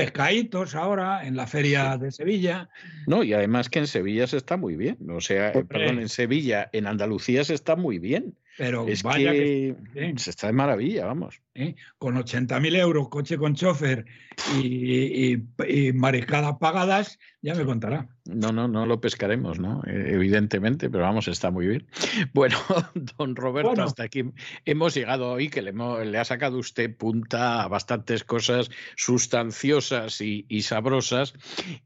[0.00, 2.70] pescaditos ahora en la feria de Sevilla.
[3.06, 4.96] No, y además que en Sevilla se está muy bien.
[5.10, 8.34] O sea, perdón, en Sevilla, en Andalucía se está muy bien.
[8.60, 9.74] Pero es vaya que,
[10.16, 11.40] se está de maravilla, vamos.
[11.54, 11.74] ¿Eh?
[11.98, 14.06] Con 80.000 euros, coche con chofer
[14.54, 18.08] y, y, mariscadas pagadas, ya me contará.
[18.26, 19.82] No, no, no lo pescaremos, ¿no?
[19.86, 21.86] Eh, evidentemente, pero vamos, está muy bien.
[22.32, 22.56] Bueno,
[23.18, 24.24] don Roberto, hasta aquí
[24.64, 31.34] hemos llegado hoy, que le, ha sacado usted punta a bastantes cosas sustanciosas y, sabrosas.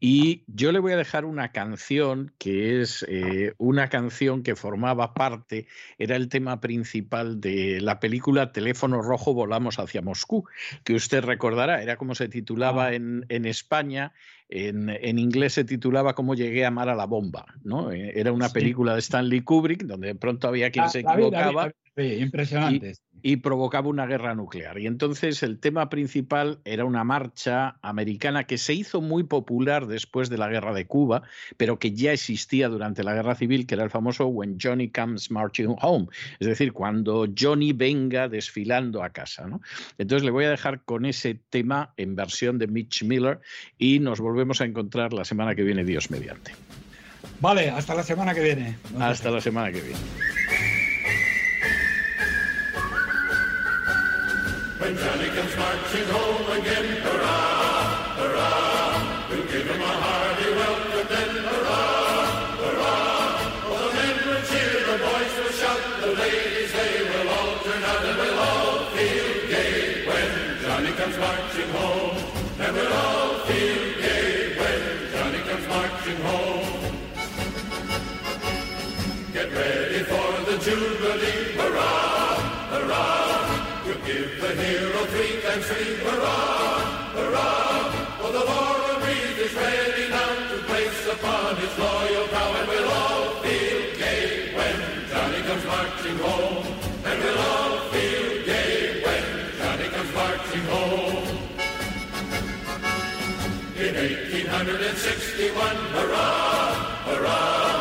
[0.01, 5.15] Y yo le voy a dejar una canción que es eh, una canción que formaba
[5.15, 5.67] parte,
[5.99, 10.45] era el tema principal de la película Teléfono Rojo Volamos hacia Moscú,
[10.83, 12.95] que usted recordará, era como se titulaba ah.
[12.95, 14.13] en, en España
[14.49, 17.93] en, inglés se titulaba Cómo llegué a amar a la bomba, ¿no?
[17.93, 21.73] Eh, era una película de Stanley Kubrick donde de pronto había quien se equivocaba.
[21.97, 24.79] impresionante y provocaba una guerra nuclear.
[24.79, 30.29] Y entonces el tema principal era una marcha americana que se hizo muy popular después
[30.29, 31.23] de la guerra de Cuba,
[31.57, 35.31] pero que ya existía durante la guerra civil, que era el famoso When Johnny Comes
[35.31, 39.47] Marching Home, es decir, cuando Johnny venga desfilando a casa.
[39.47, 39.63] ¿no?
[39.97, 43.41] Entonces le voy a dejar con ese tema en versión de Mitch Miller
[43.79, 46.53] y nos volvemos a encontrar la semana que viene, Dios mediante.
[47.41, 48.77] Vale, hasta la semana que viene.
[48.99, 50.44] hasta la semana que viene.
[56.03, 56.24] Comes
[91.25, 94.77] upon his loyal brow, and we'll all feel gay when
[95.09, 96.67] Johnny comes marching home.
[97.09, 99.25] And we'll all feel gay when
[99.59, 101.27] Johnny comes marching home.
[103.85, 106.73] In 1861, hurrah,
[107.09, 107.81] hurrah!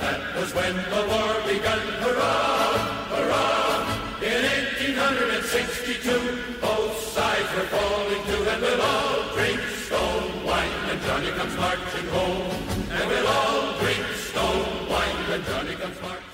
[0.00, 2.70] That was when the war began, hurrah,
[3.14, 3.74] hurrah!
[4.22, 4.42] In
[4.86, 11.56] 1862, both sides were falling to, and we'll all drink stone wine when Johnny comes
[11.56, 12.75] marching home.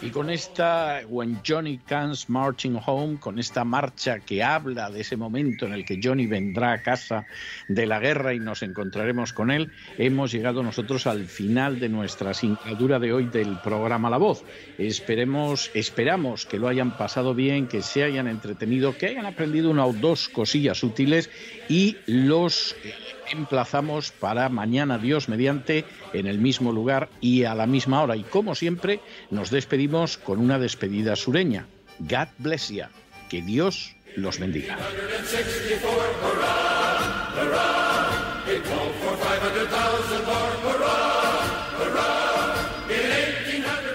[0.00, 5.16] Y con esta When Johnny Comes Marching Home, con esta marcha que habla de ese
[5.16, 7.24] momento en el que Johnny vendrá a casa
[7.68, 12.34] de la guerra y nos encontraremos con él, hemos llegado nosotros al final de nuestra
[12.34, 14.44] singladura de hoy del programa La Voz.
[14.76, 19.86] Esperemos, esperamos que lo hayan pasado bien, que se hayan entretenido, que hayan aprendido una
[19.86, 21.30] o dos cosillas útiles
[21.68, 22.92] y los eh,
[23.32, 28.16] emplazamos para mañana, Dios mediante, en el mismo lugar y a la misma hora.
[28.16, 31.66] Y como siempre, nos despedimos con una despedida sureña.
[31.98, 32.84] God bless you.
[33.28, 34.76] Que Dios los bendiga.